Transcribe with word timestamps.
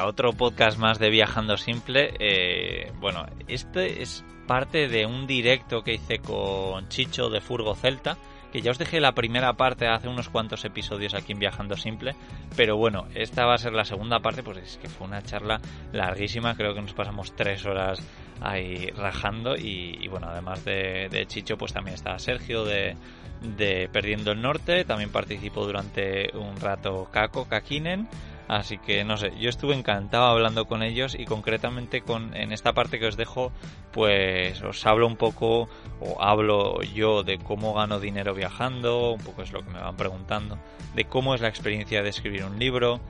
otro 0.00 0.32
podcast 0.32 0.78
más 0.78 0.98
de 0.98 1.10
Viajando 1.10 1.56
Simple. 1.56 2.14
Eh, 2.18 2.92
bueno, 2.98 3.26
este 3.46 4.02
es 4.02 4.24
parte 4.46 4.88
de 4.88 5.06
un 5.06 5.26
directo 5.26 5.82
que 5.82 5.94
hice 5.94 6.18
con 6.18 6.88
Chicho 6.88 7.28
de 7.28 7.40
Furgo 7.40 7.74
Celta, 7.74 8.16
que 8.52 8.60
ya 8.60 8.70
os 8.70 8.78
dejé 8.78 9.00
la 9.00 9.12
primera 9.12 9.52
parte 9.54 9.86
hace 9.86 10.08
unos 10.08 10.28
cuantos 10.28 10.64
episodios 10.64 11.14
aquí 11.14 11.32
en 11.32 11.38
Viajando 11.38 11.76
Simple, 11.76 12.14
pero 12.56 12.76
bueno, 12.76 13.06
esta 13.14 13.46
va 13.46 13.54
a 13.54 13.58
ser 13.58 13.72
la 13.72 13.84
segunda 13.84 14.20
parte, 14.20 14.42
pues 14.42 14.58
es 14.58 14.78
que 14.78 14.88
fue 14.88 15.06
una 15.06 15.22
charla 15.22 15.60
larguísima, 15.92 16.54
creo 16.54 16.74
que 16.74 16.82
nos 16.82 16.92
pasamos 16.92 17.34
tres 17.36 17.64
horas 17.64 18.02
ahí 18.40 18.88
rajando 18.90 19.56
y, 19.56 20.06
bueno, 20.08 20.28
además 20.28 20.64
de, 20.64 21.08
de, 21.10 21.26
Chicho, 21.26 21.56
pues 21.56 21.72
también 21.72 21.94
está 21.94 22.18
Sergio 22.18 22.64
de, 22.64 22.96
de 23.40 23.88
Perdiendo 23.92 24.32
el 24.32 24.42
Norte, 24.42 24.84
también 24.84 25.10
participó 25.10 25.64
durante 25.64 26.36
un 26.36 26.60
rato 26.60 27.08
Kako 27.10 27.46
Kakinen, 27.48 28.08
Así 28.48 28.78
que 28.78 29.04
no 29.04 29.16
sé, 29.16 29.32
yo 29.38 29.48
estuve 29.48 29.74
encantado 29.74 30.26
hablando 30.26 30.66
con 30.66 30.82
ellos 30.82 31.14
y 31.18 31.24
concretamente 31.24 32.02
con 32.02 32.34
en 32.36 32.52
esta 32.52 32.72
parte 32.72 32.98
que 32.98 33.06
os 33.06 33.16
dejo, 33.16 33.52
pues 33.92 34.60
os 34.62 34.84
hablo 34.84 35.06
un 35.06 35.16
poco 35.16 35.68
o 36.00 36.20
hablo 36.20 36.82
yo 36.82 37.22
de 37.22 37.38
cómo 37.38 37.74
gano 37.74 38.00
dinero 38.00 38.34
viajando, 38.34 39.12
un 39.12 39.20
poco 39.20 39.42
es 39.42 39.52
lo 39.52 39.62
que 39.62 39.70
me 39.70 39.80
van 39.80 39.96
preguntando, 39.96 40.58
de 40.94 41.04
cómo 41.04 41.34
es 41.34 41.40
la 41.40 41.48
experiencia 41.48 42.02
de 42.02 42.10
escribir 42.10 42.44
un 42.44 42.58
libro 42.58 43.00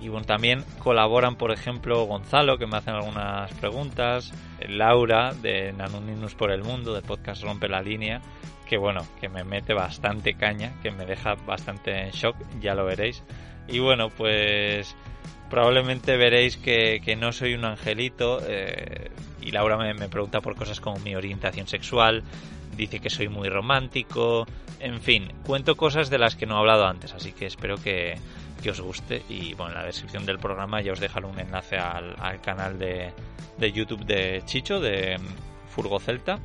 y 0.00 0.08
bueno, 0.08 0.24
también 0.24 0.64
colaboran, 0.78 1.36
por 1.36 1.50
ejemplo, 1.50 2.04
Gonzalo, 2.06 2.56
que 2.56 2.66
me 2.66 2.78
hacen 2.78 2.94
algunas 2.94 3.52
preguntas, 3.54 4.32
Laura 4.66 5.34
de 5.34 5.74
Nanuninus 5.74 6.34
por 6.34 6.50
el 6.50 6.62
Mundo, 6.62 6.94
de 6.94 7.02
Podcast 7.02 7.42
Rompe 7.42 7.68
la 7.68 7.82
Línea, 7.82 8.22
que 8.66 8.78
bueno, 8.78 9.02
que 9.20 9.28
me 9.28 9.44
mete 9.44 9.74
bastante 9.74 10.34
caña, 10.34 10.72
que 10.82 10.90
me 10.90 11.04
deja 11.04 11.34
bastante 11.34 12.04
en 12.04 12.10
shock, 12.12 12.34
ya 12.60 12.74
lo 12.74 12.86
veréis. 12.86 13.22
Y 13.68 13.78
bueno, 13.78 14.10
pues 14.10 14.94
probablemente 15.48 16.16
veréis 16.16 16.56
que, 16.56 17.16
no 17.18 17.32
soy 17.32 17.54
un 17.54 17.64
angelito. 17.64 18.40
Eh, 18.46 19.10
y 19.40 19.50
Laura 19.50 19.76
me, 19.76 19.94
me, 19.94 20.08
pregunta 20.08 20.40
por 20.40 20.56
cosas 20.56 20.80
como 20.80 20.98
mi 20.98 21.14
orientación 21.14 21.66
sexual. 21.66 22.22
Dice 22.76 23.00
que 23.00 23.10
soy 23.10 23.28
muy 23.28 23.48
romántico. 23.48 24.46
En 24.78 25.00
fin, 25.00 25.32
cuento 25.44 25.76
cosas 25.76 26.08
de 26.08 26.18
las 26.18 26.36
que 26.36 26.46
no 26.46 26.56
he 26.56 26.58
hablado 26.58 26.86
antes. 26.86 27.12
Así 27.12 27.32
que 27.32 27.46
espero 27.46 27.76
que, 27.76 28.14
que 28.62 28.70
os 28.70 28.80
guste. 28.80 29.22
Y 29.28 29.54
bueno, 29.54 29.72
en 29.72 29.78
la 29.78 29.86
descripción 29.86 30.24
del 30.24 30.38
programa 30.38 30.80
ya 30.80 30.92
os 30.92 31.00
dejaré 31.00 31.26
un 31.26 31.38
enlace 31.38 31.76
al, 31.76 32.14
al 32.18 32.40
canal 32.40 32.78
de, 32.78 33.12
de 33.58 33.72
YouTube 33.72 34.04
de 34.04 34.42
Chicho, 34.46 34.80
de 34.80 35.18
Furgo 35.68 36.00
Celta 36.00 36.38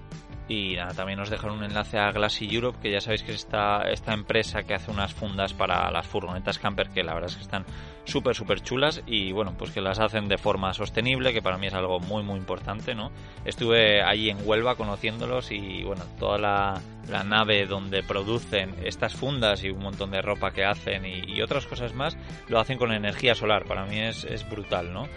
y 0.47 0.75
nada, 0.75 0.93
también 0.93 1.19
os 1.19 1.29
dejaré 1.29 1.53
un 1.53 1.63
enlace 1.63 1.97
a 1.97 2.11
Glassy 2.11 2.47
Europe, 2.53 2.79
que 2.81 2.91
ya 2.91 3.01
sabéis 3.01 3.23
que 3.23 3.31
es 3.31 3.37
esta, 3.37 3.89
esta 3.89 4.13
empresa 4.13 4.63
que 4.63 4.73
hace 4.75 4.91
unas 4.91 5.13
fundas 5.13 5.53
para 5.53 5.89
las 5.91 6.05
furgonetas 6.05 6.59
camper, 6.59 6.89
que 6.89 7.03
la 7.03 7.13
verdad 7.13 7.29
es 7.29 7.37
que 7.37 7.43
están 7.43 7.65
súper, 8.03 8.35
súper 8.35 8.61
chulas 8.61 9.01
y 9.07 9.31
bueno, 9.31 9.55
pues 9.57 9.71
que 9.71 9.81
las 9.81 9.99
hacen 9.99 10.27
de 10.27 10.37
forma 10.37 10.73
sostenible, 10.73 11.33
que 11.33 11.41
para 11.41 11.57
mí 11.57 11.67
es 11.67 11.73
algo 11.73 11.99
muy, 11.99 12.23
muy 12.23 12.37
importante, 12.37 12.93
¿no? 12.93 13.11
Estuve 13.43 14.03
allí 14.03 14.29
en 14.29 14.37
Huelva 14.47 14.75
conociéndolos 14.75 15.51
y 15.51 15.83
bueno, 15.83 16.03
toda 16.19 16.37
la, 16.37 16.81
la 17.09 17.23
nave 17.23 17.65
donde 17.65 18.03
producen 18.03 18.75
estas 18.83 19.15
fundas 19.15 19.63
y 19.63 19.71
un 19.71 19.79
montón 19.79 20.11
de 20.11 20.21
ropa 20.21 20.51
que 20.51 20.63
hacen 20.63 21.05
y, 21.05 21.23
y 21.25 21.41
otras 21.41 21.65
cosas 21.65 21.93
más, 21.93 22.17
lo 22.47 22.59
hacen 22.59 22.77
con 22.77 22.91
energía 22.91 23.33
solar. 23.33 23.65
Para 23.65 23.85
mí 23.85 23.99
es, 23.99 24.23
es 24.25 24.47
brutal, 24.47 24.93
¿no? 24.93 25.07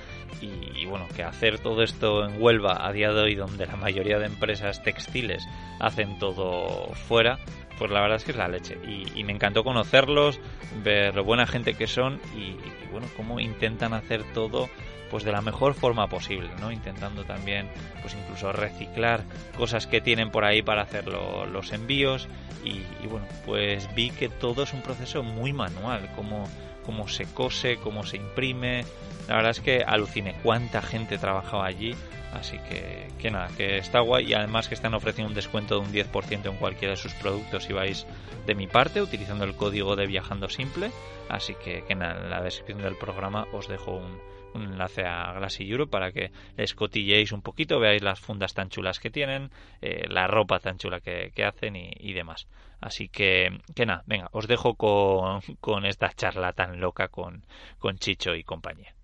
Y, 0.40 0.84
bueno, 0.86 1.06
que 1.14 1.22
hacer 1.22 1.58
todo 1.58 1.82
esto 1.82 2.24
en 2.24 2.40
Huelva 2.40 2.86
a 2.86 2.92
día 2.92 3.12
de 3.12 3.20
hoy, 3.20 3.34
donde 3.34 3.66
la 3.66 3.76
mayoría 3.76 4.18
de 4.18 4.26
empresas 4.26 4.82
textiles 4.82 5.46
hacen 5.80 6.18
todo 6.18 6.92
fuera, 6.94 7.38
pues 7.78 7.90
la 7.90 8.00
verdad 8.00 8.16
es 8.16 8.24
que 8.24 8.30
es 8.30 8.36
la 8.36 8.48
leche. 8.48 8.78
Y, 9.14 9.24
me 9.24 9.32
encantó 9.32 9.64
conocerlos, 9.64 10.40
ver 10.82 11.14
lo 11.14 11.24
buena 11.24 11.46
gente 11.46 11.74
que 11.74 11.86
son 11.86 12.20
y, 12.36 12.56
bueno, 12.90 13.06
cómo 13.16 13.40
intentan 13.40 13.92
hacer 13.92 14.24
todo 14.32 14.68
pues 15.10 15.24
de 15.24 15.32
la 15.32 15.40
mejor 15.40 15.72
forma 15.72 16.06
posible, 16.06 16.50
¿no? 16.60 16.70
Intentando 16.70 17.24
también, 17.24 17.70
pues 18.02 18.14
incluso 18.14 18.52
reciclar 18.52 19.24
cosas 19.56 19.86
que 19.86 20.02
tienen 20.02 20.30
por 20.30 20.44
ahí 20.44 20.60
para 20.60 20.82
hacer 20.82 21.06
los 21.06 21.72
envíos 21.72 22.28
y, 22.64 23.06
bueno, 23.06 23.26
pues 23.46 23.88
vi 23.94 24.10
que 24.10 24.28
todo 24.28 24.64
es 24.64 24.72
un 24.72 24.82
proceso 24.82 25.22
muy 25.22 25.52
manual, 25.52 26.10
como 26.14 26.46
cómo 26.84 27.06
se 27.06 27.26
cose, 27.26 27.76
cómo 27.76 28.04
se 28.04 28.16
imprime. 28.16 28.84
La 29.28 29.36
verdad 29.36 29.50
es 29.50 29.60
que 29.60 29.84
aluciné 29.86 30.34
cuánta 30.42 30.80
gente 30.82 31.18
trabajaba 31.18 31.66
allí. 31.66 31.94
Así 32.32 32.58
que, 32.68 33.08
que 33.18 33.30
nada, 33.30 33.48
que 33.56 33.78
está 33.78 34.00
guay 34.00 34.26
y 34.26 34.34
además 34.34 34.68
que 34.68 34.74
están 34.74 34.94
ofreciendo 34.94 35.30
un 35.30 35.34
descuento 35.34 35.80
de 35.80 35.86
un 35.86 35.92
10% 35.92 36.46
en 36.46 36.56
cualquiera 36.56 36.92
de 36.92 37.00
sus 37.00 37.14
productos 37.14 37.64
si 37.64 37.72
vais 37.72 38.06
de 38.46 38.54
mi 38.54 38.66
parte 38.66 39.00
utilizando 39.00 39.44
el 39.44 39.54
código 39.54 39.96
de 39.96 40.06
Viajando 40.06 40.48
Simple. 40.48 40.90
Así 41.28 41.54
que, 41.54 41.84
que 41.84 41.94
nada, 41.94 42.22
en 42.22 42.30
la 42.30 42.42
descripción 42.42 42.82
del 42.82 42.96
programa 42.96 43.46
os 43.52 43.68
dejo 43.68 43.96
un, 43.96 44.20
enlace 44.54 45.04
a 45.04 45.34
Glassy 45.34 45.70
Europe 45.70 45.90
para 45.90 46.10
que 46.10 46.32
escotilléis 46.56 47.32
un 47.32 47.42
poquito, 47.42 47.78
veáis 47.78 48.02
las 48.02 48.18
fundas 48.18 48.54
tan 48.54 48.70
chulas 48.70 48.98
que 48.98 49.10
tienen, 49.10 49.50
eh, 49.80 50.06
la 50.08 50.26
ropa 50.26 50.58
tan 50.58 50.78
chula 50.78 51.00
que, 51.00 51.32
hacen 51.44 51.76
y, 51.76 52.12
demás. 52.12 52.48
Así 52.80 53.08
que, 53.08 53.60
que 53.74 53.86
nada, 53.86 54.02
venga, 54.06 54.28
os 54.32 54.48
dejo 54.48 54.74
con, 54.74 55.40
con 55.60 55.84
esta 55.84 56.12
charla 56.12 56.52
tan 56.52 56.80
loca 56.80 57.08
con, 57.08 57.44
con 57.78 57.98
Chicho 57.98 58.34
y 58.34 58.42
compañía. 58.42 58.97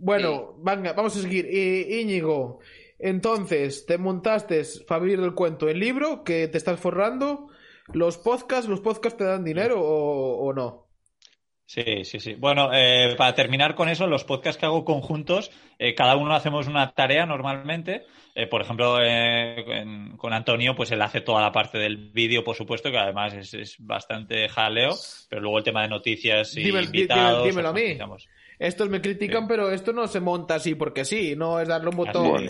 Bueno, 0.00 0.54
venga, 0.58 0.92
vamos 0.92 1.16
a 1.16 1.22
seguir. 1.22 1.46
Íñigo, 1.46 2.60
entonces, 2.98 3.86
te 3.86 3.98
montaste, 3.98 4.62
para 4.86 5.02
vivir 5.02 5.20
del 5.20 5.34
cuento, 5.34 5.68
el 5.68 5.78
libro 5.78 6.24
que 6.24 6.48
te 6.48 6.58
estás 6.58 6.80
forrando, 6.80 7.48
los 7.92 8.18
podcasts, 8.18 8.68
¿los 8.68 8.80
podcasts 8.80 9.18
te 9.18 9.24
dan 9.24 9.44
dinero 9.44 9.80
o 9.80 10.52
no? 10.52 10.90
Sí, 11.70 12.04
sí, 12.04 12.18
sí. 12.18 12.34
Bueno, 12.34 12.70
eh, 12.74 13.14
para 13.16 13.32
terminar 13.36 13.76
con 13.76 13.88
eso, 13.88 14.08
los 14.08 14.24
podcasts 14.24 14.58
que 14.58 14.66
hago 14.66 14.84
conjuntos, 14.84 15.52
eh, 15.78 15.94
cada 15.94 16.16
uno 16.16 16.34
hacemos 16.34 16.66
una 16.66 16.90
tarea 16.90 17.26
normalmente. 17.26 18.06
Eh, 18.34 18.48
por 18.48 18.62
ejemplo, 18.62 18.96
con 20.16 20.32
Antonio, 20.32 20.74
pues 20.74 20.90
él 20.90 21.00
hace 21.00 21.20
toda 21.20 21.40
la 21.40 21.52
parte 21.52 21.78
del 21.78 22.10
vídeo, 22.10 22.42
por 22.42 22.56
supuesto, 22.56 22.90
que 22.90 22.98
además 22.98 23.34
es, 23.34 23.76
bastante 23.78 24.48
jaleo, 24.48 24.96
pero 25.28 25.42
luego 25.42 25.58
el 25.58 25.64
tema 25.64 25.82
de 25.82 25.88
noticias 25.90 26.56
y 26.56 26.68
invitados. 26.68 27.44
dímelo 27.44 27.68
a 27.68 27.72
mí. 27.72 27.96
Estos 28.60 28.90
me 28.90 29.00
critican, 29.00 29.48
pero 29.48 29.70
esto 29.70 29.94
no 29.94 30.06
se 30.06 30.20
monta 30.20 30.56
así 30.56 30.74
porque 30.74 31.06
sí, 31.06 31.34
no 31.34 31.58
es 31.58 31.66
darle 31.66 31.88
un 31.88 31.96
botón. 31.96 32.46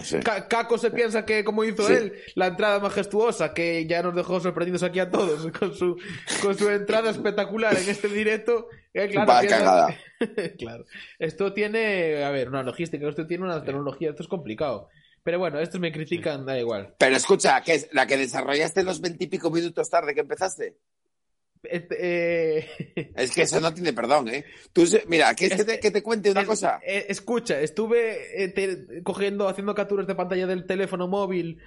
Caco 0.49 0.77
se 0.77 0.91
piensa 0.91 1.25
que, 1.25 1.45
como 1.45 1.63
hizo 1.63 1.89
él, 1.89 2.15
la 2.35 2.49
entrada 2.49 2.81
majestuosa, 2.81 3.55
que 3.55 3.87
ya 3.87 4.03
nos 4.03 4.17
dejó 4.17 4.41
sorprendidos 4.41 4.83
aquí 4.83 4.99
a 4.99 5.09
todos 5.09 5.47
con 5.59 5.73
su, 5.73 5.97
con 6.43 6.59
su 6.59 6.69
entrada 6.69 7.11
espectacular 7.11 7.77
en 7.77 7.89
este 7.89 8.09
directo. 8.09 8.67
Eh, 8.93 9.09
claro, 9.09 9.95
claro. 10.59 10.85
Esto 11.21 11.53
tiene, 11.53 12.25
a 12.25 12.31
ver, 12.31 12.49
una 12.49 12.65
logística, 12.65 13.09
esto 13.09 13.29
tiene 13.29 13.45
una 13.45 13.63
tecnología, 13.63 14.11
esto 14.11 14.25
es 14.25 14.29
complicado. 14.29 14.89
Pero 15.23 15.39
bueno, 15.39 15.61
estos 15.61 15.81
me 15.81 15.93
critican, 15.93 16.45
da 16.45 16.59
igual. 16.59 16.93
Pero 16.99 17.15
escucha, 17.15 17.61
¿qué 17.61 17.75
es 17.75 17.89
la 17.93 18.09
que 18.09 18.17
desarrollaste 18.17 18.83
los 18.83 19.01
veintipico 19.01 19.49
minutos 19.49 19.89
tarde 19.89 20.13
que 20.13 20.23
empezaste? 20.23 20.77
Este, 21.63 22.59
eh, 22.59 23.13
es 23.17 23.33
que 23.33 23.43
eso 23.43 23.61
no 23.61 23.73
tiene 23.75 23.93
perdón, 23.93 24.29
¿eh? 24.29 24.45
Tú, 24.73 24.85
mira, 25.09 25.35
¿quieres 25.35 25.59
que, 25.59 25.65
te, 25.65 25.81
que 25.81 25.91
te 25.91 26.03
cuente 26.03 26.31
una 26.31 26.47
cosa? 26.47 26.81
Eh, 26.85 27.07
escucha, 27.09 27.61
estuve 27.61 28.45
eh, 28.45 29.03
cogiendo, 29.03 29.49
haciendo 29.49 29.75
capturas 29.75 30.07
de 30.07 30.15
pantalla 30.15 30.47
del 30.47 30.67
teléfono 30.67 31.09
móvil. 31.09 31.59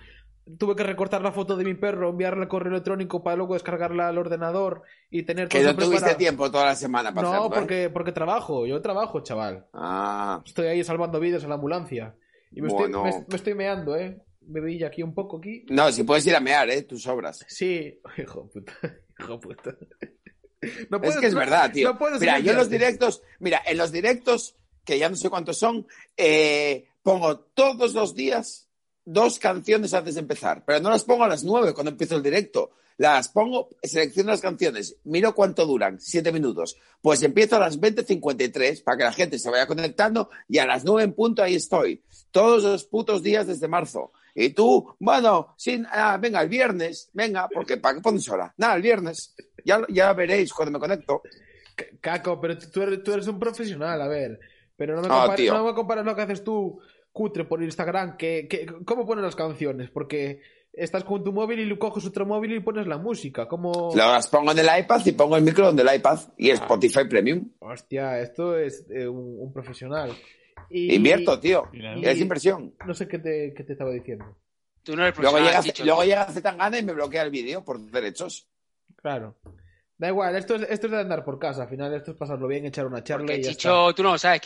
Tuve 0.58 0.76
que 0.76 0.84
recortar 0.84 1.22
la 1.22 1.32
foto 1.32 1.56
de 1.56 1.64
mi 1.64 1.74
perro, 1.74 2.10
enviarla 2.10 2.44
al 2.44 2.50
correo 2.50 2.72
electrónico 2.74 3.24
para 3.24 3.38
luego 3.38 3.54
descargarla 3.54 4.10
al 4.10 4.18
ordenador 4.18 4.82
y 5.10 5.24
tener 5.24 5.48
todo 5.48 5.62
Que 5.62 5.66
no 5.66 5.76
tuviste 5.76 6.16
tiempo 6.16 6.52
toda 6.52 6.66
la 6.66 6.76
semana 6.76 7.14
para 7.14 7.32
No, 7.32 7.50
porque, 7.50 7.90
porque 7.90 8.12
trabajo, 8.12 8.66
yo 8.66 8.82
trabajo, 8.82 9.22
chaval. 9.22 9.68
Ah. 9.74 10.42
Estoy 10.46 10.68
ahí 10.68 10.84
salvando 10.84 11.20
vidas 11.22 11.44
en 11.44 11.50
la 11.50 11.56
ambulancia. 11.56 12.16
Y 12.52 12.62
me, 12.62 12.68
estoy, 12.68 12.92
me, 12.92 13.36
estoy 13.36 13.54
meando, 13.54 13.96
¿eh? 13.96 14.20
Me 14.46 14.60
veía 14.60 14.88
aquí 14.88 15.02
un 15.02 15.14
poco 15.14 15.38
aquí. 15.38 15.66
No, 15.70 15.90
si 15.94 16.04
puedes 16.04 16.28
ir 16.28 16.36
a 16.36 16.42
mear, 16.42 16.70
¿eh? 16.70 16.82
Tus 16.82 17.08
obras. 17.08 17.46
Sí, 17.48 18.02
hijo 18.18 18.50
puta. 18.50 18.74
es 21.04 21.18
que 21.18 21.28
es 21.28 21.36
verdad, 21.36 21.72
tío. 21.72 21.98
mira, 22.20 22.40
yo 22.40 22.52
en 22.52 22.58
los 22.58 22.70
directos, 22.70 23.22
mira, 23.40 23.62
en 23.66 23.78
los 23.78 23.92
directos, 23.92 24.56
que 24.84 24.98
ya 24.98 25.10
no 25.10 25.16
sé 25.16 25.30
cuántos 25.30 25.58
son, 25.58 25.88
eh, 26.18 26.88
pongo 27.02 27.40
todos 27.40 27.94
los 27.94 28.16
días 28.16 28.70
dos 29.06 29.40
canciones 29.40 29.94
antes 29.94 30.16
de 30.16 30.22
empezar, 30.22 30.64
pero 30.66 30.80
no 30.80 30.90
las 30.90 31.04
pongo 31.04 31.24
a 31.24 31.28
las 31.28 31.44
nueve 31.44 31.74
cuando 31.74 31.92
empiezo 31.92 32.16
el 32.16 32.24
directo. 32.24 32.72
Las 32.98 33.28
pongo, 33.30 33.70
selecciono 33.82 34.30
las 34.30 34.42
canciones, 34.42 34.98
miro 35.04 35.34
cuánto 35.34 35.66
duran, 35.66 36.00
siete 36.00 36.32
minutos. 36.32 36.78
Pues 37.02 37.24
empiezo 37.24 37.56
a 37.56 37.60
las 37.60 37.80
20.53 37.80 38.84
para 38.84 38.98
que 38.98 39.04
la 39.04 39.12
gente 39.12 39.40
se 39.40 39.50
vaya 39.50 39.66
conectando 39.66 40.30
y 40.48 40.60
a 40.60 40.68
las 40.68 40.86
nueve 40.86 41.04
en 41.04 41.14
punto 41.14 41.42
ahí 41.42 41.56
estoy. 41.56 42.04
Todos 42.30 42.64
los 42.64 42.86
putos 42.86 43.24
días 43.24 43.48
desde 43.48 43.68
marzo. 43.68 44.12
Y 44.36 44.50
tú, 44.50 44.96
bueno, 45.00 45.54
sin, 45.58 45.86
ah, 45.92 46.18
venga, 46.20 46.42
el 46.42 46.50
viernes, 46.50 47.10
venga, 47.14 47.48
porque 47.54 47.78
¿para 47.78 47.96
qué 47.96 48.02
pones 48.02 48.28
hora? 48.30 48.54
Nada, 48.58 48.76
el 48.76 48.82
viernes. 48.82 49.36
Ya, 49.64 49.82
ya 49.90 50.12
veréis 50.14 50.54
cuando 50.54 50.72
me 50.72 50.80
conecto. 50.80 51.22
Caco, 52.02 52.40
pero 52.42 52.58
tú 52.58 52.82
eres, 52.82 53.04
tú 53.04 53.14
eres 53.14 53.28
un 53.28 53.40
profesional, 53.40 54.02
a 54.02 54.08
ver. 54.08 54.40
Pero 54.76 54.96
no 54.96 55.02
me, 55.04 55.08
compares, 55.08 55.52
no 55.52 55.66
me 55.66 55.74
compares 55.74 56.06
lo 56.06 56.16
que 56.16 56.22
haces 56.22 56.44
tú, 56.44 56.80
cutre, 57.12 57.46
por 57.46 57.62
Instagram. 57.62 58.18
Que, 58.18 58.48
que, 58.48 58.66
¿Cómo 58.86 59.06
pones 59.06 59.24
las 59.24 59.36
canciones? 59.36 59.90
Porque 59.92 60.42
estás 60.74 61.04
con 61.04 61.24
tu 61.24 61.32
móvil 61.32 61.60
y 61.60 61.78
coges 61.78 62.06
otro 62.06 62.26
móvil 62.26 62.54
y 62.54 62.60
pones 62.60 62.88
la 62.88 62.98
música. 62.98 63.48
¿Cómo... 63.48 63.92
Las 63.96 64.28
pongo 64.28 64.52
en 64.52 64.60
el 64.60 64.68
iPad 64.80 65.06
y 65.06 65.12
pongo 65.12 65.38
el 65.38 65.44
micro 65.44 65.72
del 65.72 65.96
iPad 65.96 66.20
y 66.38 66.50
ah. 66.50 66.56
Spotify 66.56 67.06
Premium. 67.08 67.52
Hostia, 67.60 68.20
esto 68.20 68.58
es 68.58 68.86
eh, 68.90 69.08
un, 69.08 69.38
un, 69.40 69.54
profesional. 69.54 70.12
Invierto, 70.70 71.40
tío. 71.40 71.70
es 71.72 72.20
inversión. 72.20 72.74
No 72.86 72.94
sé 72.94 73.08
qué 73.08 73.20
te, 73.20 73.54
qué 73.56 73.64
te 73.64 73.74
estaba 73.74 73.92
diciendo. 73.92 74.26
Tú 74.84 74.96
no 74.96 75.04
eres 75.06 75.18
luego 75.18 75.40
llega, 75.40 75.62
luego 75.84 76.04
llega 76.04 76.26
Zetangana 76.26 76.78
y 76.78 76.84
me 76.84 76.94
bloquea 76.94 77.22
el 77.22 77.32
vídeo 77.32 77.64
por 77.64 77.80
derechos. 77.80 78.48
Claro. 78.98 79.38
Da 79.98 80.10
igual, 80.10 80.36
esto 80.36 80.56
es, 80.56 80.64
esto 80.64 80.88
es 80.88 80.92
de 80.92 81.00
andar 81.00 81.24
por 81.24 81.40
casa. 81.40 81.64
Al 81.64 81.70
final, 81.70 81.94
esto 81.94 82.12
es 82.12 82.18
pasarlo 82.18 82.48
bien, 82.48 82.66
echar 82.66 82.86
una 82.86 83.04
charla 83.04 83.26
Porque 83.26 83.40
y 83.40 83.44
Chicho, 83.44 83.94
tú 83.94 84.04
no 84.04 84.12
lo 84.12 84.18
sabes, 84.18 84.42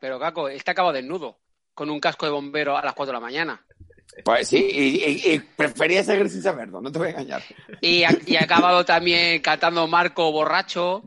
pero 0.00 0.18
Caco, 0.18 0.48
está 0.48 0.72
acabado 0.72 0.94
desnudo, 0.94 1.38
con 1.74 1.90
un 1.90 2.00
casco 2.00 2.26
de 2.26 2.32
bombero 2.32 2.76
a 2.76 2.84
las 2.84 2.94
4 2.94 3.12
de 3.12 3.16
la 3.16 3.20
mañana. 3.20 3.64
Pues 4.24 4.48
sí, 4.48 4.56
y, 4.58 5.38
prefería 5.38 6.02
seguir 6.02 6.28
sin 6.28 6.42
saberlo, 6.42 6.80
no 6.80 6.90
te 6.90 6.98
voy 6.98 7.08
a 7.08 7.10
engañar. 7.10 7.42
Y 7.80 8.02
ha, 8.02 8.10
acabado 8.40 8.84
también 8.84 9.40
cantando 9.40 9.86
Marco 9.86 10.32
borracho. 10.32 11.04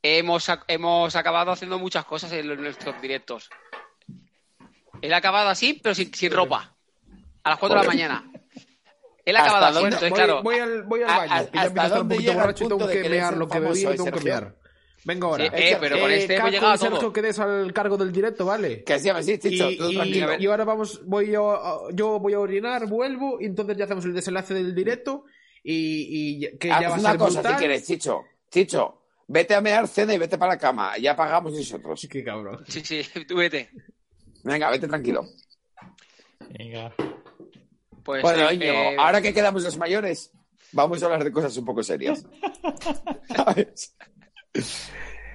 Hemos, 0.00 0.46
hemos 0.68 1.16
acabado 1.16 1.50
haciendo 1.50 1.78
muchas 1.78 2.04
cosas 2.04 2.32
en 2.32 2.46
nuestros 2.46 3.00
directos. 3.02 3.50
Él 5.02 5.12
ha 5.12 5.18
acabado 5.18 5.48
así, 5.48 5.74
pero 5.82 5.94
sin, 5.94 6.32
ropa. 6.32 6.76
A 7.42 7.50
las 7.50 7.58
4 7.58 7.78
de 7.78 7.84
la 7.84 7.88
mañana. 7.88 8.32
Él 9.24 9.36
ha 9.36 9.42
acabado 9.42 9.66
así, 9.66 9.84
entonces, 9.84 10.12
claro. 10.12 10.42
Voy 10.42 10.58
al, 10.58 10.82
voy 10.84 11.02
al 11.02 11.28
baño. 11.28 11.48
Hasta 11.52 12.00
un 12.00 12.08
poquito 12.08 12.32
borracho 12.32 12.64
y 12.64 12.68
tengo 12.68 12.88
que 12.88 13.08
mear 13.08 13.36
lo 13.36 13.48
que 13.48 13.60
bebí 13.60 13.80
y 13.80 13.84
tengo 13.84 14.10
que 14.10 14.24
mear. 14.24 14.56
Venga 15.04 15.26
ahora. 15.26 15.44
eh, 15.46 15.76
pero 15.80 16.00
con 16.00 16.10
este 16.10 16.36
hemos 16.36 16.50
llegado 16.50 16.72
a 16.72 16.78
todo. 16.78 16.90
Sergio, 16.90 17.12
quedes 17.12 17.38
al 17.38 17.72
cargo 17.72 17.96
del 17.96 18.12
directo, 18.12 18.44
¿vale? 18.44 18.82
Que 18.84 18.98
sí, 18.98 19.08
sí, 19.22 19.38
Chicho, 19.38 19.70
y, 19.70 20.18
y, 20.40 20.46
ahora 20.46 20.64
vamos, 20.64 21.00
voy 21.06 21.30
yo, 21.30 21.88
yo 21.92 22.18
voy 22.18 22.34
a 22.34 22.40
orinar, 22.40 22.86
vuelvo, 22.86 23.38
y 23.40 23.46
entonces 23.46 23.76
ya 23.76 23.84
hacemos 23.84 24.04
el 24.04 24.12
desenlace 24.12 24.54
del 24.54 24.74
directo 24.74 25.24
y, 25.62 26.42
y 26.44 26.58
que 26.58 26.68
ya 26.68 26.90
va 26.90 26.96
a 26.96 26.98
ser 26.98 27.16
cosa 27.16 27.40
brutal. 27.40 27.52
si 27.54 27.58
quieres, 27.58 27.86
Chicho. 27.86 28.22
Chicho, 28.50 29.02
vete 29.28 29.54
a 29.54 29.60
mear 29.60 29.86
cena 29.88 30.14
y 30.14 30.18
vete 30.18 30.36
para 30.36 30.54
la 30.54 30.58
cama. 30.58 30.98
Ya 30.98 31.14
pagamos 31.14 31.52
nosotros. 31.52 32.06
Qué 32.10 32.24
cabrón. 32.24 32.64
Sí, 32.66 32.82
sí, 32.84 33.02
tú 33.28 33.36
vete. 33.36 33.70
Venga, 34.48 34.70
vete 34.70 34.88
tranquilo. 34.88 35.26
Venga. 36.48 36.94
Pues, 38.02 38.22
bueno, 38.22 38.48
eh, 38.50 38.96
ahora 38.98 39.20
que 39.20 39.34
quedamos 39.34 39.62
los 39.62 39.76
mayores, 39.76 40.32
vamos 40.72 41.02
a 41.02 41.06
hablar 41.06 41.22
de 41.22 41.30
cosas 41.30 41.54
un 41.58 41.66
poco 41.66 41.82
serias. 41.82 42.24
¿Sabes? 43.36 43.94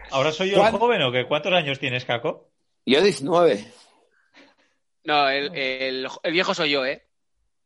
¿Ahora 0.09 0.31
soy 0.31 0.49
yo 0.49 0.65
el 0.65 0.71
joven 0.71 1.03
o 1.03 1.11
qué? 1.11 1.27
¿Cuántos 1.27 1.53
años 1.53 1.77
tienes, 1.77 2.05
Caco? 2.05 2.49
Yo 2.87 3.01
19. 3.01 3.71
No, 5.03 5.29
el, 5.29 6.07
viejo 6.31 6.55
soy 6.55 6.71
yo, 6.71 6.83
¿eh? 6.83 7.07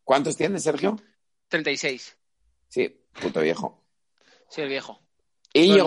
¿Cuántos 0.04 0.36
tienes, 0.36 0.64
Sergio? 0.64 1.00
36. 1.48 2.18
Sí, 2.68 3.06
puto 3.22 3.40
viejo. 3.40 3.86
Sí, 4.50 4.62
el 4.62 4.68
viejo. 4.68 5.02
Y 5.54 5.78
yo, 5.78 5.86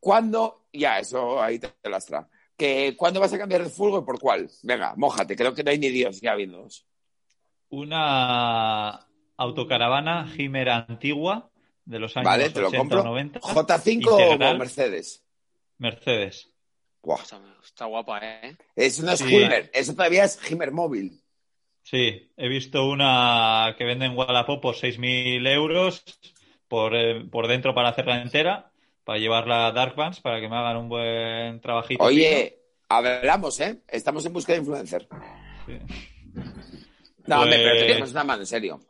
¿cuándo? 0.00 0.66
Ya, 0.72 0.98
eso 0.98 1.40
ahí 1.40 1.60
te 1.60 1.70
lastra. 1.88 2.28
Que, 2.60 2.94
¿Cuándo 2.94 3.20
vas 3.20 3.32
a 3.32 3.38
cambiar 3.38 3.64
de 3.64 3.70
fútbol 3.70 4.02
y 4.02 4.04
por 4.04 4.20
cuál? 4.20 4.50
Venga, 4.62 4.92
mójate, 4.94 5.34
creo 5.34 5.54
que 5.54 5.64
no 5.64 5.70
hay 5.70 5.78
ni 5.78 5.88
Dios 5.88 6.20
ya 6.20 6.34
viéndonos. 6.34 6.86
Una 7.70 9.06
autocaravana 9.38 10.30
Himer 10.36 10.68
antigua 10.68 11.50
de 11.86 11.98
los 11.98 12.14
años 12.18 12.26
vale, 12.26 12.50
te 12.50 12.60
lo 12.60 12.68
80 12.68 12.78
compro. 12.78 13.04
90. 13.04 13.40
¿J5 13.40 14.52
o 14.52 14.58
Mercedes? 14.58 15.24
Mercedes. 15.78 16.50
Está 17.64 17.86
guapa, 17.86 18.20
¿eh? 18.22 18.58
Eso 18.76 19.04
no 19.04 19.12
es 19.12 19.20
sí. 19.20 19.40
eso 19.72 19.94
todavía 19.94 20.24
es 20.24 20.38
Himmer 20.50 20.70
móvil. 20.70 21.18
Sí, 21.82 22.30
he 22.36 22.48
visto 22.48 22.86
una 22.86 23.74
que 23.78 23.84
vende 23.84 24.04
en 24.04 24.18
Wallapop 24.18 24.60
por 24.60 24.74
6.000 24.74 25.48
euros 25.48 26.04
por, 26.68 26.94
eh, 26.94 27.24
por 27.24 27.48
dentro 27.48 27.74
para 27.74 27.88
hacerla 27.88 28.20
entera, 28.20 28.69
para 29.10 29.18
llevarla 29.18 29.66
a 29.66 29.72
Dark 29.72 29.96
para 30.22 30.40
que 30.40 30.48
me 30.48 30.54
hagan 30.54 30.76
un 30.76 30.88
buen 30.88 31.60
trabajito. 31.60 32.04
Oye, 32.04 32.60
hablamos, 32.88 33.58
¿eh? 33.58 33.80
Estamos 33.88 34.24
en 34.24 34.32
busca 34.32 34.52
de 34.52 34.60
influencer. 34.60 35.08
Sí. 35.66 35.72
No, 36.36 36.42
pues... 37.24 37.38
hombre, 37.42 37.56
pero 37.56 37.86
tenemos 37.86 38.12
una 38.12 38.22
mano, 38.22 38.42
en 38.42 38.46
serio. 38.46 38.80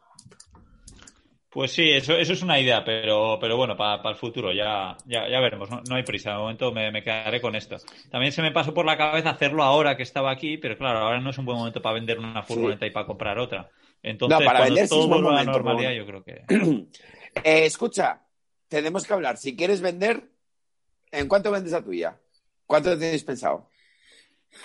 Pues 1.49 1.73
sí, 1.73 1.89
eso, 1.89 2.13
eso 2.19 2.35
es 2.35 2.43
una 2.43 2.61
idea, 2.61 2.85
pero, 2.85 3.39
pero 3.41 3.57
bueno, 3.57 3.79
para, 3.79 4.11
el 4.11 4.17
futuro 4.17 4.53
ya, 4.53 4.95
ya, 5.07 5.27
ya 5.27 5.41
veremos, 5.41 5.71
no, 5.71 5.97
hay 5.97 6.03
prisa, 6.03 6.33
de 6.33 6.37
momento 6.37 6.71
me, 6.71 6.93
me, 6.93 7.03
quedaré 7.03 7.41
con 7.41 7.57
esto. 7.57 7.79
También 8.11 8.33
se 8.33 8.43
me 8.43 8.53
pasó 8.53 8.75
por 8.75 8.85
la 8.85 8.99
cabeza 8.99 9.31
hacerlo 9.31 9.63
ahora 9.63 9.97
que 9.97 10.03
estaba 10.03 10.31
aquí, 10.31 10.59
pero 10.59 10.77
claro, 10.77 10.99
ahora 10.99 11.21
no 11.21 11.31
es 11.31 11.39
un 11.39 11.47
buen 11.47 11.57
momento 11.57 11.81
para 11.81 11.95
vender 11.95 12.19
una 12.19 12.43
furgoneta 12.43 12.85
y 12.87 12.91
para 12.91 13.07
comprar 13.07 13.39
otra. 13.39 13.71
Entonces, 14.03 14.39
no, 14.39 14.45
para 14.45 14.59
cuando 14.59 14.75
vender 14.75 14.91
todo 14.91 15.15
a 15.15 15.17
la 15.17 15.23
momento, 15.23 15.53
normalidad, 15.53 15.93
yo 15.93 16.05
creo 16.05 16.23
que... 16.23 16.45
eh, 17.43 17.65
escucha, 17.65 18.21
tenemos 18.71 19.07
que 19.07 19.13
hablar. 19.13 19.37
Si 19.37 19.57
quieres 19.57 19.83
vender, 19.83 20.31
¿en 21.11 21.29
cuánto 21.29 21.51
vendes 21.51 21.73
la 21.73 21.83
tuya? 21.83 22.17
¿Cuánto 22.67 22.97
tienes 22.97 23.25
pensado? 23.25 23.69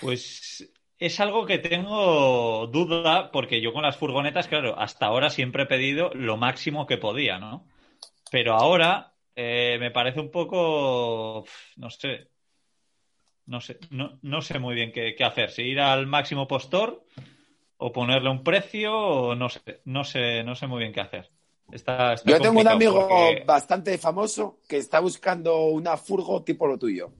Pues 0.00 0.72
es 0.98 1.20
algo 1.20 1.44
que 1.44 1.58
tengo 1.58 2.68
duda 2.68 3.30
porque 3.32 3.60
yo 3.60 3.72
con 3.72 3.82
las 3.82 3.96
furgonetas, 3.96 4.46
claro, 4.46 4.78
hasta 4.78 5.06
ahora 5.06 5.28
siempre 5.28 5.64
he 5.64 5.66
pedido 5.66 6.10
lo 6.14 6.36
máximo 6.36 6.86
que 6.86 6.98
podía, 6.98 7.38
¿no? 7.38 7.66
Pero 8.30 8.54
ahora 8.54 9.12
eh, 9.34 9.76
me 9.80 9.90
parece 9.90 10.20
un 10.20 10.30
poco, 10.30 11.44
no 11.76 11.90
sé, 11.90 12.30
no 13.46 13.60
sé, 13.60 13.78
no, 13.90 14.20
no 14.22 14.40
sé 14.40 14.60
muy 14.60 14.76
bien 14.76 14.92
qué, 14.92 15.16
qué, 15.16 15.24
hacer, 15.24 15.50
si 15.50 15.62
ir 15.62 15.80
al 15.80 16.06
máximo 16.06 16.46
postor 16.46 17.04
o 17.76 17.92
ponerle 17.92 18.30
un 18.30 18.44
precio 18.44 18.96
o 18.96 19.34
no 19.34 19.48
sé, 19.48 19.82
no 19.84 20.04
sé, 20.04 20.44
no 20.44 20.54
sé 20.54 20.68
muy 20.68 20.78
bien 20.78 20.92
qué 20.92 21.00
hacer. 21.00 21.35
Está, 21.70 22.12
está 22.12 22.30
yo 22.30 22.40
tengo 22.40 22.60
un 22.60 22.68
amigo 22.68 23.08
porque... 23.08 23.42
bastante 23.44 23.98
famoso 23.98 24.60
que 24.68 24.76
está 24.76 25.00
buscando 25.00 25.66
una 25.66 25.96
furgo 25.96 26.42
tipo 26.44 26.66
lo 26.66 26.78
tuyo. 26.78 27.12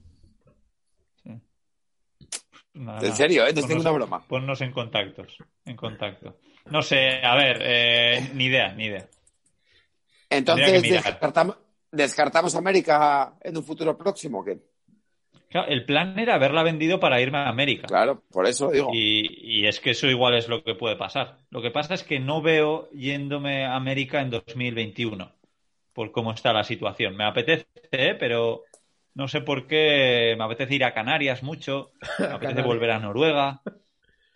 Nada, 2.73 3.07
en 3.07 3.15
serio, 3.15 3.45
¿eh? 3.45 3.53
No 3.53 3.59
es 3.59 3.65
ponnos, 3.65 3.69
ninguna 3.69 3.91
broma. 3.91 4.27
Ponnos 4.27 4.61
en 4.61 4.71
contactos, 4.71 5.37
en 5.65 5.75
contacto. 5.75 6.37
No 6.69 6.81
sé, 6.81 7.21
a 7.23 7.35
ver, 7.35 7.57
eh, 7.61 8.31
ni 8.35 8.45
idea, 8.45 8.71
ni 8.73 8.85
idea. 8.85 9.09
Entonces, 10.29 10.81
descartamos, 10.83 11.57
¿descartamos 11.91 12.55
América 12.55 13.35
en 13.41 13.57
un 13.57 13.63
futuro 13.63 13.97
próximo 13.97 14.39
o 14.41 14.43
qué? 14.43 14.59
Claro, 15.57 15.71
el 15.71 15.85
plan 15.85 16.19
era 16.19 16.35
haberla 16.35 16.61
vendido 16.61 16.99
para 16.99 17.19
irme 17.19 17.39
a 17.39 17.49
América. 17.49 17.87
Claro, 17.87 18.21
por 18.31 18.45
eso 18.45 18.69
digo. 18.69 18.91
Y, 18.93 19.61
y, 19.61 19.67
es 19.67 19.79
que 19.79 19.91
eso 19.91 20.07
igual 20.07 20.35
es 20.35 20.47
lo 20.47 20.63
que 20.63 20.75
puede 20.75 20.95
pasar. 20.95 21.37
Lo 21.49 21.63
que 21.63 21.71
pasa 21.71 21.95
es 21.95 22.03
que 22.03 22.19
no 22.19 22.43
veo 22.43 22.89
yéndome 22.91 23.65
a 23.65 23.75
América 23.75 24.21
en 24.21 24.29
2021, 24.29 25.31
por 25.93 26.11
cómo 26.11 26.31
está 26.31 26.53
la 26.53 26.63
situación. 26.63 27.15
Me 27.17 27.23
apetece, 27.23 27.65
¿eh? 27.91 28.15
pero 28.19 28.65
no 29.15 29.27
sé 29.27 29.41
por 29.41 29.65
qué 29.65 30.35
me 30.37 30.43
apetece 30.43 30.75
ir 30.75 30.83
a 30.83 30.93
Canarias 30.93 31.41
mucho, 31.41 31.91
me 32.19 32.27
apetece 32.27 32.61
volver 32.61 32.91
a 32.91 32.99
Noruega. 32.99 33.61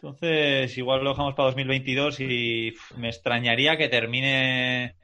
Entonces, 0.01 0.75
igual 0.75 1.04
lo 1.04 1.12
dejamos 1.12 1.36
para 1.36 1.50
2022 1.50 2.20
y 2.22 2.74
me 2.98 3.10
extrañaría 3.10 3.78
que 3.78 3.90
termine 3.90 4.96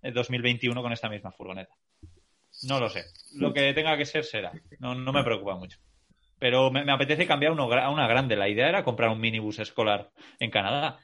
el 0.00 0.14
2021 0.14 0.80
con 0.80 0.92
esta 0.94 1.10
misma 1.10 1.30
furgoneta. 1.30 1.74
No 2.62 2.80
lo 2.80 2.88
sé. 2.88 3.04
Lo 3.34 3.52
que 3.52 3.72
tenga 3.74 3.96
que 3.96 4.04
ser 4.06 4.24
será. 4.24 4.52
No, 4.78 4.94
no 4.94 5.12
me 5.12 5.22
preocupa 5.22 5.54
mucho. 5.56 5.78
Pero 6.38 6.70
me, 6.70 6.84
me 6.84 6.92
apetece 6.92 7.26
cambiar 7.26 7.52
uno, 7.52 7.72
a 7.72 7.90
una 7.90 8.06
grande. 8.06 8.36
La 8.36 8.48
idea 8.48 8.68
era 8.68 8.84
comprar 8.84 9.10
un 9.10 9.20
minibus 9.20 9.58
escolar 9.58 10.10
en 10.38 10.50
Canadá. 10.50 10.98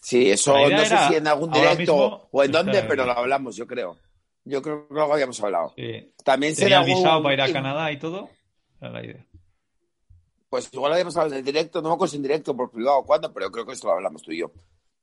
Sí, 0.00 0.30
eso 0.30 0.68
no 0.68 0.78
sé 0.84 0.98
si 1.08 1.14
en 1.14 1.28
algún 1.28 1.50
directo 1.52 1.78
mismo, 1.78 2.28
o 2.32 2.42
en 2.44 2.50
dónde, 2.52 2.82
pero 2.82 3.06
lo 3.06 3.12
hablamos, 3.12 3.54
yo 3.56 3.66
creo. 3.66 3.98
Yo 4.44 4.60
creo 4.60 4.88
que 4.88 4.94
lo 4.94 5.12
habíamos 5.12 5.40
hablado. 5.42 5.72
Sí. 5.76 6.12
También 6.24 6.54
visado 6.54 6.76
algún- 7.06 7.22
para 7.22 7.34
ir 7.34 7.40
a 7.42 7.52
Canadá 7.52 7.92
y 7.92 7.98
todo. 7.98 8.28
Era 8.80 8.90
la 8.90 9.04
idea. 9.04 9.24
Pues 10.50 10.68
igual 10.72 10.90
lo 10.90 10.94
habíamos 10.94 11.16
hablado 11.16 11.34
en 11.34 11.38
el 11.38 11.44
directo, 11.44 11.80
no 11.80 11.90
me 11.90 11.94
acuerdo 11.94 12.16
en 12.16 12.22
directo 12.22 12.56
por 12.56 12.70
privado 12.70 12.98
o 12.98 13.06
cuándo, 13.06 13.32
pero 13.32 13.50
creo 13.52 13.64
que 13.64 13.72
esto 13.72 13.86
lo 13.86 13.94
hablamos 13.94 14.22
tú 14.22 14.32
y 14.32 14.38
yo. 14.40 14.50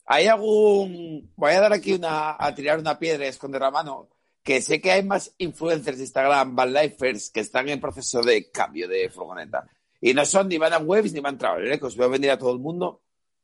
¿Hay 0.06 0.28
algún. 0.28 1.32
Voy 1.36 1.52
a 1.54 1.62
dar 1.62 1.72
aquí 1.74 1.94
una. 1.94 2.36
a 2.38 2.54
tirar 2.54 2.78
una 2.80 3.00
piedra 3.00 3.26
y 3.26 3.30
esconder 3.30 3.62
la 3.62 3.72
mano. 3.72 4.10
Que 4.44 4.62
sé 4.62 4.82
que 4.82 4.92
hay 4.92 5.04
más 5.04 5.34
influencers 5.38 5.98
de 5.98 6.04
Instagram, 6.04 6.56
vanlifers, 6.56 7.30
que 7.30 7.42
están 7.42 7.70
en 7.70 7.80
proceso 7.80 8.22
de 8.22 8.50
cambio 8.52 8.88
de 8.88 9.10
furgoneta. 9.10 9.68
Y 10.02 10.14
no 10.14 10.26
son 10.26 10.48
ni 10.48 10.58
van 10.58 10.88
webs 10.88 11.14
ni 11.14 11.20
van 11.20 11.38
traveler, 11.38 11.74
¿eh? 11.74 11.80
que 11.80 11.86
os 11.86 11.96
voy 11.96 12.06
a 12.06 12.10
venir 12.10 12.32
a 12.32 12.38
todo 12.38 12.54
el 12.54 12.60
mundo. 12.60 13.02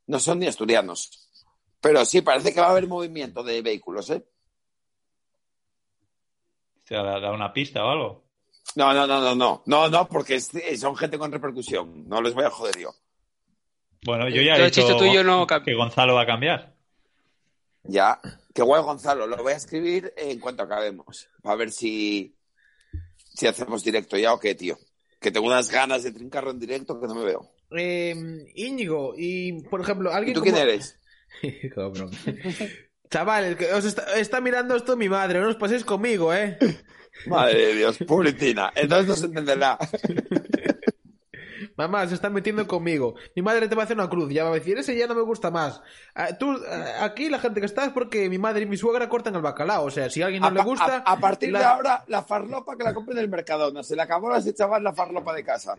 No 0.08 0.20
son 0.20 0.40
ni 0.40 0.48
asturianos. 0.48 1.30
Pero 1.82 2.06
sí, 2.06 2.22
parece 2.22 2.54
que 2.54 2.62
va 2.62 2.68
a 2.68 2.72
haber 2.72 2.88
movimiento 2.88 3.44
de 3.44 3.62
vehículos, 3.62 4.10
¿eh? 4.10 4.26
¿Te 6.86 6.96
da, 6.96 7.20
da 7.20 7.32
una 7.32 7.52
pista 7.52 7.84
o 7.84 7.90
algo? 7.90 8.26
No, 8.76 8.94
no, 8.94 9.06
no, 9.06 9.22
no, 9.22 9.36
no. 9.36 9.64
No, 9.66 9.90
no, 9.90 10.08
porque 10.08 10.40
son 10.40 10.96
gente 10.96 11.18
con 11.18 11.32
repercusión. 11.32 12.08
No 12.08 12.22
les 12.22 12.34
voy 12.34 12.46
a 12.46 12.50
joder 12.50 12.78
yo. 12.80 12.92
Bueno, 14.06 14.30
yo 14.30 14.42
ya 14.42 14.56
he 14.56 14.66
dicho 14.66 14.96
tuyo 14.98 15.24
no 15.24 15.48
que 15.48 15.74
Gonzalo 15.74 16.16
va 16.16 16.22
a 16.24 16.28
cambiar. 16.28 16.75
Ya. 17.88 18.20
Qué 18.54 18.62
guay, 18.62 18.82
Gonzalo. 18.84 19.28
Lo 19.28 19.38
voy 19.44 19.54
a 19.54 19.58
escribir 19.58 20.14
en 20.18 20.40
cuanto 20.40 20.64
acabemos. 20.64 21.28
A 21.44 21.56
ver 21.56 21.72
si, 21.72 22.36
si 23.34 23.48
hacemos 23.48 23.84
directo 23.84 24.18
ya 24.18 24.34
o 24.34 24.40
qué, 24.40 24.56
tío. 24.56 24.78
Que 25.20 25.32
tengo 25.32 25.48
unas 25.48 25.70
ganas 25.72 26.04
de 26.04 26.12
trincarlo 26.12 26.52
en 26.52 26.60
directo 26.60 27.00
que 27.00 27.08
no 27.08 27.16
me 27.16 27.26
veo. 27.26 27.52
Eh, 27.72 28.46
Íñigo, 28.56 29.14
y 29.18 29.64
por 29.64 29.82
ejemplo, 29.82 30.12
¿Y 30.12 30.14
alguien 30.14 30.34
tú 30.36 30.42
como- 30.42 30.54
quién 30.54 30.68
eres? 30.68 31.00
Cabrón. 31.76 32.12
Chaval, 33.10 33.44
el 33.46 33.58
que 33.58 33.72
os 33.74 33.86
está, 33.86 34.18
está 34.20 34.42
mirando 34.42 34.76
esto 34.76 34.96
mi 34.98 35.10
madre, 35.10 35.40
no 35.40 35.50
os 35.50 35.56
paséis 35.56 35.84
conmigo, 35.86 36.34
¿eh? 36.34 36.58
Madre 37.28 37.68
de 37.68 37.76
Dios, 37.76 37.98
publicina. 38.08 38.72
Entonces 38.76 39.08
no 39.08 39.16
se 39.16 39.26
entenderá. 39.28 39.78
mamá, 41.76 42.08
se 42.08 42.16
está 42.16 42.30
metiendo 42.30 42.68
conmigo. 42.68 43.16
Mi 43.36 43.42
madre 43.42 43.68
te 43.68 43.76
va 43.76 43.84
a 43.84 43.86
hacer 43.86 43.98
una 43.98 44.10
cruz, 44.10 44.32
ya 44.32 44.44
va 44.44 44.52
a 44.52 44.54
decir, 44.54 44.78
ese 44.78 44.98
ya 44.98 45.08
no 45.08 45.16
me 45.16 45.22
gusta 45.22 45.52
más. 45.52 45.82
Ah, 46.14 46.30
tú, 46.38 46.58
ah, 46.70 47.04
aquí 47.04 47.30
la 47.30 47.40
gente 47.40 47.60
que 47.60 47.66
está 47.66 47.86
es 47.86 47.92
porque 47.92 48.30
mi 48.30 48.38
madre 48.38 48.64
y 48.64 48.66
mi 48.66 48.78
suegra 48.78 49.10
cortan 49.10 49.36
el 49.36 49.42
bacalao. 49.42 49.86
O 49.86 49.92
sea, 49.92 50.10
si 50.10 50.22
a 50.22 50.26
alguien 50.26 50.42
no 50.42 50.52
le 50.52 50.64
gusta. 50.64 51.04
A, 51.06 51.20
partir 51.20 51.52
de 51.52 51.64
ahora, 51.64 52.04
la 52.08 52.24
farlopa 52.24 52.78
que 52.78 52.84
la 52.84 52.94
compren 52.94 53.18
del 53.18 53.30
Mercadona. 53.30 53.84
Se 53.84 53.96
le 53.96 54.02
acabó 54.02 54.30
las 54.30 54.52
chaval 54.54 54.84
la 54.84 54.94
farlopa 54.94 55.34
de 55.34 55.44
casa. 55.44 55.78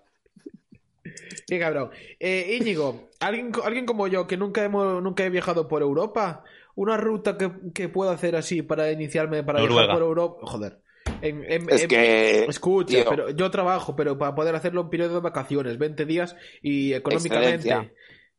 Qué 1.46 1.58
cabrón. 1.58 1.90
Eh, 2.20 2.58
Íñigo, 2.60 3.08
¿alguien, 3.20 3.52
alguien 3.64 3.86
como 3.86 4.06
yo 4.08 4.26
que 4.26 4.36
nunca, 4.36 4.64
hemos, 4.64 5.02
nunca 5.02 5.24
he 5.24 5.30
viajado 5.30 5.68
por 5.68 5.82
Europa, 5.82 6.44
una 6.74 6.96
ruta 6.96 7.38
que, 7.38 7.50
que 7.74 7.88
pueda 7.88 8.12
hacer 8.12 8.36
así 8.36 8.62
para 8.62 8.90
iniciarme 8.90 9.42
para 9.42 9.60
viajar 9.62 9.90
por 9.92 10.02
Europa. 10.02 10.38
Joder. 10.42 10.85
Es 11.22 11.86
que. 11.86 12.44
Escucha, 12.44 13.04
pero 13.08 13.30
yo 13.30 13.50
trabajo, 13.50 13.96
pero 13.96 14.18
para 14.18 14.34
poder 14.34 14.54
hacerlo 14.54 14.82
en 14.82 14.90
periodo 14.90 15.14
de 15.14 15.20
vacaciones, 15.20 15.78
20 15.78 16.04
días 16.06 16.36
y 16.62 16.92
económicamente. 16.92 17.92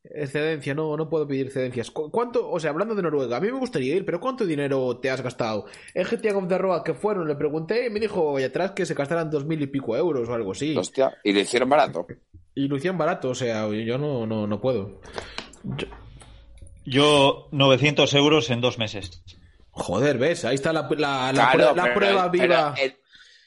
Excedencia. 0.09 0.73
no, 0.73 0.95
no 0.95 1.09
puedo 1.09 1.27
pedir 1.27 1.47
excedencias. 1.47 1.91
¿Cuánto, 1.91 2.49
o 2.49 2.59
sea, 2.59 2.71
hablando 2.71 2.95
de 2.95 3.01
Noruega, 3.01 3.37
a 3.37 3.41
mí 3.41 3.51
me 3.51 3.59
gustaría 3.59 3.95
ir, 3.95 4.05
pero 4.05 4.21
¿cuánto 4.21 4.45
dinero 4.45 4.97
te 4.97 5.09
has 5.09 5.21
gastado? 5.21 5.65
En 5.93 6.05
GTA 6.05 6.37
of 6.37 6.47
the 6.47 6.57
Road 6.57 6.83
que 6.83 6.93
fueron, 6.93 7.27
le 7.27 7.35
pregunté 7.35 7.87
y 7.87 7.89
me 7.89 7.99
dijo 7.99 8.37
allá 8.37 8.47
atrás 8.47 8.71
que 8.71 8.85
se 8.85 8.93
gastaran 8.93 9.29
dos 9.29 9.45
mil 9.45 9.61
y 9.61 9.67
pico 9.67 9.97
euros 9.97 10.29
o 10.29 10.33
algo 10.33 10.51
así. 10.51 10.75
Hostia, 10.77 11.17
y 11.23 11.33
le 11.33 11.41
hicieron 11.41 11.69
barato. 11.69 12.07
Y 12.55 12.67
lo 12.67 12.77
hicieron 12.77 12.97
barato, 12.97 13.29
o 13.29 13.35
sea, 13.35 13.67
yo 13.69 13.97
no, 13.97 14.25
no, 14.25 14.47
no 14.47 14.61
puedo. 14.61 15.01
Yo 16.85 17.49
900 17.51 18.13
euros 18.13 18.49
en 18.49 18.61
dos 18.61 18.79
meses. 18.79 19.23
Joder, 19.77 20.17
¿ves? 20.17 20.43
Ahí 20.43 20.55
está 20.55 20.73
la, 20.73 20.87
prueba 20.87 22.27
viva. 22.29 22.75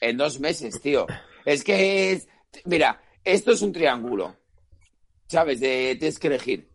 En, 0.00 0.16
dos 0.16 0.38
meses, 0.38 0.80
tío. 0.80 1.06
Es 1.44 1.64
que, 1.64 2.22
mira, 2.64 3.02
esto 3.24 3.50
es 3.50 3.62
un 3.62 3.72
triángulo. 3.72 4.36
¿Sabes? 5.26 5.60
De, 5.60 5.96
tienes 5.98 6.18
que 6.18 6.28
elegir. 6.28 6.70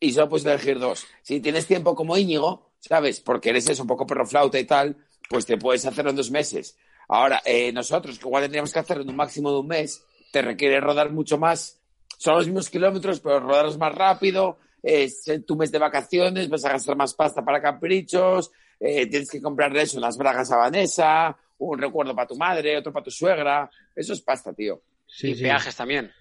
Y 0.00 0.12
solo 0.12 0.28
puedes 0.30 0.46
elegir 0.46 0.78
dos. 0.78 1.06
Si 1.22 1.40
tienes 1.40 1.66
tiempo 1.66 1.94
como 1.94 2.16
Íñigo, 2.16 2.72
¿sabes? 2.80 3.20
Porque 3.20 3.50
eres 3.50 3.68
eso, 3.68 3.82
un 3.82 3.88
poco 3.88 4.06
perro 4.06 4.26
flauta 4.26 4.58
y 4.58 4.64
tal, 4.64 4.96
pues 5.28 5.46
te 5.46 5.58
puedes 5.58 5.84
hacerlo 5.86 6.10
en 6.10 6.16
dos 6.16 6.30
meses. 6.30 6.76
Ahora, 7.08 7.42
eh, 7.44 7.72
nosotros, 7.72 8.18
que 8.18 8.26
igual 8.26 8.44
tendríamos 8.44 8.72
que 8.72 8.78
hacerlo 8.78 9.02
en 9.02 9.10
un 9.10 9.16
máximo 9.16 9.52
de 9.52 9.58
un 9.58 9.68
mes, 9.68 10.02
te 10.32 10.42
requiere 10.42 10.80
rodar 10.80 11.12
mucho 11.12 11.38
más. 11.38 11.78
Son 12.18 12.36
los 12.36 12.46
mismos 12.46 12.70
kilómetros, 12.70 13.20
pero 13.20 13.40
rodarlos 13.40 13.78
más 13.78 13.94
rápido 13.94 14.58
es 14.82 15.24
tu 15.46 15.56
mes 15.56 15.72
de 15.72 15.78
vacaciones, 15.78 16.48
vas 16.48 16.64
a 16.64 16.72
gastar 16.72 16.96
más 16.96 17.14
pasta 17.14 17.44
para 17.44 17.62
caprichos, 17.62 18.50
eh, 18.80 19.06
tienes 19.06 19.30
que 19.30 19.40
comprarle 19.40 19.82
eso, 19.82 19.98
unas 19.98 20.16
bragas 20.16 20.50
a 20.52 20.56
Vanessa, 20.56 21.36
un 21.58 21.78
recuerdo 21.78 22.14
para 22.14 22.28
tu 22.28 22.36
madre, 22.36 22.76
otro 22.76 22.92
para 22.92 23.04
tu 23.04 23.10
suegra. 23.10 23.70
Eso 23.94 24.12
es 24.12 24.20
pasta, 24.20 24.52
tío. 24.52 24.82
y 25.22 25.34
peajes 25.34 25.76
también. 25.76 26.12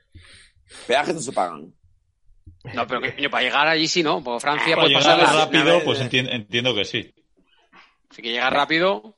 Peajes 0.88 1.16
no 1.16 1.22
se 1.22 1.32
pagan. 1.32 1.74
No, 2.74 2.88
pero 2.88 3.02
para 3.30 3.44
llegar 3.44 3.68
allí 3.68 3.88
sí, 3.88 4.04
¿no? 4.04 4.24
Por 4.24 4.40
Francia 4.40 4.76
para 4.76 4.88
llegar 4.88 5.20
rápido, 5.20 5.84
pues 5.84 6.00
entiendo, 6.00 6.74
que 6.74 6.86
sí. 6.86 7.14
Si 8.10 8.22
que 8.22 8.32
llegar 8.32 8.54
rápido. 8.54 9.18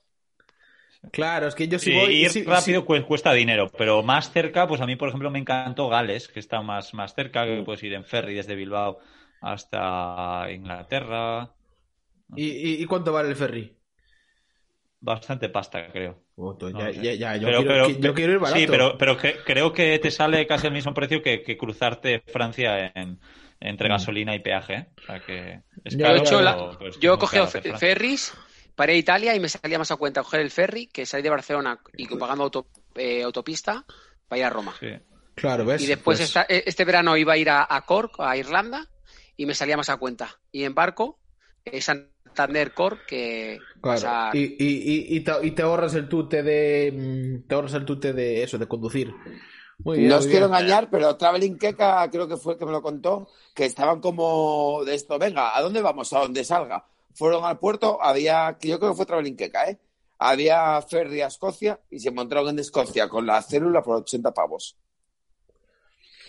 Claro, 1.12 1.48
es 1.48 1.54
que 1.54 1.68
yo 1.68 1.77
sí, 1.77 1.94
voy. 1.94 2.25
Ir 2.25 2.48
rápido 2.48 2.86
cuesta 2.86 3.34
dinero, 3.34 3.72
pero 3.77 4.01
más 4.01 4.32
cerca, 4.32 4.68
pues 4.68 4.82
a 4.82 4.88
mí, 4.88 4.96
por 4.96 5.10
ejemplo, 5.10 5.30
me 5.30 5.38
encantó 5.38 5.88
Gales, 5.89 6.27
que 6.27 6.39
está 6.39 6.62
más, 6.62 6.96
más 6.96 7.13
cerca, 7.13 7.46
que 7.46 7.62
puedes 7.63 7.84
ir 7.84 7.94
en 7.94 8.04
ferry 8.04 8.34
desde 8.34 8.56
Bilbao 8.56 9.00
hasta 9.42 10.48
Inglaterra. 10.51 11.54
¿Y, 12.36 12.86
cuánto 12.86 13.13
vale 13.13 13.29
el 13.29 13.36
ferry? 13.36 13.75
Bastante 15.00 15.50
pasta, 15.50 15.91
creo. 15.91 16.24
ya, 16.38 17.36
yo, 17.38 18.13
quiero, 18.13 18.34
ir 18.34 18.39
barato. 18.39 18.60
Sí, 18.60 18.65
pero, 18.67 18.98
pero 18.98 19.17
creo 19.17 19.72
que 19.72 20.00
te 20.00 20.10
sale 20.10 20.48
casi 20.48 20.67
el 20.67 20.74
mismo 20.74 20.94
precio 20.94 21.22
que, 21.22 21.58
cruzarte 21.58 22.24
Francia 22.25 22.91
en, 22.96 23.20
entre 23.60 23.88
mm. 23.88 23.91
gasolina 23.91 24.36
y 24.36 24.39
peaje. 24.39 24.74
¿eh? 24.74 24.88
O 24.98 25.01
sea 25.05 25.20
que 25.20 25.62
yo, 27.00 27.13
he 27.13 27.17
cogido 27.20 27.48
ferries 27.48 28.34
para 28.75 28.94
Italia 28.94 29.36
y 29.36 29.39
me 29.39 29.50
salía 29.50 29.77
más 29.77 29.91
a 29.91 29.96
cuenta 29.96 30.24
coger 30.24 30.41
el 30.41 30.51
ferry 30.51 30.88
que 30.88 31.05
salir 31.05 31.25
de 31.25 31.29
Barcelona 31.29 31.79
y 31.96 32.08
pagando 32.08 32.67
eh, 32.96 33.24
autopista 33.24 33.86
para 34.27 34.39
ir 34.39 34.46
a 34.46 34.50
Roma. 34.50 34.75
Claro, 35.36 35.65
¿ves? 35.65 35.84
Y 35.84 35.88
después 35.88 36.17
pues 36.34 36.46
e, 36.50 36.63
este 36.65 36.86
verano 36.86 37.15
iba 37.15 37.34
a 37.34 37.38
ir 37.38 37.50
a 37.50 37.84
Cork, 37.86 38.15
a 38.20 38.36
Irlanda, 38.38 38.88
y 39.38 39.46
me 39.46 39.53
salía 39.53 39.77
más 39.77 39.89
a 39.89 39.98
cuenta. 39.98 40.39
Y 40.51 40.63
en 40.63 40.74
barco, 40.74 41.20
Santander 42.36 42.74
Core, 42.74 42.98
que... 43.08 43.60
y, 44.34 44.39
y, 44.39 45.18
y, 45.18 45.51
te, 45.51 45.62
ahorras 45.62 45.96
el 45.96 46.10
tute 46.10 46.44
de... 46.44 46.92
Mm, 46.92 47.48
te 47.48 47.56
ahorras 47.56 47.74
el 47.74 47.86
tute 47.86 48.12
de 48.12 48.44
eso, 48.44 48.58
de 48.58 48.68
conducir. 48.68 49.13
no 49.80 50.18
os 50.18 50.27
quiero 50.27 50.48
engañar, 50.48 50.89
pero 50.89 51.15
Traveling 51.15 51.58
Keka 51.58 52.10
creo 52.12 52.27
que 52.27 52.38
fue 52.38 52.54
el 52.54 52.60
que 52.60 52.65
me 52.65 52.74
lo 52.74 52.82
contó, 52.82 53.30
que 53.54 53.65
estaban 53.65 54.01
como 54.01 54.84
de 54.86 54.96
esto, 54.96 55.18
venga, 55.18 55.58
¿a 55.58 55.62
dónde 55.62 55.82
vamos? 55.82 56.12
A 56.12 56.20
donde 56.20 56.44
salga. 56.44 56.86
Fueron 57.13 57.46
al 57.46 57.58
puerto, 57.58 58.00
había, 58.01 58.58
yo 58.62 58.80
creo 58.80 58.92
que 58.92 58.98
fue 58.98 59.06
Traveling 59.06 59.38
Keka, 59.38 59.70
¿eh? 59.70 59.80
Había 60.18 60.82
ferry 60.82 61.22
a 61.22 61.27
Escocia 61.27 61.80
y 61.89 62.00
se 62.00 62.10
encontraron 62.10 62.50
en 62.50 62.60
Escocia 62.60 63.08
con 63.08 63.25
la 63.25 63.42
célula 63.42 63.82
por 63.82 63.98
80 63.98 64.34
pavos. 64.34 64.75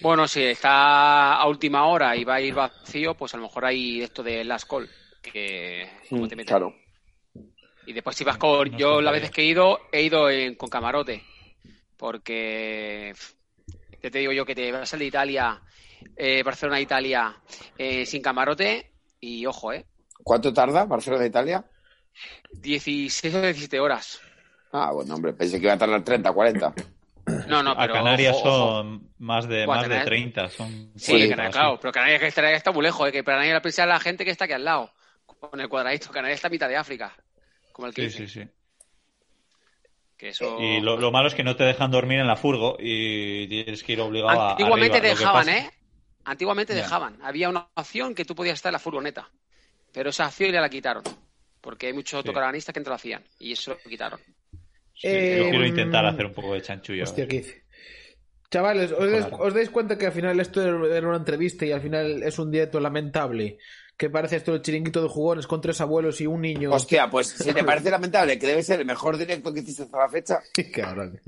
Bueno, 0.02 0.28
si 0.28 0.42
está 0.42 1.34
a 1.34 1.48
última 1.48 1.86
hora 1.86 2.14
y 2.16 2.24
va 2.24 2.34
a 2.34 2.40
ir 2.40 2.54
vacío, 2.54 3.14
pues 3.14 3.32
a 3.34 3.38
lo 3.38 3.44
mejor 3.44 3.64
hay 3.64 4.02
esto 4.02 4.22
de 4.22 4.44
Last 4.44 4.68
Call, 4.68 4.90
que 5.32 5.88
mm, 6.10 6.26
te 6.26 6.44
Claro. 6.44 6.74
Y 7.86 7.92
después 7.92 8.16
si 8.16 8.24
vas 8.24 8.36
con... 8.36 8.76
Yo 8.76 9.00
las 9.00 9.12
veces 9.12 9.30
que 9.30 9.42
he 9.42 9.46
ido, 9.46 9.78
he 9.92 10.02
ido 10.02 10.26
con 10.56 10.68
camarote, 10.68 11.22
porque 11.96 13.14
ya 14.02 14.10
te 14.10 14.18
digo 14.18 14.32
yo 14.32 14.44
que 14.44 14.54
te 14.54 14.72
vas 14.72 14.92
a 14.92 14.96
de 14.96 15.04
Italia, 15.04 15.62
eh, 16.16 16.42
Barcelona, 16.42 16.80
Italia, 16.80 17.36
eh, 17.78 18.04
sin 18.06 18.22
camarote 18.22 18.92
y 19.20 19.46
ojo, 19.46 19.72
¿eh? 19.72 19.86
¿Cuánto 20.22 20.52
tarda 20.52 20.84
Barcelona, 20.84 21.26
Italia? 21.26 21.64
16 22.52 23.34
o 23.34 23.42
17 23.42 23.80
horas. 23.80 24.20
Ah, 24.72 24.90
bueno, 24.92 25.14
hombre, 25.14 25.32
pensé 25.32 25.58
que 25.58 25.66
iba 25.66 25.74
a 25.74 25.78
tardar 25.78 26.02
30, 26.02 26.32
40. 26.32 26.74
No, 27.48 27.62
no, 27.62 27.76
pero. 27.76 27.94
A 27.94 27.96
Canarias 27.96 28.38
son 28.40 29.10
más 29.18 29.48
de, 29.48 29.66
más 29.66 29.88
de 29.88 30.00
30. 30.00 30.48
Son 30.48 30.92
sí, 30.96 31.28
Canarias, 31.28 31.54
claro, 31.54 31.78
pero 31.80 31.92
Canarias 31.92 32.22
está, 32.22 32.50
está 32.52 32.72
muy 32.72 32.82
lejos, 32.82 33.08
¿eh? 33.08 33.12
que 33.12 33.24
Canarias 33.24 33.54
la 33.54 33.62
piensa 33.62 33.86
la 33.86 34.00
gente 34.00 34.24
que 34.24 34.30
está 34.30 34.44
aquí 34.44 34.54
al 34.54 34.64
lado, 34.64 34.92
con 35.50 35.60
el 35.60 35.68
cuadradito. 35.68 36.10
Canarias 36.10 36.38
está 36.38 36.48
a 36.48 36.50
mitad 36.50 36.68
de 36.68 36.76
África, 36.76 37.14
como 37.72 37.88
el 37.88 37.94
que 37.94 38.10
Sí, 38.10 38.26
sí, 38.26 38.40
sí. 38.40 38.48
Que 40.16 40.30
eso... 40.30 40.58
Y 40.60 40.80
lo, 40.80 40.96
lo, 40.96 41.10
malo 41.10 41.28
es 41.28 41.34
que 41.34 41.44
no 41.44 41.56
te 41.56 41.64
dejan 41.64 41.90
dormir 41.90 42.20
en 42.20 42.26
la 42.26 42.36
furgo 42.36 42.76
y 42.78 43.46
tienes 43.48 43.82
que 43.82 43.92
ir 43.92 44.00
obligado 44.00 44.40
a. 44.40 44.50
Antiguamente 44.52 45.00
dejaban, 45.00 45.48
¿eh? 45.48 45.70
Antiguamente 46.24 46.74
dejaban. 46.74 47.18
Había 47.22 47.48
una 47.48 47.68
opción 47.74 48.14
que 48.14 48.24
tú 48.24 48.34
podías 48.34 48.54
estar 48.54 48.70
en 48.70 48.74
la 48.74 48.78
furgoneta, 48.78 49.30
pero 49.92 50.10
esa 50.10 50.26
opción 50.26 50.52
ya 50.52 50.60
la 50.60 50.70
quitaron, 50.70 51.02
porque 51.60 51.88
hay 51.88 51.92
muchos 51.92 52.22
sí. 52.22 52.28
que 52.72 52.80
no 52.80 52.88
lo 52.88 52.94
hacían 52.94 53.22
y 53.38 53.52
eso 53.52 53.72
lo 53.72 53.90
quitaron 53.90 54.20
yo 55.02 55.10
quiero 55.10 55.64
em, 55.64 55.66
intentar 55.66 56.06
hacer 56.06 56.26
un 56.26 56.32
poco 56.32 56.54
de 56.54 56.62
chanchullo. 56.62 57.04
Hostia, 57.04 57.26
¿qué 57.28 57.64
Chavales, 58.48 58.92
¿os, 58.92 59.54
dais, 59.54 59.70
cuenta 59.70 59.98
que 59.98 60.06
al 60.06 60.12
final 60.12 60.38
esto 60.38 60.62
era 60.62 61.08
una 61.08 61.16
entrevista 61.16 61.66
y 61.66 61.72
al 61.72 61.80
final 61.80 62.22
es 62.22 62.38
un 62.38 62.50
directo 62.50 62.78
lamentable? 62.78 63.58
Que 63.96 64.10
parece 64.10 64.36
esto 64.36 64.54
el 64.54 64.60
chiringuito 64.60 65.02
de 65.02 65.08
jugones 65.08 65.46
con 65.46 65.60
tres 65.60 65.80
abuelos 65.80 66.20
y 66.20 66.26
un 66.26 66.42
niño. 66.42 66.70
Hostia, 66.70 67.08
pues 67.08 67.28
si 67.28 67.52
te 67.52 67.64
parece 67.64 67.90
lamentable, 67.90 68.38
que 68.38 68.46
debe 68.46 68.62
ser 68.62 68.80
el 68.80 68.86
mejor 68.86 69.16
directo 69.16 69.54
que 69.54 69.60
hiciste 69.60 69.84
hasta 69.84 69.98
la 69.98 70.08
fecha. 70.08 70.40
Cabrón. 70.74 71.18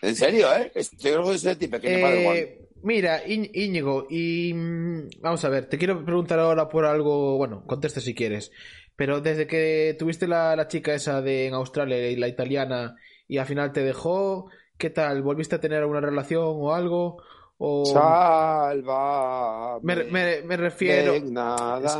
En 0.00 0.16
serio, 0.16 0.54
¿eh? 0.54 0.72
Estoy 0.74 1.10
orgulloso 1.12 1.48
de 1.48 1.56
ti, 1.56 1.68
pequeño 1.68 2.08
eh, 2.08 2.58
Mira, 2.82 3.22
Íñigo, 3.26 4.06
y 4.10 4.52
mm, 4.54 5.20
vamos 5.20 5.44
a 5.44 5.48
ver, 5.48 5.66
te 5.66 5.78
quiero 5.78 6.04
preguntar 6.04 6.40
ahora 6.40 6.68
por 6.68 6.84
algo, 6.84 7.36
bueno, 7.36 7.64
conteste 7.66 8.00
si 8.00 8.14
quieres. 8.14 8.50
Pero 8.96 9.20
desde 9.20 9.46
que 9.46 9.94
tuviste 9.98 10.26
la, 10.26 10.56
la 10.56 10.68
chica 10.68 10.94
esa 10.94 11.22
de 11.22 11.46
en 11.46 11.54
Australia 11.54 12.10
y 12.10 12.16
la 12.16 12.28
italiana 12.28 12.96
y 13.28 13.38
al 13.38 13.46
final 13.46 13.72
te 13.72 13.82
dejó, 13.82 14.50
¿qué 14.78 14.90
tal? 14.90 15.22
¿Volviste 15.22 15.54
a 15.54 15.60
tener 15.60 15.78
alguna 15.78 16.00
relación 16.00 16.44
o 16.44 16.74
algo? 16.74 17.22
O... 17.64 17.86
Salva. 17.86 19.78
Me, 19.82 20.42
me, 20.42 20.56
refiero. 20.56 21.12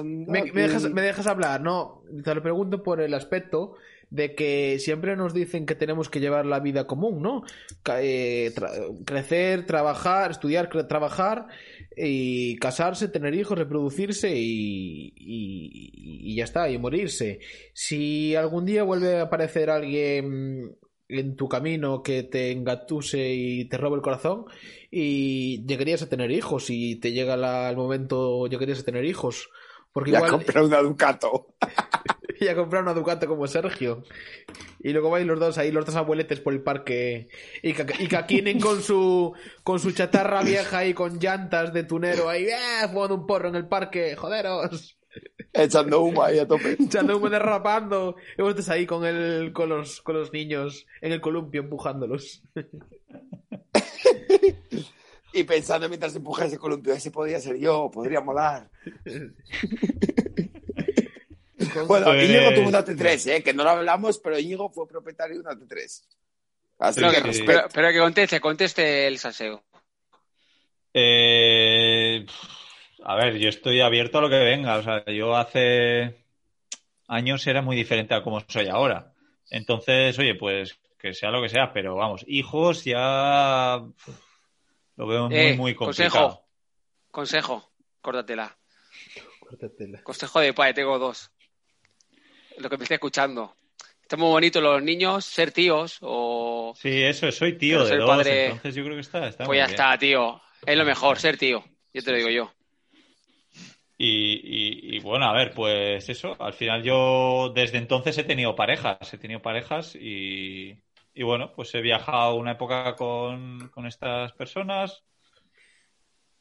Me, 0.03 0.43
dejas, 0.53 0.91
me 0.91 1.03
dejas 1.03 1.29
hablar, 1.29 1.61
¿no? 1.61 2.03
Te 2.25 2.35
lo 2.35 2.43
pregunto 2.43 2.83
por 2.83 3.01
el 3.01 3.15
aspecto 3.15 3.77
de 4.11 4.35
que 4.35 4.81
siempre 4.81 5.15
nos 5.15 5.33
dicen 5.33 5.65
que 5.65 5.77
tenemos 5.77 6.11
que 6.11 6.19
llevar 6.19 6.47
la 6.47 6.59
vida 6.59 6.89
común, 6.89 7.23
¿no? 7.23 7.45
Eh, 7.97 8.53
crecer, 9.05 9.65
trabajar, 9.65 10.33
estudiar, 10.33 10.69
trabajar 10.89 11.47
y 11.97 12.57
casarse, 12.57 13.07
tener 13.07 13.33
hijos, 13.33 13.57
reproducirse 13.57 14.35
y, 14.35 15.15
y, 15.17 16.35
ya 16.35 16.43
está, 16.43 16.71
y 16.71 16.79
morirse. 16.79 17.39
Si 17.73 18.35
algún 18.35 18.67
día 18.67 18.83
vuelve 18.83 19.19
a 19.19 19.23
aparecer 19.23 19.71
alguien 19.71 20.77
en 21.21 21.37
tu 21.37 21.49
camino 21.49 22.03
que 22.03 22.23
te 22.23 22.51
engatuse 22.51 23.33
y 23.33 23.65
te 23.67 23.77
robe 23.77 23.97
el 23.97 24.03
corazón 24.03 24.47
y 24.91 25.65
llegarías 25.67 26.03
a 26.03 26.09
tener 26.09 26.31
hijos 26.31 26.71
y 26.71 26.97
te 26.97 27.13
llega 27.13 27.69
el 27.69 27.77
momento 27.77 28.47
llegarías 28.47 28.81
a 28.81 28.85
tener 28.85 29.05
hijos 29.05 29.49
porque 29.93 30.11
ya 30.11 30.19
igual... 30.19 30.33
compré 30.33 30.63
una 30.63 30.79
Ducato 30.79 31.55
y 32.43 32.49
a 32.49 32.57
comprar 32.57 32.83
una 32.83 32.93
Ducati 32.93 33.27
como 33.27 33.47
Sergio. 33.47 34.03
Y 34.81 34.93
luego 34.93 35.11
vais 35.11 35.27
los 35.27 35.39
dos 35.39 35.59
ahí, 35.59 35.71
los 35.71 35.87
dos 35.87 35.95
abueletes 35.95 36.41
por 36.41 36.53
el 36.53 36.63
parque. 36.63 37.29
Y, 37.63 37.73
Kakinen 37.73 38.61
con 38.61 38.83
su, 38.83 39.33
con 39.63 39.79
su 39.79 39.93
chatarra 39.93 40.43
vieja 40.43 40.85
y 40.85 40.93
con 40.93 41.19
llantas 41.19 41.73
de 41.73 41.85
tunero 41.85 42.29
ahí, 42.29 42.47
¡eh! 42.47 42.89
Fumando 42.89 43.15
un 43.15 43.27
porro 43.27 43.49
en 43.49 43.55
el 43.55 43.69
parque, 43.69 44.17
joderos. 44.17 44.99
Echando 45.53 46.01
humo 46.01 46.23
ahí 46.23 46.39
a 46.39 46.47
tope. 46.47 46.77
Echando 46.81 47.17
humo 47.17 47.29
derrapando. 47.29 48.15
Y 48.39 48.43
vosotros 48.43 48.69
ahí 48.71 48.87
con, 48.87 49.05
el, 49.05 49.53
con, 49.53 49.69
los, 49.69 50.01
con 50.01 50.17
los 50.17 50.33
niños 50.33 50.87
en 51.01 51.11
el 51.13 51.21
columpio 51.21 51.63
empujándolos. 51.63 52.43
y 55.33 55.45
pensando 55.45 55.89
mientras 55.89 56.17
empuja 56.17 56.47
ese 56.47 56.59
columpio, 56.59 56.93
ese 56.95 57.11
podría 57.11 57.41
ser 57.41 57.59
yo, 57.59 57.91
podría 57.93 58.21
molar. 58.21 58.71
bueno, 61.87 62.07
pues... 62.07 62.29
Íñigo 62.29 62.55
tuvo 62.55 62.69
una 62.69 62.85
T3, 62.85 63.31
¿eh? 63.31 63.43
que 63.43 63.55
no 63.55 63.65
lo 63.65 63.71
hablamos, 63.71 64.19
pero 64.19 64.39
Íñigo 64.39 64.71
fue 64.71 64.87
propietario 64.89 65.37
de 65.37 65.41
una 65.41 65.53
T3. 65.53 66.03
pero, 67.73 67.93
que 67.93 67.99
conteste, 67.99 68.41
conteste 68.41 69.07
el 69.07 69.19
salseo. 69.19 69.65
Eh, 70.95 72.27
a 73.05 73.17
ver, 73.17 73.39
yo 73.39 73.49
estoy 73.49 73.81
abierto 73.81 74.19
a 74.19 74.21
lo 74.23 74.31
que 74.31 74.39
venga. 74.39 74.77
O 74.77 74.83
sea, 74.83 75.05
yo 75.07 75.37
hace 75.37 76.25
años 77.09 77.47
era 77.47 77.63
muy 77.63 77.77
diferente 77.77 78.15
a 78.15 78.23
como 78.23 78.41
soy 78.49 78.69
ahora. 78.69 79.13
Entonces, 79.51 80.19
oye, 80.19 80.35
pues 80.35 80.79
que 80.99 81.15
sea 81.15 81.31
lo 81.31 81.43
que 81.43 81.49
sea, 81.49 81.73
pero 81.73 81.97
vamos, 81.97 82.25
hijos 82.29 82.85
ya 82.85 83.83
lo 84.97 85.07
veo 85.07 85.29
muy, 85.29 85.37
eh, 85.37 85.57
muy 85.57 85.75
complicado. 85.75 86.47
Consejo, 87.11 87.61
consejo, 87.61 87.73
córtatela. 88.01 88.57
Consejo 90.05 90.41
de 90.41 90.55
padre, 90.55 90.75
tengo 90.75 90.99
dos. 90.99 91.31
Lo 92.59 92.71
que 92.71 92.77
me 92.77 92.85
estoy 92.85 92.95
escuchando. 92.95 93.57
Está 94.01 94.17
muy 94.17 94.29
bonito 94.29 94.61
los 94.61 94.83
niños 94.83 95.25
ser 95.25 95.51
tíos 95.53 95.99
o... 96.03 96.73
Sí, 96.77 97.03
eso, 97.03 97.33
soy 97.33 97.59
tío 97.59 97.85
de 97.85 97.97
dos, 97.97 98.09
padre... 98.09 98.45
entonces 98.47 98.75
yo 98.75 98.85
creo 98.85 98.95
que 98.95 99.01
está, 99.01 99.27
está 99.27 99.45
Pues 99.45 99.59
ya 99.59 99.65
está, 99.65 99.99
tío. 99.99 100.41
Es 100.65 100.77
lo 100.77 100.85
mejor, 100.85 101.19
ser 101.19 101.37
tío. 101.37 101.65
Yo 101.93 102.03
te 102.03 102.11
lo 102.13 102.17
digo 102.19 102.31
yo. 102.31 102.53
Y, 103.99 104.99
bueno, 105.01 105.27
a 105.27 105.33
ver, 105.33 105.53
pues 105.55 106.09
eso, 106.09 106.35
al 106.41 106.55
final 106.55 106.83
yo 106.83 107.53
desde 107.55 107.79
entonces 107.79 108.19
he 108.19 108.25
tenido 108.25 108.57
parejas, 108.57 109.15
he 109.15 109.19
tenido 109.19 109.41
parejas 109.41 109.95
y, 109.95 110.77
bueno, 111.23 111.53
pues 111.55 111.75
he 111.75 111.81
viajado 111.81 112.35
una 112.35 112.53
época 112.53 112.97
con, 112.97 113.71
estas 113.87 114.33
personas, 114.33 115.05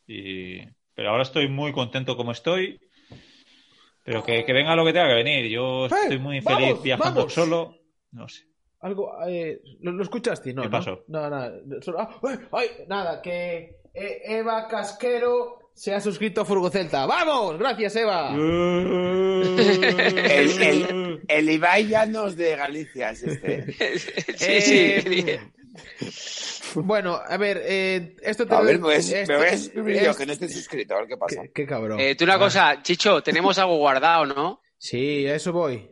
y, 0.07 0.65
pero 0.95 1.11
ahora 1.11 1.23
estoy 1.23 1.49
muy 1.49 1.71
contento 1.71 2.17
como 2.17 2.31
estoy, 2.31 2.79
pero 4.03 4.23
que, 4.23 4.43
venga 4.51 4.75
lo 4.75 4.85
que 4.85 4.93
tenga 4.93 5.09
que 5.09 5.23
venir, 5.23 5.45
yo 5.47 5.85
eh, 5.85 5.89
estoy 5.89 6.17
muy 6.17 6.41
feliz 6.41 6.81
viajando 6.81 7.29
solo, 7.29 7.75
no 8.11 8.27
sé. 8.27 8.45
Algo, 8.79 9.13
eh, 9.27 9.61
¿lo, 9.81 10.01
escuchaste? 10.01 10.53
No, 10.53 10.63
¿Qué 10.63 10.69
pasó? 10.69 11.03
No, 11.07 11.29
nada, 11.29 11.53
ah, 11.99 12.19
nada, 12.87 13.21
que 13.21 13.81
eh, 13.93 14.21
Eva 14.25 14.67
Casquero 14.67 15.60
se 15.73 15.93
ha 15.93 15.99
suscrito 15.99 16.41
a 16.41 16.45
Furgocelta. 16.45 17.05
¡Vamos! 17.05 17.57
Gracias, 17.57 17.95
Eva. 17.95 18.31
el, 18.35 18.41
el, 21.27 21.49
Ibai 21.49 21.87
Llanos 21.87 22.35
de 22.35 22.55
Galicia 22.55 23.11
es 23.11 23.23
este. 23.23 23.71
sí, 24.37 24.61
sí. 24.61 25.25
Bueno, 26.75 27.19
a 27.25 27.37
ver, 27.37 27.61
eh, 27.63 28.15
esto 28.21 28.45
te 28.45 28.55
A 28.55 28.61
ver, 28.61 28.79
pues, 28.79 29.11
me 29.27 29.37
voy 29.37 29.47
a 29.47 29.57
suscribir 29.57 30.03
yo, 30.03 30.15
que 30.15 30.25
no 30.25 30.33
estoy 30.33 30.49
suscrito, 30.49 30.95
a 30.95 30.99
ver 30.99 31.07
qué 31.07 31.17
pasa. 31.17 31.41
Qué, 31.53 31.65
cabrón. 31.65 31.99
Eh, 31.99 32.15
tú 32.15 32.23
una 32.23 32.39
cosa, 32.39 32.81
Chicho, 32.81 33.21
tenemos 33.21 33.57
algo 33.57 33.77
guardado, 33.77 34.25
¿no? 34.25 34.61
Sí, 34.77 35.27
a 35.27 35.35
eso 35.35 35.51
voy. 35.51 35.89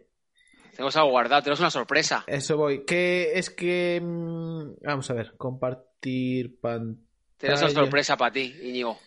Tenemos 0.71 0.95
algo 0.95 1.09
guardado, 1.09 1.41
tenemos 1.41 1.59
una 1.59 1.71
sorpresa. 1.71 2.23
Eso 2.25 2.55
voy. 2.55 2.85
Que 2.85 3.31
es 3.37 3.49
que... 3.49 3.99
Mm, 4.01 4.75
vamos 4.81 5.09
a 5.09 5.13
ver, 5.13 5.33
compartir 5.37 6.59
pantalla. 6.59 7.05
Tenemos 7.37 7.61
una 7.61 7.71
sorpresa 7.71 8.17
para 8.17 8.31
ti, 8.31 8.55
Íñigo. 8.63 8.97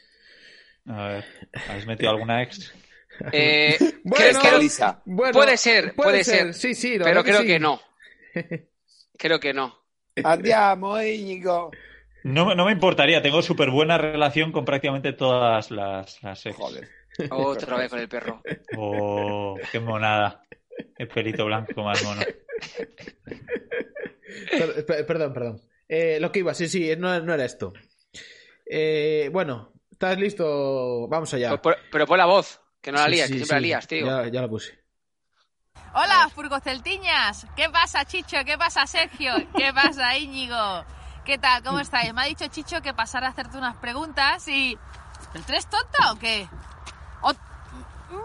A 0.87 1.09
ver, 1.09 1.25
¿has 1.68 1.87
metido 1.87 2.11
alguna 2.11 2.42
ex? 2.42 2.73
Eh, 3.33 3.79
bueno, 4.05 4.40
puede 5.33 5.57
ser, 5.57 5.95
puede, 5.95 6.25
ser, 6.25 6.55
Sí, 6.55 6.75
sí, 6.75 6.99
pero 7.03 7.23
creo 7.23 7.42
que 7.42 7.59
no. 7.59 7.81
Creo 9.18 9.38
que 9.38 9.53
no. 9.53 9.79
Andiamo, 10.25 11.01
Íñigo. 11.01 11.71
No, 12.25 12.55
no 12.55 12.64
me 12.64 12.73
importaría, 12.73 13.23
tengo 13.23 13.42
súper 13.42 13.71
buena 13.71 13.99
relación 13.99 14.51
con 14.51 14.64
prácticamente 14.64 15.12
todas 15.12 15.71
las, 15.71 16.23
las 16.23 16.47
ex. 16.47 16.57
Joder. 16.57 16.88
Otra 17.31 17.77
vez 17.77 17.90
con 17.90 18.01
el 18.01 18.09
perro. 18.09 18.42
Oh, 18.77 19.57
qué 19.71 19.79
monada. 19.79 20.42
El 20.97 21.09
pelito 21.09 21.45
blanco 21.45 21.83
más 21.83 22.03
mono. 22.03 22.23
Perdón, 25.07 25.33
perdón. 25.33 25.61
Eh, 25.88 26.18
lo 26.21 26.33
que 26.33 26.38
iba, 26.40 26.55
sí, 26.55 26.68
sí, 26.68 26.90
no, 26.97 27.21
no 27.21 27.35
era 27.35 27.45
esto. 27.45 27.73
Eh, 28.66 29.29
bueno, 29.33 29.72
¿Estás 30.03 30.19
listo? 30.19 31.07
Vamos 31.07 31.33
allá. 31.33 31.62
Pero, 31.62 32.07
pon 32.09 32.19
la 32.19 32.27
voz, 32.27 32.61
que 32.81 32.91
no 32.91 32.99
la 32.99 33.07
lías, 33.07 33.29
que 33.29 33.37
siempre 33.37 33.55
la 33.55 33.61
lías, 33.61 33.87
tío. 33.87 34.05
Ya, 34.05 34.27
ya 34.27 34.41
la 34.41 34.49
puse. 34.49 34.77
Hola, 35.95 36.29
Furgoceltiñas. 36.35 37.47
¿Qué 37.55 37.71
pasa, 37.71 38.05
Chicho? 38.05 38.38
¿Qué 38.45 38.59
pasa, 38.59 38.85
Sergio? 38.88 39.33
¿Qué 39.57 39.73
pasa, 39.73 40.17
Íñigo? 40.17 40.85
¿Qué 41.25 41.38
tal? 41.38 41.62
¿Cómo 41.62 41.79
estáis? 41.79 42.12
Me 42.12 42.23
ha 42.23 42.25
dicho 42.25 42.49
Chicho 42.49 42.83
que 42.83 42.93
pasara 42.93 43.29
a 43.29 43.31
hacerte 43.31 43.57
unas 43.57 43.77
preguntas 43.77 44.49
y... 44.49 44.77
¿El 45.35 45.45
tres 45.45 45.71
tonta 45.71 46.11
o 46.11 46.19
qué? 46.19 46.49
¿Qué 48.09 48.17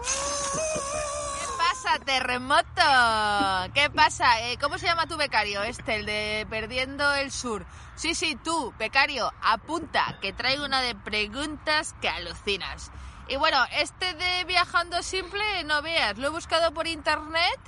pasa, 1.82 1.98
terremoto? 2.00 3.72
¿Qué 3.72 3.88
pasa? 3.90 4.40
Eh, 4.42 4.58
¿Cómo 4.60 4.78
se 4.78 4.86
llama 4.86 5.06
tu 5.06 5.16
becario? 5.16 5.62
Este, 5.62 5.96
el 5.96 6.06
de 6.06 6.46
Perdiendo 6.50 7.14
el 7.14 7.30
Sur. 7.30 7.64
Sí, 7.94 8.14
sí, 8.14 8.36
tú, 8.42 8.74
becario, 8.78 9.32
apunta, 9.42 10.18
que 10.20 10.32
traigo 10.32 10.64
una 10.64 10.82
de 10.82 10.94
preguntas 10.96 11.94
que 12.00 12.08
alucinas. 12.08 12.90
Y 13.28 13.36
bueno, 13.36 13.58
este 13.72 14.14
de 14.14 14.44
viajando 14.44 15.02
simple, 15.02 15.42
no 15.64 15.82
veas, 15.82 16.18
lo 16.18 16.28
he 16.28 16.30
buscado 16.30 16.72
por 16.72 16.86
internet 16.86 17.60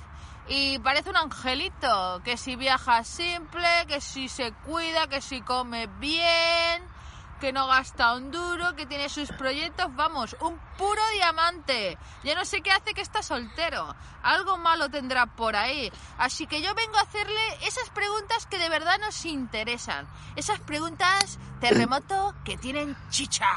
y 0.47 0.79
parece 0.79 1.09
un 1.09 1.17
angelito, 1.17 2.21
que 2.25 2.35
si 2.35 2.55
viaja 2.55 3.03
simple, 3.05 3.67
que 3.87 4.01
si 4.01 4.27
se 4.27 4.51
cuida, 4.65 5.07
que 5.07 5.21
si 5.21 5.41
come 5.41 5.87
bien, 5.99 6.83
que 7.41 7.51
no 7.51 7.65
gasta 7.65 8.13
un 8.13 8.29
duro, 8.29 8.75
que 8.75 8.85
tiene 8.85 9.09
sus 9.09 9.29
proyectos, 9.31 9.87
vamos, 9.95 10.37
un 10.41 10.59
puro 10.77 11.01
diamante. 11.15 11.97
Yo 12.23 12.35
no 12.35 12.45
sé 12.45 12.61
qué 12.61 12.71
hace 12.71 12.93
que 12.93 13.01
está 13.01 13.23
soltero. 13.23 13.95
Algo 14.21 14.59
malo 14.59 14.89
tendrá 14.89 15.25
por 15.25 15.55
ahí. 15.55 15.91
Así 16.19 16.45
que 16.45 16.61
yo 16.61 16.75
vengo 16.75 16.97
a 16.97 17.01
hacerle 17.01 17.41
esas 17.63 17.89
preguntas 17.89 18.45
que 18.45 18.59
de 18.59 18.69
verdad 18.69 18.99
nos 18.99 19.25
interesan. 19.25 20.07
Esas 20.35 20.59
preguntas 20.59 21.39
terremoto 21.59 22.35
que 22.45 22.57
tienen 22.57 22.95
chicha. 23.09 23.49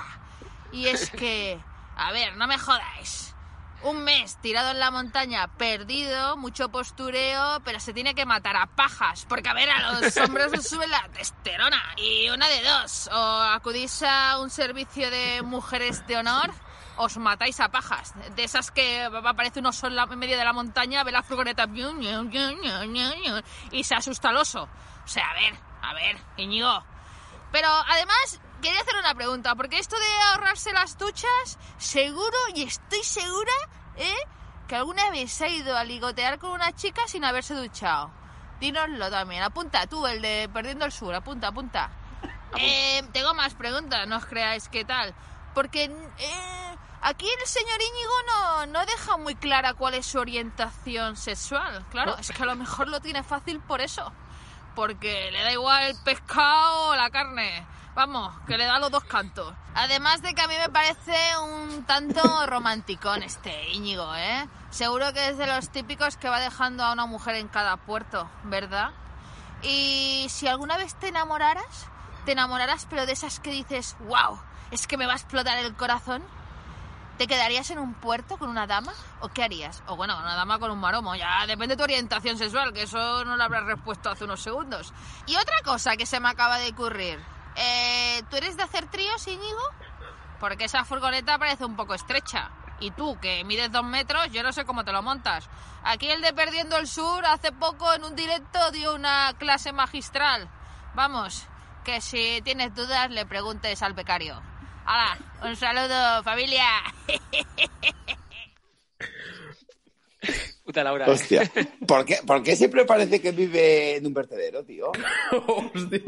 Y 0.73 0.87
es 0.87 1.11
que, 1.11 1.62
a 1.97 2.11
ver, 2.11 2.37
no 2.38 2.47
me 2.47 2.59
jodáis 2.59 3.34
un 3.85 4.03
mes 4.03 4.37
tirado 4.40 4.70
en 4.70 4.81
la 4.81 4.90
montaña, 4.90 5.47
perdido, 5.57 6.37
mucho 6.37 6.70
postureo, 6.70 7.61
pero 7.64 7.79
se 7.81 7.92
tiene 7.92 8.14
que 8.14 8.25
matar 8.25 8.57
a 8.57 8.66
pajas, 8.66 9.27
porque 9.29 9.49
a 9.49 9.55
ver, 9.55 9.70
a 9.70 9.92
los 9.92 10.16
hombres 10.16 10.51
les 10.51 10.68
sube 10.68 10.87
la 10.87 11.07
testosterona. 11.12 11.83
Y 11.97 12.29
una 12.31 12.49
de 12.49 12.62
dos, 12.62 13.09
o 13.12 13.42
acudís 13.42 14.03
a 14.03 14.40
un 14.40 14.51
servicio 14.51 15.11
de 15.11 15.42
mujeres 15.42 16.07
de 16.07 16.16
honor, 16.16 16.51
os 16.97 17.16
matáis 17.18 17.61
a 17.61 17.68
pajas. 17.68 18.14
De 18.35 18.44
esas 18.44 18.70
que 18.70 19.05
aparece 19.05 19.61
un 19.61 19.66
oso 19.66 19.88
en, 19.88 20.18
medio 20.18 20.38
de 20.38 20.44
la 20.44 20.53
montaña, 20.53 21.05
ve 21.05 21.12
la 21.12 21.23
furgoneta 21.23 21.68
y 23.70 23.85
se 23.85 23.94
asusta 23.94 24.31
al 24.31 24.37
oso. 24.38 24.68
O 25.05 25.09
sea, 25.09 25.31
a 25.31 25.35
ver, 25.35 25.55
a 25.83 25.94
ver, 25.94 26.18
Íñigo. 26.38 26.85
Pero 27.53 27.68
además, 27.68 28.40
quería 28.64 28.81
hacer 28.81 28.96
una 28.96 29.14
pregunta, 29.14 29.55
porque 29.57 29.79
esto 29.79 29.94
de 29.98 30.22
ahorrarse 30.33 30.72
las 30.72 30.96
duchas, 30.96 31.59
seguro 31.77 32.37
y 32.55 32.62
estoy 32.62 33.03
segura, 33.03 33.53
¿eh? 33.98 34.16
Que 34.66 34.77
alguna 34.77 35.11
vez 35.11 35.33
se 35.33 35.44
ha 35.44 35.48
ido 35.48 35.77
a 35.77 35.85
ligotear 35.85 36.38
con 36.38 36.53
una 36.53 36.72
chica 36.74 37.07
sin 37.07 37.27
haberse 37.27 37.55
duchado. 37.55 38.11
Dínoslo 38.61 39.11
también. 39.11 39.42
Apunta 39.42 39.87
tú, 39.87 40.07
el 40.07 40.22
de 40.22 40.48
Perdiendo 40.50 40.87
el 40.87 40.92
Sur. 40.92 41.14
Apunta, 41.14 41.48
apunta. 41.48 41.90
Eh, 42.57 43.03
tengo 43.12 43.35
más 43.35 43.53
preguntas, 43.53 44.09
no 44.09 44.16
os 44.16 44.24
creáis 44.24 44.70
qué 44.70 44.87
tal. 44.87 45.14
Porque 45.53 45.85
eh, 45.85 46.77
aquí 47.03 47.29
el 47.29 47.46
señor 47.46 47.79
Íñigo 47.83 48.14
no, 48.29 48.66
no 48.66 48.87
deja 48.87 49.18
muy 49.18 49.35
clara 49.35 49.74
cuál 49.74 49.92
es 49.92 50.07
su 50.07 50.18
orientación 50.18 51.18
sexual. 51.18 51.85
Claro, 51.90 52.16
es 52.16 52.33
que 52.33 52.42
a 52.42 52.46
lo 52.46 52.57
mejor 52.57 52.88
lo 52.88 53.00
tiene 53.00 53.22
fácil 53.22 53.61
por 53.61 53.83
eso. 53.83 54.11
Porque 54.74 55.31
le 55.33 55.42
da 55.42 55.53
igual 55.53 55.85
el 55.85 55.96
pescado 56.03 56.88
o 56.88 56.96
la 56.96 57.11
carne. 57.11 57.66
Vamos, 57.95 58.35
que 58.49 58.59
le 58.59 58.65
da 58.65 58.81
los 58.81 58.91
dos 58.91 59.05
cantos. 59.05 59.55
Además 59.75 60.21
de 60.21 60.35
que 60.35 60.43
a 60.43 60.49
mí 60.49 60.55
me 60.59 60.69
parece 60.69 61.15
un 61.39 61.85
tanto 61.85 62.23
romanticón 62.47 63.23
este 63.23 63.71
Íñigo, 63.71 64.15
¿eh? 64.17 64.49
Seguro 64.71 65.13
que 65.13 65.29
es 65.29 65.39
de 65.39 65.47
los 65.47 65.71
típicos 65.71 66.17
que 66.17 66.29
va 66.29 66.41
dejando 66.41 66.83
a 66.85 66.93
una 66.93 67.07
mujer 67.07 67.37
en 67.37 67.47
cada 67.47 67.77
puerto, 67.77 68.29
¿verdad? 68.45 68.91
Y 69.63 70.27
si 70.29 70.49
alguna 70.49 70.77
vez 70.77 70.97
te 70.97 71.09
enamoraras, 71.09 71.87
te 72.25 72.33
enamorarás 72.33 72.87
pero 72.91 73.07
de 73.07 73.13
esas 73.13 73.39
que 73.39 73.51
dices, 73.51 73.97
wow, 74.01 74.41
es 74.73 74.89
que 74.89 74.97
me 74.97 75.07
va 75.07 75.13
a 75.13 75.17
explotar 75.17 75.57
el 75.59 75.75
corazón. 75.75 76.25
¿Te 77.17 77.29
quedarías 77.29 77.71
en 77.71 77.79
un 77.79 77.95
puerto 77.95 78.39
con 78.39 78.51
una 78.51 78.67
dama 78.67 78.93
o 79.21 79.29
qué 79.29 79.45
harías? 79.45 79.85
O 79.87 79.95
bueno, 79.95 80.19
una 80.19 80.35
dama 80.35 80.59
con 80.59 80.73
un 80.73 80.81
maromo, 80.81 81.15
ya 81.15 81.47
depende 81.47 81.75
de 81.75 81.77
tu 81.77 81.85
orientación 81.85 82.37
sexual, 82.37 82.73
que 82.73 82.83
eso 82.83 83.25
no 83.25 83.37
lo 83.37 83.45
habrás 83.45 83.67
respuesto 83.67 84.11
hace 84.11 84.25
unos 84.25 84.43
segundos. 84.43 84.93
Y 85.27 85.37
otra 85.37 85.55
cosa 85.65 85.97
que 85.97 86.07
se 86.07 86.19
me 86.19 86.29
acaba 86.29 86.59
de 86.59 86.71
ocurrir, 86.71 87.21
eh, 87.57 88.23
¿tú 88.31 88.37
eres 88.37 88.57
de 88.57 88.62
hacer 88.62 88.90
tríos, 88.90 89.27
Íñigo? 89.27 89.62
Porque 90.40 90.64
esa 90.64 90.85
furgoneta 90.85 91.38
parece 91.38 91.64
un 91.64 91.77
poco 91.77 91.95
estrecha. 91.95 92.51
Y 92.81 92.90
tú, 92.90 93.19
que 93.21 93.45
mides 93.45 93.71
dos 93.71 93.85
metros, 93.85 94.31
yo 94.33 94.43
no 94.43 94.53
sé 94.53 94.64
cómo 94.64 94.85
te 94.85 94.93
lo 94.93 95.03
montas. 95.03 95.49
Aquí 95.85 96.11
el 96.11 96.21
de 96.23 96.33
Perdiendo 96.33 96.77
el 96.77 96.87
Sur 96.87 97.25
hace 97.27 97.53
poco 97.53 97.93
en 97.95 98.05
un 98.05 98.17
directo 98.17 98.71
dio 98.73 98.95
una 98.95 99.35
clase 99.38 99.73
magistral. 99.73 100.51
Vamos, 100.95 101.47
que 101.85 102.01
si 102.01 102.40
tienes 102.43 102.75
dudas 102.75 103.11
le 103.11 103.27
preguntes 103.27 103.83
al 103.83 103.95
becario. 103.95 104.43
¡Hala! 104.87 105.19
Un 105.43 105.57
saludo, 105.57 106.23
familia. 106.23 106.67
Puta 110.64 110.83
Laura. 110.83 111.07
Hostia. 111.07 111.51
¿Por 111.87 112.05
qué, 112.05 112.19
¿Por 112.27 112.43
qué 112.43 112.57
siempre 112.57 112.85
parece 112.85 113.21
que 113.21 113.33
vive 113.33 113.97
en 113.97 114.07
un 114.07 114.14
vertedero, 114.14 114.64
tío? 114.64 114.90
Hostia. 115.47 116.01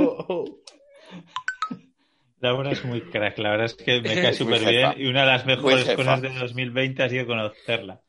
Laura 2.41 2.71
es 2.71 2.85
muy 2.85 3.01
crack, 3.01 3.39
la 3.39 3.51
verdad 3.51 3.67
es 3.67 3.75
que 3.75 4.01
me 4.01 4.15
cae 4.15 4.33
súper 4.35 4.65
bien 4.65 4.95
y 4.99 5.07
una 5.07 5.23
de 5.23 5.27
las 5.27 5.47
mejores 5.47 5.89
cosas 5.95 6.21
de 6.23 6.29
2020 6.29 7.03
ha 7.03 7.09
sido 7.09 7.27
conocerla. 7.27 8.01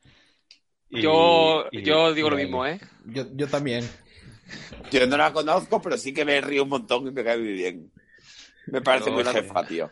Y, 0.89 1.01
yo, 1.01 1.65
y, 1.71 1.81
yo 1.81 2.13
digo 2.13 2.27
y, 2.27 2.31
lo 2.31 2.37
mismo, 2.37 2.65
¿eh? 2.65 2.79
Yo, 3.05 3.25
yo 3.33 3.47
también. 3.47 3.87
Yo 4.91 5.05
no 5.07 5.17
la 5.17 5.33
conozco, 5.33 5.81
pero 5.81 5.97
sí 5.97 6.13
que 6.13 6.23
me 6.23 6.39
río 6.39 6.63
un 6.63 6.69
montón 6.69 7.07
y 7.07 7.11
me 7.11 7.23
cae 7.23 7.37
muy 7.37 7.53
bien. 7.53 7.91
Me 8.67 8.81
parece 8.81 9.11
muy 9.11 9.23
jefa, 9.25 9.65
tío. 9.65 9.89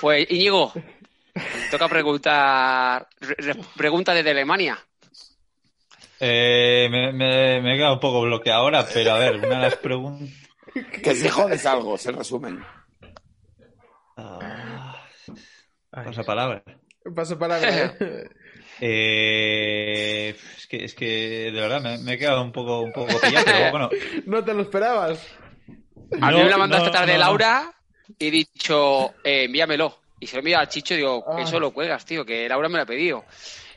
Pues, 0.00 0.30
Íñigo, 0.30 0.72
toca 1.70 1.88
preguntar. 1.88 3.08
Pregunta 3.76 4.14
desde 4.14 4.30
Alemania. 4.30 4.78
Eh, 6.20 6.88
me, 6.90 7.12
me, 7.12 7.60
me, 7.60 7.74
he 7.74 7.76
quedado 7.76 7.94
un 7.94 8.00
poco 8.00 8.22
bloqueado 8.22 8.62
ahora, 8.62 8.86
pero 8.92 9.12
a 9.12 9.18
ver, 9.18 9.36
una 9.36 9.56
de 9.56 9.62
las 9.62 9.76
preguntas. 9.76 10.43
Que 11.02 11.14
si 11.14 11.28
jodes 11.28 11.64
algo, 11.66 11.96
se 11.96 12.10
resumen. 12.12 12.64
Ah, 14.16 15.00
pasa 15.90 16.22
palabra. 16.24 16.62
Pasa 17.14 17.38
palabra. 17.38 17.94
Eh, 18.80 20.30
es, 20.56 20.66
que, 20.66 20.84
es 20.84 20.94
que 20.96 21.52
de 21.52 21.60
verdad 21.60 21.80
me, 21.80 21.96
me, 21.98 22.14
he 22.14 22.18
quedado 22.18 22.42
un 22.42 22.50
poco, 22.50 22.80
un 22.80 22.92
poco 22.92 23.20
pillado, 23.20 23.44
pero 23.46 23.70
bueno. 23.70 23.88
¿No 24.26 24.44
te 24.44 24.52
lo 24.52 24.62
esperabas? 24.62 25.24
A 26.20 26.32
mí 26.32 26.38
me 26.42 26.50
la 26.50 26.58
mandó 26.58 26.78
esta 26.78 26.90
tarde 26.90 27.16
Laura 27.16 27.72
y 28.18 28.26
he 28.26 28.30
dicho, 28.32 29.14
eh, 29.22 29.44
envíamelo. 29.44 30.00
Y 30.18 30.26
se 30.26 30.36
lo 30.36 30.40
envía 30.40 30.58
al 30.58 30.68
Chicho 30.68 30.94
y 30.94 30.98
digo, 30.98 31.24
Ah. 31.24 31.40
eso 31.40 31.60
lo 31.60 31.72
cuelgas, 31.72 32.04
tío, 32.04 32.24
que 32.24 32.48
Laura 32.48 32.68
me 32.68 32.78
lo 32.78 32.82
ha 32.82 32.86
pedido. 32.86 33.24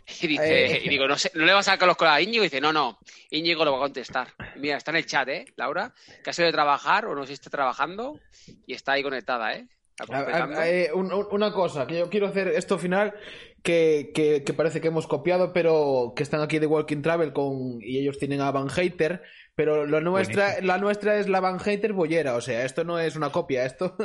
Y 0.21 0.27
dice, 0.27 0.65
Eh. 0.77 0.81
y 0.85 0.89
digo, 0.89 1.07
no 1.07 1.17
sé, 1.17 1.31
¿no 1.35 1.45
le 1.45 1.53
vas 1.53 1.67
a 1.67 1.71
sacar 1.73 1.87
los 1.87 1.97
colas 1.97 2.15
a 2.15 2.21
Íñigo? 2.21 2.43
Y 2.43 2.47
dice, 2.47 2.61
no, 2.61 2.71
no, 2.71 2.97
Íñigo 3.29 3.65
lo 3.65 3.71
va 3.73 3.77
a 3.77 3.81
contestar. 3.81 4.29
Mira, 4.55 4.77
está 4.77 4.91
en 4.91 4.97
el 4.97 5.05
chat, 5.05 5.27
¿eh, 5.27 5.45
Laura? 5.57 5.93
Que 6.23 6.29
ha 6.29 6.33
sido 6.33 6.45
de 6.45 6.53
trabajar 6.53 7.05
o 7.05 7.13
no 7.15 7.21
sé 7.23 7.27
si 7.27 7.33
está 7.33 7.49
trabajando 7.49 8.19
y 8.65 8.73
está 8.73 8.93
ahí 8.93 9.03
conectada, 9.03 9.53
¿eh? 9.55 9.67
A- 10.09 10.19
a- 10.61 10.69
eh, 10.69 10.91
un- 10.93 11.11
un- 11.11 11.27
una 11.31 11.51
cosa, 11.51 11.87
que 11.87 11.97
yo 11.97 12.09
quiero 12.09 12.27
hacer 12.27 12.47
esto 12.49 12.77
final, 12.77 13.15
que, 13.63 14.11
que- 14.13 14.43
que 14.43 14.53
parece 14.53 14.79
que 14.79 14.87
hemos 14.89 15.07
copiado, 15.07 15.51
pero 15.53 16.13
que 16.15 16.21
están 16.23 16.41
aquí 16.41 16.59
de 16.59 16.67
Walking 16.67 17.01
Travel 17.01 17.33
con 17.33 17.79
y 17.81 17.97
ellos 17.99 18.17
tienen 18.19 18.39
a 18.41 18.51
Van 18.51 18.69
Hater, 18.69 19.23
pero 19.55 19.85
lo 19.87 19.99
nuestra, 19.99 20.43
Buenísimo. 20.45 20.67
la 20.67 20.77
nuestra 20.77 21.17
es 21.19 21.27
la 21.27 21.39
Van 21.39 21.59
Hater 21.59 21.93
bollera, 21.93 22.35
o 22.35 22.41
sea, 22.41 22.63
esto 22.63 22.83
no 22.83 22.99
es 22.99 23.15
una 23.15 23.31
copia, 23.31 23.65
esto. 23.65 23.97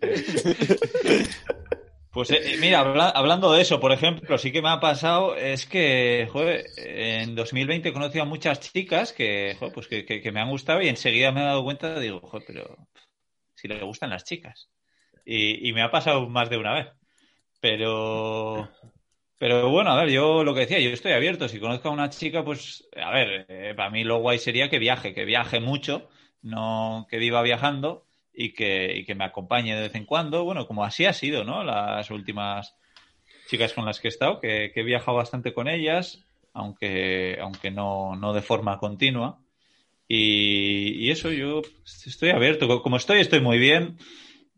Pues 2.16 2.30
eh, 2.30 2.54
eh, 2.54 2.56
mira, 2.58 2.80
habla- 2.80 3.10
hablando 3.10 3.52
de 3.52 3.60
eso, 3.60 3.78
por 3.78 3.92
ejemplo, 3.92 4.38
sí 4.38 4.50
que 4.50 4.62
me 4.62 4.70
ha 4.70 4.80
pasado, 4.80 5.36
es 5.36 5.66
que, 5.66 6.26
joder, 6.32 6.72
en 6.76 7.34
2020 7.34 7.90
he 7.90 7.92
conocido 7.92 8.22
a 8.22 8.26
muchas 8.26 8.58
chicas 8.60 9.12
que, 9.12 9.54
joder, 9.58 9.72
pues 9.74 9.86
que, 9.86 10.06
que- 10.06 10.22
que 10.22 10.32
me 10.32 10.40
han 10.40 10.48
gustado 10.50 10.80
y 10.80 10.88
enseguida 10.88 11.30
me 11.32 11.42
he 11.42 11.44
dado 11.44 11.62
cuenta, 11.64 12.00
digo, 12.00 12.20
joder, 12.20 12.44
pero 12.46 12.88
si 13.54 13.68
le 13.68 13.82
gustan 13.84 14.10
las 14.10 14.24
chicas. 14.24 14.70
Y, 15.24 15.68
y 15.68 15.72
me 15.74 15.82
ha 15.82 15.90
pasado 15.92 16.28
más 16.28 16.50
de 16.50 16.58
una 16.58 16.74
vez. 16.74 16.88
Pero, 17.60 18.70
pero 19.38 19.70
bueno, 19.70 19.90
a 19.92 19.96
ver, 20.02 20.10
yo 20.10 20.44
lo 20.44 20.54
que 20.54 20.60
decía, 20.60 20.80
yo 20.80 20.90
estoy 20.90 21.12
abierto. 21.12 21.48
Si 21.48 21.60
conozco 21.60 21.88
a 21.88 21.92
una 21.92 22.10
chica, 22.10 22.44
pues, 22.44 22.88
a 22.96 23.10
ver, 23.12 23.46
eh, 23.48 23.74
para 23.76 23.90
mí 23.90 24.04
lo 24.04 24.18
guay 24.18 24.38
sería 24.38 24.70
que 24.70 24.78
viaje, 24.78 25.14
que 25.14 25.24
viaje 25.26 25.60
mucho, 25.60 26.08
no 26.42 27.06
que 27.10 27.18
viva 27.18 27.42
viajando 27.42 28.05
y 28.36 28.52
que, 28.52 28.94
y 28.94 29.04
que 29.04 29.14
me 29.14 29.24
acompañe 29.24 29.74
de 29.74 29.82
vez 29.82 29.94
en 29.94 30.04
cuando. 30.04 30.44
Bueno, 30.44 30.66
como 30.66 30.84
así 30.84 31.06
ha 31.06 31.12
sido, 31.12 31.42
¿no? 31.42 31.64
Las 31.64 32.10
últimas 32.10 32.76
chicas 33.48 33.72
con 33.72 33.86
las 33.86 33.98
que 33.98 34.08
he 34.08 34.10
estado, 34.10 34.40
que, 34.40 34.70
que 34.74 34.80
he 34.80 34.84
viajado 34.84 35.16
bastante 35.16 35.54
con 35.54 35.68
ellas, 35.68 36.24
aunque, 36.52 37.38
aunque 37.40 37.70
no, 37.70 38.14
no 38.16 38.34
de 38.34 38.42
forma 38.42 38.78
continua. 38.78 39.40
Y, 40.06 41.06
y 41.06 41.10
eso, 41.10 41.32
yo 41.32 41.62
estoy 41.84 42.30
abierto. 42.30 42.82
Como 42.82 42.98
estoy, 42.98 43.20
estoy 43.20 43.40
muy 43.40 43.58
bien, 43.58 43.98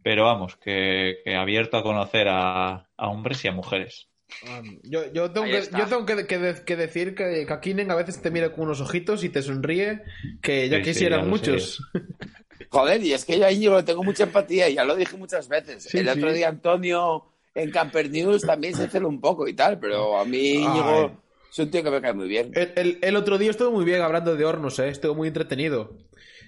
pero 0.03 0.25
vamos, 0.25 0.57
que, 0.57 1.19
que 1.25 1.37
abierto 1.37 1.77
a 1.77 1.83
conocer 1.83 2.29
a, 2.29 2.88
a 2.97 3.09
hombres 3.09 3.45
y 3.45 3.49
a 3.49 3.53
mujeres. 3.53 4.09
Um, 4.43 4.79
yo, 4.83 5.11
yo 5.12 5.31
tengo, 5.31 5.47
que, 5.47 5.62
yo 5.73 5.87
tengo 5.87 6.05
que, 6.05 6.27
que 6.27 6.55
que 6.67 6.77
decir 6.77 7.14
que 7.14 7.47
Kakinen 7.47 7.91
a 7.91 7.95
veces 7.95 8.21
te 8.21 8.31
mira 8.31 8.53
con 8.53 8.64
unos 8.64 8.81
ojitos 8.81 9.25
y 9.25 9.31
te 9.31 9.41
sonríe, 9.41 10.03
que 10.43 10.69
ya 10.69 10.79
Sí, 10.79 10.85
sí, 10.85 10.91
quisieran 10.91 11.21
ya 11.21 11.25
lo 11.25 11.31
muchos. 11.31 11.83
Joder, 12.71 13.03
y 13.03 13.13
es 13.13 13.25
que 13.25 13.39
yo 13.39 13.47
a 13.47 13.53
Íñigo 13.53 13.77
le 13.77 13.83
tengo 13.83 14.03
mucha 14.05 14.25
empatía 14.25 14.69
y 14.69 14.75
ya 14.75 14.85
lo 14.85 14.95
dije 14.97 15.17
muchas 15.17 15.49
veces. 15.49 15.85
Sí, 15.85 15.99
el 15.99 16.09
otro 16.09 16.29
sí. 16.31 16.37
día 16.37 16.49
Antonio 16.49 17.25
en 17.55 17.71
Camper 17.71 18.11
News 18.11 18.43
también 18.43 18.75
se 18.75 18.89
cela 18.89 19.07
un 19.09 19.21
poco 19.21 19.49
y 19.49 19.55
tal, 19.55 19.79
pero 19.81 20.19
a 20.19 20.25
mí 20.25 20.39
Íñigo 20.55 21.11
Ay. 21.11 21.17
es 21.51 21.59
un 21.59 21.71
tío 21.71 21.83
que 21.83 21.91
me 21.91 22.01
cae 22.01 22.13
muy 22.13 22.29
bien. 22.29 22.53
El, 22.55 22.73
el- 22.77 22.99
el 23.03 23.17
otro 23.17 23.39
día 23.39 23.51
estuvo 23.51 23.71
muy 23.73 23.85
bien 23.85 24.03
hablando 24.03 24.37
de 24.37 24.45
hornos, 24.45 24.79
¿eh? 24.79 24.89
estuvo 24.89 25.15
muy 25.15 25.29
entretenido. 25.29 25.97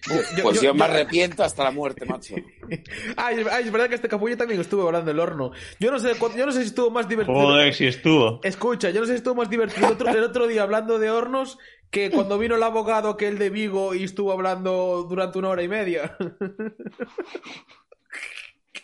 Yo- 0.08 0.42
pues 0.42 0.56
yo, 0.56 0.62
yo- 0.68 0.72
me 0.74 0.78
yo- 0.78 0.84
arrepiento 0.84 1.42
hasta 1.42 1.64
la 1.64 1.70
muerte, 1.72 2.06
macho. 2.06 2.34
Ay, 3.16 3.40
es- 3.40 3.46
ay, 3.48 3.64
es 3.64 3.72
verdad 3.72 3.88
que 3.88 3.96
este 3.96 4.08
capullo 4.08 4.36
también 4.36 4.60
estuvo 4.60 4.86
hablando 4.86 5.10
del 5.10 5.18
horno. 5.20 5.50
Yo 5.78 5.90
no 5.90 5.98
sé, 5.98 6.12
yo 6.36 6.46
no 6.46 6.52
sé 6.52 6.60
si 6.62 6.68
estuvo 6.68 6.90
más 6.90 7.08
divertido. 7.08 7.38
Joder, 7.38 7.74
si 7.74 7.86
estuvo. 7.86 8.40
Escucha, 8.42 8.90
yo 8.90 9.00
no 9.00 9.06
sé 9.06 9.12
si 9.12 9.16
estuvo 9.18 9.34
más 9.34 9.50
divertido 9.50 9.86
el 9.88 9.92
otro, 9.94 10.08
el 10.08 10.22
otro 10.22 10.46
día 10.46 10.62
hablando 10.62 10.98
de 10.98 11.10
hornos 11.10 11.58
que 11.90 12.10
cuando 12.10 12.38
vino 12.38 12.54
el 12.56 12.62
abogado 12.62 13.16
que 13.16 13.28
el 13.28 13.38
de 13.38 13.50
Vigo 13.50 13.94
y 13.94 14.04
estuvo 14.04 14.32
hablando 14.32 15.04
durante 15.08 15.38
una 15.38 15.48
hora 15.50 15.62
y 15.62 15.68
media. 15.68 16.16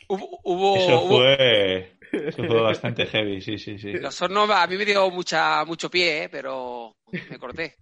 Hubo, 0.08 0.40
hubo- 0.44 0.76
Eso 0.76 1.02
hubo- 1.02 1.16
fue, 1.18 1.98
eso 2.12 2.44
fue 2.44 2.60
bastante 2.60 3.06
heavy, 3.06 3.40
sí, 3.40 3.58
sí, 3.58 3.76
sí. 3.78 3.92
Los 3.94 4.20
hornos 4.22 4.48
a 4.50 4.64
mí 4.68 4.76
me 4.76 4.84
dio 4.84 5.10
mucha, 5.10 5.64
mucho 5.64 5.90
pie, 5.90 6.24
¿eh? 6.24 6.28
pero 6.28 6.96
me 7.30 7.38
corté. 7.38 7.74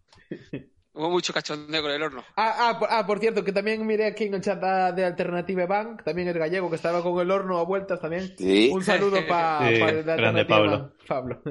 Hubo 0.95 1.11
mucho 1.11 1.35
cachondeo 1.35 1.83
con 1.83 1.91
el 1.91 2.03
horno. 2.03 2.25
Ah, 2.37 2.71
ah, 2.71 2.79
por, 2.79 2.89
ah, 2.91 3.07
por 3.07 3.19
cierto, 3.19 3.45
que 3.45 3.53
también 3.53 3.85
miré 3.87 4.07
aquí 4.07 4.25
en 4.25 4.35
el 4.35 4.41
chat 4.41 4.59
de 4.95 5.05
Alternative 5.05 5.67
Bank, 5.67 6.03
también 6.03 6.29
el 6.29 6.39
gallego 6.39 6.71
que 6.71 6.77
estaba 6.77 7.03
con 7.03 7.21
el 7.21 7.31
horno 7.31 7.59
a 7.59 7.65
vueltas 7.65 8.01
también. 8.01 8.35
Sí. 8.39 8.71
Un 8.73 8.83
saludo 8.83 9.19
para 9.29 9.69
Sí, 9.69 9.83
Alternative 9.83 10.45
Pablo. 10.47 10.71
Bank, 10.71 10.93
Pablo. 11.07 11.43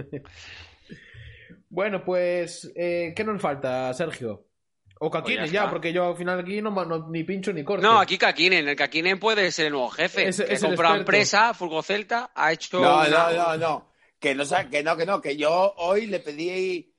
Bueno, 1.74 2.04
pues, 2.06 2.72
eh, 2.76 3.14
¿qué 3.16 3.24
nos 3.24 3.42
falta, 3.42 3.92
Sergio? 3.94 4.46
O 5.00 5.10
Pues 5.10 5.52
ya 5.52 5.64
ya, 5.64 5.70
porque 5.70 5.92
yo 5.92 6.10
al 6.10 6.16
final 6.16 6.40
aquí 6.40 6.62
no, 6.62 6.70
no- 6.86 7.10
ni 7.10 7.24
pincho 7.24 7.52
ni 7.52 7.64
corto. 7.64 7.82
No, 7.86 8.00
aquí 8.00 8.18
Kakinen. 8.18 8.68
El 8.70 8.76
Kakinen 8.76 9.20
puede 9.20 9.52
ser 9.52 9.66
el 9.66 9.74
nuevo 9.74 9.90
jefe. 9.90 10.28
Es- 10.30 10.40
que 10.42 10.54
es 10.54 10.64
empresa, 10.64 11.54
Furgo 11.54 11.82
Celta, 11.82 12.32
ha 12.34 12.54
hecho. 12.54 12.80
No, 12.80 13.00
una- 13.02 13.10
no, 13.10 13.34
no, 13.34 13.58
no. 13.58 13.92
Que 14.20 14.34
no, 14.36 14.46
sa- 14.46 14.70
que 14.70 14.84
no, 14.84 14.96
que 14.96 15.06
no, 15.06 15.20
que 15.20 15.36
yo 15.36 15.74
hoy 15.78 16.06
le 16.06 16.20
pedí. 16.20 16.94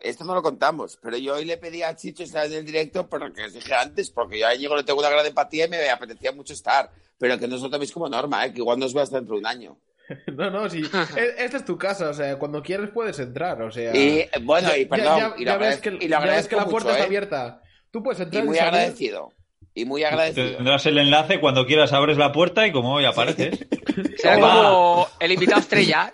Esto 0.00 0.24
no 0.24 0.34
lo 0.34 0.42
contamos, 0.42 0.96
pero 1.02 1.16
yo 1.16 1.34
hoy 1.34 1.44
le 1.46 1.56
pedí 1.56 1.82
a 1.82 1.96
Chicho 1.96 2.22
estar 2.22 2.46
en 2.46 2.52
el 2.52 2.64
directo, 2.64 3.08
pero 3.08 3.32
que 3.32 3.46
os 3.46 3.52
dije 3.54 3.74
antes, 3.74 4.10
porque 4.10 4.38
yo 4.38 4.46
a 4.46 4.54
Íñigo 4.54 4.76
le 4.76 4.84
tengo 4.84 5.00
una 5.00 5.10
gran 5.10 5.26
empatía 5.26 5.64
y 5.66 5.68
me 5.70 5.88
apetecía 5.90 6.30
mucho 6.30 6.52
estar. 6.52 6.90
Pero 7.18 7.36
que 7.38 7.48
no 7.48 7.56
os 7.56 7.62
lo 7.62 7.70
toméis 7.70 7.90
como 7.90 8.08
norma, 8.08 8.44
¿eh? 8.46 8.52
que 8.52 8.58
igual 8.60 8.78
nos 8.78 8.94
ve 8.94 9.00
hasta 9.00 9.16
dentro 9.16 9.34
de 9.34 9.40
un 9.40 9.46
año. 9.46 9.76
No, 10.32 10.50
no, 10.50 10.70
sí. 10.70 10.82
Esta 11.38 11.56
es 11.58 11.64
tu 11.64 11.76
casa, 11.76 12.08
o 12.10 12.14
sea, 12.14 12.38
cuando 12.38 12.62
quieres 12.62 12.90
puedes 12.90 13.18
entrar, 13.18 13.60
o 13.62 13.70
sea. 13.70 13.94
Y 13.94 14.26
bueno, 14.42 14.74
y 14.76 14.84
Ya- 14.84 14.88
perdón, 14.88 15.18
ya- 15.18 15.34
y, 15.36 15.44
ya 15.44 15.52
lo 15.54 15.58
ves 15.60 15.76
agradez- 15.76 15.80
que, 15.80 15.88
y 16.04 16.08
lo 16.08 16.20
ya 16.20 16.20
ves 16.20 16.48
que 16.48 16.56
la 16.56 16.64
puerta 16.64 16.88
mucho, 16.88 16.90
está 16.90 17.02
¿eh? 17.02 17.06
abierta. 17.06 17.62
Tú 17.90 18.02
puedes 18.02 18.20
Y 18.20 18.22
entrar 18.24 18.44
muy 18.44 18.56
salir. 18.56 18.74
agradecido. 18.74 19.32
Y 19.74 19.84
muy 19.84 20.02
agradecido. 20.04 20.56
Tendrás 20.56 20.86
el 20.86 20.98
enlace 20.98 21.40
cuando 21.40 21.66
quieras, 21.66 21.92
abres 21.92 22.16
la 22.16 22.32
puerta 22.32 22.66
y 22.66 22.72
como 22.72 22.94
hoy 22.94 23.04
apareces. 23.04 23.66
Será 24.18 24.40
como 24.40 25.08
el 25.20 25.32
invitado 25.32 25.60
estrella. 25.60 26.12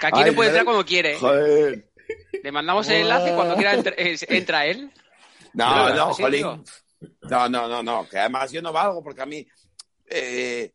Kakinen 0.00 0.28
Ay, 0.28 0.34
puede 0.34 0.48
entrar 0.50 0.64
cuando 0.64 0.84
quiere. 0.84 1.14
Joder. 1.16 1.88
Le 2.42 2.52
mandamos 2.52 2.88
el 2.88 2.96
enlace 3.02 3.30
y 3.30 3.34
cuando 3.34 3.54
quiera 3.56 3.74
entra, 3.74 3.94
eh, 3.96 4.16
entra 4.28 4.66
él. 4.66 4.90
No, 5.54 5.72
Pero, 5.86 5.94
no, 5.94 6.08
¿en 6.08 6.14
serio? 6.14 6.48
jolín. 6.50 6.64
No, 7.30 7.48
no, 7.48 7.68
no, 7.68 7.82
no. 7.82 8.08
Que 8.08 8.18
además 8.18 8.50
yo 8.52 8.60
no 8.62 8.72
valgo 8.72 9.02
porque 9.02 9.22
a 9.22 9.26
mí 9.26 9.46
eh, 10.08 10.72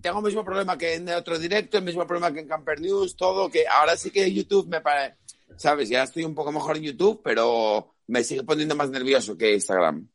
tengo 0.00 0.18
el 0.18 0.24
mismo 0.24 0.44
problema 0.44 0.76
que 0.76 0.94
en 0.94 1.08
el 1.08 1.16
otro 1.16 1.38
directo, 1.38 1.78
el 1.78 1.84
mismo 1.84 2.06
problema 2.06 2.32
que 2.32 2.40
en 2.40 2.48
Camper 2.48 2.80
News, 2.80 3.16
todo. 3.16 3.50
Que 3.50 3.66
ahora 3.66 3.96
sí 3.96 4.10
que 4.10 4.32
YouTube 4.32 4.68
me 4.68 4.80
parece. 4.80 5.16
¿Sabes? 5.56 5.88
Ya 5.88 6.02
estoy 6.02 6.24
un 6.24 6.34
poco 6.34 6.52
mejor 6.52 6.76
en 6.76 6.84
YouTube, 6.84 7.20
pero 7.22 7.94
me 8.06 8.22
sigue 8.22 8.44
poniendo 8.44 8.76
más 8.76 8.90
nervioso 8.90 9.36
que 9.36 9.54
Instagram. 9.54 10.08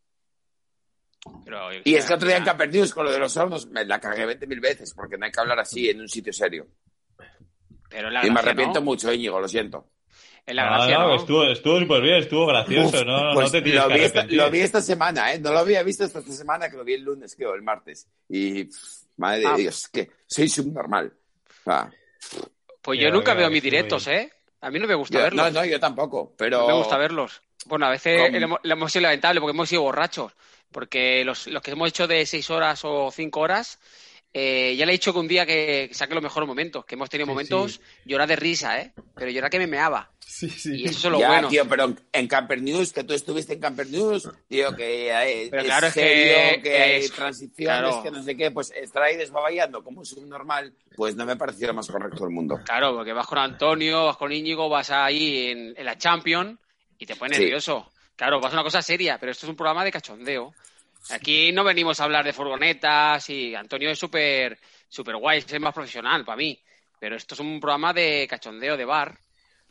Pero, 1.45 1.69
Y 1.85 1.95
es 1.95 2.05
que 2.05 2.13
otro 2.13 2.27
día 2.27 2.37
en 2.37 2.43
Camper 2.43 2.71
News 2.71 2.93
con 2.93 3.05
lo 3.05 3.11
de 3.11 3.19
los 3.19 3.35
hornos 3.37 3.67
me 3.67 3.85
la 3.85 3.99
cagué 3.99 4.25
20.000 4.25 4.61
veces 4.61 4.93
porque 4.93 5.17
no 5.17 5.25
hay 5.25 5.31
que 5.31 5.39
hablar 5.39 5.59
así 5.59 5.89
en 5.89 6.01
un 6.01 6.09
sitio 6.09 6.33
serio. 6.33 6.67
Pero 7.89 8.09
y 8.09 8.31
me 8.31 8.39
arrepiento 8.39 8.81
mucho, 8.81 9.13
Íñigo, 9.13 9.39
lo 9.39 9.47
siento. 9.47 9.89
En 10.45 10.57
la 10.57 10.65
gracia, 10.65 10.97
no, 10.97 11.15
estuvo, 11.15 11.43
estuvo 11.45 11.79
súper 11.79 12.01
bien, 12.01 12.15
estuvo 12.15 12.45
gracioso, 12.45 13.05
¿no? 13.05 13.29
no 13.29 13.33
pues 13.33 13.51
te 13.51 13.61
lo, 13.61 13.87
vi 13.87 13.99
esta, 14.01 14.25
lo 14.25 14.51
vi 14.51 14.59
esta 14.59 14.81
semana, 14.81 15.33
¿eh? 15.33 15.39
No 15.39 15.53
lo 15.53 15.59
había 15.59 15.83
visto 15.83 16.03
esta 16.03 16.21
semana, 16.21 16.69
que 16.69 16.75
lo 16.75 16.83
vi 16.83 16.95
el 16.95 17.03
lunes, 17.03 17.33
creo, 17.35 17.53
el 17.53 17.61
martes. 17.61 18.09
Y, 18.27 18.67
madre 19.17 19.41
de 19.41 19.47
ah. 19.47 19.55
Dios, 19.55 19.87
que 19.87 20.09
soy 20.25 20.49
subnormal. 20.49 21.13
pues 22.81 22.99
yo 22.99 23.11
nunca 23.11 23.33
veo 23.33 23.49
mis 23.49 23.63
directos, 23.63 24.07
¿eh? 24.07 24.31
A 24.61 24.69
mí 24.69 24.79
no 24.79 24.87
me 24.87 24.95
gusta 24.95 25.19
verlos. 25.19 25.51
No, 25.53 25.59
no, 25.59 25.65
yo 25.65 25.79
tampoco, 25.79 26.33
pero... 26.37 26.61
No 26.61 26.67
me 26.67 26.73
gusta 26.73 26.97
verlos. 26.97 27.41
Bueno, 27.65 27.85
a 27.85 27.89
veces 27.89 28.31
le, 28.31 28.71
hemos 28.71 28.91
sido 28.91 29.03
lamentable 29.03 29.41
porque 29.41 29.55
hemos 29.55 29.69
sido 29.69 29.81
borrachos. 29.81 30.31
Porque 30.71 31.23
los, 31.25 31.47
los 31.47 31.61
que 31.61 31.71
hemos 31.71 31.89
hecho 31.89 32.07
de 32.07 32.25
seis 32.25 32.49
horas 32.49 32.81
o 32.83 33.11
cinco 33.11 33.41
horas 33.41 33.79
eh, 34.33 34.75
ya 34.75 34.85
le 34.85 34.91
he 34.91 34.97
dicho 34.97 35.13
que 35.13 35.19
un 35.19 35.27
día 35.27 35.45
que 35.45 35.89
saque 35.93 36.15
los 36.15 36.23
mejores 36.23 36.47
momentos, 36.47 36.85
que 36.85 36.95
hemos 36.95 37.09
tenido 37.09 37.27
momentos 37.27 37.81
llorar 38.03 38.27
de 38.27 38.35
risa, 38.35 38.79
¿eh? 38.79 38.93
Pero 39.15 39.29
llorar 39.29 39.51
que 39.51 39.59
me 39.59 39.67
meaba. 39.67 40.09
Sí, 40.19 40.49
sí. 40.49 40.81
Y 40.81 40.85
eso 40.85 41.07
es 41.07 41.11
lo 41.11 41.19
ya, 41.19 41.47
tío, 41.47 41.67
pero 41.67 41.93
en 42.11 42.27
Camper 42.27 42.61
News, 42.61 42.91
que 42.91 43.03
tú 43.03 43.13
estuviste 43.13 43.53
en 43.53 43.59
Camper 43.59 43.87
News, 43.87 44.27
tío, 44.47 44.75
que 44.75 45.13
hay, 45.13 45.49
pero 45.51 45.63
claro, 45.63 45.87
es 45.87 45.93
que, 45.93 46.59
que 46.63 46.75
hay 46.75 47.09
transiciones, 47.09 47.95
que 47.97 48.09
no 48.09 48.23
sé 48.23 48.35
qué, 48.35 48.49
pues 48.49 48.71
estar 48.71 49.03
ahí 49.03 49.15
desbaballando 49.15 49.83
como 49.83 50.01
es 50.01 50.11
un 50.13 50.27
normal, 50.29 50.73
pues 50.95 51.15
no 51.15 51.25
me 51.25 51.35
pareció 51.35 51.67
lo 51.67 51.75
más 51.75 51.87
correcto 51.87 52.23
del 52.23 52.33
mundo. 52.33 52.59
Claro, 52.65 52.95
porque 52.95 53.13
vas 53.13 53.27
con 53.27 53.37
Antonio, 53.37 54.05
vas 54.05 54.17
con 54.17 54.31
Íñigo, 54.31 54.67
vas 54.69 54.89
ahí 54.89 55.51
en, 55.51 55.73
en 55.77 55.85
la 55.85 55.97
Champion 55.97 56.59
y 56.97 57.05
te 57.05 57.15
pones 57.15 57.37
nervioso. 57.37 57.91
Claro, 58.15 58.39
vas 58.39 58.51
a 58.51 58.55
una 58.55 58.63
cosa 58.63 58.81
seria, 58.81 59.19
pero 59.19 59.31
esto 59.31 59.45
es 59.45 59.49
un 59.51 59.55
programa 59.55 59.83
de 59.83 59.91
cachondeo. 59.91 60.53
Aquí 61.09 61.51
no 61.51 61.63
venimos 61.63 61.99
a 61.99 62.05
hablar 62.05 62.23
de 62.23 62.33
furgonetas 62.33 63.29
y 63.29 63.53
Antonio 63.55 63.89
es 63.89 63.99
súper 63.99 64.57
super 64.87 65.15
guay, 65.17 65.39
es 65.39 65.59
más 65.59 65.73
profesional 65.73 66.23
para 66.23 66.37
mí. 66.37 66.59
Pero 66.99 67.15
esto 67.15 67.33
es 67.33 67.39
un 67.39 67.59
programa 67.59 67.93
de 67.93 68.27
cachondeo, 68.29 68.77
de 68.77 68.85
bar. 68.85 69.17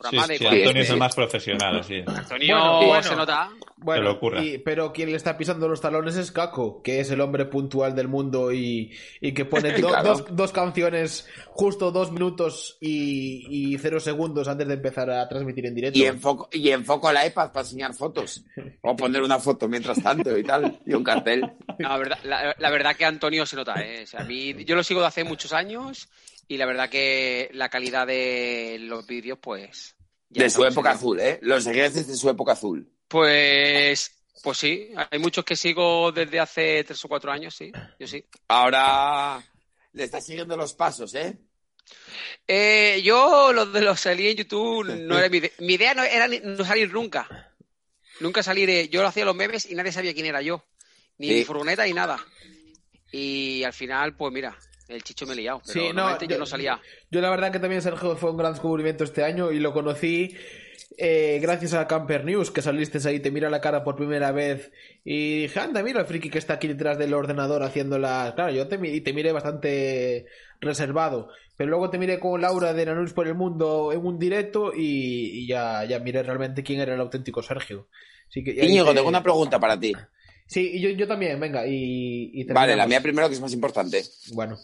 Programa 0.03 0.27
de 0.27 0.35
Antonio 0.35 0.83
es 0.83 0.91
el 0.91 0.99
más 0.99 1.15
profesional, 1.15 1.85
sí. 1.85 2.03
Antonio 2.07 3.03
se 3.03 3.17
nota. 3.17 3.51
Bueno, 3.77 4.19
pero 4.65 4.93
quien 4.93 5.11
le 5.11 5.17
está 5.17 5.37
pisando 5.37 5.69
los 5.69 5.81
talones 5.81 6.17
es 6.17 6.31
Caco, 6.31 6.83
que 6.83 7.01
es 7.01 7.11
el 7.11 7.21
hombre 7.21 7.47
puntual 7.47 7.95
del 7.95 8.09
mundo 8.09 8.53
y, 8.53 8.93
que 9.21 9.45
pone 9.45 9.73
dos, 10.31 10.53
canciones 10.53 11.29
justo 11.49 11.91
dos 11.91 12.13
minutos 12.13 12.79
y, 12.81 13.77
cero 13.79 13.99
segundos 13.99 14.49
antes 14.49 14.69
de 14.69 14.75
empezar 14.75 15.11
a 15.11 15.29
transmitir 15.29 15.67
en 15.67 15.75
directo. 15.75 15.99
Y 15.99 16.05
enfoco, 16.05 16.49
y 16.53 16.71
enfoco 16.71 17.13
la 17.13 17.27
iPad 17.27 17.51
para 17.53 17.61
enseñar 17.61 17.95
fotos. 17.95 18.45
O 18.83 18.95
poner 18.97 19.23
una 19.23 19.39
foto 19.39 19.69
mientras 19.69 20.03
tanto 20.03 20.37
y 20.37 20.45
tal, 20.45 20.81
y 20.87 20.95
un 20.95 21.03
cartel. 21.03 21.53
la, 21.79 21.97
verdad, 21.97 22.19
la, 22.25 22.71
verdad 22.71 22.97
que 22.97 23.05
Antonio 23.05 23.47
se 23.47 23.57
nota, 23.57 23.75
¿eh? 23.81 24.05
a 24.17 24.25
mí, 24.25 24.65
yo 24.65 24.77
lo 24.77 24.85
sigo 24.85 25.01
de 25.01 25.07
hace 25.07 25.25
muchos 25.25 25.53
años 25.53 26.09
y 26.49 26.57
la 26.57 26.67
verdad 26.67 26.91
que 26.91 27.51
la 27.53 27.69
calidad 27.69 28.07
de 28.07 28.77
los 28.81 29.07
vídeos, 29.07 29.39
pues... 29.41 29.97
De 30.29 30.49
su 30.49 30.65
época 30.65 30.93
azul, 30.93 31.21
¿eh? 31.21 31.39
Los 31.43 31.65
seguidores 31.65 32.07
de 32.07 32.17
su 32.17 32.31
época 32.31 32.53
azul. 32.53 32.91
Pues, 33.07 34.23
pues 34.43 34.59
sí, 34.59 34.91
hay 35.11 35.19
muchos 35.19 35.45
que 35.45 35.57
sigo 35.57 36.11
desde 36.11 36.41
hace 36.41 36.85
tres 36.85 37.05
o 37.05 37.09
cuatro 37.09 37.31
años, 37.31 37.55
sí, 37.55 37.71
yo 37.99 38.07
sí. 38.07 38.25
Ahora 38.49 39.43
le 39.93 40.05
estás 40.05 40.25
siguiendo 40.25 40.57
los 40.57 40.73
pasos, 40.73 41.15
¿eh? 41.15 41.37
eh 42.47 43.01
yo, 43.05 43.53
lo 43.53 43.67
de 43.67 43.83
los 43.83 44.01
salí 44.01 44.29
en 44.29 44.39
YouTube, 44.39 44.87
no 44.87 45.19
era 45.19 45.29
mi, 45.29 45.43
mi 45.59 45.75
idea. 45.75 45.95
no 45.95 46.03
era 46.03 46.27
no 46.29 46.65
salir 46.65 46.93
nunca. 46.93 47.53
Nunca 48.21 48.43
salir. 48.43 48.71
Eh, 48.71 48.89
yo 48.89 49.03
lo 49.03 49.09
hacía 49.09 49.25
los 49.25 49.37
memes 49.37 49.71
y 49.71 49.75
nadie 49.75 49.93
sabía 49.93 50.15
quién 50.15 50.27
era 50.27 50.41
yo. 50.43 50.65
Ni 51.19 51.29
mi 51.29 51.45
furgoneta 51.45 51.85
ni 51.85 51.93
nada. 51.93 52.25
Y 53.11 53.63
al 53.65 53.73
final, 53.73 54.17
pues 54.17 54.33
mira, 54.33 54.57
el 54.95 55.03
chicho 55.03 55.27
me 55.27 55.33
he 55.33 55.37
liado. 55.37 55.63
Pero 55.67 55.87
sí, 55.87 55.93
no, 55.93 56.19
yo, 56.19 56.39
no 56.39 56.47
salía. 56.47 56.81
Yo 57.11 57.21
la 57.21 57.31
verdad 57.31 57.53
que 57.53 57.59
también 57.59 57.83
Sergio 57.83 58.17
fue 58.17 58.31
un 58.31 58.37
gran 58.37 58.53
descubrimiento 58.53 59.05
este 59.05 59.25
año 59.25 59.51
y 59.51 59.61
lo 59.61 59.73
conocí 59.73 60.37
eh, 60.99 61.39
gracias 61.41 61.75
a 61.75 61.87
Camper 61.87 62.25
News, 62.25 62.51
que 62.51 62.63
saliste 62.63 63.07
ahí, 63.09 63.21
te 63.21 63.31
mira 63.31 63.51
la 63.51 63.61
cara 63.61 63.85
por 63.85 63.97
primera 63.97 64.33
vez 64.33 64.73
y 65.05 65.43
dije, 65.43 65.61
anda, 65.61 65.83
mira 65.83 66.01
el 66.01 66.07
friki 66.07 66.31
que 66.31 66.39
está 66.39 66.55
aquí 66.55 66.69
detrás 66.69 66.99
del 66.99 67.15
ordenador 67.15 67.63
haciéndola. 67.63 68.33
Claro, 68.35 68.53
yo 68.53 68.69
te, 68.69 68.79
te 69.01 69.13
miré 69.13 69.33
bastante 69.33 70.27
reservado, 70.61 71.29
pero 71.57 71.71
luego 71.71 71.91
te 71.91 71.99
miré 71.99 72.19
con 72.21 72.41
Laura 72.41 72.73
de 72.73 72.87
Nanus 72.87 73.13
por 73.13 73.27
el 73.27 73.35
Mundo 73.35 73.93
en 73.93 74.05
un 74.05 74.19
directo 74.19 74.73
y, 74.75 75.47
ya, 75.47 75.85
ya 75.85 75.99
miré 75.99 76.23
realmente 76.23 76.63
quién 76.63 76.81
era 76.81 76.95
el 76.95 77.01
auténtico 77.01 77.43
Sergio. 77.43 77.89
Así 78.29 78.45
que, 78.45 78.53
Íñigo, 78.65 78.95
tengo 78.95 79.09
una 79.09 79.23
pregunta 79.23 79.59
para 79.59 79.79
ti. 79.79 79.93
Sí, 80.47 80.81
yo, 80.81 80.91
yo 80.91 81.07
también, 81.07 81.41
venga. 81.41 81.67
Y, 81.67 82.45
vale, 82.45 82.77
la 82.77 82.87
mía 82.87 83.01
primero 83.01 83.29
que 83.29 83.35
es 83.35 83.41
más 83.41 83.53
importante. 83.53 84.03
Bueno 84.33 84.59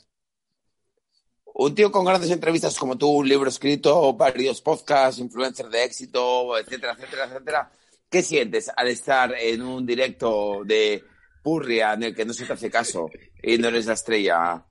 un 1.61 1.75
tío 1.75 1.91
con 1.91 2.05
grandes 2.05 2.31
entrevistas 2.31 2.79
como 2.79 2.97
tú, 2.97 3.09
un 3.09 3.29
libro 3.29 3.49
escrito, 3.49 4.15
varios 4.15 4.63
podcasts, 4.63 5.21
influencer 5.21 5.67
de 5.67 5.83
éxito, 5.83 6.57
etcétera, 6.57 6.93
etcétera, 6.93 7.25
etcétera. 7.25 7.73
¿Qué 8.09 8.23
sientes 8.23 8.71
al 8.77 8.87
estar 8.87 9.35
en 9.37 9.63
un 9.63 9.85
directo 9.85 10.63
de 10.65 11.03
Purria 11.43 11.95
en 11.95 12.05
el 12.05 12.15
que 12.15 12.25
no 12.25 12.33
se 12.33 12.47
te 12.47 12.53
hace 12.53 12.71
caso 12.71 13.11
y 13.43 13.59
no 13.59 13.69
eres 13.69 13.87
la 13.87 13.95
estrella? 13.95 14.65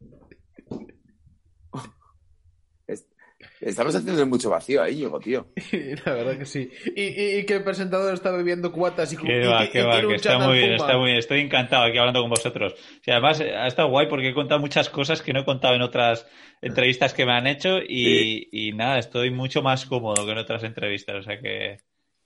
Estamos 3.67 3.93
haciendo 3.93 4.25
mucho 4.25 4.49
vacío 4.49 4.81
ahí, 4.81 4.95
Diego, 4.95 5.19
tío. 5.19 5.47
La 6.05 6.13
verdad 6.13 6.37
que 6.37 6.45
sí. 6.45 6.69
Y, 6.95 7.43
que 7.43 7.55
el 7.55 7.63
presentador 7.63 8.13
está 8.13 8.31
bebiendo 8.31 8.71
cuatas 8.71 9.11
y 9.11 9.17
Qué 9.17 9.45
va, 9.45 9.67
qué 9.69 9.83
va, 9.83 10.01
que 10.01 10.15
está 10.15 10.39
muy 10.39 10.57
bien, 10.57 10.73
está 10.73 10.97
muy 10.97 11.07
bien. 11.07 11.17
Estoy 11.17 11.41
encantado 11.41 11.83
aquí 11.83 11.97
hablando 11.97 12.21
con 12.21 12.29
vosotros. 12.29 12.75
además, 13.05 13.41
ha 13.41 13.67
estado 13.67 13.89
guay 13.89 14.07
porque 14.07 14.29
he 14.29 14.33
contado 14.33 14.61
muchas 14.61 14.89
cosas 14.89 15.21
que 15.21 15.33
no 15.33 15.41
he 15.41 15.45
contado 15.45 15.75
en 15.75 15.81
otras 15.81 16.25
entrevistas 16.61 17.13
que 17.13 17.25
me 17.25 17.33
han 17.33 17.45
hecho 17.45 17.79
y, 17.79 18.71
nada, 18.73 18.99
estoy 18.99 19.31
mucho 19.31 19.61
más 19.61 19.85
cómodo 19.85 20.25
que 20.25 20.31
en 20.31 20.37
otras 20.37 20.63
entrevistas. 20.63 21.17
O 21.17 21.21
sea 21.23 21.39
que, 21.39 21.79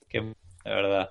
que 0.08 0.20
de 0.20 0.34
verdad. 0.64 1.10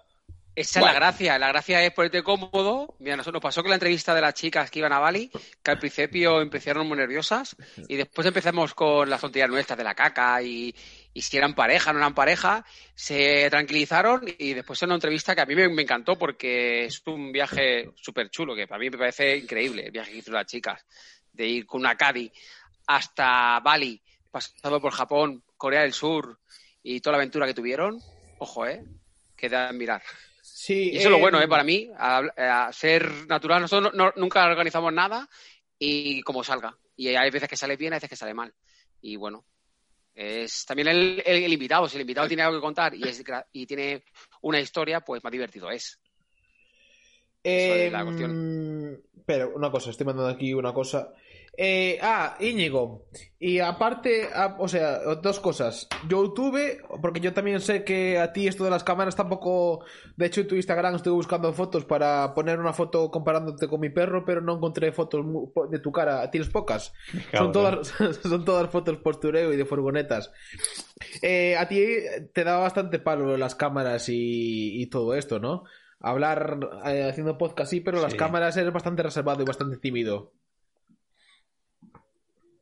Esa 0.54 0.80
es 0.80 0.86
la 0.86 0.94
gracia, 0.94 1.40
la 1.40 1.48
gracia 1.48 1.82
es 1.84 1.94
ponerte 1.94 2.24
cómodo. 2.24 2.96
Mira, 3.00 3.16
nos 3.16 3.26
pasó 3.42 3.62
con 3.62 3.70
la 3.70 3.76
entrevista 3.76 4.14
de 4.14 4.20
las 4.20 4.34
chicas 4.34 4.70
que 4.70 4.80
iban 4.80 4.92
a 4.92 5.00
Bali, 5.00 5.32
que 5.64 5.72
al 5.72 5.80
principio 5.80 6.42
empezaron 6.42 6.88
muy 6.88 6.98
nerviosas 6.98 7.56
y 7.88 7.96
después 7.96 8.28
empezamos 8.28 8.74
con 8.74 9.10
las 9.10 9.22
tonterías 9.22 9.50
nuestras 9.50 9.78
de 9.78 9.86
la 9.86 9.96
caca 9.96 10.42
y, 10.42 10.76
si 11.16 11.38
eran 11.38 11.56
pareja, 11.56 11.94
no 11.94 12.00
eran 12.00 12.14
pareja, 12.14 12.66
se 12.94 13.50
tranquilizaron 13.50 14.26
y 14.38 14.54
después 14.54 14.82
en 14.82 14.90
una 14.90 14.96
entrevista 14.96 15.34
que 15.34 15.42
a 15.42 15.46
mí 15.46 15.56
me, 15.56 15.82
encantó 15.82 16.18
porque 16.18 16.86
es 16.86 17.02
un 17.06 17.32
viaje 17.32 17.92
súper 17.96 18.30
chulo, 18.30 18.54
que 18.54 18.68
para 18.68 18.80
mí 18.80 18.90
me 18.90 18.98
parece 18.98 19.38
increíble 19.38 19.86
el 19.86 19.92
viaje 19.92 20.12
que 20.12 20.18
hicieron 20.18 20.40
las 20.40 20.48
chicas, 20.48 20.86
de 21.32 21.48
ir 21.48 21.66
con 21.66 21.80
una 21.80 21.96
Caddy 21.96 22.30
hasta 22.88 23.62
Bali, 23.62 24.02
pasando 24.30 24.82
por 24.82 24.92
Japón, 24.92 25.44
Corea 25.56 25.84
del 25.84 25.94
Sur 25.94 26.40
y 26.84 27.00
toda 27.00 27.14
la 27.14 27.20
aventura 27.20 27.48
que 27.48 27.54
tuvieron. 27.54 28.00
Ojo, 28.38 28.68
¿eh? 28.68 28.84
Queda 29.38 29.70
a 29.70 29.72
mirar. 29.72 30.02
Sí, 30.64 30.92
y 30.94 30.98
eso 30.98 31.08
es 31.08 31.12
lo 31.12 31.18
bueno, 31.18 31.42
¿eh? 31.42 31.48
Para 31.48 31.64
mí, 31.64 31.90
a, 31.98 32.70
ser 32.72 33.12
natural. 33.28 33.64
Nosotros 33.64 33.92
nunca 34.16 34.46
organizamos 34.46 34.94
nada 34.94 35.28
y 35.80 36.22
como 36.22 36.44
salga. 36.44 36.78
Y 36.96 37.08
hay 37.08 37.32
veces 37.32 37.50
que 37.50 37.58
sale 37.58 37.78
bien, 37.78 37.94
hay 37.94 37.98
veces 37.98 38.12
que 38.12 38.16
sale 38.16 38.36
mal. 38.36 38.54
Y 39.02 39.16
bueno, 39.16 39.44
es 40.14 40.64
también 40.64 40.90
el, 40.90 41.52
invitado. 41.52 41.90
Si 41.90 41.96
el 41.96 42.02
invitado 42.02 42.28
tiene 42.28 42.44
algo 42.44 42.60
que 42.60 42.62
contar 42.62 42.94
y, 42.94 43.02
es, 43.02 43.24
y 43.54 43.66
tiene 43.66 44.04
una 44.42 44.60
historia, 44.60 45.02
pues 45.02 45.24
más 45.24 45.32
divertido 45.32 45.72
es. 45.72 46.00
es 47.42 47.92
la 47.92 48.04
cuestión. 48.04 49.02
Pero 49.26 49.52
una 49.56 49.72
cosa, 49.72 49.90
estoy 49.90 50.06
mandando 50.06 50.32
aquí 50.32 50.54
una 50.54 50.74
cosa. 50.74 51.14
Eh, 51.58 52.00
ah, 52.02 52.38
Íñigo. 52.40 53.08
Y 53.38 53.60
aparte, 53.60 54.30
ah, 54.34 54.56
o 54.58 54.68
sea, 54.68 55.00
dos 55.16 55.40
cosas. 55.40 55.88
YouTube, 56.08 56.82
porque 57.02 57.20
yo 57.20 57.34
también 57.34 57.60
sé 57.60 57.84
que 57.84 58.20
a 58.20 58.32
ti 58.32 58.48
esto 58.48 58.64
de 58.64 58.70
las 58.70 58.84
cámaras 58.84 59.16
tampoco. 59.16 59.84
De 60.16 60.28
hecho, 60.28 60.42
en 60.42 60.48
tu 60.48 60.56
Instagram 60.56 60.96
estoy 60.96 61.14
buscando 61.14 61.52
fotos 61.54 61.84
para 61.86 62.34
poner 62.34 62.60
una 62.60 62.74
foto 62.74 63.12
comparándote 63.12 63.68
con 63.68 63.82
mi 63.82 63.90
perro, 63.90 64.24
pero 64.26 64.42
no 64.42 64.56
encontré 64.56 64.92
fotos 64.92 65.26
de 65.70 65.80
tu 65.80 65.92
cara. 65.92 66.30
Tienes 66.32 66.50
pocas. 66.50 66.94
Son 67.34 67.52
todas, 67.52 67.94
son 68.24 68.46
todas 68.46 68.70
fotos 68.70 68.98
postureo 68.98 69.54
y 69.54 69.58
de 69.58 69.66
furgonetas. 69.66 70.32
Eh, 71.22 71.56
a 71.58 71.68
ti 71.68 71.84
te 72.34 72.44
daba 72.44 72.62
bastante 72.62 73.00
palo 73.00 73.38
las 73.38 73.56
cámaras 73.56 74.06
y, 74.08 74.88
todo 74.88 75.16
esto, 75.16 75.40
¿no? 75.40 75.64
Hablar 76.02 76.58
eh, 76.86 77.04
haciendo 77.10 77.38
podcast 77.38 77.70
sí, 77.72 77.82
pero 77.82 78.02
las 78.02 78.16
cámaras 78.16 78.58
eres 78.58 78.74
bastante 78.74 79.04
reservado 79.04 79.44
y 79.44 79.46
bastante 79.46 79.78
tímido. 79.78 80.34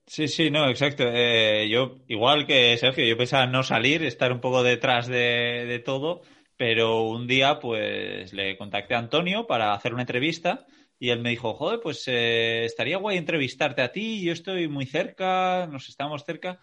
Sí, 0.10 0.28
sí, 0.28 0.50
no, 0.50 0.68
exacto. 0.68 1.04
Eh, 1.06 1.70
yo, 1.70 2.00
igual 2.08 2.48
que 2.48 2.76
Sergio, 2.78 3.06
yo 3.06 3.16
pensaba 3.16 3.46
no 3.46 3.62
salir, 3.62 4.04
estar 4.04 4.32
un 4.34 4.42
poco 4.42 4.64
detrás 4.64 5.08
de, 5.08 5.82
todo, 5.86 6.22
pero 6.58 7.04
un 7.04 7.28
día 7.28 7.60
pues 7.60 8.34
le 8.34 8.58
contacté 8.58 8.96
a 8.96 9.00
Antonio 9.00 9.46
para 9.46 9.74
hacer 9.74 9.94
una 9.94 10.02
entrevista 10.02 10.66
y 10.98 11.12
él 11.12 11.20
me 11.22 11.30
dijo, 11.30 11.54
joder, 11.54 11.80
pues 11.80 12.08
eh, 12.08 12.66
estaría 12.66 12.98
guay 12.98 13.18
entrevistarte 13.18 13.84
a 13.84 13.92
ti, 13.92 14.24
yo 14.24 14.34
estoy 14.34 14.68
muy 14.68 14.88
cerca, 14.88 15.68
nos 15.68 15.88
estamos 15.90 16.26
cerca. 16.26 16.60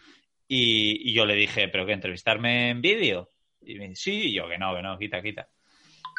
Y, 0.48 1.14
yo 1.14 1.24
le 1.24 1.36
dije, 1.36 1.68
¿pero 1.68 1.86
qué, 1.86 1.92
entrevistarme 1.92 2.70
en 2.70 2.80
vídeo? 2.80 3.30
Y 3.60 3.76
me 3.76 3.88
dice, 3.88 4.02
sí, 4.02 4.22
y 4.30 4.34
yo 4.34 4.48
que 4.48 4.58
no, 4.58 4.74
que 4.74 4.82
no, 4.82 4.98
quita, 4.98 5.22
quita. 5.22 5.48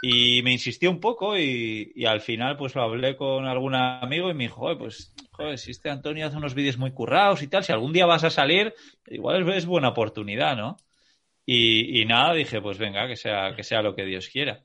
Y 0.02 0.44
me 0.44 0.52
insistió 0.52 0.92
un 0.92 1.00
poco 1.00 1.38
y, 1.38 2.06
al 2.06 2.22
final 2.22 2.56
pues 2.56 2.76
lo 2.76 2.84
hablé 2.84 3.16
con 3.16 3.46
algún 3.46 3.74
amigo 3.74 4.30
y 4.30 4.34
me 4.36 4.44
dijo, 4.44 4.78
pues, 4.78 5.14
joder, 5.32 5.58
si 5.58 5.72
este 5.72 5.90
Antonio 5.90 6.28
hace 6.28 6.38
unos 6.38 6.54
vídeos 6.54 6.78
muy 6.78 6.92
currados 6.92 7.42
y 7.42 7.48
tal, 7.48 7.64
si 7.64 7.72
algún 7.72 7.94
día 7.94 8.06
vas 8.06 8.24
a 8.24 8.30
salir, 8.30 8.74
igual 9.08 9.50
es, 9.50 9.66
buena 9.66 9.90
oportunidad, 9.90 10.56
¿no? 10.56 10.78
Y, 11.46 12.04
nada, 12.06 12.34
dije, 12.34 12.62
pues 12.62 12.78
venga, 12.78 13.08
que 13.08 13.16
sea, 13.16 13.56
que 13.56 13.64
sea 13.64 13.82
lo 13.82 13.96
que 13.96 14.06
Dios 14.06 14.28
quiera. 14.28 14.64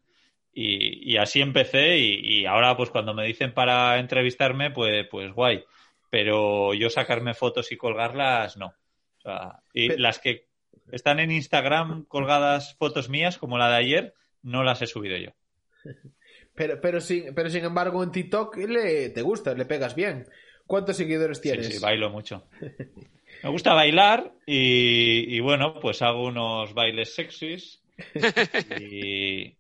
Y, 0.53 1.17
así 1.17 1.41
empecé 1.41 1.99
y, 1.99 2.45
ahora 2.45 2.77
pues 2.77 2.91
cuando 2.91 3.15
me 3.15 3.25
dicen 3.25 3.55
para 3.55 3.99
entrevistarme, 3.99 4.71
pues, 4.71 5.07
pues 5.11 5.33
guay. 5.33 5.65
Pero 6.11 6.75
yo 6.75 6.91
sacarme 6.91 7.33
fotos 7.33 7.73
y 7.73 7.77
colgarlas, 7.77 8.59
no. 8.59 8.75
y 9.73 9.97
las 9.97 10.19
que 10.19 10.49
están 10.91 11.21
en 11.21 11.31
Instagram 11.31 12.05
colgadas 12.05 12.75
fotos 12.75 13.09
mías, 13.09 13.39
como 13.39 13.57
la 13.57 13.71
de 13.71 13.77
ayer, 13.77 14.15
no 14.43 14.63
las 14.63 14.83
he 14.83 14.87
subido 14.87 15.17
yo. 15.17 15.31
Pero, 16.55 16.83
pero, 16.83 17.01
sin, 17.01 17.35
pero 17.35 17.49
sin 17.49 17.65
embargo 17.65 18.03
en 18.03 18.13
TikTok 18.13 18.59
le, 18.59 19.09
te 19.09 19.23
gusta, 19.23 19.55
le 19.55 19.65
pegas 19.65 19.95
bien. 19.95 20.27
¿Cuántos 20.67 20.99
seguidores 20.99 21.41
tienes? 21.41 21.67
Sí, 21.67 21.73
sí, 21.73 21.79
bailo 21.79 22.11
mucho. 22.11 22.47
Me 23.43 23.51
gusta 23.51 23.75
bailar 23.75 24.35
y, 24.47 25.41
bueno, 25.41 25.81
pues 25.81 26.01
hago 26.03 26.27
unos 26.27 26.75
bailes 26.75 27.15
sexys 27.15 27.83
y 28.81 29.57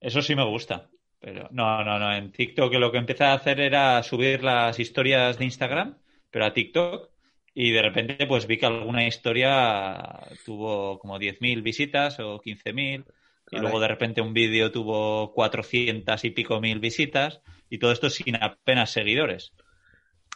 eso 0.00 0.20
sí 0.20 0.34
me 0.34 0.44
gusta. 0.44 0.90
Pero 1.20 1.48
no, 1.50 1.84
no, 1.84 1.98
no. 1.98 2.14
En 2.14 2.32
TikTok 2.32 2.74
lo 2.74 2.92
que 2.92 2.98
empecé 2.98 3.24
a 3.24 3.32
hacer 3.34 3.60
era 3.60 4.02
subir 4.02 4.44
las 4.44 4.78
historias 4.78 5.38
de 5.38 5.46
Instagram, 5.46 5.96
pero 6.30 6.44
a 6.44 6.52
TikTok. 6.52 7.10
Y 7.54 7.70
de 7.70 7.82
repente 7.82 8.26
pues 8.26 8.46
vi 8.46 8.58
que 8.58 8.66
alguna 8.66 9.06
historia 9.06 10.20
tuvo 10.44 10.98
como 10.98 11.18
10.000 11.18 11.62
visitas 11.62 12.20
o 12.20 12.40
15.000 12.40 13.04
y 13.50 13.58
luego 13.58 13.80
de 13.80 13.88
repente 13.88 14.20
un 14.20 14.34
vídeo 14.34 14.70
tuvo 14.70 15.32
400 15.32 16.24
y 16.24 16.30
pico 16.30 16.60
mil 16.60 16.80
visitas 16.80 17.40
y 17.70 17.78
todo 17.78 17.92
esto 17.92 18.10
sin 18.10 18.36
apenas 18.36 18.90
seguidores. 18.90 19.52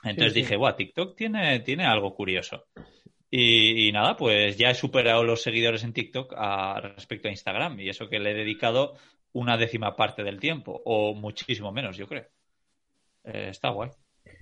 Entonces 0.04 0.34
dije, 0.34 0.56
guau, 0.56 0.74
TikTok 0.74 1.16
tiene, 1.16 1.60
tiene 1.60 1.86
algo 1.86 2.14
curioso. 2.14 2.64
Y, 3.34 3.90
nada, 3.92 4.16
pues 4.16 4.58
ya 4.58 4.70
he 4.70 4.74
superado 4.74 5.24
los 5.24 5.42
seguidores 5.42 5.84
en 5.84 5.94
TikTok 5.94 6.34
a, 6.36 6.80
respecto 6.80 7.28
a 7.28 7.30
Instagram 7.30 7.80
y 7.80 7.88
eso 7.88 8.10
que 8.10 8.18
le 8.18 8.32
he 8.32 8.34
dedicado 8.34 8.94
una 9.32 9.56
décima 9.56 9.96
parte 9.96 10.22
del 10.22 10.38
tiempo 10.38 10.82
o 10.84 11.14
muchísimo 11.14 11.72
menos, 11.72 11.96
yo 11.96 12.06
creo. 12.06 12.26
Eh, 13.24 13.48
está 13.48 13.70
guay. 13.70 13.90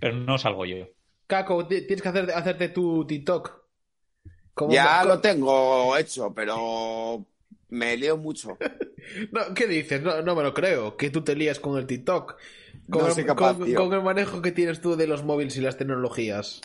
Pero 0.01 0.17
no 0.17 0.39
salgo 0.39 0.65
yo. 0.65 0.89
Caco, 1.29 1.69
tienes 1.69 2.03
que 2.03 2.09
hacer, 2.09 2.31
hacerte 2.33 2.71
tu 2.71 3.07
TikTok. 3.07 3.63
ya 4.71 5.05
lo 5.05 5.21
tengo 5.21 5.97
hecho, 5.97 6.35
pero 6.35 7.25
me 7.71 7.97
leo 7.97 8.17
mucho. 8.17 8.59
no, 9.33 9.55
¿Qué 9.55 9.67
dices? 9.67 10.03
No, 10.03 10.23
no, 10.23 10.35
me 10.35 10.43
lo 10.43 10.55
creo. 10.55 10.97
Que 10.97 11.11
tú 11.11 11.23
te 11.23 11.35
lías 11.35 11.61
con 11.61 11.79
el 11.79 11.87
TikTok. 11.87 12.37
Con, 12.89 13.07
el, 13.07 13.75
con, 13.75 13.93
el 13.93 14.03
manejo 14.03 14.43
que 14.43 14.51
tienes 14.51 14.81
tú 14.81 14.97
de 14.97 15.07
los 15.07 15.25
móviles 15.25 15.57
y 15.57 15.61
las 15.61 15.77
tecnologías. 15.77 16.61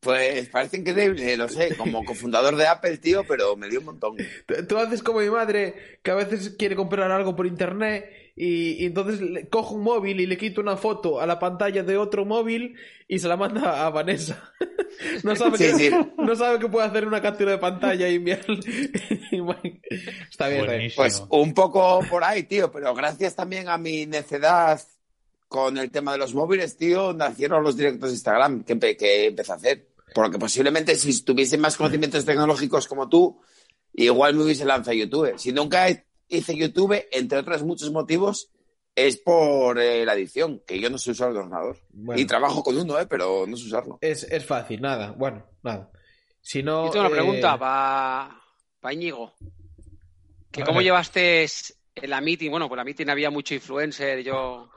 Pues 0.00 0.48
parece 0.48 0.78
increíble, 0.78 1.36
lo 1.36 1.48
sé, 1.48 1.76
como 1.76 2.04
cofundador 2.06 2.56
de 2.56 2.66
Apple, 2.66 2.96
tío, 2.98 3.24
pero 3.28 3.54
me 3.56 3.68
dio 3.68 3.80
un 3.80 3.86
montón. 3.86 4.16
Tú 4.66 4.78
haces 4.78 5.02
como 5.02 5.20
mi 5.20 5.28
madre, 5.28 5.98
que 6.02 6.10
a 6.10 6.14
veces 6.14 6.50
quiere 6.58 6.74
comprar 6.74 7.12
algo 7.12 7.36
por 7.36 7.46
internet 7.46 8.19
y, 8.42 8.86
entonces 8.86 9.20
le, 9.20 9.48
cojo 9.50 9.74
un 9.74 9.82
móvil 9.82 10.18
y 10.18 10.26
le 10.26 10.38
quito 10.38 10.62
una 10.62 10.78
foto 10.78 11.20
a 11.20 11.26
la 11.26 11.38
pantalla 11.38 11.82
de 11.82 11.98
otro 11.98 12.24
móvil 12.24 12.74
y 13.06 13.18
se 13.18 13.28
la 13.28 13.36
manda 13.36 13.84
a 13.84 13.90
Vanessa. 13.90 14.50
no, 15.24 15.36
sabe 15.36 15.58
que, 15.58 16.06
no 16.16 16.34
sabe 16.34 16.58
que 16.58 16.68
puede 16.68 16.86
hacer 16.86 17.06
una 17.06 17.20
captura 17.20 17.50
de 17.50 17.58
pantalla 17.58 18.08
y 18.08 18.14
enviar. 18.14 18.40
Está 20.30 20.48
bien, 20.48 20.90
Pues 20.96 21.22
un 21.28 21.52
poco 21.52 22.00
por 22.08 22.24
ahí, 22.24 22.44
tío, 22.44 22.72
pero 22.72 22.94
gracias 22.94 23.36
también 23.36 23.68
a 23.68 23.76
mi 23.76 24.06
necedad 24.06 24.80
con 25.46 25.76
el 25.76 25.90
tema 25.90 26.12
de 26.12 26.18
los 26.18 26.32
móviles, 26.32 26.78
tío, 26.78 27.12
nacieron 27.12 27.62
los 27.62 27.76
directos 27.76 28.08
de 28.08 28.14
Instagram 28.14 28.64
que, 28.64 28.96
que 28.96 29.26
empecé 29.26 29.52
a 29.52 29.56
hacer. 29.56 29.86
Porque 30.14 30.38
posiblemente 30.38 30.96
si 30.96 31.22
tuviese 31.22 31.58
más 31.58 31.76
conocimientos 31.76 32.24
tecnológicos 32.24 32.88
como 32.88 33.06
tú, 33.06 33.38
igual 33.92 34.34
me 34.34 34.44
hubiese 34.44 34.64
lanzado 34.64 34.92
a 34.92 34.94
YouTube. 34.94 35.34
Si 35.36 35.52
nunca 35.52 35.88
hice 36.30 36.56
YouTube, 36.56 37.04
entre 37.12 37.38
otros 37.38 37.62
muchos 37.62 37.90
motivos, 37.90 38.50
es 38.94 39.18
por 39.18 39.78
eh, 39.78 40.04
la 40.04 40.14
edición, 40.14 40.62
que 40.66 40.80
yo 40.80 40.90
no 40.90 40.98
sé 40.98 41.12
usar 41.12 41.30
el 41.30 41.38
ordenador. 41.38 41.76
Y 42.16 42.24
trabajo 42.24 42.62
con 42.62 42.76
uno, 42.76 42.98
¿eh? 42.98 43.06
pero 43.06 43.46
no 43.46 43.56
sé 43.56 43.66
usarlo. 43.66 43.98
Es, 44.00 44.26
fácil, 44.44 44.80
nada, 44.80 45.12
bueno, 45.12 45.44
nada. 45.62 45.90
Si 46.40 46.62
no, 46.62 46.86
yo 46.86 46.90
tengo 46.90 47.06
una 47.06 47.14
pregunta 47.14 47.58
para 47.58 48.40
pa 48.80 48.92
Íñigo. 48.92 49.34
Que 50.50 50.64
¿Cómo 50.64 50.80
llevaste 50.82 51.46
en 51.94 52.10
la 52.10 52.20
meeting? 52.20 52.50
Bueno, 52.50 52.68
pues 52.68 52.76
la 52.76 52.84
meeting 52.84 53.08
había 53.08 53.30
mucho 53.30 53.54
influencer, 53.54 54.22
yo 54.22 54.70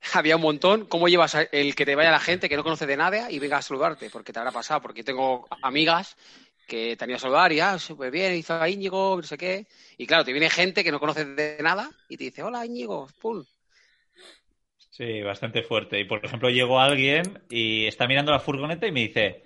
había 0.14 0.36
un 0.36 0.42
montón. 0.42 0.86
¿Cómo 0.86 1.08
llevas 1.08 1.36
el 1.52 1.74
que 1.74 1.84
te 1.84 1.94
vaya 1.94 2.10
la 2.10 2.20
gente 2.20 2.48
que 2.48 2.56
no 2.56 2.64
conoce 2.64 2.86
de 2.86 2.96
nada 2.96 3.30
y 3.30 3.38
venga 3.38 3.58
a 3.58 3.62
saludarte? 3.62 4.10
Porque 4.10 4.32
te 4.32 4.38
habrá 4.38 4.50
pasado, 4.50 4.80
porque 4.80 5.04
tengo 5.04 5.46
amigas 5.62 6.16
que 6.70 6.96
te 6.96 7.04
han 7.04 7.10
ido 7.10 7.16
a 7.16 7.20
saludar 7.20 7.52
y, 7.52 7.58
ah, 7.58 7.78
súper 7.78 8.12
bien, 8.12 8.36
hizo 8.36 8.54
a 8.54 8.68
Íñigo, 8.68 9.16
no 9.16 9.22
sé 9.24 9.36
qué. 9.36 9.66
Y 9.98 10.06
claro, 10.06 10.24
te 10.24 10.32
viene 10.32 10.48
gente 10.48 10.84
que 10.84 10.92
no 10.92 11.00
conoce 11.00 11.24
de 11.24 11.58
nada 11.60 11.90
y 12.08 12.16
te 12.16 12.24
dice, 12.24 12.44
hola 12.44 12.64
Íñigo, 12.64 13.08
pum. 13.20 13.44
Sí, 14.90 15.20
bastante 15.22 15.62
fuerte. 15.62 15.98
Y 15.98 16.04
por 16.04 16.24
ejemplo, 16.24 16.48
llegó 16.48 16.78
alguien 16.78 17.42
y 17.50 17.86
está 17.86 18.06
mirando 18.06 18.30
la 18.30 18.38
furgoneta 18.38 18.86
y 18.86 18.92
me 18.92 19.00
dice, 19.00 19.42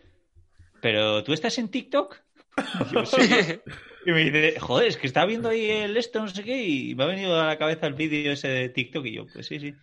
¿pero 0.82 1.24
tú 1.24 1.32
estás 1.32 1.56
en 1.58 1.70
TikTok? 1.70 2.16
Y, 4.06 4.10
me 4.12 4.24
dice, 4.24 4.60
joder, 4.60 4.88
es 4.88 4.96
que 4.98 5.06
está 5.06 5.24
viendo 5.24 5.48
ahí 5.48 5.70
el 5.70 5.96
esto, 5.96 6.20
no 6.20 6.28
sé 6.28 6.44
qué, 6.44 6.62
y 6.62 6.94
me 6.94 7.04
ha 7.04 7.06
venido 7.06 7.40
a 7.40 7.46
la 7.46 7.58
cabeza 7.58 7.86
el 7.86 7.94
vídeo 7.94 8.32
ese 8.32 8.48
de 8.48 8.68
TikTok 8.68 9.06
y 9.06 9.14
yo, 9.14 9.26
pues 9.32 9.46
sí, 9.46 9.58
sí. 9.58 9.74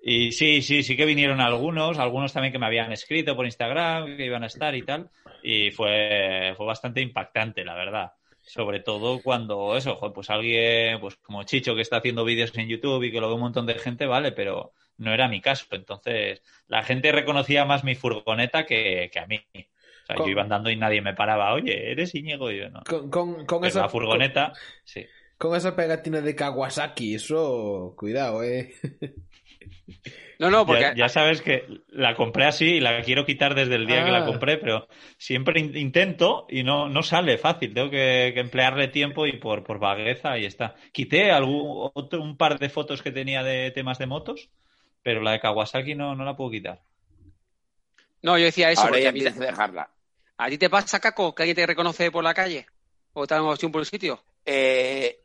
Y 0.00 0.32
sí, 0.32 0.62
sí, 0.62 0.82
sí 0.82 0.96
que 0.96 1.04
vinieron 1.04 1.40
algunos, 1.40 1.98
algunos 1.98 2.32
también 2.32 2.52
que 2.52 2.58
me 2.58 2.66
habían 2.66 2.92
escrito 2.92 3.34
por 3.34 3.46
Instagram, 3.46 4.16
que 4.16 4.26
iban 4.26 4.44
a 4.44 4.46
estar 4.46 4.74
y 4.74 4.82
tal, 4.82 5.10
y 5.42 5.70
fue, 5.70 6.54
fue 6.56 6.66
bastante 6.66 7.00
impactante, 7.00 7.64
la 7.64 7.74
verdad. 7.74 8.12
Sobre 8.40 8.80
todo 8.80 9.20
cuando 9.22 9.76
eso, 9.76 9.98
pues 10.14 10.30
alguien, 10.30 11.00
pues 11.00 11.16
como 11.16 11.42
Chicho 11.42 11.74
que 11.74 11.82
está 11.82 11.98
haciendo 11.98 12.24
vídeos 12.24 12.56
en 12.56 12.68
YouTube 12.68 13.02
y 13.02 13.12
que 13.12 13.20
lo 13.20 13.28
ve 13.28 13.34
un 13.34 13.40
montón 13.40 13.66
de 13.66 13.74
gente, 13.74 14.06
vale, 14.06 14.32
pero 14.32 14.72
no 14.96 15.12
era 15.12 15.28
mi 15.28 15.40
caso. 15.40 15.66
Entonces, 15.72 16.42
la 16.66 16.82
gente 16.82 17.12
reconocía 17.12 17.64
más 17.64 17.84
mi 17.84 17.94
furgoneta 17.94 18.64
que, 18.64 19.10
a 19.20 19.26
mí. 19.26 19.44
O 19.54 20.06
sea, 20.06 20.16
yo 20.16 20.28
iba 20.28 20.42
andando 20.42 20.70
y 20.70 20.76
nadie 20.76 21.02
me 21.02 21.14
paraba, 21.14 21.52
oye, 21.52 21.90
eres 21.90 22.14
Íñigo, 22.14 22.50
y 22.50 22.58
yo 22.58 22.70
no. 22.70 22.82
Con, 22.84 23.64
esa 23.64 23.88
furgoneta, 23.88 24.52
sí. 24.84 25.04
Con 25.36 25.54
esa 25.54 25.76
pegatina 25.76 26.20
de 26.20 26.34
Kawasaki, 26.34 27.14
eso, 27.14 27.94
cuidado, 27.96 28.42
eh. 28.42 28.72
No, 30.38 30.50
no, 30.50 30.64
porque. 30.64 30.92
Ya, 30.96 31.08
sabes 31.08 31.42
que 31.42 31.82
la 31.88 32.14
compré 32.14 32.44
así 32.44 32.74
y 32.74 32.80
la 32.80 33.02
quiero 33.02 33.26
quitar 33.26 33.54
desde 33.54 33.74
el 33.74 33.86
día 33.86 34.04
que 34.04 34.12
la 34.12 34.22
ah. 34.22 34.26
compré, 34.26 34.56
pero 34.56 34.86
siempre 35.16 35.60
intento 35.60 36.46
y 36.48 36.62
no, 36.62 36.88
no 36.88 37.02
sale 37.02 37.38
fácil. 37.38 37.74
Tengo 37.74 37.90
que, 37.90 38.28
emplearle 38.28 38.88
tiempo 38.88 39.26
y 39.26 39.38
por, 39.38 39.64
por 39.64 39.78
vagueza 39.78 40.38
y 40.38 40.44
está. 40.44 40.76
Quité 40.92 41.32
algún, 41.32 41.90
otro, 41.94 42.22
un 42.22 42.36
par 42.36 42.58
de 42.58 42.68
fotos 42.68 43.02
que 43.02 43.10
tenía 43.10 43.42
de 43.42 43.72
temas 43.72 43.98
de 43.98 44.06
motos, 44.06 44.48
pero 45.02 45.22
la 45.22 45.32
de 45.32 45.40
Kawasaki 45.40 45.94
no, 45.94 46.14
no 46.14 46.24
la 46.24 46.36
puedo 46.36 46.50
quitar. 46.50 46.82
No, 48.22 48.38
yo 48.38 48.44
decía 48.44 48.70
eso. 48.70 48.82
Ahora 48.82 49.00
ya 49.00 49.12
que 49.12 49.30
dejarla. 49.30 49.90
¿A 50.36 50.48
ti 50.48 50.58
te 50.58 50.70
pasa, 50.70 51.00
Caco, 51.00 51.34
que 51.34 51.42
alguien 51.42 51.56
te 51.56 51.66
reconoce 51.66 52.10
por 52.10 52.22
la 52.22 52.34
calle? 52.34 52.66
¿O 53.12 53.26
te 53.26 53.34
han 53.34 53.42
por 53.42 53.80
el 53.80 53.86
sitio? 53.86 54.22
Eh, 54.44 55.20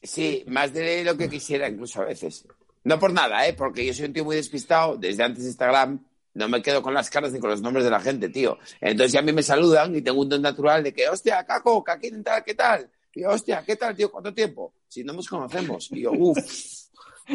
sí, 0.00 0.44
más 0.46 0.72
de 0.72 1.02
lo 1.02 1.16
que 1.16 1.28
quisiera 1.28 1.68
incluso 1.68 2.00
a 2.00 2.04
veces. 2.04 2.46
No 2.84 2.98
por 2.98 3.12
nada, 3.12 3.46
¿eh? 3.46 3.54
Porque 3.54 3.86
yo 3.86 3.94
soy 3.94 4.06
un 4.06 4.12
tío 4.12 4.24
muy 4.24 4.36
despistado. 4.36 4.96
Desde 4.96 5.22
antes 5.22 5.44
de 5.44 5.50
Instagram 5.50 6.04
no 6.34 6.48
me 6.48 6.62
quedo 6.62 6.82
con 6.82 6.94
las 6.94 7.10
caras 7.10 7.32
ni 7.32 7.38
con 7.40 7.50
los 7.50 7.60
nombres 7.60 7.84
de 7.84 7.90
la 7.90 8.00
gente, 8.00 8.28
tío. 8.28 8.58
Entonces 8.80 9.12
ya 9.12 9.20
a 9.20 9.22
mí 9.22 9.32
me 9.32 9.42
saludan 9.42 9.94
y 9.94 10.02
tengo 10.02 10.20
un 10.20 10.28
don 10.28 10.42
natural 10.42 10.82
de 10.82 10.92
que, 10.92 11.08
hostia, 11.08 11.44
Caco, 11.44 11.84
¿qué 11.84 12.10
tal? 12.22 12.44
¿Qué 12.44 12.54
tal? 12.54 12.90
Y 13.14 13.22
yo, 13.22 13.30
hostia, 13.30 13.62
¿qué 13.64 13.76
tal, 13.76 13.94
tío? 13.94 14.10
¿Cuánto 14.10 14.32
tiempo? 14.32 14.74
Si 14.88 15.04
no 15.04 15.12
nos 15.12 15.28
conocemos. 15.28 15.88
Y 15.92 16.02
yo, 16.02 16.12
uff, 16.12 16.38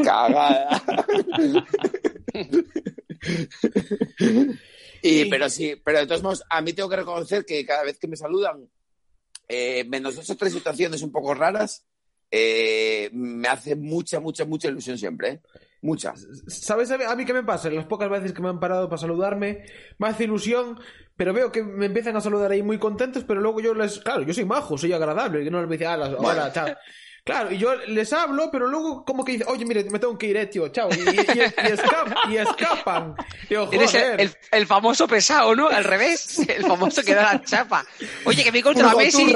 cagada. 0.04 0.84
y, 5.02 5.26
pero 5.26 5.50
sí, 5.50 5.76
pero 5.84 6.00
de 6.00 6.08
todos 6.08 6.24
modos, 6.24 6.44
a 6.50 6.62
mí 6.62 6.74
tengo 6.74 6.90
que 6.90 6.96
reconocer 6.98 7.46
que 7.46 7.64
cada 7.66 7.84
vez 7.84 8.00
que 8.00 8.08
me 8.08 8.18
saludan, 8.18 8.68
eh, 9.48 9.86
menos 9.86 10.16
dos 10.16 10.30
o 10.30 10.36
tres 10.36 10.54
situaciones 10.54 11.04
un 11.04 11.12
poco 11.12 11.34
raras, 11.34 11.86
eh, 12.32 13.10
me 13.14 13.48
hace 13.48 13.76
mucha, 13.76 14.20
mucha, 14.20 14.46
mucha 14.46 14.68
ilusión 14.68 14.98
siempre. 14.98 15.30
¿eh? 15.30 15.42
Mucha. 15.82 16.14
¿Sabes 16.48 16.92
a 16.92 17.16
mí 17.16 17.26
qué 17.26 17.34
me 17.34 17.44
pasa? 17.44 17.70
Las 17.70 17.86
pocas 17.86 18.10
veces 18.10 18.34
que 18.34 18.42
me 18.42 18.50
han 18.50 18.60
parado 18.60 18.90
para 18.90 19.00
saludarme, 19.00 19.64
me 20.00 20.08
hace 20.08 20.24
ilusión, 20.24 20.80
pero 21.16 21.34
veo 21.34 21.52
que 21.52 21.64
me 21.64 21.86
empiezan 21.86 22.16
a 22.16 22.22
saludar 22.22 22.52
ahí 22.52 22.64
muy 22.64 22.80
contentos, 22.80 23.24
pero 23.24 23.42
luego 23.42 23.60
yo 23.60 23.74
les. 23.74 24.00
Claro, 24.00 24.24
yo 24.24 24.34
soy 24.34 24.46
majo, 24.46 24.78
soy 24.78 24.94
agradable, 24.94 25.44
que 25.44 25.52
no 25.52 25.62
les 25.62 25.70
dice, 25.70 25.88
hola, 25.88 26.52
chao. 26.52 26.68
Claro, 27.28 27.52
y 27.52 27.58
yo 27.58 27.76
les 27.76 28.14
hablo, 28.14 28.50
pero 28.50 28.68
luego 28.68 29.04
como 29.04 29.26
que 29.26 29.34
dice, 29.34 29.44
oye, 29.50 29.66
mire, 29.66 29.84
me 29.90 30.00
tengo 30.00 30.18
que 30.18 30.28
ir, 30.28 30.38
eh, 30.38 30.46
tío, 30.46 30.70
chao. 30.70 30.88
Y, 30.94 32.32
y, 32.32 32.38
escapan. 32.38 33.16
Eres 33.50 33.94
el, 33.96 34.32
el, 34.50 34.66
famoso 34.66 35.10
pesado, 35.10 35.54
¿no? 35.54 35.68
Al 35.68 35.84
revés, 35.84 36.40
el 36.48 36.64
famoso 36.66 37.04
que 37.04 37.14
da 37.14 37.34
la 37.34 37.42
chapa. 37.44 37.86
Oye, 38.24 38.46
que 38.46 38.52
me 38.54 38.64
contra 38.64 38.96
Messi. 38.96 39.36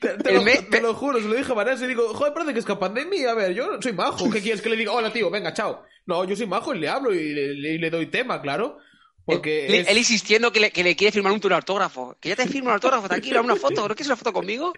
Te, 0.00 0.10
te, 0.16 0.80
lo, 0.80 0.94
juro, 0.94 1.20
se 1.20 1.26
lo 1.26 1.34
dije 1.34 1.50
a 1.50 1.56
Vanessa 1.56 1.84
y 1.84 1.88
digo, 1.88 2.14
joder, 2.14 2.32
parece 2.32 2.52
que 2.52 2.60
escapan 2.60 2.94
de 2.94 3.04
mí. 3.04 3.24
A 3.24 3.34
ver, 3.34 3.52
yo 3.52 3.82
soy 3.82 3.94
majo. 3.94 4.30
¿Qué 4.30 4.40
quieres 4.40 4.62
que 4.62 4.68
le 4.68 4.76
diga? 4.76 4.92
Hola, 4.92 5.12
tío, 5.12 5.28
venga, 5.28 5.52
chao. 5.52 5.82
No, 6.06 6.24
yo 6.24 6.36
soy 6.36 6.46
majo 6.46 6.72
y 6.72 6.78
le 6.78 6.88
hablo 6.88 7.12
y 7.12 7.34
le 7.34 7.90
doy 7.90 8.06
tema, 8.06 8.40
claro. 8.40 8.78
Porque 9.24 9.80
él, 9.80 9.96
insistiendo 9.96 10.52
que 10.52 10.60
le, 10.60 10.70
que 10.70 10.84
le, 10.84 10.94
quiere 10.94 11.10
firmar 11.10 11.32
un 11.32 11.52
autógrafo. 11.52 12.16
Que 12.20 12.30
ya 12.30 12.36
te 12.36 12.46
firmo 12.46 12.68
un 12.68 12.74
autógrafo, 12.74 13.08
tranquilo, 13.08 13.42
una 13.42 13.56
foto. 13.56 13.88
¿No 13.88 13.94
quieres 13.94 14.06
una 14.08 14.16
foto 14.16 14.32
conmigo? 14.32 14.72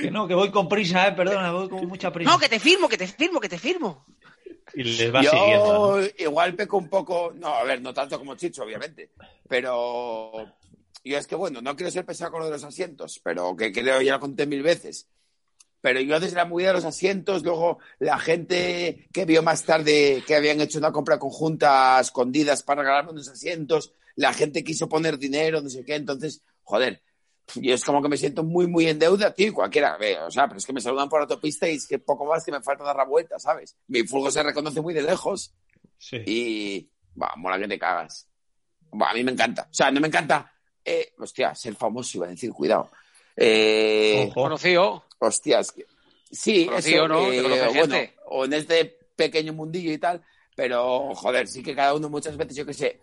Que 0.00 0.10
no, 0.10 0.28
que 0.28 0.34
voy 0.34 0.50
con 0.50 0.68
prisa, 0.68 1.08
eh, 1.08 1.12
perdona, 1.12 1.50
voy 1.50 1.68
con 1.68 1.86
mucha 1.88 2.12
prisa. 2.12 2.30
No, 2.30 2.38
que 2.38 2.48
te 2.48 2.60
firmo, 2.60 2.88
que 2.88 2.96
te 2.96 3.08
firmo, 3.08 3.40
que 3.40 3.48
te 3.48 3.58
firmo. 3.58 4.04
Y 4.74 4.84
les 4.84 5.12
va 5.12 5.22
siguiendo. 5.24 6.00
Igual 6.18 6.54
peco 6.54 6.78
un 6.78 6.88
poco. 6.88 7.32
No, 7.34 7.48
a 7.48 7.64
ver, 7.64 7.82
no 7.82 7.92
tanto 7.92 8.18
como 8.18 8.36
Chicho, 8.36 8.62
obviamente. 8.62 9.10
Pero. 9.48 10.46
Yo 11.04 11.18
es 11.18 11.26
que, 11.26 11.34
bueno, 11.34 11.60
no 11.60 11.74
quiero 11.74 11.90
ser 11.90 12.06
pesado 12.06 12.30
con 12.30 12.40
lo 12.40 12.46
de 12.46 12.52
los 12.52 12.62
asientos, 12.62 13.20
pero 13.24 13.56
que 13.56 13.72
creo 13.72 14.00
ya 14.00 14.12
lo 14.12 14.20
conté 14.20 14.46
mil 14.46 14.62
veces. 14.62 15.08
Pero 15.82 16.00
yo 16.00 16.20
desde 16.20 16.36
la 16.36 16.44
movida 16.44 16.68
de 16.68 16.74
los 16.74 16.84
asientos, 16.84 17.42
luego 17.42 17.78
la 17.98 18.18
gente 18.18 19.08
que 19.12 19.24
vio 19.24 19.42
más 19.42 19.64
tarde 19.64 20.22
que 20.26 20.36
habían 20.36 20.60
hecho 20.60 20.78
una 20.78 20.92
compra 20.92 21.18
conjunta 21.18 22.00
escondidas 22.00 22.62
para 22.62 22.82
regalarme 22.82 23.10
unos 23.10 23.28
asientos, 23.28 23.92
la 24.14 24.32
gente 24.32 24.62
quiso 24.62 24.88
poner 24.88 25.18
dinero, 25.18 25.60
no 25.60 25.68
sé 25.68 25.84
qué, 25.84 25.96
entonces, 25.96 26.40
joder, 26.62 27.02
yo 27.56 27.74
es 27.74 27.84
como 27.84 28.00
que 28.00 28.08
me 28.08 28.16
siento 28.16 28.44
muy, 28.44 28.68
muy 28.68 28.86
en 28.86 29.00
deuda, 29.00 29.34
tío, 29.34 29.52
cualquiera, 29.52 29.96
ve, 29.98 30.18
o 30.20 30.30
sea, 30.30 30.46
pero 30.46 30.58
es 30.58 30.66
que 30.66 30.72
me 30.72 30.80
saludan 30.80 31.08
por 31.08 31.20
autopista 31.20 31.68
y 31.68 31.74
es 31.74 31.86
que 31.88 31.98
poco 31.98 32.26
más 32.26 32.44
que 32.44 32.52
me 32.52 32.62
falta 32.62 32.84
dar 32.84 32.96
la 32.96 33.04
vuelta, 33.04 33.40
¿sabes? 33.40 33.76
Mi 33.88 34.04
fulgo 34.04 34.30
se 34.30 34.42
reconoce 34.42 34.80
muy 34.80 34.94
de 34.94 35.02
lejos 35.02 35.52
sí. 35.98 36.18
y, 36.24 36.90
va, 37.20 37.34
mola 37.36 37.58
que 37.58 37.66
te 37.66 37.78
cagas. 37.78 38.28
a 38.92 39.14
mí 39.14 39.24
me 39.24 39.32
encanta, 39.32 39.66
o 39.68 39.74
sea, 39.74 39.90
no 39.90 40.00
me 40.00 40.06
encanta, 40.06 40.52
eh, 40.84 41.12
hostia, 41.18 41.56
ser 41.56 41.74
famoso, 41.74 42.18
iba 42.18 42.26
a 42.26 42.30
decir, 42.30 42.52
cuidado. 42.52 42.88
Eh, 43.36 44.30
Conocido. 44.34 45.04
Hostias. 45.26 45.74
Sí, 46.30 46.68
eso, 46.74 47.08
¿no? 47.08 47.22
bueno, 47.22 47.96
o 48.26 48.44
en 48.44 48.52
este 48.54 48.98
pequeño 49.14 49.52
mundillo 49.52 49.92
y 49.92 49.98
tal, 49.98 50.22
pero 50.56 51.14
joder, 51.14 51.46
sí 51.46 51.62
que 51.62 51.74
cada 51.74 51.94
uno 51.94 52.08
muchas 52.08 52.36
veces, 52.36 52.56
yo 52.56 52.66
qué 52.66 52.74
sé, 52.74 53.00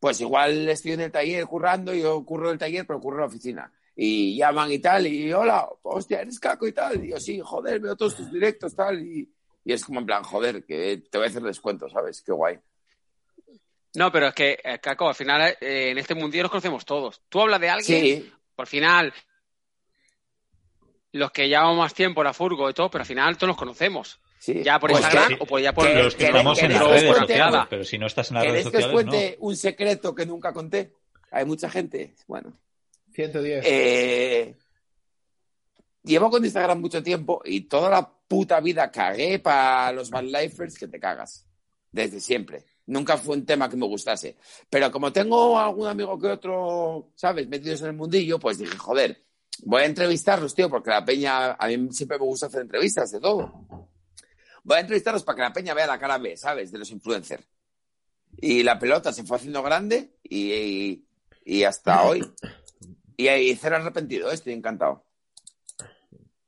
pues 0.00 0.20
igual 0.20 0.68
estoy 0.68 0.92
en 0.92 1.02
el 1.02 1.12
taller 1.12 1.46
currando, 1.46 1.94
yo 1.94 2.24
curro 2.24 2.48
en 2.48 2.54
el 2.54 2.58
taller, 2.58 2.86
pero 2.86 3.00
curro 3.00 3.18
en 3.18 3.20
la 3.20 3.26
oficina. 3.26 3.72
Y 3.94 4.36
llaman 4.36 4.72
y 4.72 4.78
tal, 4.78 5.06
y 5.06 5.32
hola, 5.32 5.68
hostia, 5.82 6.22
eres 6.22 6.40
caco 6.40 6.66
y 6.66 6.72
tal. 6.72 7.04
Y 7.04 7.10
yo, 7.10 7.20
sí, 7.20 7.40
joder, 7.40 7.78
veo 7.78 7.94
todos 7.94 8.16
tus 8.16 8.32
directos, 8.32 8.74
tal. 8.74 9.00
Y, 9.00 9.30
y 9.64 9.72
es 9.72 9.84
como 9.84 10.00
en 10.00 10.06
plan, 10.06 10.24
joder, 10.24 10.64
que 10.64 11.02
te 11.08 11.18
voy 11.18 11.26
a 11.26 11.30
hacer 11.30 11.42
descuento, 11.42 11.88
¿sabes? 11.88 12.22
Qué 12.22 12.32
guay. 12.32 12.58
No, 13.94 14.10
pero 14.10 14.28
es 14.28 14.34
que, 14.34 14.58
eh, 14.64 14.78
Caco, 14.80 15.08
al 15.08 15.14
final 15.14 15.56
eh, 15.60 15.90
en 15.90 15.98
este 15.98 16.14
mundillo 16.14 16.44
nos 16.44 16.50
conocemos 16.50 16.84
todos. 16.84 17.22
Tú 17.28 17.40
hablas 17.40 17.60
de 17.60 17.68
alguien, 17.68 18.00
sí. 18.00 18.32
por 18.56 18.66
final 18.66 19.12
los 21.12 21.30
que 21.30 21.48
llevamos 21.48 21.78
más 21.78 21.94
tiempo 21.94 22.22
en 22.22 22.26
la 22.26 22.32
furgo 22.32 22.68
y 22.68 22.74
todo, 22.74 22.90
pero 22.90 23.02
al 23.02 23.06
final 23.06 23.36
todos 23.36 23.48
los 23.48 23.56
conocemos. 23.56 24.18
Ya 24.44 24.80
por 24.80 24.90
pues 24.90 25.02
Instagram 25.02 25.36
o 25.38 25.46
por, 25.46 25.60
ya 25.60 25.72
por 25.72 25.88
los 25.88 26.16
que 26.16 26.24
estamos 26.24 26.60
en 26.60 26.72
las 26.72 26.84
redes 26.84 27.16
sociales, 27.16 27.60
pero 27.70 27.84
si 27.84 27.96
no 27.96 28.06
estás 28.06 28.30
en 28.30 28.34
las 28.34 28.44
redes 28.44 28.64
sociales, 28.64 28.86
que 28.86 28.92
os 28.92 28.92
cuente 28.92 29.36
un 29.38 29.56
secreto 29.56 30.14
que 30.14 30.26
nunca 30.26 30.52
conté? 30.52 30.94
Hay 31.30 31.44
mucha 31.44 31.70
gente. 31.70 32.14
Bueno. 32.26 32.52
110. 33.12 33.64
Eh, 33.64 34.56
llevo 36.02 36.30
con 36.30 36.44
Instagram 36.44 36.80
mucho 36.80 37.02
tiempo 37.02 37.40
y 37.44 37.62
toda 37.62 37.90
la 37.90 38.10
puta 38.26 38.58
vida 38.60 38.90
cagué 38.90 39.38
para 39.38 39.92
los 39.92 40.10
lifers 40.10 40.76
que 40.76 40.88
te 40.88 40.98
cagas. 40.98 41.46
Desde 41.92 42.20
siempre. 42.20 42.64
Nunca 42.86 43.18
fue 43.18 43.36
un 43.36 43.46
tema 43.46 43.68
que 43.68 43.76
me 43.76 43.86
gustase. 43.86 44.36
Pero 44.68 44.90
como 44.90 45.12
tengo 45.12 45.58
algún 45.58 45.86
amigo 45.86 46.18
que 46.18 46.28
otro, 46.28 47.10
¿sabes? 47.14 47.46
Metidos 47.46 47.82
en 47.82 47.88
el 47.88 47.92
mundillo, 47.92 48.40
pues 48.40 48.58
dije, 48.58 48.76
joder, 48.76 49.22
voy 49.60 49.82
a 49.82 49.86
entrevistarlos, 49.86 50.54
tío, 50.54 50.68
porque 50.68 50.90
la 50.90 51.04
peña, 51.04 51.52
a 51.52 51.66
mí 51.68 51.88
siempre 51.92 52.18
me 52.18 52.24
gusta 52.24 52.46
hacer 52.46 52.62
entrevistas 52.62 53.10
de 53.10 53.20
todo. 53.20 53.88
Voy 54.64 54.76
a 54.76 54.80
entrevistarlos 54.80 55.24
para 55.24 55.36
que 55.36 55.42
la 55.42 55.52
peña 55.52 55.74
vea 55.74 55.86
la 55.86 55.98
cara 55.98 56.18
B, 56.18 56.36
¿sabes? 56.36 56.70
De 56.70 56.78
los 56.78 56.90
influencers. 56.90 57.46
Y 58.40 58.62
la 58.62 58.78
pelota 58.78 59.12
se 59.12 59.24
fue 59.24 59.36
haciendo 59.36 59.62
grande 59.62 60.14
y, 60.22 61.04
y, 61.44 61.64
hasta 61.64 62.02
hoy. 62.02 62.22
Y, 63.16 63.28
y 63.28 63.56
cero 63.56 63.76
arrepentido, 63.76 64.30
¿eh? 64.30 64.34
estoy 64.34 64.54
encantado. 64.54 65.04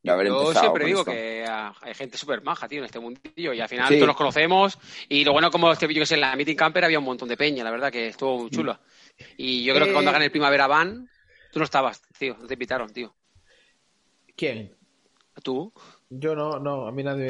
Yo 0.05 0.53
siempre 0.53 0.85
digo 0.85 1.03
que 1.03 1.47
hay 1.49 1.95
gente 1.95 2.19
súper 2.19 2.43
maja, 2.43 2.69
tío, 2.69 2.81
en 2.81 2.85
este 2.85 3.01
mundillo 3.01 3.55
y 3.55 3.61
al 3.61 3.69
final 3.69 3.89
todos 3.89 4.07
nos 4.07 4.17
conocemos 4.17 4.79
y 5.09 5.25
lo 5.25 5.33
bueno 5.33 5.51
como 5.51 5.73
este 5.73 5.93
yo 5.93 6.01
que 6.01 6.07
sé, 6.07 6.17
en 6.17 6.21
la 6.21 6.37
Meeting 6.37 6.57
Camper 6.57 6.85
había 6.85 6.99
un 6.99 7.07
montón 7.07 7.27
de 7.27 7.39
peña, 7.39 7.65
la 7.65 7.71
verdad 7.71 7.91
que 7.91 8.09
estuvo 8.09 8.39
muy 8.39 8.51
chulo. 8.51 8.79
Y 9.39 9.65
yo 9.65 9.75
creo 9.75 9.87
que 9.87 9.93
cuando 9.95 10.11
eh, 10.11 10.13
hagan 10.13 10.23
el 10.23 10.31
Primavera 10.31 10.67
Van 10.67 11.09
Tú 11.55 11.61
no 11.61 11.67
estabas, 11.67 12.03
tío, 12.19 12.37
no 12.37 12.49
te 12.49 12.55
invitaron, 12.55 12.93
tío. 12.93 13.15
¿Quién? 14.37 14.77
¿Tú? 15.41 15.73
Yo 16.11 16.35
no, 16.35 16.59
no, 16.59 16.89
a 16.89 16.91
mí 16.91 17.05
nadie, 17.05 17.29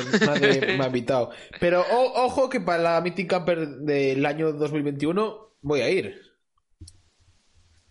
me 0.78 0.82
ha 0.82 0.86
invitado. 0.86 1.30
Pero 1.60 1.84
ojo 1.90 2.48
que 2.48 2.58
para 2.58 2.82
la 2.82 3.00
Meeting 3.02 3.26
Camper 3.26 3.68
del 3.68 4.24
año 4.24 4.54
2021 4.54 5.56
voy 5.60 5.80
a 5.82 5.90
ir. 5.90 6.22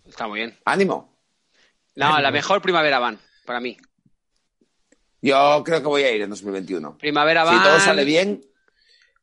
Está 0.07 0.27
muy 0.27 0.39
bien. 0.39 0.57
Ánimo. 0.65 1.15
No, 1.93 2.19
la 2.19 2.31
mejor 2.31 2.63
primavera 2.63 2.97
van, 2.97 3.19
para 3.45 3.59
mí. 3.59 3.77
Yo 5.21 5.61
creo 5.63 5.81
que 5.81 5.87
voy 5.87 6.01
a 6.01 6.15
ir 6.15 6.23
en 6.23 6.31
2021. 6.31 6.97
Primavera 6.97 7.43
van. 7.43 7.59
Si 7.59 7.63
todo 7.63 7.79
sale 7.79 8.05
bien. 8.05 8.43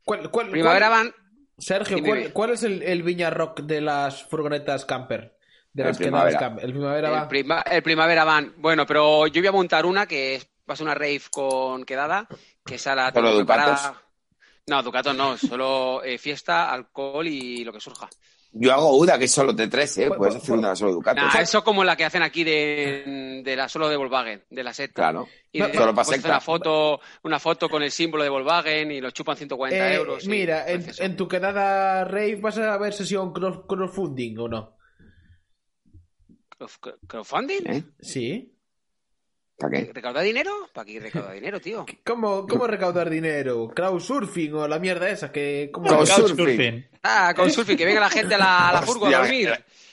¿Cuál, 0.04 0.30
primavera 0.48 0.88
van. 0.88 1.12
Sergio, 1.58 1.98
¿cuál, 2.32 2.50
es 2.50 2.62
el, 2.62 2.84
el 2.84 3.02
Viña 3.02 3.30
Rock 3.30 3.62
de 3.62 3.80
las 3.80 4.22
furgonetas 4.22 4.84
camper? 4.84 5.39
El 5.74 5.96
primavera. 5.96 6.56
el 6.60 6.72
primavera 6.72 7.10
van. 7.10 7.28
El, 7.70 7.82
primavera 7.82 8.24
van. 8.24 8.54
Bueno, 8.58 8.86
pero 8.86 9.26
yo 9.26 9.40
voy 9.40 9.48
a 9.48 9.52
montar 9.52 9.86
una 9.86 10.06
que 10.06 10.36
es, 10.36 10.48
va 10.68 10.74
a 10.74 10.76
ser 10.76 10.86
una 10.86 10.94
rave 10.94 11.22
con 11.30 11.84
quedada, 11.84 12.26
que 12.64 12.74
esa 12.76 12.94
la 12.94 13.12
tengo 13.12 13.32
Ducatos? 13.32 13.92
No, 14.66 14.82
Ducatos 14.82 15.16
no, 15.16 15.36
solo 15.36 16.02
eh, 16.04 16.18
fiesta, 16.18 16.70
alcohol 16.70 17.26
y 17.26 17.64
lo 17.64 17.72
que 17.72 17.80
surja. 17.80 18.08
Yo 18.52 18.72
hago 18.72 18.96
UDA, 18.96 19.16
que 19.16 19.26
es 19.26 19.30
solo 19.30 19.54
T3, 19.54 20.02
¿eh? 20.02 20.10
Puedes 20.16 20.34
hacer 20.34 20.56
una 20.56 20.74
solo 20.74 20.94
Ducatos. 20.94 21.22
Nah, 21.22 21.40
eso 21.40 21.62
como 21.62 21.84
la 21.84 21.96
que 21.96 22.04
hacen 22.04 22.22
aquí 22.22 22.42
de, 22.42 23.42
de 23.44 23.56
la 23.56 23.68
solo 23.68 23.88
de 23.88 23.96
Volkswagen, 23.96 24.44
de 24.50 24.64
la 24.64 24.74
SET. 24.74 24.92
Claro. 24.92 25.28
Y 25.52 25.60
solo 25.60 25.94
para 25.94 26.08
una 26.24 26.40
foto, 26.40 27.00
una 27.22 27.38
foto 27.38 27.68
con 27.68 27.84
el 27.84 27.92
símbolo 27.92 28.24
de 28.24 28.30
Volkswagen 28.30 28.90
y 28.90 29.00
lo 29.00 29.12
chupan 29.12 29.36
140 29.36 29.88
eh, 29.88 29.94
euros. 29.94 30.26
Mira, 30.26 30.68
en, 30.68 30.84
en, 30.98 31.16
tu 31.16 31.28
quedada 31.28 32.04
rave 32.04 32.36
vas 32.36 32.58
a 32.58 32.76
ver 32.76 32.92
sesión 32.92 33.32
crowdfunding 33.32 34.38
o 34.38 34.48
no? 34.48 34.79
¿Crowdfunding? 37.06 37.66
¿Eh? 37.66 37.84
Sí. 38.00 38.52
¿Para 39.56 39.78
qué? 39.78 39.92
¿Recaudar 39.92 40.24
dinero? 40.24 40.52
¿Para 40.72 40.86
qué 40.86 41.00
recaudar 41.00 41.34
dinero, 41.34 41.60
tío? 41.60 41.84
¿Cómo, 42.04 42.46
¿Cómo 42.46 42.66
recaudar 42.66 43.10
dinero? 43.10 43.68
¿Crowdsurfing 43.68 44.54
o 44.54 44.68
la 44.68 44.78
mierda 44.78 45.08
esa? 45.10 45.30
que 45.30 45.70
¿cómo 45.72 45.88
Crowdsurfing. 45.88 46.88
Ah, 47.02 47.32
crowdsurfing, 47.34 47.76
que 47.76 47.84
venga 47.84 48.00
la 48.00 48.10
gente 48.10 48.34
a 48.34 48.38
la, 48.38 48.68
a 48.70 48.72
la 48.72 48.82
furgo 48.82 49.06
a 49.06 49.10
dormir. 49.10 49.52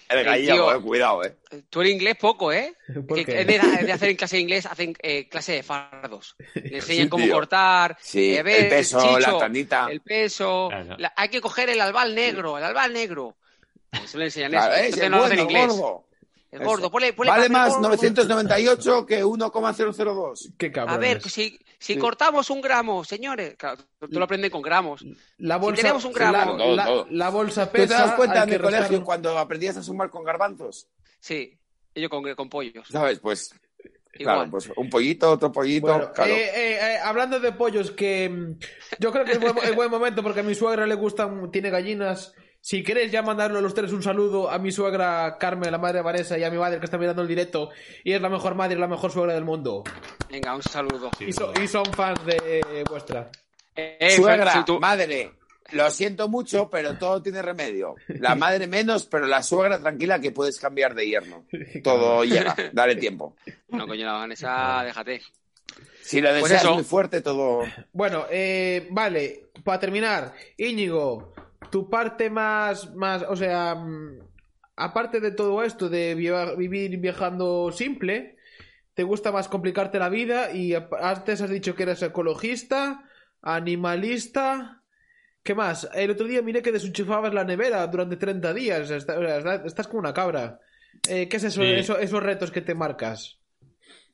El, 0.09 0.23
gallego, 0.23 0.73
eh, 0.73 0.81
cuidado, 0.81 1.23
eh. 1.25 1.35
Tú 1.69 1.81
en 1.81 1.87
inglés 1.87 2.15
poco, 2.15 2.53
¿eh? 2.53 2.75
¿Por 3.05 3.25
qué? 3.25 3.41
En 3.41 3.47
vez 3.47 3.61
de 3.85 3.91
hacer 3.91 4.09
en 4.09 4.15
clase 4.15 4.37
de 4.37 4.41
inglés, 4.41 4.65
hacen 4.65 4.95
eh, 5.01 5.27
clase 5.27 5.51
de 5.53 5.63
fardos. 5.63 6.37
Le 6.53 6.77
enseñan 6.77 7.09
cómo 7.09 7.27
cortar, 7.29 7.97
sí, 7.99 8.35
eh, 8.35 8.39
el 8.39 8.69
peso, 8.69 9.19
la 9.19 9.37
tandita. 9.37 9.87
El 9.91 9.99
peso. 9.99 10.69
La, 10.97 11.11
hay 11.15 11.27
que 11.27 11.41
coger 11.41 11.69
el 11.71 11.81
albal 11.81 12.15
negro, 12.15 12.57
el 12.57 12.63
albal 12.63 12.93
negro. 12.93 13.35
Eso 13.91 14.17
le 14.17 14.25
enseñan 14.25 14.53
eso. 14.53 14.71
Es, 14.71 14.85
Entonces 14.85 15.09
no 15.09 15.17
lo 15.17 15.23
hacen 15.25 15.39
en 15.39 15.45
inglés. 15.45 15.67
Gordo. 15.67 16.06
El 16.51 16.63
gordo, 16.63 16.89
Vale 16.89 17.49
más 17.49 17.79
998 17.79 19.05
que 19.05 19.23
1,002. 19.23 20.53
Qué 20.57 20.71
cabrón. 20.71 20.95
A 20.95 20.97
ver, 20.97 21.21
si, 21.21 21.59
si 21.77 21.97
cortamos 21.97 22.49
un 22.49 22.61
gramo, 22.61 23.03
señores, 23.03 23.55
claro, 23.57 23.83
tú 23.99 24.17
lo 24.17 24.23
aprendes 24.23 24.49
con 24.49 24.61
gramos. 24.61 25.05
La 25.37 25.57
bolsa, 25.57 25.75
si 25.75 25.81
tenemos 25.81 26.05
un 26.05 26.13
gramo. 26.13 26.57
La, 27.09 27.29
bolsa 27.29 27.69
pesa. 27.71 27.85
¿Tú 27.85 27.89
te 27.89 28.07
das 28.07 28.15
cuenta 28.15 28.43
en 28.43 28.53
el 28.53 28.61
colegio 28.61 29.03
cuando 29.03 29.37
aprendías 29.37 29.75
a 29.77 29.83
sumar 29.83 30.09
con 30.09 30.23
garbanzos? 30.23 30.87
Sí, 31.19 31.57
yo 31.93 32.09
con, 32.09 32.23
con 32.35 32.49
pollos. 32.49 32.87
¿Sabes? 32.87 33.19
Pues 33.19 33.53
Claro, 34.17 34.49
pues 34.49 34.71
un 34.75 34.89
pollito, 34.89 35.31
otro 35.31 35.51
pollito. 35.51 36.11
claro. 36.13 36.31
Eh, 36.31 36.49
eh, 36.55 36.79
eh, 36.81 36.97
hablando 37.03 37.39
de 37.39 37.51
pollos, 37.51 37.91
que 37.91 38.29
mm, 38.29 38.59
yo 38.99 39.11
creo 39.11 39.25
que 39.25 39.33
es 39.33 39.39
buen, 39.39 39.55
es 39.63 39.75
buen 39.75 39.91
momento 39.91 40.23
porque 40.23 40.39
a 40.39 40.43
mi 40.43 40.55
suegra 40.55 40.87
le 40.87 40.95
gustan, 40.95 41.51
tiene 41.51 41.69
gallinas 41.69 42.33
si 42.67 42.83
queréis 42.83 43.13
ya 43.13 43.21
mandarlo 43.21 43.59
a 43.59 43.61
los 43.61 43.73
tres 43.73 43.93
un 43.93 44.03
saludo 44.03 44.51
a 44.51 44.59
mi 44.59 44.73
suegra 44.73 45.37
Carmen, 45.39 45.71
la 45.71 45.77
madre 45.77 45.99
de 45.99 46.03
Vanessa, 46.03 46.37
y 46.37 46.43
a 46.43 46.51
mi 46.51 46.57
madre 46.57 46.79
que 46.79 46.83
está 46.83 46.97
mirando 46.97 47.21
el 47.21 47.27
directo 47.29 47.69
y 48.03 48.11
es 48.11 48.21
la 48.21 48.27
mejor 48.27 48.55
madre 48.55 48.75
y 48.75 48.77
la 48.77 48.89
mejor 48.89 49.09
suegra 49.09 49.33
del 49.33 49.45
mundo. 49.45 49.85
Venga, 50.29 50.53
un 50.53 50.61
saludo. 50.61 51.09
y, 51.21 51.31
son 51.31 51.85
fans 51.93 52.19
de 52.25 52.83
vuestra. 52.89 53.31
Eh, 53.73 54.11
suegra, 54.17 54.65
madre, 54.81 55.31
lo 55.71 55.89
siento 55.89 56.27
mucho, 56.27 56.69
pero 56.69 56.97
todo 56.97 57.21
tiene 57.21 57.41
remedio. 57.41 57.95
La 58.09 58.35
madre 58.35 58.67
menos, 58.67 59.05
pero 59.05 59.27
la 59.27 59.43
suegra 59.43 59.79
tranquila 59.79 60.19
que 60.19 60.31
puedes 60.31 60.59
cambiar 60.59 60.93
de 60.93 61.07
yerno. 61.07 61.45
Todo 61.85 62.25
llega, 62.25 62.53
dale 62.73 62.97
tiempo. 62.97 63.37
No, 63.69 63.87
coño, 63.87 64.05
la 64.05 64.11
Vanessa, 64.11 64.83
déjate. 64.83 65.21
Si 66.01 66.19
lo 66.19 66.31
pues 66.31 66.51
deseas 66.51 66.73
muy 66.73 66.83
fuerte, 66.83 67.21
todo. 67.21 67.63
Bueno, 67.93 68.25
eh, 68.29 68.87
vale, 68.91 69.51
para 69.63 69.79
terminar, 69.79 70.33
Íñigo, 70.57 71.33
tu 71.69 71.89
parte 71.89 72.29
más, 72.29 72.93
más, 72.95 73.23
o 73.23 73.35
sea, 73.35 73.75
mm, 73.75 74.19
aparte 74.75 75.19
de 75.19 75.31
todo 75.31 75.63
esto 75.63 75.89
de 75.89 76.15
vivir 76.15 76.97
viajando 76.97 77.71
simple, 77.71 78.37
¿te 78.93 79.03
gusta 79.03 79.31
más 79.31 79.47
complicarte 79.47 79.99
la 79.99 80.09
vida? 80.09 80.51
Y 80.51 80.73
antes 80.73 81.41
has 81.41 81.49
dicho 81.49 81.75
que 81.75 81.83
eres 81.83 82.01
ecologista, 82.01 83.03
animalista. 83.41 84.81
¿Qué 85.43 85.55
más? 85.55 85.89
El 85.93 86.11
otro 86.11 86.27
día 86.27 86.41
miré 86.41 86.61
que 86.61 86.71
desenchufabas 86.71 87.33
la 87.33 87.43
nevera 87.43 87.85
durante 87.87 88.17
30 88.17 88.53
días. 88.53 88.91
Estás 88.91 89.87
como 89.87 89.99
una 89.99 90.13
cabra. 90.13 90.59
Eh, 91.07 91.29
¿Qué 91.29 91.37
es 91.37 91.43
eso, 91.43 91.63
esos 91.63 92.23
retos 92.23 92.51
que 92.51 92.61
te 92.61 92.75
marcas? 92.75 93.39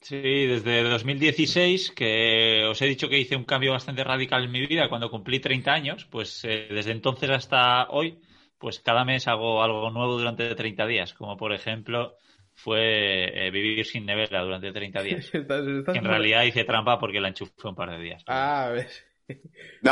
Sí, 0.03 0.47
desde 0.47 0.83
2016, 0.83 1.91
que 1.91 2.65
os 2.65 2.81
he 2.81 2.85
dicho 2.87 3.07
que 3.07 3.19
hice 3.19 3.37
un 3.37 3.45
cambio 3.45 3.71
bastante 3.71 4.03
radical 4.03 4.43
en 4.43 4.51
mi 4.51 4.65
vida 4.65 4.89
cuando 4.89 5.09
cumplí 5.09 5.39
30 5.39 5.71
años, 5.71 6.05
pues 6.11 6.43
eh, 6.43 6.67
desde 6.69 6.91
entonces 6.91 7.29
hasta 7.29 7.87
hoy, 7.89 8.19
pues 8.57 8.81
cada 8.81 9.05
mes 9.05 9.29
hago 9.29 9.63
algo 9.63 9.91
nuevo 9.91 10.17
durante 10.17 10.53
30 10.53 10.87
días, 10.87 11.13
como 11.13 11.37
por 11.37 11.53
ejemplo 11.53 12.17
fue 12.53 13.47
eh, 13.47 13.49
vivir 13.49 13.85
sin 13.85 14.05
nevera 14.05 14.41
durante 14.41 14.73
30 14.73 15.01
días. 15.03 15.31
en 15.33 16.03
realidad 16.03 16.43
hice 16.43 16.65
trampa 16.65 16.99
porque 16.99 17.21
la 17.21 17.29
enchufé 17.29 17.69
un 17.69 17.75
par 17.75 17.91
de 17.91 17.99
días. 17.99 18.25
Ah, 18.27 18.71
ves. 18.73 19.05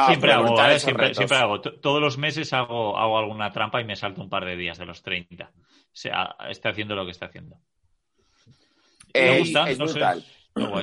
siempre 0.07 0.34
hago, 0.34 0.62
¿eh? 0.62 0.78
siempre, 0.78 1.14
siempre, 1.14 1.38
hago. 1.38 1.62
Todos 1.62 2.01
los 2.01 2.18
meses 2.18 2.51
hago, 2.51 2.97
hago 2.97 3.18
alguna 3.18 3.51
trampa 3.51 3.80
y 3.80 3.86
me 3.86 3.95
salto 3.95 4.22
un 4.22 4.30
par 4.30 4.43
de 4.43 4.57
días 4.57 4.78
de 4.78 4.86
los 4.86 5.03
30. 5.03 5.45
O 5.45 5.49
sea, 5.93 6.36
está 6.49 6.70
haciendo 6.70 6.95
lo 6.95 7.05
que 7.05 7.12
está 7.12 7.28
haciendo. 7.28 7.55
Me 9.14 9.39
gusta, 9.39 9.70
es 9.70 9.78
brutal. 9.78 10.26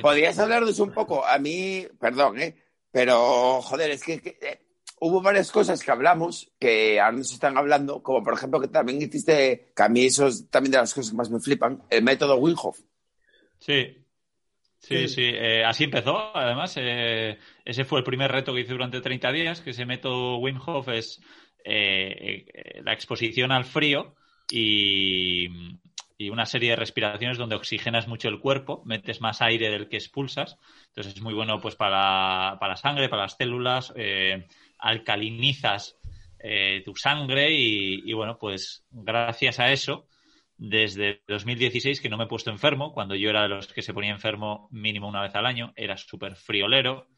Podrías 0.01 0.39
hablarnos 0.39 0.79
un 0.81 0.93
poco, 0.93 1.25
a 1.27 1.39
mí, 1.39 1.87
perdón, 2.01 2.41
¿eh? 2.41 2.57
pero 2.91 3.61
joder, 3.63 3.91
es 3.91 4.03
que, 4.03 4.15
eh, 4.15 4.61
hubo 5.01 5.21
varias 5.21 5.53
cosas 5.53 5.83
que 5.83 5.91
hablamos 5.91 6.51
que 6.59 7.01
ahora 7.01 7.19
nos 7.19 7.33
están 7.33 7.57
hablando, 7.57 8.03
como 8.03 8.25
por 8.25 8.35
ejemplo 8.35 8.61
que 8.61 8.69
también 8.69 9.01
hiciste, 9.01 9.73
que 9.77 9.83
a 9.83 9.89
mí 9.89 10.07
eso 10.07 10.27
es 10.27 10.49
también 10.51 10.73
de 10.73 10.79
las 10.79 10.95
cosas 10.95 11.11
que 11.11 11.17
más 11.17 11.31
me 11.31 11.41
flipan, 11.41 11.83
el 11.91 12.03
método 12.03 12.37
Winhoff. 12.37 12.81
Sí, 13.59 14.05
Sí, 14.81 15.09
sí, 15.09 15.25
eh, 15.25 15.65
así 15.65 15.85
empezó. 15.85 16.37
Además, 16.37 16.75
eh, 16.77 17.37
ese 17.65 17.85
fue 17.85 17.99
el 17.99 18.05
primer 18.05 18.31
reto 18.31 18.55
que 18.55 18.61
hice 18.61 18.73
durante 18.73 19.01
30 19.01 19.33
días, 19.33 19.61
que 19.61 19.71
ese 19.71 19.85
método 19.85 20.39
Winhoff 20.39 20.89
es 20.89 21.21
la 21.65 22.93
exposición 22.93 23.51
al 23.51 23.65
frío 23.65 24.15
y, 24.51 25.49
y 26.19 26.31
una 26.31 26.47
serie 26.47 26.71
de 26.71 26.77
respiraciones 26.77 27.39
donde 27.39 27.55
oxigenas 27.55 28.09
mucho 28.09 28.29
el 28.29 28.41
cuerpo, 28.41 28.83
metes 28.85 29.21
más 29.21 29.41
aire 29.41 29.71
del 29.71 29.89
que 29.89 29.97
expulsas. 29.97 30.59
Entonces 30.89 31.15
es 31.15 31.23
muy 31.23 31.33
bueno 31.33 31.61
pues 31.61 31.77
para, 31.77 32.57
para 32.59 32.73
la 32.73 32.77
sangre, 32.77 33.09
para 33.09 33.23
las 33.23 33.37
células, 33.37 33.93
eh, 33.97 34.49
alcalinizas 34.79 35.97
eh, 36.41 36.83
tu 36.85 36.95
sangre 36.95 37.51
y, 37.51 38.13
bueno, 38.13 38.39
pues 38.39 38.85
gracias 38.91 39.59
a 39.59 39.73
eso, 39.73 40.07
desde 40.57 41.23
2016 41.27 42.01
que 42.01 42.09
no 42.09 42.17
me 42.17 42.25
he 42.25 42.29
puesto 42.29 42.51
enfermo, 42.51 42.93
cuando 42.93 43.15
yo 43.17 43.31
era 43.31 43.43
de 43.43 43.49
los 43.49 43.67
que 43.69 43.83
se 43.83 43.95
ponía 43.95 44.13
enfermo 44.13 44.69
mínimo 44.71 45.09
una 45.09 45.23
vez 45.23 45.35
al 45.35 45.47
año, 45.47 45.73
era 45.77 45.97
súper 45.97 46.37
friolero, 46.37 47.09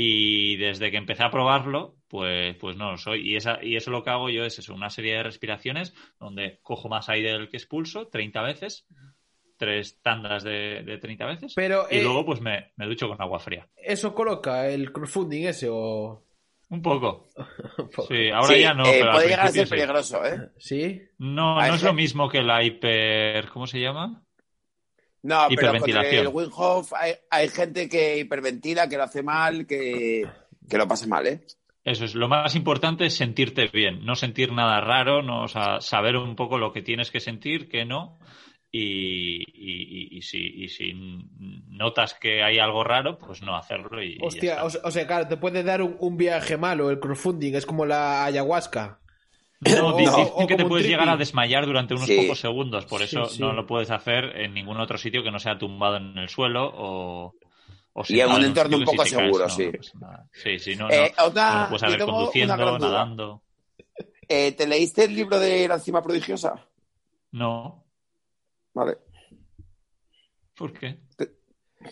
y 0.00 0.54
desde 0.58 0.92
que 0.92 0.96
empecé 0.96 1.24
a 1.24 1.30
probarlo, 1.32 1.96
pues, 2.06 2.54
pues 2.58 2.76
no 2.76 2.92
lo 2.92 2.98
soy. 2.98 3.32
Y, 3.32 3.34
esa, 3.34 3.58
y 3.60 3.74
eso 3.74 3.90
lo 3.90 4.04
que 4.04 4.10
hago 4.10 4.30
yo 4.30 4.44
es 4.44 4.56
eso, 4.56 4.72
una 4.72 4.90
serie 4.90 5.16
de 5.16 5.24
respiraciones 5.24 5.92
donde 6.20 6.60
cojo 6.62 6.88
más 6.88 7.08
aire 7.08 7.32
del 7.32 7.48
que 7.48 7.56
expulso 7.56 8.06
30 8.06 8.40
veces, 8.42 8.86
tres 9.56 10.00
tandas 10.00 10.44
de, 10.44 10.84
de 10.84 10.98
30 10.98 11.26
veces. 11.26 11.52
Pero, 11.56 11.88
y 11.90 11.96
eh, 11.96 12.02
luego 12.04 12.24
pues 12.24 12.40
me, 12.40 12.70
me, 12.76 12.86
ducho 12.86 13.08
con 13.08 13.20
agua 13.20 13.40
fría. 13.40 13.66
¿Eso 13.74 14.14
coloca 14.14 14.68
el 14.68 14.92
crowdfunding 14.92 15.48
ese 15.48 15.66
o...? 15.68 16.22
Un 16.68 16.80
poco. 16.80 17.26
Sí, 18.06 18.28
ahora 18.32 18.56
ya 18.56 18.74
no. 18.74 18.86
Eh, 18.86 19.02
puede 19.02 19.30
llegar 19.30 19.46
a 19.46 19.50
ser 19.50 19.68
peligroso, 19.68 20.24
¿eh? 20.24 20.50
¿Sí? 20.58 21.02
No, 21.18 21.56
no 21.56 21.74
es 21.74 21.82
lo 21.82 21.92
mismo 21.92 22.28
que 22.28 22.42
la 22.42 22.62
hiper... 22.62 23.48
¿Cómo 23.48 23.66
se 23.66 23.80
llama? 23.80 24.22
No, 25.22 25.46
pero 25.54 25.78
con 25.78 25.90
el 25.90 26.28
Winhoff 26.28 26.92
hay, 26.92 27.14
hay, 27.30 27.48
gente 27.48 27.88
que 27.88 28.18
hiperventila, 28.18 28.88
que 28.88 28.96
lo 28.96 29.02
hace 29.02 29.22
mal, 29.22 29.66
que, 29.66 30.24
que, 30.68 30.78
lo 30.78 30.86
pasa 30.86 31.06
mal, 31.06 31.26
¿eh? 31.26 31.40
Eso 31.84 32.04
es, 32.04 32.14
lo 32.14 32.28
más 32.28 32.54
importante 32.54 33.06
es 33.06 33.14
sentirte 33.14 33.68
bien, 33.68 34.04
no 34.04 34.14
sentir 34.14 34.52
nada 34.52 34.80
raro, 34.80 35.22
no, 35.22 35.46
saber 35.80 36.16
un 36.16 36.36
poco 36.36 36.58
lo 36.58 36.72
que 36.72 36.82
tienes 36.82 37.10
que 37.10 37.20
sentir, 37.20 37.68
que 37.68 37.84
no, 37.84 38.18
y, 38.70 39.38
y, 39.38 40.18
y, 40.18 40.22
si, 40.22 40.38
y, 40.38 40.68
si, 40.68 40.92
notas 41.68 42.14
que 42.14 42.42
hay 42.42 42.58
algo 42.58 42.84
raro, 42.84 43.16
pues 43.18 43.42
no 43.42 43.56
hacerlo. 43.56 44.02
Y, 44.02 44.18
Hostia, 44.20 44.62
o, 44.64 44.90
sea, 44.90 45.06
claro, 45.06 45.26
te 45.26 45.38
puede 45.38 45.62
dar 45.62 45.80
un, 45.80 45.96
un, 45.98 46.16
viaje 46.16 46.58
malo 46.58 46.90
el 46.90 47.00
crowdfunding, 47.00 47.54
es 47.54 47.64
como 47.64 47.86
la 47.86 48.24
ayahuasca. 48.24 49.00
No, 49.60 49.92
dicen 49.96 50.46
que 50.46 50.56
te 50.56 50.64
puedes 50.64 50.86
llegar 50.86 51.08
a 51.08 51.16
desmayar 51.16 51.66
durante 51.66 51.94
unos 51.94 52.08
pocos 52.08 52.40
segundos, 52.40 52.86
por 52.86 53.02
eso 53.02 53.28
no 53.38 53.52
lo 53.52 53.66
puedes 53.66 53.90
hacer 53.90 54.36
en 54.36 54.54
ningún 54.54 54.80
otro 54.80 54.98
sitio 54.98 55.22
que 55.22 55.30
no 55.30 55.38
sea 55.38 55.58
tumbado 55.58 55.96
en 55.96 56.16
el 56.16 56.28
suelo 56.28 56.70
o, 56.74 57.34
y 58.08 58.20
en 58.20 58.30
un 58.30 58.44
entorno 58.44 58.76
un 58.76 58.84
poco 58.84 59.04
seguro, 59.04 59.48
sí. 59.48 59.70
sí, 60.32 60.58
sí, 60.58 60.76
no, 60.76 60.88
eh, 60.90 61.12
no, 61.16 61.66
puedes 61.68 61.82
haber 61.82 62.00
conduciendo, 62.00 62.78
nadando. 62.78 63.42
Eh, 64.30 64.52
¿Te 64.52 64.66
leíste 64.66 65.04
el 65.04 65.14
libro 65.14 65.40
de 65.40 65.66
La 65.66 65.76
encima 65.76 66.02
prodigiosa? 66.02 66.54
No. 67.32 67.82
Vale. 68.74 68.98
¿Por 70.54 70.70
qué? 70.74 70.98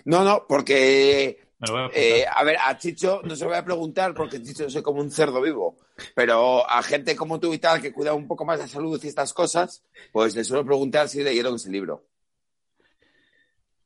No, 0.05 0.23
no, 0.23 0.45
porque 0.47 1.46
eh, 1.95 2.27
a, 2.31 2.45
ver, 2.45 2.57
a 2.63 2.77
Chicho 2.77 3.23
no 3.25 3.35
se 3.35 3.45
lo 3.45 3.51
voy 3.51 3.59
a 3.59 3.65
preguntar 3.65 4.15
porque 4.15 4.43
Chicho 4.43 4.69
soy 4.69 4.83
como 4.83 5.01
un 5.01 5.11
cerdo 5.11 5.41
vivo, 5.41 5.77
pero 6.15 6.69
a 6.69 6.83
gente 6.83 7.17
como 7.17 7.41
tú 7.41 7.55
y 7.55 7.59
tal 7.59 7.81
que 7.81 7.93
cuida 7.93 8.13
un 8.13 8.29
poco 8.29 8.45
más 8.45 8.61
de 8.61 8.69
salud 8.69 9.01
y 9.03 9.09
estas 9.09 9.33
cosas, 9.33 9.83
pues 10.13 10.37
le 10.37 10.45
suelo 10.45 10.65
preguntar 10.65 11.09
si 11.09 11.23
leyeron 11.23 11.55
ese 11.55 11.71
libro. 11.71 12.05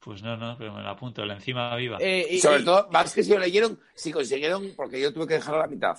Pues 0.01 0.23
no, 0.23 0.37
no, 0.37 0.57
pero 0.59 0.73
me 0.73 0.83
lo 0.83 0.89
apunto, 0.89 1.25
la 1.27 1.35
encima 1.35 1.77
viva. 1.77 1.99
Eh, 2.01 2.27
y, 2.31 2.39
sobre 2.41 2.63
todo, 2.63 2.89
más 2.91 3.13
que 3.13 3.23
si 3.23 3.31
lo 3.31 3.39
leyeron, 3.39 3.79
si 3.95 4.11
consiguieron, 4.11 4.73
porque 4.75 5.01
yo 5.01 5.13
tuve 5.13 5.27
que 5.27 5.35
dejarlo 5.35 5.61
a 5.61 5.67
la 5.67 5.71
mitad. 5.71 5.99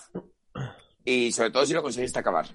Y 1.04 1.32
sobre 1.32 1.50
todo 1.50 1.64
si 1.64 1.72
lo 1.72 1.82
conseguiste 1.82 2.18
acabar. 2.18 2.46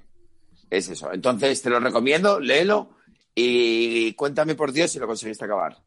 Es 0.70 0.89
eso. 0.89 1.11
Entonces 1.11 1.61
te 1.61 1.70
lo 1.70 1.80
recomiendo, 1.80 2.39
léelo 2.39 2.97
y 3.34 4.13
cuéntame 4.13 4.55
por 4.55 4.72
Dios 4.72 4.91
si 4.91 4.99
lo 4.99 5.07
conseguiste 5.07 5.45
acabar. 5.45 5.78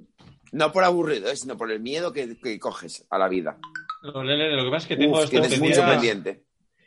No 0.52 0.72
por 0.72 0.84
aburrido, 0.84 1.30
¿eh? 1.30 1.36
sino 1.36 1.56
por 1.56 1.70
el 1.70 1.80
miedo 1.80 2.12
que, 2.12 2.58
coges 2.58 3.06
a 3.10 3.18
la 3.18 3.28
vida. 3.28 3.58
lo 4.02 4.64
que 4.64 4.70
pasa 4.70 4.84
es 4.84 4.86
que 4.86 4.96
tengo 4.96 5.22
estos 5.22 5.48
pendientes. 5.48 6.38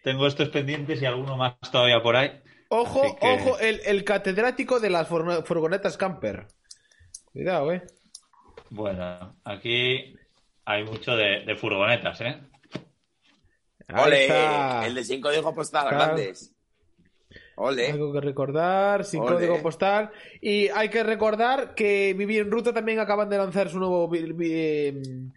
Tengo 0.04 0.28
estos 0.28 0.50
pendientes 0.50 1.02
y 1.02 1.06
alguno 1.06 1.38
más 1.38 1.56
todavía 1.72 2.02
por 2.04 2.16
ahí. 2.16 2.42
Ojo, 2.70 3.18
ojo, 3.22 3.60
el, 3.60 4.04
catedrático 4.04 4.80
de 4.80 4.90
las 4.90 5.08
furgonetas 5.08 5.96
camper. 5.96 6.48
Cuidado, 7.32 7.72
eh. 7.72 7.84
Bueno, 8.70 9.38
aquí 9.44 10.16
hay 10.66 10.84
mucho 10.84 11.16
de, 11.16 11.56
furgonetas, 11.56 12.22
¿eh? 12.22 12.42
Ole, 13.96 14.88
el 14.88 14.96
de 14.96 15.04
cinco 15.04 15.30
código 15.30 15.54
postal, 15.54 15.90
grandes. 15.90 16.53
Algo 17.56 18.14
que 18.14 18.22
recordar, 18.22 19.06
sin 19.06 19.22
código 19.22 19.62
postal. 19.62 20.12
Y 20.42 20.70
hay 20.70 20.90
que 20.90 21.04
recordar 21.04 21.76
que 21.76 22.14
Vivir 22.18 22.42
en 22.42 22.52
Ruta 22.52 22.74
también 22.74 23.00
acaban 23.00 23.30
de 23.30 23.38
lanzar 23.38 23.70
su 23.70 23.80
nuevo. 23.80 24.10
Em, 24.16 25.32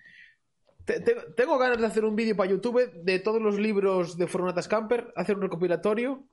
tengo 1.36 1.58
ganas 1.58 1.78
de 1.78 1.86
hacer 1.86 2.04
un 2.04 2.16
vídeo 2.16 2.36
para 2.36 2.50
YouTube 2.50 2.90
de 3.02 3.18
todos 3.18 3.42
los 3.42 3.58
libros 3.58 4.16
de 4.16 4.26
Furgonetas 4.26 4.68
Camper, 4.68 5.12
hacer 5.14 5.36
un 5.36 5.42
recopilatorio. 5.42 6.24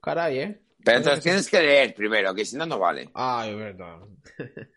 Caray, 0.00 0.38
¿eh? 0.38 0.60
Pero 0.84 0.98
entonces 0.98 1.24
tienes 1.24 1.48
que 1.48 1.60
leer 1.60 1.94
primero, 1.94 2.34
que 2.34 2.44
si 2.44 2.56
no, 2.56 2.64
no 2.64 2.78
vale. 2.78 3.10
Ah, 3.14 3.44
es 3.48 3.56
verdad. 3.56 3.98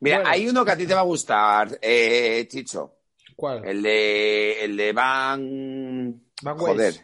Mira, 0.00 0.22
hay 0.24 0.48
uno 0.48 0.64
que 0.64 0.70
a 0.72 0.76
ti 0.76 0.86
te 0.86 0.94
va 0.94 1.00
a 1.00 1.04
gustar, 1.04 1.78
eh, 1.80 2.46
Chicho. 2.48 2.96
¿Cuál? 3.36 3.64
El 3.64 3.82
de, 3.82 4.64
el 4.64 4.76
de 4.76 4.92
Van. 4.92 6.22
Van 6.42 6.58
Joder. 6.58 6.94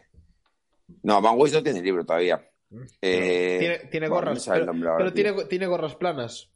No, 1.02 1.20
Van 1.20 1.34
Weiss 1.36 1.54
no 1.54 1.62
tiene 1.62 1.82
libro 1.82 2.04
todavía. 2.04 2.44
Mm. 2.70 2.82
Eh, 3.02 3.88
tiene, 3.90 4.08
gorras. 4.08 4.48
pero, 4.48 5.12
tiene, 5.12 5.44
tiene, 5.44 5.66
gorras 5.66 5.96
planas. 5.96 6.50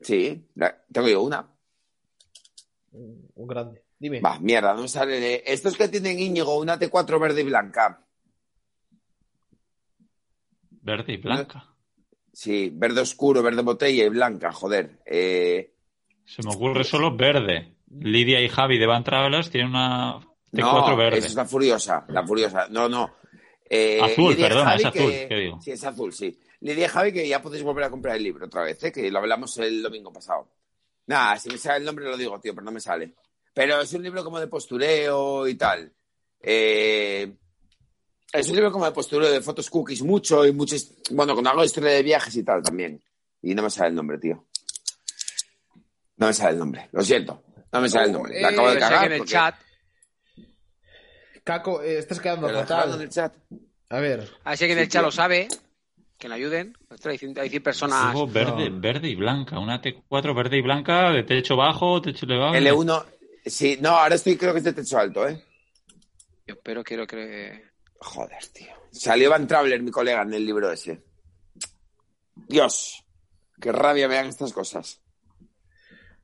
Sí, 0.00 0.46
tengo 0.92 1.08
yo 1.08 1.22
una. 1.22 1.48
Un 2.92 3.46
grande. 3.46 3.82
Dime. 3.98 4.20
Va, 4.20 4.38
mierda, 4.38 4.74
no 4.74 4.86
sale. 4.86 5.42
Estos 5.50 5.76
que 5.76 5.88
tienen 5.88 6.20
Íñigo, 6.20 6.58
una 6.58 6.78
T4 6.78 7.20
verde 7.20 7.40
y 7.40 7.44
blanca. 7.44 8.04
Verde 10.70 11.14
y 11.14 11.16
blanca. 11.16 11.74
Sí, 12.32 12.70
verde 12.72 13.00
oscuro, 13.00 13.42
verde 13.42 13.62
botella 13.62 14.04
y 14.04 14.08
blanca, 14.08 14.52
joder. 14.52 15.00
Eh, 15.04 15.74
Se 16.24 16.42
me 16.44 16.54
ocurre 16.54 16.84
solo 16.84 17.16
verde. 17.16 17.74
Lidia 17.90 18.40
y 18.40 18.48
Javi 18.48 18.78
de 18.78 18.86
Van 18.86 19.02
Travelers 19.02 19.50
tienen 19.50 19.70
una 19.70 20.20
T4 20.52 20.96
verde. 20.96 21.18
Esa 21.18 21.26
es 21.26 21.34
la 21.34 21.44
furiosa, 21.44 22.04
la 22.08 22.24
furiosa. 22.24 22.68
No, 22.70 22.88
no. 22.88 23.10
Eh, 23.70 24.00
azul, 24.00 24.36
perdón, 24.36 24.68
es 24.68 24.84
azul. 24.84 25.10
¿qué 25.10 25.36
digo? 25.36 25.60
Sí, 25.60 25.70
es 25.72 25.84
azul, 25.84 26.12
sí. 26.12 26.38
Lidia 26.60 26.88
Javi 26.88 27.12
que 27.12 27.28
ya 27.28 27.40
podéis 27.40 27.62
volver 27.62 27.84
a 27.84 27.90
comprar 27.90 28.16
el 28.16 28.24
libro 28.24 28.46
otra 28.46 28.62
vez, 28.62 28.82
¿eh? 28.82 28.92
que 28.92 29.10
lo 29.10 29.18
hablamos 29.18 29.56
el 29.58 29.82
domingo 29.82 30.12
pasado. 30.12 30.48
Nada, 31.06 31.38
si 31.38 31.48
me 31.48 31.58
sale 31.58 31.78
el 31.78 31.84
nombre 31.84 32.04
lo 32.04 32.16
digo, 32.16 32.38
tío, 32.40 32.54
pero 32.54 32.64
no 32.64 32.72
me 32.72 32.80
sale. 32.80 33.14
Pero 33.54 33.80
es 33.80 33.92
un 33.92 34.02
libro 34.02 34.24
como 34.24 34.40
de 34.40 34.46
postureo 34.46 35.46
y 35.48 35.54
tal. 35.54 35.92
Eh, 36.40 37.34
es 38.32 38.48
un 38.48 38.54
libro 38.54 38.70
como 38.70 38.84
de 38.84 38.92
postureo 38.92 39.30
de 39.30 39.40
fotos 39.40 39.70
cookies 39.70 40.02
mucho 40.02 40.44
y 40.46 40.52
muchos. 40.52 40.92
Bueno, 41.10 41.34
con 41.34 41.46
algo 41.46 41.60
de 41.60 41.66
historia 41.66 41.90
de 41.90 42.02
viajes 42.02 42.36
y 42.36 42.42
tal 42.42 42.62
también. 42.62 43.02
Y 43.42 43.54
no 43.54 43.62
me 43.62 43.70
sale 43.70 43.88
el 43.88 43.94
nombre, 43.94 44.18
tío. 44.18 44.46
No 46.16 46.26
me 46.26 46.32
sale 46.32 46.52
el 46.52 46.58
nombre, 46.58 46.88
lo 46.92 47.02
siento. 47.02 47.42
No 47.72 47.80
me 47.80 47.88
sale 47.88 48.06
el 48.06 48.12
nombre. 48.12 48.40
La 48.40 48.48
acabo 48.48 48.70
de 48.70 48.78
cagar. 48.78 49.06
en 49.06 49.12
el 49.12 49.24
chat. 49.24 49.54
Caco, 51.48 51.80
eh, 51.82 51.96
estás 51.96 52.20
quedando 52.20 52.46
fatal. 52.50 52.92
en 52.92 53.00
el 53.00 53.08
chat. 53.08 53.34
A 53.88 54.00
ver. 54.00 54.28
Así 54.44 54.66
que 54.66 54.72
en 54.74 54.80
el 54.80 54.88
chat 54.90 55.02
lo 55.02 55.10
sabe. 55.10 55.48
Que 56.18 56.28
le 56.28 56.34
ayuden. 56.34 56.76
Hay 57.06 57.48
100 57.48 57.62
personas. 57.62 58.12
Luego 58.12 58.26
verde, 58.26 58.68
verde 58.68 59.08
y 59.08 59.14
blanca. 59.14 59.58
Una 59.58 59.80
T4 59.80 60.36
verde 60.36 60.58
y 60.58 60.60
blanca 60.60 61.10
de 61.10 61.22
techo 61.22 61.56
bajo, 61.56 62.02
techo 62.02 62.26
elevado. 62.26 62.52
L1. 62.52 63.04
Sí, 63.46 63.78
no, 63.80 63.96
ahora 63.96 64.16
estoy, 64.16 64.36
creo 64.36 64.52
que 64.52 64.58
es 64.58 64.64
de 64.64 64.74
techo 64.74 64.98
alto, 64.98 65.26
¿eh? 65.26 65.42
Yo 66.46 66.54
espero, 66.54 66.84
quiero 66.84 67.06
que. 67.06 67.64
Joder, 67.98 68.46
tío. 68.52 68.74
Salió 68.90 69.30
Van 69.30 69.46
Traveler, 69.46 69.82
mi 69.82 69.90
colega, 69.90 70.20
en 70.20 70.34
el 70.34 70.44
libro 70.44 70.70
ese. 70.70 71.02
Dios. 72.34 73.06
Qué 73.58 73.72
rabia 73.72 74.06
me 74.06 74.16
dan 74.16 74.26
estas 74.26 74.52
cosas. 74.52 75.00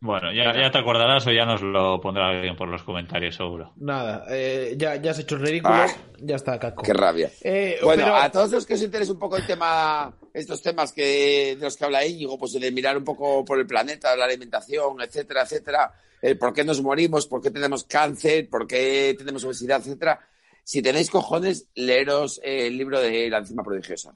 Bueno, 0.04 0.30
ya, 0.34 0.52
ya, 0.54 0.70
te 0.70 0.76
acordarás 0.76 1.26
o 1.26 1.32
ya 1.32 1.46
nos 1.46 1.62
lo 1.62 1.98
pondrá 1.98 2.28
alguien 2.28 2.54
por 2.56 2.68
los 2.68 2.82
comentarios, 2.82 3.36
seguro. 3.36 3.72
Nada, 3.76 4.26
eh, 4.28 4.74
ya, 4.76 4.96
ya 4.96 5.12
has 5.12 5.18
hecho 5.20 5.36
el 5.36 5.40
ridículo, 5.40 5.76
ah, 5.76 5.86
ya 6.20 6.36
está, 6.36 6.58
Caco. 6.58 6.82
Qué 6.82 6.92
rabia. 6.92 7.30
Eh, 7.40 7.78
bueno, 7.82 8.14
a 8.14 8.30
todos 8.30 8.52
los 8.52 8.66
que 8.66 8.74
os 8.74 8.82
interese 8.82 9.12
un 9.12 9.18
poco 9.18 9.38
el 9.38 9.46
tema, 9.46 10.14
estos 10.34 10.60
temas 10.60 10.92
que, 10.92 11.56
de 11.58 11.64
los 11.64 11.74
que 11.74 11.86
habla 11.86 12.04
Íñigo, 12.04 12.38
pues 12.38 12.52
de 12.52 12.70
mirar 12.70 12.98
un 12.98 13.04
poco 13.04 13.46
por 13.46 13.58
el 13.58 13.66
planeta, 13.66 14.14
la 14.14 14.26
alimentación, 14.26 15.00
etcétera, 15.00 15.44
etcétera, 15.44 15.94
el 16.20 16.36
por 16.36 16.52
qué 16.52 16.64
nos 16.64 16.82
morimos, 16.82 17.26
por 17.26 17.40
qué 17.40 17.50
tenemos 17.50 17.84
cáncer, 17.84 18.50
por 18.50 18.66
qué 18.66 19.14
tenemos 19.16 19.42
obesidad, 19.44 19.80
etcétera. 19.80 20.20
Si 20.64 20.82
tenéis 20.82 21.10
cojones, 21.10 21.70
leeros 21.76 22.42
el 22.44 22.76
libro 22.76 23.00
de 23.00 23.30
La 23.30 23.38
enzima 23.38 23.62
prodigiosa. 23.64 24.14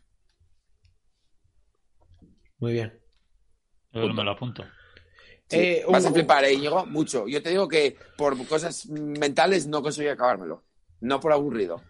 Muy 2.58 2.74
bien. 2.74 2.92
Yo 3.94 4.06
me 4.12 4.22
lo 4.22 4.32
apunto. 4.32 4.66
Eh, 5.50 5.84
vas 5.88 6.04
a 6.04 6.12
flipar, 6.12 6.44
¿eh, 6.44 6.52
Íñigo? 6.52 6.84
Mucho. 6.86 7.26
Yo 7.26 7.42
te 7.42 7.50
digo 7.50 7.66
que 7.66 7.96
por 8.16 8.46
cosas 8.46 8.86
mentales 8.86 9.66
no 9.66 9.82
conseguí 9.82 10.08
acabármelo. 10.08 10.62
No 11.00 11.20
por 11.20 11.32
aburrido. 11.32 11.82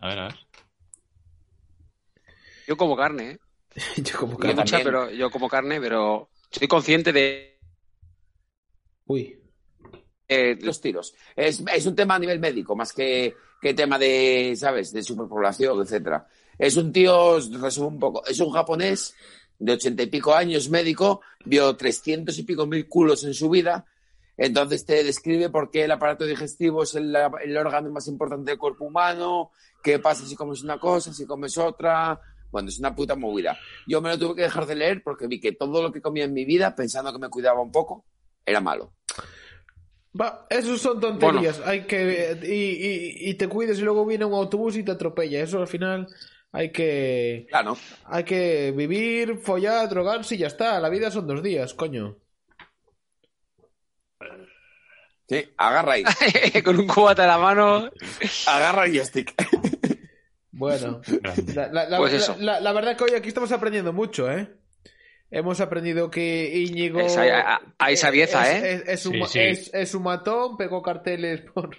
A 0.00 0.08
ver, 0.08 0.18
a 0.18 0.22
ver. 0.24 0.34
Yo 2.66 2.76
como 2.76 2.96
carne, 2.96 3.30
¿eh? 3.30 3.38
yo 4.02 4.18
como 4.18 4.36
carne. 4.36 4.54
Mucha, 4.54 4.80
pero 4.82 5.10
yo 5.10 5.30
como 5.30 5.48
carne, 5.48 5.80
pero 5.80 6.28
estoy 6.50 6.68
consciente 6.68 7.12
de. 7.12 7.58
Uy. 9.06 9.40
Eh, 10.28 10.58
los 10.60 10.80
tiros. 10.80 11.14
Es, 11.34 11.64
es, 11.74 11.86
un 11.86 11.96
tema 11.96 12.16
a 12.16 12.18
nivel 12.18 12.38
médico, 12.38 12.76
más 12.76 12.92
que, 12.92 13.34
que 13.62 13.72
tema 13.72 13.98
de, 13.98 14.54
¿sabes?, 14.56 14.92
de 14.92 15.02
superpoblación, 15.02 15.80
etcétera. 15.80 16.28
Es 16.58 16.76
un 16.76 16.92
tío, 16.92 17.38
resumo 17.38 17.88
un 17.88 17.98
poco, 17.98 18.26
es 18.26 18.38
un 18.40 18.50
japonés 18.50 19.14
de 19.58 19.72
ochenta 19.72 20.02
y 20.02 20.06
pico 20.06 20.34
años, 20.34 20.68
médico, 20.70 21.20
vio 21.44 21.74
trescientos 21.76 22.38
y 22.38 22.44
pico 22.44 22.66
mil 22.66 22.88
culos 22.88 23.24
en 23.24 23.34
su 23.34 23.50
vida. 23.50 23.84
Entonces 24.36 24.84
te 24.84 25.02
describe 25.02 25.50
por 25.50 25.70
qué 25.70 25.84
el 25.84 25.90
aparato 25.90 26.24
digestivo 26.24 26.84
es 26.84 26.94
el, 26.94 27.14
órgano 27.16 27.90
más 27.90 28.06
importante 28.06 28.52
del 28.52 28.58
cuerpo 28.58 28.84
humano, 28.84 29.50
qué 29.82 29.98
pasa 29.98 30.24
si 30.24 30.36
comes 30.36 30.62
una 30.62 30.78
cosa, 30.78 31.12
si 31.12 31.26
comes 31.26 31.58
otra. 31.58 32.20
Bueno, 32.50 32.68
es 32.68 32.78
una 32.78 32.94
puta 32.94 33.16
movida. 33.16 33.58
Yo 33.86 34.00
me 34.00 34.10
lo 34.10 34.18
tuve 34.18 34.36
que 34.36 34.42
dejar 34.42 34.64
de 34.66 34.76
leer 34.76 35.02
porque 35.02 35.26
vi 35.26 35.40
que 35.40 35.52
todo 35.52 35.82
lo 35.82 35.92
que 35.92 36.00
comía 36.00 36.24
en 36.24 36.32
mi 36.32 36.44
vida, 36.44 36.74
pensando 36.74 37.12
que 37.12 37.18
me 37.18 37.28
cuidaba 37.28 37.60
un 37.60 37.72
poco, 37.72 38.04
era 38.46 38.60
malo. 38.60 38.92
Va, 40.18 40.46
esos 40.48 40.80
son 40.80 41.00
tonterías. 41.00 41.60
Hay 41.66 41.82
que 41.82 42.38
y, 42.42 43.30
y, 43.30 43.34
te 43.34 43.48
cuides 43.48 43.78
y 43.78 43.82
luego 43.82 44.06
viene 44.06 44.24
un 44.24 44.34
autobús 44.34 44.76
y 44.76 44.84
te 44.84 44.92
atropella. 44.92 45.42
Eso 45.42 45.60
al 45.60 45.66
final 45.68 46.08
hay 46.52 46.72
que. 46.72 47.46
Claro. 47.48 47.76
Hay 48.04 48.24
que 48.24 48.72
vivir, 48.72 49.38
follar, 49.38 49.88
drogarse 49.88 50.34
y 50.34 50.38
ya 50.38 50.46
está. 50.46 50.80
La 50.80 50.88
vida 50.88 51.10
son 51.10 51.26
dos 51.26 51.42
días, 51.42 51.74
coño. 51.74 52.16
Sí, 55.28 55.44
agarra 55.58 55.92
ahí. 55.92 56.04
Con 56.64 56.78
un 56.78 56.86
cubata 56.86 57.22
en 57.22 57.28
la 57.28 57.38
mano. 57.38 57.90
Agarra 58.46 58.88
y 58.88 58.98
stick. 58.98 59.34
Bueno, 60.50 61.02
la, 61.54 61.98
pues 61.98 62.14
eso. 62.14 62.36
La, 62.40 62.72
verdad 62.72 62.96
que 62.96 63.04
hoy 63.04 63.10
aquí 63.12 63.28
estamos 63.28 63.52
aprendiendo 63.52 63.92
mucho, 63.92 64.28
¿eh? 64.28 64.48
Hemos 65.30 65.60
aprendido 65.60 66.10
que 66.10 66.52
Íñigo. 66.52 67.00
Hay 67.78 67.96
sabieza, 67.96 68.50
¿eh? 68.58 68.82
Es, 68.86 69.06
un, 69.06 69.22
es, 69.34 69.94
un 69.94 70.02
matón, 70.02 70.56
pegó 70.56 70.82
carteles 70.82 71.42
por, 71.42 71.76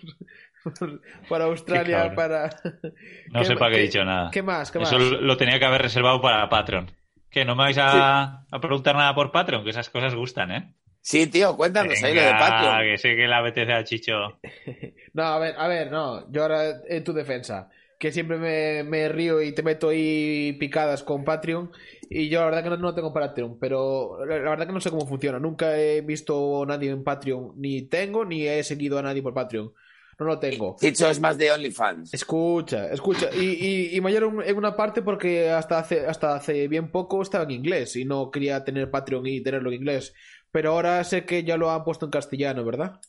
para 1.30 1.46
Australia, 1.46 2.14
para... 2.16 2.50
No 3.32 3.44
sé 3.44 3.56
para 3.56 3.72
qué 3.72 3.80
he 3.80 3.84
dicho 3.84 4.04
nada. 4.04 4.30
¿Qué 4.32 4.42
más? 4.42 4.74
Eso 4.76 4.98
lo 4.98 5.38
tenía 5.38 5.60
que 5.60 5.66
haber 5.66 5.82
reservado 5.82 6.22
para 6.22 6.48
Patreon. 6.50 6.92
Que 7.30 7.46
no 7.46 7.56
me 7.56 7.64
vais 7.64 7.78
a, 7.80 8.46
preguntar 8.62 8.96
nada 8.96 9.14
por 9.14 9.32
Patreon, 9.32 9.64
que 9.64 9.70
esas 9.70 9.90
cosas 9.90 10.16
gustan, 10.16 10.52
¿eh? 10.52 10.74
Sí, 11.02 11.28
tío, 11.28 11.56
cuéntanos 11.56 12.04
ahí 12.04 12.14
lo 12.14 12.22
de 12.22 12.32
Patreon. 12.32 12.82
que 12.82 12.98
sé 12.98 13.16
que 13.16 13.28
le 13.28 13.36
apetece 13.36 13.72
a 13.72 13.84
Chicho. 13.84 14.40
no, 15.14 15.24
a 15.24 15.40
ver, 15.40 15.56
a 15.58 15.68
ver, 15.68 15.92
no. 15.92 16.30
Yo 16.32 16.42
ahora 16.42 16.64
en 16.88 17.04
tu 17.04 17.14
defensa, 17.14 17.70
que 18.00 18.12
siempre 18.12 18.38
me, 18.38 18.84
me 18.84 19.10
río 19.10 19.42
y 19.42 19.54
te 19.54 19.62
meto 19.62 19.90
ahí 19.90 20.54
picadas 20.60 21.04
con 21.04 21.24
Patreon. 21.24 21.72
Y 22.10 22.30
yo 22.30 22.40
la 22.40 22.46
verdad 22.46 22.64
que 22.64 22.70
no, 22.72 22.78
no 22.78 22.96
tengo 22.96 23.14
Patreon, 23.14 23.60
pero 23.60 24.26
la, 24.26 24.38
verdad 24.38 24.66
que 24.66 24.74
no 24.74 24.82
sé 24.82 24.90
cómo 24.90 25.06
funciona. 25.06 25.38
Nunca 25.38 25.78
he 25.78 26.02
visto 26.02 26.64
a 26.64 26.66
nadie 26.66 26.90
en 26.90 27.04
Patreon, 27.04 27.54
ni 27.58 27.84
tengo, 27.84 28.26
ni 28.26 28.48
he 28.48 28.64
seguido 28.64 28.98
a 28.98 29.04
nadie 29.04 29.22
por 29.22 29.36
Patreon. 29.36 29.72
No 30.20 30.26
lo 30.26 30.38
tengo. 30.38 30.76
Dicho 30.82 31.10
es 31.10 31.20
más 31.22 31.38
de 31.38 31.50
OnlyFans. 31.50 32.14
Escucha, 32.14 32.92
escucha. 32.92 33.30
Y, 33.34 33.96
y, 33.96 34.02
mayor 34.02 34.44
en 34.46 34.58
una 34.58 34.76
parte 34.76 35.02
porque 35.02 35.50
hasta 35.50 35.80
hace, 35.80 36.06
hasta 36.06 36.36
hace 36.36 36.68
bien 36.68 36.92
poco 36.92 37.22
estaba 37.22 37.46
en 37.46 37.52
inglés 37.52 37.96
y 37.96 38.04
no 38.04 38.30
quería 38.30 38.66
tener 38.66 38.92
Patreon 38.92 39.26
y 39.28 39.42
tenerlo 39.42 39.70
en 39.70 39.78
inglés. 39.78 40.14
Pero 40.52 40.72
ahora 40.72 41.02
sé 41.06 41.24
que 41.24 41.46
ya 41.46 41.56
lo 41.56 41.72
han 41.72 41.86
puesto 41.86 42.06
en 42.06 42.12
castellano, 42.12 42.66
¿verdad? 42.66 43.00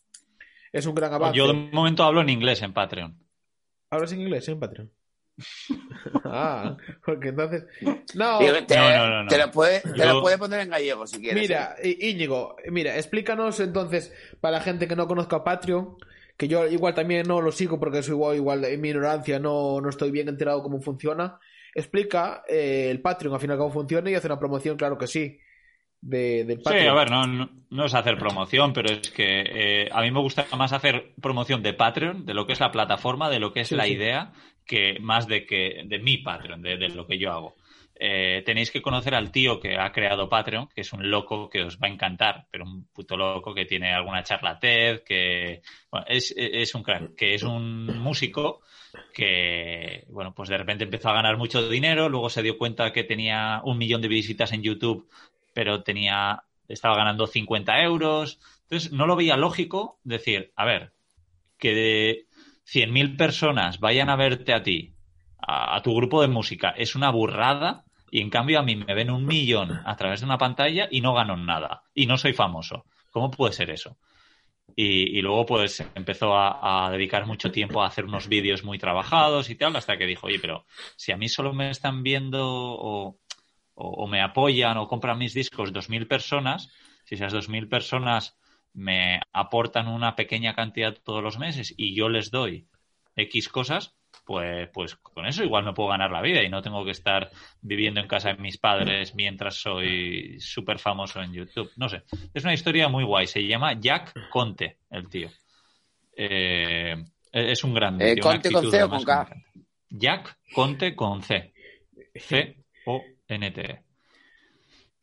Es 0.73 0.87
un 0.87 0.95
gran 0.95 1.13
avance. 1.13 1.37
Yo 1.37 1.49
de 1.49 1.55
momento 1.55 2.05
hablo 2.05 2.21
en 2.21 2.29
inglés 2.29 2.63
en 2.63 2.73
Patreon. 2.73 3.19
¿Hablas 3.91 4.13
en 4.13 4.21
inglés 4.21 4.47
en 4.49 4.61
Patreon? 4.61 4.93
ah, 6.25 6.77
porque 7.05 7.31
entonces. 7.31 7.65
No, 8.15 8.39
te, 8.39 8.77
no, 8.77 9.23
no, 9.25 9.29
te, 9.29 9.39
lo, 9.39 9.51
puede, 9.51 9.81
te 9.81 10.07
lo 10.07 10.21
puede 10.23 10.39
poner 10.39 10.61
en 10.61 10.71
gallego 10.71 11.09
si 11.09 11.21
quieres. 11.21 11.43
Mira, 11.43 11.75
¿eh? 11.83 11.97
Íñigo, 12.01 12.55
mira, 12.71 12.97
explícanos 12.97 13.59
entonces, 13.59 14.13
para 14.41 14.59
la 14.59 14.63
gente 14.63 14.87
que 14.87 14.95
no 14.95 15.09
conozca 15.09 15.43
Patreon, 15.43 15.97
que 16.41 16.49
yo 16.49 16.67
igual 16.67 16.95
también 16.95 17.29
no 17.29 17.43
lo 17.43 17.53
sigo 17.53 17.79
porque 17.79 18.03
soy 18.03 18.15
igual, 18.15 18.37
igual 18.37 18.65
en 18.65 18.81
mi 18.81 18.89
ignorancia 18.89 19.39
no, 19.39 19.79
no 19.79 19.91
estoy 19.91 20.11
bien 20.11 20.27
enterado 20.27 20.63
cómo 20.63 20.81
funciona. 20.81 21.39
Explica 21.75 22.45
eh, 22.49 22.89
el 22.91 23.03
Patreon 23.03 23.35
al 23.35 23.41
final 23.41 23.59
cómo 23.59 23.71
funciona 23.71 24.11
y 24.11 24.15
hace 24.15 24.27
una 24.27 24.39
promoción, 24.39 24.79
claro 24.79 24.97
que 24.97 25.07
sí. 25.07 25.39
De, 26.01 26.47
del 26.47 26.63
Patreon. 26.63 26.83
Sí, 26.83 26.89
a 26.89 26.95
ver, 26.95 27.11
no, 27.11 27.51
no, 27.69 27.85
es 27.85 27.93
hacer 27.93 28.17
promoción, 28.17 28.73
pero 28.73 28.89
es 28.91 29.11
que 29.11 29.43
eh, 29.47 29.91
a 29.93 30.01
mí 30.01 30.11
me 30.11 30.21
gusta 30.21 30.47
más 30.57 30.73
hacer 30.73 31.13
promoción 31.21 31.63
de 31.63 31.75
Patreon, 31.75 32.25
de 32.25 32.33
lo 32.33 32.47
que 32.47 32.55
es 32.55 32.61
la 32.61 32.73
plataforma, 32.73 33.29
de 33.29 33.39
lo 33.39 33.53
que 33.53 33.61
es 33.61 33.71
la 33.73 33.87
idea, 33.87 34.33
que 34.65 34.97
más 34.99 35.27
de 35.27 35.45
que 35.45 35.83
de 35.85 35.99
mi 35.99 36.17
Patreon, 36.17 36.63
de 36.63 36.89
lo 36.89 37.07
que 37.07 37.19
yo 37.19 37.33
hago. 37.33 37.55
Eh, 38.03 38.43
tenéis 38.47 38.71
que 38.71 38.81
conocer 38.81 39.15
al 39.15 39.31
tío 39.31 39.61
que 39.61 39.77
ha 39.77 39.93
creado 39.93 40.27
Patreon, 40.27 40.69
que 40.69 40.81
es 40.81 40.91
un 40.95 41.11
loco 41.11 41.51
que 41.51 41.65
os 41.65 41.77
va 41.77 41.87
a 41.87 41.91
encantar, 41.91 42.47
pero 42.51 42.65
un 42.65 42.87
puto 42.87 43.15
loco 43.15 43.53
que 43.55 43.67
tiene 43.67 43.93
alguna 43.93 44.23
charla 44.23 44.59
TED, 44.59 45.03
que 45.03 45.61
es, 46.07 46.75
un 46.75 46.83
crack, 46.83 47.15
que 47.15 47.35
es 47.35 47.43
un 47.43 47.99
músico 47.99 48.63
que, 49.13 50.07
bueno, 50.09 50.33
pues 50.35 50.49
de 50.49 50.57
repente 50.57 50.85
empezó 50.85 51.11
a 51.11 51.13
ganar 51.13 51.37
mucho 51.37 51.69
dinero, 51.69 52.09
luego 52.09 52.31
se 52.31 52.43
dio 52.43 52.57
cuenta 52.57 52.91
que 52.91 53.05
tenía 53.05 53.61
un 53.65 53.77
millón 53.77 54.01
de 54.01 54.09
visitas 54.09 54.53
en 54.53 54.63
YouTube, 54.63 55.07
pero 55.53 55.83
tenía, 55.83 56.45
estaba 56.69 56.97
ganando 56.97 57.27
50 57.27 57.83
euros. 57.83 58.41
Entonces, 58.63 58.93
no 58.93 59.07
lo 59.07 59.15
veía 59.15 59.37
lógico 59.37 59.99
decir, 60.05 60.53
a 60.57 60.65
ver, 60.65 60.95
que 61.59 61.75
de 61.75 62.27
100.000 62.65 63.19
personas 63.19 63.79
vayan 63.79 64.09
a 64.09 64.17
verte 64.17 64.55
a 64.55 64.63
ti, 64.63 64.95
a, 65.39 65.83
tu 65.83 65.95
grupo 65.95 66.23
de 66.23 66.29
música, 66.29 66.71
es 66.71 66.95
una 66.95 67.11
burrada 67.11 67.85
y 68.11 68.21
en 68.21 68.31
cambio 68.31 68.59
a 68.59 68.63
mí 68.63 68.77
me 68.77 68.95
ven 68.95 69.11
un 69.11 69.25
millón 69.25 69.81
a 69.85 69.97
través 69.97 70.21
de 70.21 70.27
una 70.27 70.39
pantalla 70.39 70.89
y 70.91 71.01
no 71.01 71.15
gano 71.15 71.37
nada 71.37 71.85
y 71.95 72.07
no 72.07 72.19
soy 72.19 72.33
famoso. 72.33 72.85
¿Cómo 73.11 73.31
puede 73.31 73.53
ser 73.53 73.71
eso? 73.71 73.99
Y, 74.77 75.21
luego 75.21 75.47
pues 75.47 75.85
empezó 75.95 76.35
a, 76.37 76.89
dedicar 76.91 77.27
mucho 77.27 77.51
tiempo 77.51 77.83
a 77.83 77.87
hacer 77.87 78.05
unos 78.05 78.29
vídeos 78.29 78.65
muy 78.65 78.79
trabajados 78.79 79.51
y 79.51 79.57
tal, 79.57 79.77
hasta 79.77 79.99
que 79.99 80.07
dijo, 80.07 80.29
oye, 80.29 80.39
pero 80.39 80.65
si 80.97 81.13
a 81.13 81.17
mí 81.17 81.29
solo 81.29 81.53
me 81.53 81.71
están 81.71 82.03
viendo 82.03 82.47
o, 82.47 83.19
o, 83.75 84.07
me 84.07 84.23
apoyan 84.23 84.79
o 84.79 84.89
compran 84.89 85.19
mis 85.19 85.35
discos 85.35 85.73
dos 85.73 85.91
mil 85.91 86.07
personas, 86.07 86.71
si 87.05 87.17
esas 87.17 87.33
dos 87.33 87.49
mil 87.49 87.69
personas 87.69 88.39
me 88.73 89.21
aportan 89.33 89.89
una 89.89 90.15
pequeña 90.15 90.55
cantidad 90.55 90.95
todos 90.95 91.23
los 91.23 91.39
meses 91.39 91.75
y 91.77 91.95
yo 91.95 92.09
les 92.09 92.31
doy 92.31 92.69
X 93.17 93.49
cosas, 93.49 93.97
pues, 94.25 94.69
pues 94.73 94.97
con 94.97 95.27
eso 95.27 95.43
igual 95.43 95.65
me 95.65 95.73
puedo 95.73 95.89
ganar 95.89 96.11
la 96.11 96.23
vida 96.23 96.43
y 96.43 96.49
no 96.49 96.63
tengo 96.63 96.85
que 96.85 96.93
estar 96.93 97.31
viviendo 97.61 98.01
en 98.01 98.07
casa 98.09 98.33
de 98.33 98.41
mis 98.41 98.59
padres 98.59 99.15
mientras 99.15 99.57
soy 99.57 100.39
súper 100.41 100.79
famoso 100.79 101.21
en 101.23 101.33
YouTube. 101.33 101.71
No 101.77 101.89
sé, 101.89 102.03
es 102.33 102.45
una 102.45 102.55
historia 102.55 102.89
muy 102.89 103.05
guay. 103.05 103.27
Se 103.27 103.47
llama 103.47 103.79
Jack 103.81 104.31
Conte, 104.31 104.79
el 104.91 105.09
tío. 105.09 105.31
Eh, 106.17 106.95
es 107.33 107.65
un 107.65 107.75
grande. 107.75 108.13
Eh, 108.13 108.19
¿Conte 108.19 108.51
con 108.53 108.71
C 108.71 108.83
o 108.83 108.89
con 108.89 109.03
K? 109.03 109.29
Jack 109.89 110.39
Conte 110.55 110.95
con 110.95 111.23
C. 111.23 111.53
C-O-N-T-E. 112.15 113.83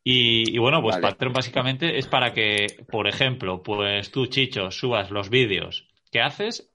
Y, 0.09 0.57
bueno, 0.57 0.81
pues 0.81 0.99
Patreon 0.99 1.33
básicamente 1.33 1.97
es 1.97 2.07
para 2.07 2.31
que, 2.31 2.67
por 2.89 3.09
ejemplo, 3.09 3.61
pues 3.61 4.09
tú, 4.09 4.27
Chicho, 4.27 4.71
subas 4.71 5.11
los 5.11 5.29
vídeos 5.29 5.85
que 6.11 6.21
haces 6.21 6.71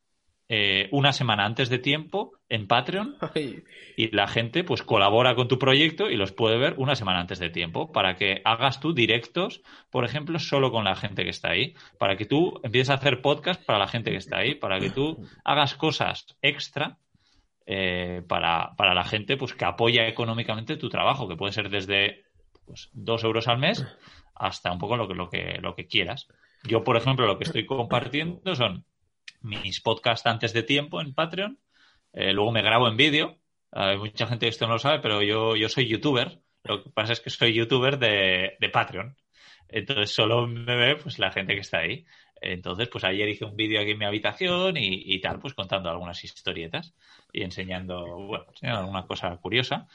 eh, 0.54 0.90
una 0.90 1.14
semana 1.14 1.46
antes 1.46 1.70
de 1.70 1.78
tiempo 1.78 2.34
en 2.50 2.66
Patreon 2.66 3.16
y 3.96 4.14
la 4.14 4.28
gente 4.28 4.64
pues 4.64 4.82
colabora 4.82 5.34
con 5.34 5.48
tu 5.48 5.58
proyecto 5.58 6.10
y 6.10 6.16
los 6.16 6.32
puede 6.32 6.58
ver 6.58 6.74
una 6.76 6.94
semana 6.94 7.20
antes 7.20 7.38
de 7.38 7.48
tiempo 7.48 7.90
para 7.90 8.16
que 8.16 8.42
hagas 8.44 8.78
tú 8.78 8.92
directos, 8.92 9.62
por 9.90 10.04
ejemplo, 10.04 10.38
solo 10.38 10.70
con 10.70 10.84
la 10.84 10.94
gente 10.94 11.24
que 11.24 11.30
está 11.30 11.52
ahí, 11.52 11.72
para 11.98 12.16
que 12.16 12.26
tú 12.26 12.60
empieces 12.64 12.90
a 12.90 12.96
hacer 12.96 13.22
podcast 13.22 13.64
para 13.64 13.78
la 13.78 13.88
gente 13.88 14.10
que 14.10 14.18
está 14.18 14.40
ahí, 14.40 14.54
para 14.54 14.78
que 14.78 14.90
tú 14.90 15.26
hagas 15.42 15.74
cosas 15.74 16.36
extra 16.42 16.98
eh, 17.64 18.20
para, 18.28 18.74
para, 18.76 18.92
la 18.92 19.04
gente 19.04 19.38
pues 19.38 19.54
que 19.54 19.64
apoya 19.64 20.06
económicamente 20.06 20.76
tu 20.76 20.90
trabajo, 20.90 21.28
que 21.28 21.36
puede 21.36 21.54
ser 21.54 21.70
desde 21.70 22.24
pues, 22.66 22.90
dos 22.92 23.24
euros 23.24 23.48
al 23.48 23.56
mes 23.56 23.86
hasta 24.34 24.70
un 24.70 24.78
poco 24.78 24.98
lo 24.98 25.08
que, 25.08 25.14
lo 25.14 25.30
que, 25.30 25.58
lo 25.62 25.74
que 25.74 25.86
quieras. 25.86 26.28
Yo, 26.64 26.84
por 26.84 26.98
ejemplo, 26.98 27.26
lo 27.26 27.38
que 27.38 27.44
estoy 27.44 27.64
compartiendo 27.64 28.54
son 28.54 28.84
mis 29.42 29.80
podcasts 29.80 30.26
antes 30.26 30.52
de 30.52 30.62
tiempo 30.62 31.00
en 31.00 31.14
Patreon. 31.14 31.58
Eh, 32.12 32.32
luego 32.32 32.52
me 32.52 32.62
grabo 32.62 32.88
en 32.88 32.96
vídeo. 32.96 33.38
Hay 33.70 33.96
mucha 33.96 34.26
gente 34.26 34.46
que 34.46 34.50
esto 34.50 34.66
no 34.66 34.74
lo 34.74 34.78
sabe, 34.78 35.00
pero 35.00 35.22
yo, 35.22 35.56
yo 35.56 35.68
soy 35.68 35.86
youtuber. 35.86 36.40
Lo 36.64 36.82
que 36.82 36.90
pasa 36.90 37.12
es 37.14 37.20
que 37.20 37.30
soy 37.30 37.54
youtuber 37.54 37.98
de, 37.98 38.56
de 38.60 38.68
Patreon. 38.68 39.16
Entonces 39.68 40.14
solo 40.14 40.46
me 40.46 40.76
ve 40.76 40.96
pues 40.96 41.18
la 41.18 41.32
gente 41.32 41.54
que 41.54 41.60
está 41.60 41.78
ahí. 41.78 42.04
Entonces, 42.40 42.88
pues 42.88 43.04
ayer 43.04 43.28
hice 43.28 43.44
un 43.44 43.56
vídeo 43.56 43.80
aquí 43.80 43.92
en 43.92 43.98
mi 43.98 44.04
habitación 44.04 44.76
y, 44.76 45.14
y, 45.14 45.20
tal, 45.20 45.38
pues 45.38 45.54
contando 45.54 45.88
algunas 45.88 46.22
historietas 46.24 46.92
y 47.32 47.44
enseñando, 47.44 48.04
bueno, 48.04 48.46
alguna 48.62 49.06
cosa 49.06 49.36
curiosa 49.36 49.86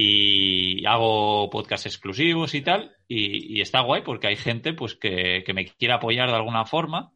y 0.00 0.86
hago 0.86 1.50
podcasts 1.50 1.86
exclusivos 1.86 2.54
y 2.54 2.60
tal, 2.60 2.96
y, 3.08 3.60
está 3.60 3.80
guay 3.80 4.02
porque 4.02 4.28
hay 4.28 4.36
gente 4.36 4.72
pues 4.72 4.94
que, 4.94 5.42
me 5.52 5.66
quiere 5.66 5.94
apoyar 5.94 6.28
de 6.28 6.36
alguna 6.36 6.64
forma 6.64 7.10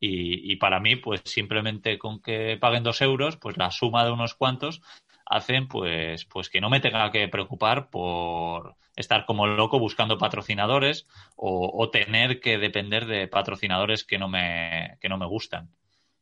y, 0.00 0.56
para 0.56 0.80
mí 0.80 0.96
pues 0.96 1.22
simplemente 1.24 1.98
con 1.98 2.20
que 2.22 2.56
paguen 2.60 2.84
dos 2.84 3.00
euros 3.00 3.36
pues 3.36 3.56
la 3.56 3.70
suma 3.70 4.04
de 4.04 4.12
unos 4.12 4.34
cuantos 4.34 4.80
hacen 5.26 5.68
pues 5.68 6.24
pues 6.26 6.48
que 6.48 6.60
no 6.60 6.70
me 6.70 6.80
tenga 6.80 7.10
que 7.10 7.28
preocupar 7.28 7.90
por 7.90 8.76
estar 8.96 9.26
como 9.26 9.46
loco 9.46 9.78
buscando 9.78 10.18
patrocinadores 10.18 11.06
o, 11.36 11.70
o 11.74 11.90
tener 11.90 12.40
que 12.40 12.58
depender 12.58 13.06
de 13.06 13.28
patrocinadores 13.28 14.04
que 14.04 14.18
no 14.18 14.28
me 14.28 14.98
que 15.00 15.08
no 15.08 15.18
me 15.18 15.26
gustan 15.26 15.70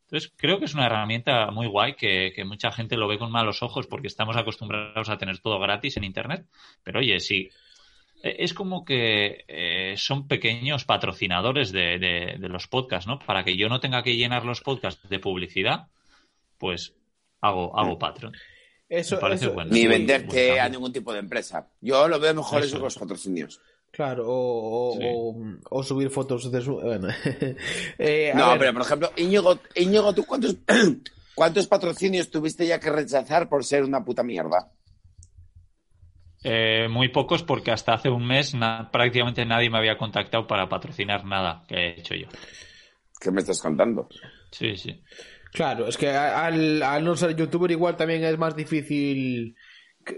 entonces, 0.07 0.33
creo 0.37 0.61
que 0.61 0.66
es 0.66 0.74
una 0.74 0.87
herramienta 0.87 1.51
muy 1.51 1.66
guay 1.66 1.95
que, 1.95 2.33
mucha 2.47 2.70
gente 2.70 2.97
lo 2.97 3.09
ve 3.09 3.18
con 3.18 3.33
malos 3.33 3.62
ojos 3.64 3.89
porque 3.89 4.07
estamos 4.07 4.37
acostumbrados 4.37 5.09
a 5.09 5.18
tener 5.18 5.41
todo 5.41 5.59
gratis 5.59 5.97
en 5.97 6.05
Internet. 6.05 6.47
Pero 6.85 7.01
oye, 7.01 7.16
e, 7.16 7.51
es 8.23 8.55
como 8.55 8.85
que 8.85 9.45
eh, 9.49 9.95
son 9.97 10.27
pequeños 10.27 10.85
patrocinadores 10.85 11.73
de, 11.73 12.37
los 12.41 12.67
podcasts, 12.67 13.07
¿no? 13.07 13.19
Para 13.19 13.45
que 13.45 13.57
yo 13.57 13.69
no 13.69 13.81
tenga 13.81 14.03
que 14.03 14.17
llenar 14.17 14.45
los 14.45 14.61
podcasts 14.61 15.09
de 15.09 15.19
publicidad, 15.19 15.89
pues 16.59 16.95
hago, 17.41 17.79
hago 17.79 17.99
Patreon. 17.99 18.35
Eso, 18.89 19.19
Ni 19.71 19.87
venderte 19.87 20.61
a 20.61 20.69
ningún 20.69 20.93
tipo 20.93 21.12
de 21.12 21.19
empresa. 21.19 21.69
Yo 21.81 22.07
lo 22.07 22.21
veo 22.21 22.35
mejor 22.35 22.61
eso, 22.61 22.69
eso 22.69 22.77
con 22.77 22.85
los 22.85 22.99
patrocinios. 22.99 23.61
Claro, 23.91 24.25
o, 24.29 25.83
subir 25.83 26.11
fotos 26.11 26.53
de 26.53 26.61
su. 26.61 26.79
Eh, 27.99 28.33
no, 28.35 28.57
pero 28.59 28.73
por 28.75 28.83
ejemplo, 28.83 29.11
Íñigo, 29.17 29.59
Íñigo 29.75 30.12
¿tú 30.12 30.25
cuántos, 30.27 30.57
cuántos 31.35 31.67
patrocinios 31.67 32.31
tuviste 32.31 32.67
ya 32.67 32.79
que 32.79 32.91
rechazar 32.91 33.49
por 33.49 33.64
ser 33.64 33.85
una 33.85 34.05
puta 34.05 34.23
mierda? 34.23 34.71
Eh, 36.49 36.86
muy 36.88 37.09
pocos, 37.09 37.42
porque 37.42 37.72
hasta 37.72 37.94
hace 37.94 38.09
un 38.09 38.24
mes 38.24 38.55
prácticamente 38.92 39.44
nadie 39.44 39.68
me 39.68 39.78
había 39.78 39.99
contactado 39.99 40.47
para 40.47 40.68
patrocinar 40.68 41.24
nada 41.24 41.64
que 41.66 41.74
he 41.74 41.99
hecho 41.99 42.14
yo. 42.14 42.28
¿Qué 43.20 43.32
me 43.32 43.40
estás 43.40 43.61
contando? 43.61 44.09
Sí, 44.53 44.76
sí. 44.76 45.03
Claro, 45.53 45.88
es 45.88 45.97
que 45.97 46.09
al, 46.11 46.80
al 46.84 47.05
no 47.05 47.16
ser 47.16 47.34
youtuber 47.34 47.72
igual 47.72 47.97
también 47.97 48.22
es 48.22 48.38
más 48.38 48.55
difícil 48.55 49.57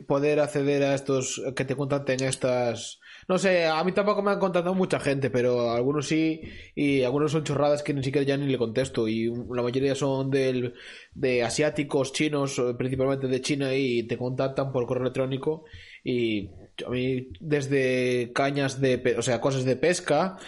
poder 0.07 0.41
acceder 0.41 0.83
a 0.83 0.95
estos 0.95 1.41
que 1.57 1.65
te 1.65 1.75
contacten 1.75 2.23
estas 2.23 3.01
no 3.29 3.37
sé, 3.37 3.67
a 3.67 3.85
mí 3.85 3.93
tampoco 3.93 4.23
me 4.23 4.31
han 4.31 4.39
contado 4.39 4.75
mucha 4.75 4.99
gente, 4.99 5.29
pero 5.29 5.71
algunos 5.73 6.07
sí, 6.07 6.41
y 6.75 7.03
algunos 7.03 7.31
son 7.31 7.45
chorradas 7.45 7.83
que 7.83 7.93
ni 7.93 8.03
siquiera 8.03 8.27
ya 8.27 8.39
ni 8.39 8.47
le 8.47 8.57
contesto, 8.57 9.07
y 9.07 9.27
la 9.27 9.63
mayoría 9.63 9.95
son 9.95 10.31
del, 10.31 10.73
de 11.13 11.43
asiáticos, 11.43 12.15
chinos, 12.15 12.59
principalmente 12.79 13.29
de 13.29 13.43
China, 13.43 13.75
y 13.75 14.05
te 14.05 14.17
contactan 14.17 14.73
por 14.73 14.87
correo 14.87 15.03
electrónico, 15.03 15.67
y 16.09 16.51
a 16.87 16.89
mí 16.89 17.29
desde 17.39 18.33
cañas 18.33 18.81
de, 18.81 19.17
o 19.19 19.23
sea, 19.23 19.43
cosas 19.43 19.65
de 19.65 19.77
pesca, 19.77 20.39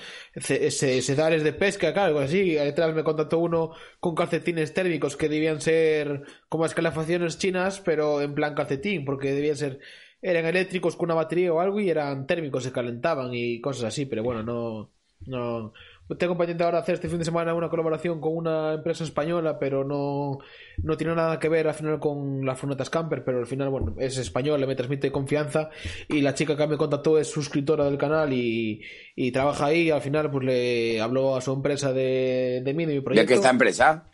sedares 0.41 1.45
de 1.45 1.53
pesca, 1.53 1.93
claro, 1.93 2.19
así. 2.19 2.53
Detrás 2.53 2.95
me 2.95 3.05
contactó 3.05 3.39
uno 3.39 3.73
con 3.99 4.15
calcetines 4.15 4.73
térmicos 4.73 5.19
que 5.19 5.29
debían 5.29 5.61
ser 5.61 6.23
como 6.49 6.65
escalafaciones 6.65 7.39
chinas, 7.39 7.81
pero 7.81 8.23
en 8.23 8.35
plan 8.35 8.55
calcetín, 8.55 9.05
porque 9.05 9.35
debían 9.35 9.57
ser 9.57 9.81
eran 10.23 10.47
eléctricos 10.47 10.97
con 10.97 11.07
una 11.07 11.15
batería 11.15 11.53
o 11.53 11.61
algo 11.61 11.81
y 11.81 11.91
eran 11.91 12.27
térmicos, 12.27 12.65
se 12.65 12.73
calentaban 12.73 13.35
y 13.35 13.61
cosas 13.61 13.85
así, 13.85 14.07
pero 14.07 14.23
bueno, 14.23 14.43
no, 14.43 14.91
no, 15.27 15.73
tengo 16.19 16.37
pendiente 16.37 16.65
ahora 16.65 16.79
hacer 16.79 16.97
este 16.97 17.09
fin 17.09 17.19
de 17.19 17.25
semana 17.25 17.55
una 17.55 17.69
colaboración 17.69 18.21
con 18.21 18.37
una 18.37 18.75
empresa 18.75 19.05
española, 19.05 19.59
pero 19.59 19.85
no, 19.85 20.39
no 20.83 20.97
tiene 20.97 21.15
nada 21.15 21.39
que 21.39 21.49
ver 21.49 21.69
al 21.69 21.75
final 21.75 21.99
con 21.99 22.45
las 22.45 22.59
furnetas 22.59 22.91
camper, 22.91 23.25
pero 23.25 23.39
al 23.39 23.47
final, 23.47 23.69
bueno, 23.71 23.95
es 23.99 24.19
española, 24.19 24.67
me 24.67 24.75
transmite 24.75 25.13
confianza 25.13 25.71
y 26.09 26.21
la 26.21 26.35
chica 26.35 26.57
que 26.57 26.67
me 26.67 26.77
contactó 26.77 27.19
es 27.19 27.29
suscriptora 27.29 27.85
del 27.85 27.99
canal 27.99 28.33
y, 28.33 28.83
y 29.15 29.33
trabaja 29.33 29.67
ahí 29.67 29.83
y 29.83 29.91
al 29.91 30.01
final 30.01 30.31
pues 30.31 30.45
le 30.45 31.01
habló 31.01 31.37
a 31.37 31.41
su 31.41 31.53
empresa 31.53 31.93
de, 31.93 32.63
de 32.65 32.75
mí, 32.75 32.87
de 32.87 32.95
mi 32.95 33.01
proyecto. 33.01 33.23
¿De 33.23 33.29
qué 33.29 33.35
esta 33.35 33.51
empresa? 33.51 34.07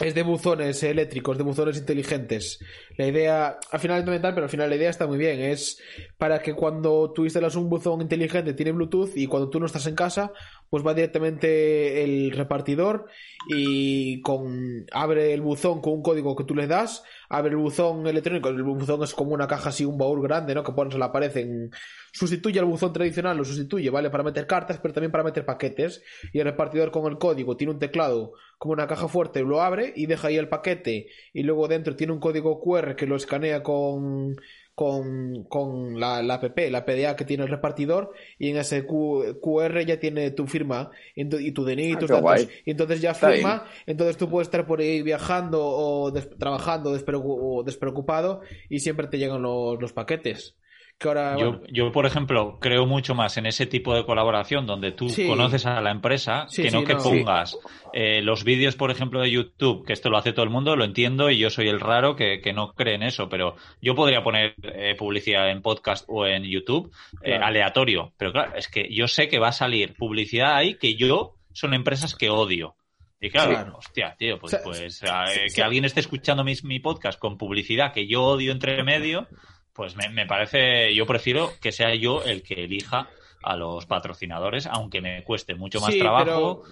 es 0.00 0.14
de 0.14 0.22
buzones 0.24 0.82
eléctricos, 0.82 1.38
de 1.38 1.44
buzones 1.44 1.76
inteligentes. 1.78 2.58
La 2.96 3.06
idea, 3.06 3.58
al 3.70 3.80
final 3.80 4.00
es 4.00 4.06
mental, 4.06 4.34
pero 4.34 4.44
al 4.44 4.50
final 4.50 4.68
la 4.68 4.76
idea 4.76 4.90
está 4.90 5.06
muy 5.06 5.18
bien. 5.18 5.40
Es 5.40 5.80
para 6.18 6.42
que 6.42 6.54
cuando 6.54 7.12
tú 7.12 7.24
instalas 7.24 7.54
un 7.54 7.68
buzón 7.68 8.00
inteligente 8.00 8.54
tiene 8.54 8.72
Bluetooth 8.72 9.12
y 9.14 9.28
cuando 9.28 9.50
tú 9.50 9.60
no 9.60 9.66
estás 9.66 9.86
en 9.86 9.94
casa, 9.94 10.32
pues 10.74 10.84
va 10.84 10.92
directamente 10.92 12.02
el 12.02 12.32
repartidor 12.32 13.06
y 13.46 14.20
con 14.22 14.84
abre 14.90 15.32
el 15.32 15.40
buzón 15.40 15.80
con 15.80 15.92
un 15.92 16.02
código 16.02 16.34
que 16.34 16.42
tú 16.42 16.56
le 16.56 16.66
das, 16.66 17.04
abre 17.28 17.52
el 17.52 17.58
buzón 17.58 18.08
electrónico, 18.08 18.48
el 18.48 18.60
buzón 18.64 19.04
es 19.04 19.14
como 19.14 19.34
una 19.34 19.46
caja 19.46 19.68
así, 19.68 19.84
un 19.84 19.98
baúl 19.98 20.20
grande, 20.20 20.52
¿no? 20.52 20.64
Que 20.64 20.72
pones 20.72 20.98
la 20.98 21.12
pared 21.12 21.36
en... 21.36 21.70
Sustituye 22.12 22.58
al 22.58 22.64
buzón 22.64 22.92
tradicional, 22.92 23.36
lo 23.36 23.44
sustituye, 23.44 23.88
¿vale? 23.88 24.10
Para 24.10 24.24
meter 24.24 24.48
cartas, 24.48 24.80
pero 24.82 24.92
también 24.92 25.12
para 25.12 25.22
meter 25.22 25.44
paquetes. 25.44 26.02
Y 26.32 26.40
el 26.40 26.44
repartidor 26.44 26.90
con 26.90 27.06
el 27.06 27.18
código 27.18 27.56
tiene 27.56 27.72
un 27.72 27.78
teclado 27.78 28.32
como 28.58 28.72
una 28.72 28.88
caja 28.88 29.06
fuerte, 29.06 29.42
lo 29.42 29.62
abre 29.62 29.92
y 29.94 30.06
deja 30.06 30.26
ahí 30.26 30.38
el 30.38 30.48
paquete. 30.48 31.06
Y 31.32 31.44
luego 31.44 31.68
dentro 31.68 31.94
tiene 31.94 32.12
un 32.12 32.18
código 32.18 32.60
QR 32.60 32.96
que 32.96 33.06
lo 33.06 33.14
escanea 33.14 33.62
con 33.62 34.34
con, 34.74 35.44
con 35.44 36.00
la, 36.00 36.22
la 36.22 36.34
app, 36.34 36.58
la 36.70 36.84
PDA 36.84 37.16
que 37.16 37.24
tiene 37.24 37.44
el 37.44 37.50
repartidor, 37.50 38.12
y 38.38 38.50
en 38.50 38.56
ese 38.56 38.84
QR 38.86 39.84
ya 39.86 40.00
tiene 40.00 40.30
tu 40.32 40.46
firma 40.46 40.90
y 41.14 41.52
tu 41.52 41.64
DNI 41.64 41.84
y 41.84 41.92
ah, 41.92 41.98
tus 41.98 42.10
datos. 42.10 42.48
Y 42.64 42.70
entonces 42.70 43.00
ya 43.00 43.14
firma, 43.14 43.66
entonces 43.86 44.16
tú 44.16 44.28
puedes 44.28 44.48
estar 44.48 44.66
por 44.66 44.80
ahí 44.80 45.02
viajando 45.02 45.64
o 45.64 46.12
trabajando 46.12 46.92
despreocupado 46.92 48.40
y 48.68 48.80
siempre 48.80 49.06
te 49.06 49.18
llegan 49.18 49.42
los, 49.42 49.80
los 49.80 49.92
paquetes 49.92 50.56
yo, 51.70 51.92
por 51.92 52.06
ejemplo, 52.06 52.58
creo 52.60 52.86
mucho 52.86 53.14
más 53.14 53.36
en 53.36 53.46
ese 53.46 53.66
tipo 53.66 53.94
de 53.94 54.04
colaboración 54.04 54.66
donde 54.66 54.92
tú 54.92 55.08
conoces 55.26 55.66
a 55.66 55.80
la 55.80 55.90
empresa 55.90 56.46
que 56.54 56.70
no 56.70 56.84
que 56.84 56.96
pongas 56.96 57.58
eh, 57.92 58.22
los 58.22 58.44
vídeos, 58.44 58.76
por 58.76 58.90
ejemplo, 58.90 59.20
de 59.20 59.30
YouTube, 59.30 59.84
que 59.84 59.92
esto 59.92 60.08
lo 60.08 60.16
hace 60.16 60.32
todo 60.32 60.44
el 60.44 60.50
mundo, 60.50 60.76
lo 60.76 60.84
entiendo 60.84 61.30
y 61.30 61.38
yo 61.38 61.50
soy 61.50 61.68
el 61.68 61.80
raro 61.80 62.16
que, 62.16 62.40
no 62.54 62.72
cree 62.72 62.94
en 62.94 63.02
eso, 63.02 63.28
pero 63.28 63.56
yo 63.82 63.94
podría 63.94 64.22
poner 64.22 64.54
eh, 64.62 64.94
publicidad 64.96 65.50
en 65.50 65.60
podcast 65.60 66.04
o 66.08 66.26
en 66.26 66.44
YouTube 66.44 66.92
eh, 67.22 67.34
aleatorio, 67.34 68.12
pero 68.16 68.32
claro, 68.32 68.54
es 68.56 68.68
que 68.68 68.88
yo 68.92 69.08
sé 69.08 69.28
que 69.28 69.38
va 69.38 69.48
a 69.48 69.52
salir 69.52 69.94
publicidad 69.96 70.54
ahí 70.54 70.74
que 70.74 70.94
yo 70.94 71.34
son 71.52 71.74
empresas 71.74 72.14
que 72.14 72.30
odio. 72.30 72.76
Y 73.20 73.30
claro, 73.30 73.78
hostia, 73.78 74.14
tío, 74.18 74.38
pues, 74.38 74.60
pues 74.62 75.00
que 75.54 75.62
alguien 75.62 75.86
esté 75.86 76.00
escuchando 76.00 76.44
mi, 76.44 76.54
mi 76.62 76.78
podcast 76.78 77.18
con 77.18 77.38
publicidad 77.38 77.92
que 77.92 78.06
yo 78.06 78.22
odio 78.22 78.52
entre 78.52 78.84
medio, 78.84 79.28
pues 79.74 79.96
me, 79.96 80.26
parece, 80.26 80.94
yo 80.94 81.04
prefiero 81.04 81.50
que 81.60 81.72
sea 81.72 81.94
yo 81.94 82.22
el 82.22 82.42
que 82.42 82.64
elija 82.64 83.08
a 83.42 83.56
los 83.56 83.86
patrocinadores, 83.86 84.66
aunque 84.66 85.00
me 85.00 85.24
cueste 85.24 85.54
mucho 85.54 85.80
más 85.80 85.96
trabajo. 85.98 86.62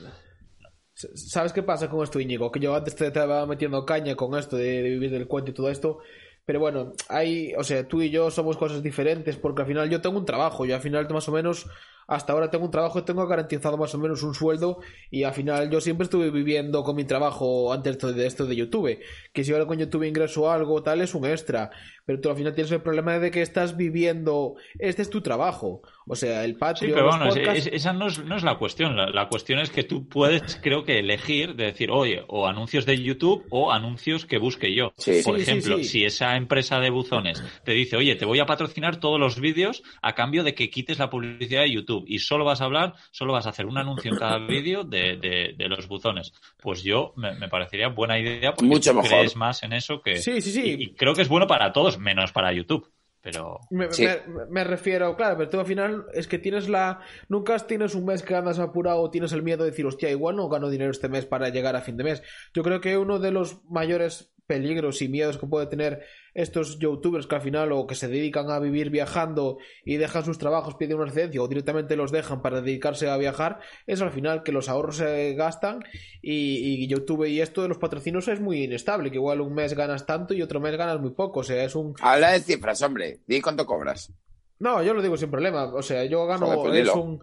¿Sabes 0.95 1.53
qué 1.53 1.63
pasa 1.63 1.91
con 1.91 2.05
esto, 2.05 2.21
Íñigo? 2.21 2.53
Que 2.53 2.61
yo 2.61 2.75
antes 2.75 2.95
te 2.95 3.09
estaba 3.09 3.45
metiendo 3.47 3.85
caña 3.85 4.15
con 4.15 4.39
esto 4.39 4.57
de, 4.57 4.83
vivir 4.83 5.11
del 5.11 5.27
cuento 5.27 5.51
y 5.51 5.55
todo 5.55 5.69
esto. 5.69 5.99
Pero 6.45 6.61
bueno, 6.61 6.93
hay, 7.09 7.53
o 7.55 7.65
sea, 7.65 7.87
tú 7.87 8.03
y 8.03 8.11
yo 8.11 8.31
somos 8.31 8.57
cosas 8.57 8.83
diferentes 8.83 9.37
porque 9.37 9.63
al 9.63 9.69
final 9.69 9.91
yo 9.91 10.01
tengo 10.01 10.19
un 10.19 10.25
trabajo, 10.25 10.65
yo 10.65 10.75
al 10.75 10.81
final 10.81 11.09
más 11.11 11.29
o 11.29 11.33
menos 11.33 11.67
hasta 12.07 12.33
ahora 12.33 12.51
tengo 12.51 12.65
un 12.65 12.71
trabajo 12.71 12.99
y 12.99 13.03
tengo 13.03 13.27
garantizado 13.27 13.77
más 13.77 13.95
o 13.95 13.99
menos 13.99 14.23
un 14.23 14.35
sueldo 14.35 14.81
y 15.11 15.25
al 15.25 15.33
final 15.33 15.71
yo 15.71 15.81
siempre 15.81 16.05
estuve 16.05 16.31
viviendo 16.31 16.83
con 16.83 16.97
mi 16.97 17.05
trabajo 17.05 17.73
antes 17.73 17.99
de 17.99 18.27
esto 18.27 18.47
de 18.47 18.57
YouTube. 18.57 18.99
Que 19.33 19.45
si 19.45 19.53
ahora 19.53 19.67
con 19.67 19.79
YouTube 19.79 20.05
ingreso 20.05 20.51
algo 20.51 20.83
tal 20.83 21.01
es 21.01 21.15
un 21.15 21.27
extra, 21.27 21.71
pero 22.05 22.21
tú 22.21 22.31
al 22.31 22.37
final 22.37 22.55
tienes 22.55 22.73
el 22.73 22.83
problema 22.83 23.19
de 23.19 23.31
que 23.31 23.43
estás 23.43 23.77
viviendo, 23.77 24.57
este 24.79 25.03
es 25.03 25.11
tu 25.11 25.21
trabajo. 25.21 25.83
O 26.07 26.17
sea, 26.17 26.45
el 26.45 26.57
Patreon. 26.57 26.91
Sí, 26.91 26.95
pero 26.95 27.09
bueno, 27.09 27.33
esa 27.33 27.93
no 27.93 28.09
es, 28.09 28.25
no 28.25 28.37
es, 28.37 28.43
la 28.43 28.57
cuestión. 28.57 28.97
La, 28.97 29.29
cuestión 29.29 29.61
es 29.61 29.71
que 29.71 29.85
tú 29.85 30.09
puedes, 30.09 30.57
creo 30.63 30.85
que, 30.85 30.99
elegir 30.99 31.55
de 31.55 31.67
decir, 31.67 31.91
oye, 31.91 32.25
o 32.27 32.49
anuncios 32.49 32.87
de 32.87 33.01
YouTube 33.01 33.45
o 33.51 33.71
anuncios 33.71 34.27
que 34.27 34.39
busque 34.39 34.75
yo. 34.75 34.93
Por 35.25 35.39
ejemplo, 35.39 35.79
si 35.85 36.05
esa 36.05 36.37
empresa 36.37 36.81
de 36.81 36.91
buzones 36.91 37.43
te 37.65 37.73
dice, 37.73 37.97
oye, 37.97 38.17
te 38.17 38.25
voy 38.25 38.41
a 38.41 38.47
patrocinar 38.47 38.97
todos 38.97 39.21
los 39.21 39.39
vídeos 39.39 39.83
a 40.03 40.15
cambio 40.15 40.43
de 40.43 40.55
que 40.55 40.71
quites 40.71 40.99
la 40.99 41.09
publicidad 41.09 41.63
de 41.63 41.71
YouTube 41.71 42.02
y 42.07 42.19
solo 42.19 42.45
vas 42.45 42.61
a 42.61 42.65
hablar, 42.65 42.95
solo 43.11 43.33
vas 43.33 43.47
a 43.47 43.51
hacer 43.51 43.67
un 43.67 43.79
anuncio 43.79 44.13
en 44.13 44.19
cada 44.19 44.39
vídeo 44.39 44.85
de, 44.85 45.17
de, 45.17 45.69
los 45.69 45.89
buzones. 45.89 46.33
Pues 46.61 46.83
yo 46.83 47.13
me, 47.17 47.49
parecería 47.49 47.89
buena 47.89 48.19
idea 48.19 48.55
porque 48.55 48.67
Mucho 48.67 48.99
crees 49.01 49.37
más 49.37 49.63
en 49.63 49.73
eso 49.73 50.03
que. 50.03 50.17
Sí, 50.17 50.41
sí, 50.41 50.53
sí. 50.53 50.77
y 50.79 50.95
creo 50.95 51.15
que 51.15 51.23
es 51.23 51.29
bueno 51.29 51.47
para 51.47 51.73
todos, 51.73 51.99
menos 51.99 52.33
para 52.33 52.53
YouTube. 52.53 52.91
Pero... 53.23 53.61
Me, 53.71 54.65
refiero, 54.65 55.17
claro, 55.17 55.37
pero 55.39 55.49
tú 55.49 55.61
al 55.61 55.67
final 55.67 56.07
es 56.13 56.27
que 56.27 56.41
tienes 56.41 56.69
la... 56.69 57.01
Nunca 57.29 57.57
tienes 57.61 57.95
un 57.95 58.05
mes 58.05 58.23
que 58.25 58.35
andas 58.35 58.59
apurado 58.59 59.01
o 59.01 59.11
tienes 59.11 59.33
el 59.33 59.45
miedo 59.45 59.63
de 59.63 59.71
decir, 59.71 59.87
hostia, 59.87 60.11
igual 60.11 60.35
no 60.35 60.49
gano 60.49 60.69
dinero 60.69 60.91
este 60.91 61.09
mes 61.09 61.25
para 61.25 61.49
llegar 61.49 61.77
a 61.77 61.83
fin 61.83 61.97
de 61.97 62.03
mes. 62.03 62.23
Yo 62.53 62.65
creo 62.65 62.81
que 62.81 62.99
uno 62.99 63.21
de 63.21 63.31
los 63.31 63.65
mayores 63.71 64.35
peligros 64.49 65.03
y 65.03 65.09
miedos 65.09 65.39
que 65.39 65.47
puede 65.47 65.69
tener 65.69 66.05
estos 66.35 66.79
youtubers 66.79 67.27
que 67.27 67.35
al 67.35 67.43
final 67.43 67.73
o 67.73 67.87
que 67.87 67.95
se 67.95 68.09
dedican 68.09 68.51
a 68.51 68.59
vivir 68.59 68.91
viajando 68.91 69.59
y 69.85 69.97
dejan 69.97 70.25
sus 70.25 70.39
trabajos, 70.39 70.75
piden 70.77 70.97
una 70.97 71.07
residencia 71.07 71.43
o 71.43 71.49
directamente 71.49 71.97
los 71.97 72.13
dejan 72.13 72.43
para 72.43 72.61
dedicarse 72.61 73.09
a 73.09 73.17
viajar, 73.17 73.61
es 73.87 74.01
al 74.01 74.13
final 74.13 74.43
que 74.43 74.53
los 74.53 74.69
ahorros 74.69 74.97
se 74.97 75.35
gastan 75.35 75.85
y, 76.21 76.87
YouTube 76.87 77.27
y 77.27 77.41
esto 77.41 77.63
de 77.63 77.69
los 77.69 77.79
patrocinios 77.79 78.29
es 78.29 78.41
muy 78.41 78.65
inestable, 78.65 79.11
que 79.11 79.17
igual 79.17 79.41
un 79.41 79.55
mes 79.55 79.75
ganas 79.75 80.07
tanto 80.07 80.35
y 80.35 80.43
otro 80.43 80.61
mes 80.61 80.77
ganas 80.77 81.01
muy 81.01 81.11
poco, 81.11 81.41
o 81.41 81.45
sea, 81.45 81.65
es 81.65 81.75
un... 81.75 81.95
Habla 82.01 82.33
de 82.33 82.41
cifras, 82.41 82.83
hombre, 82.83 83.21
di 83.27 83.41
cuánto 83.41 83.65
cobras. 83.67 84.13
No, 84.59 84.83
yo 84.83 84.95
lo 84.95 85.03
digo 85.03 85.17
sin 85.17 85.31
problema, 85.31 85.65
o 85.65 85.83
sea, 85.83 86.05
yo 86.05 86.27
gano, 86.27 86.63
pues 86.63 86.77
es 86.77 86.95
un... 86.95 87.23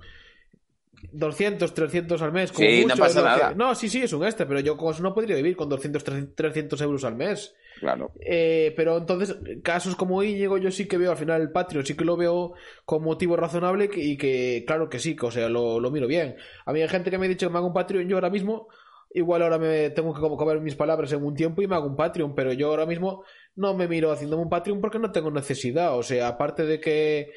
200, 1.11 1.73
300 1.73 2.21
al 2.21 2.31
mes. 2.31 2.51
sí, 2.53 2.85
no 2.85 2.95
pasa 2.95 3.21
nada. 3.21 3.53
No, 3.55 3.73
sí, 3.75 3.89
sí, 3.89 4.01
es 4.01 4.13
un 4.13 4.25
este, 4.25 4.45
pero 4.45 4.59
yo 4.59 4.77
no 5.01 5.13
podría 5.13 5.35
vivir 5.35 5.55
con 5.55 5.69
200, 5.69 6.03
300 6.35 6.81
euros 6.81 7.03
al 7.03 7.15
mes. 7.15 7.55
Claro. 7.79 8.11
Eh, 8.19 8.73
pero 8.75 8.97
entonces, 8.97 9.37
casos 9.63 9.95
como 9.95 10.21
Íñigo, 10.21 10.57
yo 10.57 10.71
sí 10.71 10.87
que 10.87 10.97
veo 10.97 11.11
al 11.11 11.17
final 11.17 11.41
el 11.41 11.51
Patreon, 11.51 11.85
sí 11.85 11.95
que 11.95 12.05
lo 12.05 12.17
veo 12.17 12.53
como 12.85 13.05
motivo 13.05 13.35
razonable 13.35 13.89
y 13.93 14.17
que, 14.17 14.63
claro 14.67 14.89
que 14.89 14.99
sí, 14.99 15.15
que, 15.15 15.25
o 15.25 15.31
sea, 15.31 15.49
lo, 15.49 15.79
miro 15.91 16.07
bien. 16.07 16.35
A 16.65 16.73
mí 16.73 16.81
hay 16.81 16.89
gente 16.89 17.09
que 17.09 17.17
me 17.17 17.25
ha 17.25 17.29
dicho 17.29 17.47
que 17.47 17.53
me 17.53 17.59
haga 17.59 17.67
un 17.67 17.73
Patreon, 17.73 18.07
yo 18.07 18.17
ahora 18.17 18.29
mismo, 18.29 18.67
igual 19.13 19.41
ahora 19.41 19.57
me 19.57 19.89
tengo 19.91 20.13
que 20.13 20.19
como 20.19 20.37
comer 20.37 20.59
mis 20.59 20.75
palabras 20.75 21.11
en 21.13 21.23
un 21.23 21.35
tiempo 21.35 21.61
y 21.61 21.67
me 21.67 21.75
hago 21.75 21.87
un 21.87 21.95
Patreon, 21.95 22.35
pero 22.35 22.53
yo 22.53 22.69
ahora 22.69 22.85
mismo 22.85 23.23
no 23.55 23.73
me 23.73 23.87
miro 23.87 24.11
haciéndome 24.11 24.43
un 24.43 24.49
Patreon 24.49 24.81
porque 24.81 24.99
no 24.99 25.11
tengo 25.11 25.31
necesidad. 25.31 25.97
O 25.97 26.03
sea, 26.03 26.27
aparte 26.27 26.65
de 26.65 26.79
que 26.79 27.31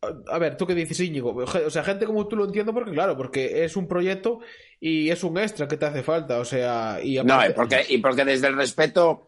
a 0.00 0.38
ver, 0.38 0.56
tú 0.56 0.66
qué 0.66 0.74
dices, 0.74 1.00
Íñigo. 1.00 1.34
O 1.34 1.70
sea, 1.70 1.82
gente 1.82 2.06
como 2.06 2.26
tú 2.28 2.36
lo 2.36 2.44
entiendo 2.44 2.72
porque, 2.72 2.92
claro, 2.92 3.16
porque 3.16 3.64
es 3.64 3.76
un 3.76 3.88
proyecto 3.88 4.40
y 4.80 5.10
es 5.10 5.24
un 5.24 5.38
extra 5.38 5.66
que 5.66 5.76
te 5.76 5.86
hace 5.86 6.02
falta. 6.02 6.38
O 6.38 6.44
sea, 6.44 7.00
y 7.02 7.16
No, 7.22 7.44
y 7.44 7.52
porque, 7.52 7.84
y 7.88 7.98
porque 7.98 8.24
desde 8.24 8.48
el 8.48 8.56
respeto, 8.56 9.27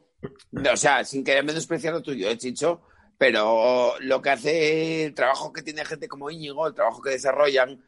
o 0.73 0.77
sea, 0.77 1.05
sin 1.05 1.25
querer 1.25 1.45
menospreciar 1.45 1.95
lo 1.95 2.03
tuyo, 2.03 2.29
¿eh, 2.29 2.39
Chicho? 2.39 2.83
Pero 3.18 3.95
lo 4.01 4.23
que 4.23 4.31
hace 4.31 5.05
el 5.05 5.14
trabajo 5.14 5.53
que 5.53 5.62
tiene 5.62 5.85
gente 5.85 6.09
como 6.09 6.31
Íñigo, 6.31 6.66
el 6.66 6.75
trabajo 6.75 7.03
que 7.03 7.11
desarrollan, 7.11 7.83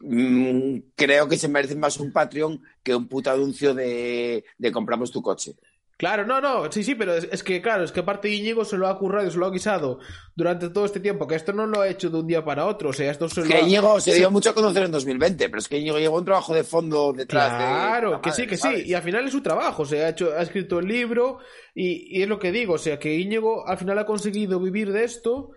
mm, 0.00 0.78
creo 0.94 1.28
que 1.28 1.38
se 1.38 1.48
merecen 1.48 1.80
más 1.80 1.98
un 1.98 2.12
Patreon 2.12 2.62
que 2.82 2.94
un 2.94 3.08
puto 3.08 3.30
anuncio 3.30 3.74
de 3.74 4.44
compramos 4.72 5.10
tu 5.10 5.22
coche. 5.22 5.56
Claro, 5.96 6.26
no, 6.26 6.42
no, 6.42 6.70
sí, 6.70 6.84
sí, 6.84 6.94
pero 6.94 7.14
es, 7.14 7.42
que, 7.42 7.62
claro, 7.62 7.82
es 7.82 7.90
que 7.90 8.00
aparte 8.00 8.28
Íñigo 8.28 8.66
se 8.66 8.76
lo 8.76 8.86
ha 8.86 8.98
currado 8.98 9.26
y 9.26 9.30
se 9.30 9.38
lo 9.38 9.46
ha 9.46 9.50
guisado 9.50 9.98
durante 10.34 10.68
todo 10.68 10.84
este 10.84 11.00
tiempo, 11.00 11.26
que 11.26 11.36
esto 11.36 11.54
no 11.54 11.66
lo 11.66 11.80
ha 11.80 11.88
hecho 11.88 12.10
de 12.10 12.18
un 12.18 12.26
día 12.26 12.44
para 12.44 12.66
otro, 12.66 12.90
o 12.90 12.92
sea, 12.92 13.10
esto 13.10 13.30
se 13.30 13.44
que 13.44 13.62
Íñigo 13.62 13.98
se 13.98 14.14
dio 14.14 14.30
mucho 14.30 14.50
a 14.50 14.54
conocer 14.54 14.82
en 14.82 14.90
2020, 14.90 15.48
pero 15.48 15.58
es 15.58 15.68
que 15.68 15.78
Íñigo 15.78 15.98
llevó 15.98 16.18
un 16.18 16.26
trabajo 16.26 16.54
de 16.54 16.64
fondo 16.64 17.14
detrás 17.14 17.48
claro, 17.48 18.20
que 18.20 18.30
sí, 18.30 18.46
que 18.46 18.58
sí, 18.58 18.82
y 18.84 18.92
al 18.92 19.02
final 19.02 19.24
es 19.24 19.32
su 19.32 19.40
trabajo, 19.40 19.84
o 19.84 19.86
sea, 19.86 20.06
ha, 20.06 20.10
hecho, 20.10 20.34
ha 20.36 20.42
escrito 20.42 20.80
el 20.80 20.86
libro 20.86 21.38
y, 21.74 22.18
y 22.18 22.22
es 22.22 22.28
lo 22.28 22.38
que 22.38 22.52
digo, 22.52 22.74
o 22.74 22.78
sea, 22.78 22.98
que 22.98 23.14
Íñigo 23.14 23.66
al 23.66 23.78
final 23.78 23.98
ha 23.98 24.04
conseguido 24.04 24.60
vivir 24.60 24.92
de 24.92 25.04
esto 25.04 25.52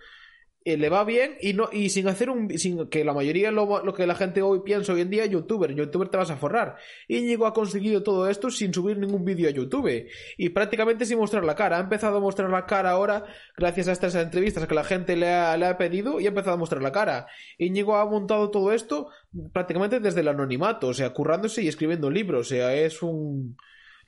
eh, 0.65 0.75
le 0.75 0.89
va 0.89 1.05
bien 1.05 1.37
y 1.39 1.53
no 1.53 1.69
y 1.71 1.89
sin 1.89 2.09
hacer 2.09 2.29
un 2.29 2.57
sin 2.59 2.89
que 2.89 3.05
la 3.05 3.13
mayoría 3.13 3.49
lo, 3.49 3.81
lo 3.81 3.93
que 3.93 4.05
la 4.05 4.15
gente 4.15 4.41
hoy 4.41 4.59
piensa 4.59 4.91
hoy 4.91 4.99
en 4.99 5.09
día 5.09 5.25
youtuber 5.25 5.73
youtuber 5.73 6.09
te 6.09 6.17
vas 6.17 6.31
a 6.31 6.35
forrar. 6.35 6.75
Íñigo 7.07 7.45
ha 7.45 7.53
conseguido 7.53 8.03
todo 8.03 8.29
esto 8.29 8.49
sin 8.49 8.73
subir 8.73 8.97
ningún 8.97 9.23
vídeo 9.23 9.47
a 9.47 9.51
YouTube. 9.51 10.07
Y 10.37 10.49
prácticamente 10.49 11.05
sin 11.05 11.17
mostrar 11.17 11.45
la 11.45 11.55
cara. 11.55 11.77
Ha 11.77 11.79
empezado 11.79 12.17
a 12.17 12.19
mostrar 12.19 12.49
la 12.49 12.65
cara 12.65 12.91
ahora 12.91 13.25
gracias 13.55 13.87
a 13.87 13.93
estas 13.93 14.15
entrevistas 14.15 14.67
que 14.67 14.75
la 14.75 14.83
gente 14.83 15.15
le 15.15 15.29
ha, 15.29 15.55
le 15.55 15.65
ha 15.65 15.77
pedido 15.77 16.19
y 16.19 16.25
ha 16.25 16.29
empezado 16.29 16.55
a 16.55 16.57
mostrar 16.57 16.81
la 16.81 16.91
cara. 16.91 17.27
Íñigo 17.57 17.95
ha 17.95 18.05
montado 18.05 18.51
todo 18.51 18.73
esto 18.73 19.09
prácticamente 19.53 20.01
desde 20.01 20.21
el 20.21 20.27
anonimato 20.27 20.87
o 20.87 20.93
sea 20.93 21.11
currándose 21.11 21.61
y 21.61 21.69
escribiendo 21.69 22.09
libros. 22.09 22.47
O 22.47 22.49
sea 22.49 22.73
es 22.73 23.01
un 23.01 23.55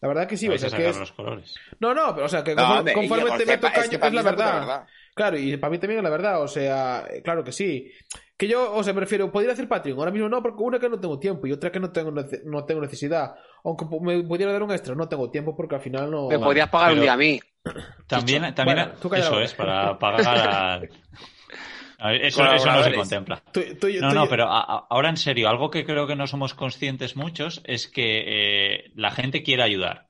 la 0.02 0.08
verdad 0.08 0.28
que 0.28 0.36
sí, 0.36 0.50
o 0.50 0.58
sea 0.58 0.70
que 0.70 0.90
es... 0.90 0.98
los 0.98 1.12
colores. 1.12 1.56
No, 1.80 1.94
no, 1.94 2.14
pero 2.16 2.26
o 2.26 2.30
sea 2.30 2.44
que 2.44 2.56
conforme, 2.56 3.38
te 3.38 3.46
meto 3.46 3.68
caña, 3.72 4.00
es, 4.02 4.14
la 4.14 4.22
verdad. 4.24 4.88
Claro, 5.14 5.38
y 5.38 5.58
para 5.58 5.72
mí 5.72 5.78
también 5.78 6.04
la 6.04 6.10
verdad, 6.10 6.42
o 6.42 6.48
sea, 6.48 7.06
claro 7.24 7.44
que 7.44 7.52
sí. 7.52 7.92
Que 8.38 8.48
yo, 8.48 8.74
o 8.74 8.84
sea, 8.84 8.94
prefiero, 8.94 9.32
podría 9.32 9.54
hacer 9.54 9.68
Patreon, 9.68 10.00
ahora 10.00 10.12
mismo 10.12 10.30
no, 10.30 10.42
porque 10.42 10.64
una 10.64 10.80
que 10.80 10.90
no 10.90 11.00
tengo 11.00 11.20
tiempo 11.20 11.46
y 11.48 11.52
otra 11.52 11.72
que 11.72 11.80
no 11.80 11.92
tengo, 11.92 12.12
no 12.12 12.66
tengo 12.66 12.82
necesidad. 12.82 13.36
Aunque 13.64 13.86
me 14.02 14.24
pudiera 14.24 14.52
dar 14.52 14.64
un 14.64 14.72
extra, 14.72 14.96
no 14.96 15.08
tengo 15.08 15.30
tiempo 15.30 15.56
porque 15.56 15.76
al 15.76 15.82
final 15.82 16.10
no... 16.10 16.28
Me 16.28 16.40
podrías 16.40 16.70
pagar 16.70 16.94
un 16.94 17.02
día 17.02 17.14
a 17.14 17.18
mí. 17.18 17.40
También, 18.08 18.56
también 18.56 18.94
eso 19.14 19.40
es, 19.40 19.54
para 19.54 20.00
pagar 20.00 20.90
eso, 22.22 22.44
no 22.44 22.84
se 22.84 22.94
contempla. 22.94 23.44
no, 24.00 24.14
no, 24.14 24.28
pero 24.28 24.48
ahora 24.50 25.10
en 25.10 25.18
serio, 25.18 25.48
algo 25.48 25.70
que 25.70 25.86
creo 25.86 26.08
que 26.08 26.16
no 26.16 26.26
somos 26.26 26.54
conscientes 26.56 27.16
muchos 27.16 27.62
es 27.66 27.88
que 27.88 28.24
eh, 28.26 28.92
la 28.96 29.12
gente 29.12 29.44
quiere 29.44 29.64
ayudar. 29.64 30.08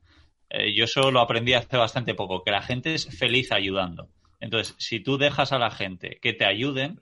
Eh, 0.50 0.74
yo 0.74 0.86
eso 0.86 1.12
lo 1.12 1.20
aprendí 1.20 1.54
hace 1.54 1.76
bastante 1.78 2.14
poco, 2.14 2.44
que 2.44 2.52
la 2.52 2.62
gente 2.62 2.94
es 2.94 3.08
feliz 3.18 3.52
ayudando. 3.52 4.10
Entonces, 4.42 4.76
si 4.78 5.00
tú 5.00 5.18
dejas 5.18 5.54
a 5.54 5.60
la 5.60 5.72
gente 5.72 6.20
que 6.22 6.34
te 6.34 6.46
ayuden, 6.46 7.00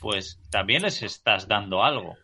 pues 0.00 0.40
también 0.50 0.82
les 0.82 1.02
estás 1.02 1.46
dando 1.46 1.84
algo. 1.84 2.16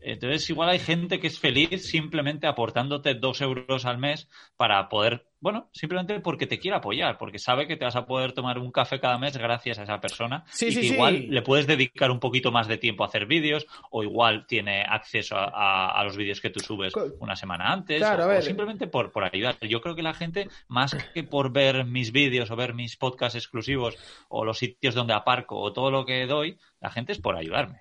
Entonces, 0.00 0.48
igual 0.50 0.70
hay 0.70 0.78
gente 0.78 1.20
que 1.20 1.26
es 1.26 1.38
feliz 1.38 1.88
simplemente 1.88 2.46
aportándote 2.46 3.14
dos 3.14 3.40
euros 3.40 3.84
al 3.84 3.98
mes 3.98 4.28
para 4.56 4.88
poder, 4.88 5.26
bueno, 5.40 5.68
simplemente 5.72 6.20
porque 6.20 6.46
te 6.46 6.58
quiere 6.58 6.76
apoyar, 6.76 7.18
porque 7.18 7.38
sabe 7.38 7.66
que 7.66 7.76
te 7.76 7.84
vas 7.84 7.96
a 7.96 8.06
poder 8.06 8.32
tomar 8.32 8.58
un 8.58 8.72
café 8.72 8.98
cada 9.00 9.18
mes 9.18 9.36
gracias 9.36 9.78
a 9.78 9.82
esa 9.82 10.00
persona. 10.00 10.44
y 10.60 10.74
que 10.74 10.86
igual 10.86 11.26
le 11.28 11.42
puedes 11.42 11.66
dedicar 11.66 12.10
un 12.10 12.20
poquito 12.20 12.50
más 12.50 12.66
de 12.66 12.78
tiempo 12.78 13.04
a 13.04 13.08
hacer 13.08 13.26
vídeos, 13.26 13.66
o 13.90 14.02
igual 14.02 14.46
tiene 14.46 14.82
acceso 14.82 15.36
a, 15.36 16.02
los 16.04 16.16
vídeos 16.16 16.40
que 16.40 16.50
tú 16.50 16.60
subes 16.60 16.94
una 17.18 17.36
semana 17.36 17.72
antes, 17.72 18.02
o, 18.02 18.42
simplemente 18.42 18.86
por, 18.86 19.12
por 19.12 19.24
ayudar. 19.24 19.58
Yo 19.60 19.80
creo 19.80 19.94
que 19.94 20.02
la 20.02 20.14
gente, 20.14 20.48
más 20.68 20.94
que 21.14 21.24
por 21.24 21.52
ver 21.52 21.84
mis 21.84 22.12
vídeos 22.12 22.50
o 22.50 22.56
ver 22.56 22.74
mis 22.74 22.96
podcasts 22.96 23.36
exclusivos, 23.36 23.96
o 24.28 24.44
los 24.44 24.58
sitios 24.58 24.94
donde 24.94 25.14
aparco, 25.14 25.60
o 25.60 25.72
todo 25.72 25.90
lo 25.90 26.04
que 26.06 26.26
doy, 26.26 26.58
la 26.80 26.90
gente 26.90 27.12
es 27.12 27.18
por 27.18 27.36
ayudarme. 27.36 27.80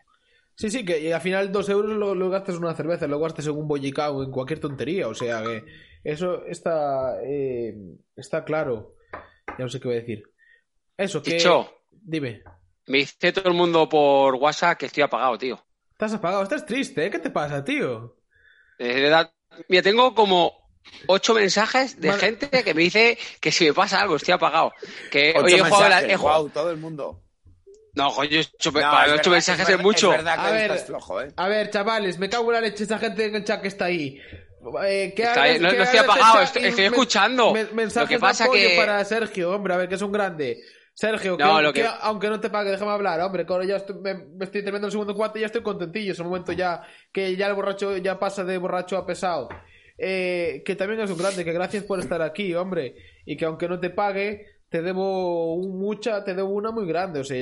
Sí, 0.59 0.69
sí, 0.69 0.83
que 0.83 1.13
al 1.13 1.21
final 1.21 1.53
dos 1.53 1.69
euros 1.69 1.95
lo, 1.95 2.29
gastas 2.29 2.55
en 2.55 2.65
una 2.65 2.75
cerveza, 2.75 3.07
lo 3.07 3.17
gastas 3.17 3.45
en 3.45 3.53
un 3.53 3.65
bollicao, 3.65 4.21
en 4.21 4.29
cualquier 4.29 4.59
tontería. 4.59 5.07
O 5.07 5.15
sea 5.15 5.41
que 5.41 5.63
eso 6.03 6.45
está, 6.47 7.15
eh, 7.23 7.73
está 8.17 8.43
claro. 8.43 8.93
Ya 9.57 9.63
no 9.63 9.69
sé 9.69 9.79
qué 9.79 9.87
voy 9.87 9.95
a 9.95 10.01
decir. 10.01 10.23
Eso, 10.97 11.23
que... 11.23 11.41
Dime. 11.91 12.43
Me 12.87 12.97
dice 12.97 13.31
todo 13.31 13.47
el 13.47 13.55
mundo 13.55 13.87
por 13.87 14.35
WhatsApp 14.35 14.77
que 14.77 14.87
estoy 14.87 15.01
apagado, 15.01 15.37
tío. 15.37 15.63
¿Estás 15.93 16.15
apagado? 16.15 16.43
Estás 16.43 16.65
triste, 16.65 17.05
¿eh? 17.05 17.09
¿Qué 17.09 17.19
te 17.19 17.29
pasa, 17.29 17.63
tío? 17.63 18.17
De 18.77 19.01
verdad. 19.01 19.31
Mira, 19.69 19.81
tengo 19.81 20.13
como 20.13 20.51
ocho 21.07 21.35
mensajes 21.35 22.01
de 22.01 22.11
gente 22.11 22.49
que 22.65 22.73
me 22.73 22.81
dice 22.81 23.17
que 23.39 23.53
si 23.53 23.63
me 23.63 23.73
pasa 23.73 24.01
algo, 24.01 24.17
estoy 24.17 24.33
apagado. 24.33 24.73
Que 25.09 25.33
hoy 25.41 25.53
he 25.53 26.17
jugado, 26.17 26.49
todo 26.49 26.69
el 26.69 26.77
mundo. 26.77 27.23
No, 27.99 28.13
coño, 28.13 28.39
ocho, 28.39 28.71
ocho 29.13 29.29
mensajes 29.29 29.69
es, 29.69 29.79
mucho. 29.79 30.11
a, 30.11 30.51
ver, 30.51 30.71
¿eh? 30.71 31.33
a 31.35 31.47
ver, 31.49 31.69
chavales, 31.69 32.17
me 32.17 32.29
cago 32.29 32.45
en 32.49 32.53
la 32.53 32.61
leche 32.61 32.85
esa 32.85 32.97
gente 32.97 33.25
en 33.25 33.35
el 33.35 33.43
chat 33.43 33.61
que 33.61 33.67
está 33.67 33.85
ahí. 33.85 34.19
Eh, 34.85 35.13
no, 35.59 35.69
estoy 35.69 35.99
apagado, 35.99 36.41
estoy, 36.41 36.63
escuchando. 36.65 37.53
lo 37.53 38.07
que 38.07 38.19
pasa 38.19 38.47
que 38.49 38.75
para 38.77 39.03
Sergio, 39.03 39.51
hombre, 39.51 39.73
a 39.73 39.77
ver, 39.77 39.89
que 39.89 39.95
es 39.95 40.01
un 40.01 40.11
grande. 40.11 40.61
Sergio, 40.93 41.37
que, 41.37 41.85
aunque 42.01 42.29
no 42.29 42.41
te 42.41 42.49
pague, 42.49 42.71
déjame 42.71 42.91
hablar, 42.91 43.21
hombre, 43.21 43.45
que 43.45 43.53
ahora 43.53 43.65
ya 43.65 43.77
estoy, 43.77 43.95
me, 44.01 44.11
estoy 44.41 44.63
terminando 44.63 44.87
el 44.87 44.91
segundo 44.91 45.15
cuarto 45.15 45.37
y 45.37 45.41
ya 45.41 45.47
estoy 45.47 45.61
contentillo. 45.61 46.11
Es 46.11 46.19
un 46.19 46.27
momento 46.27 46.51
ya 46.51 46.81
que 47.13 47.37
ya 47.37 47.47
el 47.47 47.53
borracho 47.53 47.95
ya 47.97 48.19
pasa 48.19 48.43
de 48.43 48.57
borracho 48.57 48.97
a 48.97 49.05
pesado. 49.05 49.47
eh, 49.97 50.61
que 50.65 50.75
también 50.75 50.99
es 50.99 51.09
un 51.09 51.17
grande, 51.17 51.45
que 51.45 51.53
gracias 51.53 51.83
por 51.83 51.99
estar 51.99 52.21
aquí, 52.21 52.53
hombre, 52.53 52.95
y 53.25 53.37
que 53.37 53.45
aunque 53.45 53.69
no 53.69 53.79
te 53.79 53.89
pague, 53.89 54.58
te 54.69 54.83
debo 54.83 55.57
mucha, 55.57 56.23
te 56.23 56.35
debo 56.35 56.49
una 56.49 56.71
muy 56.71 56.85
grande, 56.85 57.19
o 57.19 57.23
sea, 57.23 57.37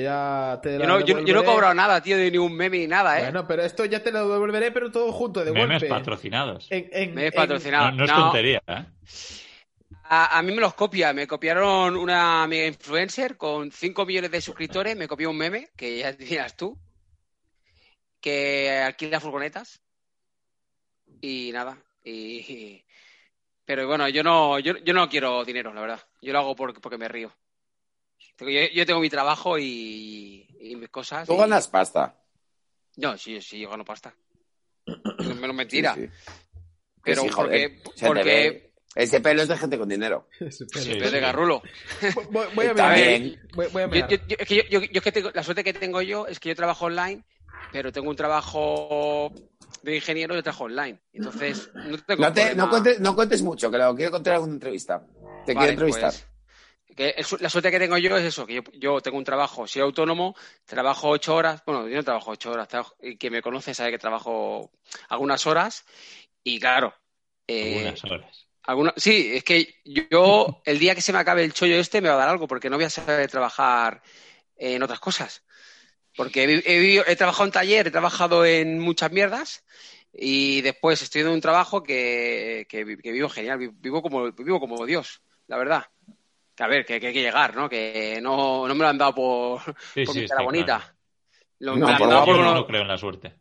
ya 0.54 0.60
te 0.62 0.78
yo, 0.78 0.86
no, 0.86 1.00
yo, 1.00 1.20
no 1.20 1.40
he 1.40 1.44
cobrado 1.44 1.74
nada, 1.74 2.02
tío, 2.02 2.16
de 2.16 2.30
ni 2.30 2.38
un 2.38 2.54
meme 2.56 2.78
ni 2.78 2.86
nada, 2.86 3.18
¿eh? 3.18 3.24
Bueno, 3.24 3.46
pero 3.46 3.62
esto 3.62 3.84
ya 3.84 4.02
te 4.02 4.10
lo 4.10 4.28
devolveré, 4.28 4.72
pero 4.72 4.90
todo 4.90 5.12
junto, 5.12 5.44
de 5.44 5.52
Memes 5.52 5.84
patrocinados. 5.84 6.66
En, 6.70 7.14
Memes 7.14 7.34
patrocinados. 7.34 7.94
No, 7.94 8.04
es 8.04 8.10
tontería, 8.10 8.62
¿eh? 8.66 8.84
A, 10.10 10.40
mí 10.40 10.54
me 10.54 10.62
los 10.62 10.72
copia, 10.72 11.12
me 11.12 11.26
copiaron 11.26 11.94
una 11.94 12.44
amiga 12.44 12.64
influencer 12.64 13.36
con 13.36 13.70
5 13.70 14.06
millones 14.06 14.30
de 14.30 14.40
suscriptores, 14.40 14.96
me 14.96 15.06
copió 15.06 15.28
un 15.28 15.36
meme, 15.36 15.68
que 15.76 15.98
ya 15.98 16.12
dirás 16.12 16.56
tú, 16.56 16.78
que 18.18 18.70
alquila 18.86 19.20
furgonetas. 19.20 19.82
Y 21.20 21.50
nada, 21.52 21.76
y, 22.02 22.82
pero 23.68 23.86
bueno, 23.86 24.08
yo 24.08 24.22
no, 24.22 24.58
yo, 24.60 24.78
yo, 24.78 24.94
no 24.94 25.10
quiero 25.10 25.44
dinero, 25.44 25.74
la 25.74 25.82
verdad. 25.82 26.00
Yo 26.22 26.32
lo 26.32 26.38
hago 26.38 26.56
porque, 26.56 26.80
porque 26.80 26.96
me 26.96 27.06
río. 27.06 27.30
Yo, 28.38 28.86
tengo 28.86 28.98
mi 28.98 29.10
trabajo 29.10 29.58
y, 29.58 30.48
mis 30.78 30.88
cosas. 30.88 31.28
¿Tú 31.28 31.36
ganas 31.36 31.68
pasta? 31.68 32.16
No, 32.96 33.18
sí, 33.18 33.42
sí, 33.42 33.60
yo 33.60 33.68
gano 33.68 33.84
pasta. 33.84 34.14
No 35.18 35.34
me 35.34 35.46
lo 35.46 35.52
mentira. 35.52 35.94
Pero 37.04 37.24
porque, 37.26 37.82
porque... 38.00 38.72
Ese 38.94 39.20
pelo 39.20 39.42
es 39.42 39.48
de 39.48 39.58
gente 39.58 39.76
con 39.76 39.86
dinero. 39.90 40.30
Ese 40.40 40.64
pelo, 40.64 41.04
es 41.04 41.12
de 41.12 41.20
garrulo. 41.20 41.62
Voy, 42.30 42.66
a 42.68 42.72
ver. 42.72 43.38
Voy, 43.52 43.82
a 43.82 44.08
Yo, 44.08 44.16
es 44.28 44.48
que 44.48 44.66
yo, 44.70 44.80
es 44.80 45.02
que 45.02 45.12
tengo, 45.12 45.30
la 45.34 45.42
suerte 45.42 45.62
que 45.62 45.74
tengo 45.74 46.00
yo 46.00 46.26
es 46.26 46.40
que 46.40 46.48
yo 46.48 46.56
trabajo 46.56 46.86
online, 46.86 47.22
pero 47.70 47.92
tengo 47.92 48.08
un 48.08 48.16
trabajo 48.16 49.30
de 49.82 49.96
ingeniero 49.96 50.34
de 50.34 50.42
trabajo 50.42 50.64
online. 50.64 50.98
Entonces, 51.12 51.70
no 51.74 51.98
tengo 52.02 52.22
no, 52.56 52.68
cuentes, 52.70 53.00
no, 53.00 53.14
cuentes, 53.14 53.42
mucho, 53.42 53.70
que 53.70 53.78
lo 53.78 53.94
quiero 53.94 54.12
contar 54.12 54.32
en 54.32 54.36
alguna 54.36 54.54
entrevista. 54.54 55.06
Te 55.46 55.54
quiero 55.54 55.70
entrevistar. 55.72 56.12
Pues, 56.12 57.40
la 57.40 57.48
suerte 57.48 57.70
que 57.70 57.78
tengo 57.78 57.96
yo 57.96 58.16
es 58.16 58.24
eso, 58.24 58.44
que 58.44 58.60
yo, 58.74 59.00
tengo 59.00 59.18
un 59.18 59.24
trabajo, 59.24 59.68
soy 59.68 59.82
autónomo, 59.82 60.34
trabajo 60.64 61.10
ocho 61.10 61.36
horas, 61.36 61.62
bueno, 61.64 61.86
yo 61.86 61.96
no 61.96 62.02
trabajo 62.02 62.32
ocho 62.32 62.50
horas, 62.50 62.68
y 63.00 63.16
quien 63.16 63.32
me 63.32 63.42
conoce 63.42 63.72
sabe 63.72 63.92
que 63.92 63.98
trabajo 63.98 64.72
algunas 65.08 65.46
horas, 65.46 65.84
y 66.42 66.58
claro. 66.58 66.92
Eh, 67.46 67.86
algunas 67.86 68.04
horas. 68.04 68.48
sí, 68.96 69.30
es 69.32 69.44
que 69.44 69.76
yo, 69.84 70.60
el 70.64 70.80
día 70.80 70.96
que 70.96 71.00
se 71.00 71.12
me 71.12 71.20
acabe 71.20 71.44
el 71.44 71.52
chollo 71.52 71.76
este, 71.76 72.00
me 72.00 72.08
va 72.08 72.16
a 72.16 72.18
dar 72.18 72.30
algo, 72.30 72.48
porque 72.48 72.68
no 72.68 72.76
voy 72.76 72.86
a 72.86 72.90
saber 72.90 73.30
trabajar 73.30 74.02
en 74.56 74.82
otras 74.82 74.98
cosas. 74.98 75.44
Porque 76.18 76.62
he, 76.66 77.12
he, 77.12 77.14
trabajado 77.14 77.44
en 77.44 77.52
taller, 77.52 77.86
he 77.86 77.90
trabajado 77.92 78.44
en 78.44 78.80
muchas 78.80 79.12
mierdas 79.12 79.64
y 80.12 80.62
después 80.62 81.00
estoy 81.00 81.20
en 81.20 81.28
un 81.28 81.40
trabajo 81.40 81.80
que, 81.80 82.66
vivo 83.04 83.28
genial, 83.28 83.70
vivo 83.74 84.02
como, 84.02 84.32
vivo 84.32 84.58
como 84.58 84.84
Dios, 84.84 85.22
la 85.46 85.56
verdad. 85.58 85.86
Que 86.56 86.64
a 86.64 86.66
ver, 86.66 86.84
que, 86.84 86.94
hay 86.94 87.00
que 87.00 87.12
llegar, 87.12 87.54
¿no? 87.54 87.68
Que 87.68 88.18
no, 88.20 88.64
me 88.66 88.74
lo 88.74 88.88
han 88.88 88.98
dado 88.98 89.14
por, 89.14 89.60
mi 89.94 90.26
cara 90.26 90.42
bonita. 90.42 90.92
no, 91.60 91.76
me 91.76 91.92
han 91.92 92.00
dado 92.00 92.24
por, 92.24 92.36
no 92.36 92.66
creo 92.66 92.82
en 92.82 92.88
la 92.88 92.98
suerte. 92.98 93.34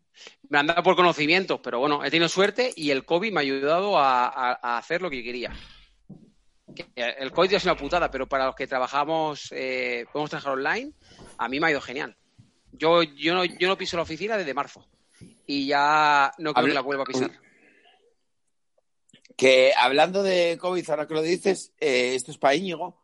Me 0.47 0.59
han 0.59 0.67
dado 0.67 0.83
por 0.83 0.95
conocimientos, 0.95 1.59
pero 1.63 1.79
bueno, 1.79 2.05
he 2.05 2.11
tenido 2.11 2.29
suerte 2.29 2.71
y 2.75 2.91
el 2.91 3.05
COVID 3.05 3.33
me 3.33 3.39
ha 3.39 3.41
ayudado 3.41 3.97
a, 3.97 4.77
hacer 4.77 5.01
lo 5.01 5.09
que 5.09 5.23
quería. 5.23 5.51
El 6.95 7.31
COVID 7.31 7.53
es 7.53 7.63
una 7.63 7.75
putada, 7.75 8.11
pero 8.11 8.27
para 8.27 8.45
los 8.45 8.55
que 8.55 8.67
trabajamos, 8.67 9.51
eh, 9.51 10.05
podemos 10.13 10.29
trabajar 10.29 10.53
online, 10.53 10.91
a 11.39 11.49
mí 11.49 11.59
me 11.59 11.65
ha 11.65 11.71
ido 11.71 11.81
genial. 11.81 12.15
Yo, 12.77 13.03
yo, 13.03 13.33
no, 13.33 13.45
yo 13.45 13.67
no 13.67 13.77
piso 13.77 13.97
la 13.97 14.03
oficina 14.03 14.37
desde 14.37 14.53
marzo 14.53 14.85
y 15.45 15.67
ya 15.67 16.31
no 16.37 16.53
creo 16.53 16.67
que 16.67 16.73
la 16.73 16.81
vuelva 16.81 17.03
a 17.03 17.07
pisar. 17.07 17.31
Que 19.35 19.71
hablando 19.77 20.23
de 20.23 20.57
COVID, 20.59 20.89
ahora 20.89 21.07
que 21.07 21.13
lo 21.13 21.21
dices, 21.21 21.73
eh, 21.79 22.15
esto 22.15 22.31
es 22.31 22.37
para 22.37 22.55
Íñigo. 22.55 23.01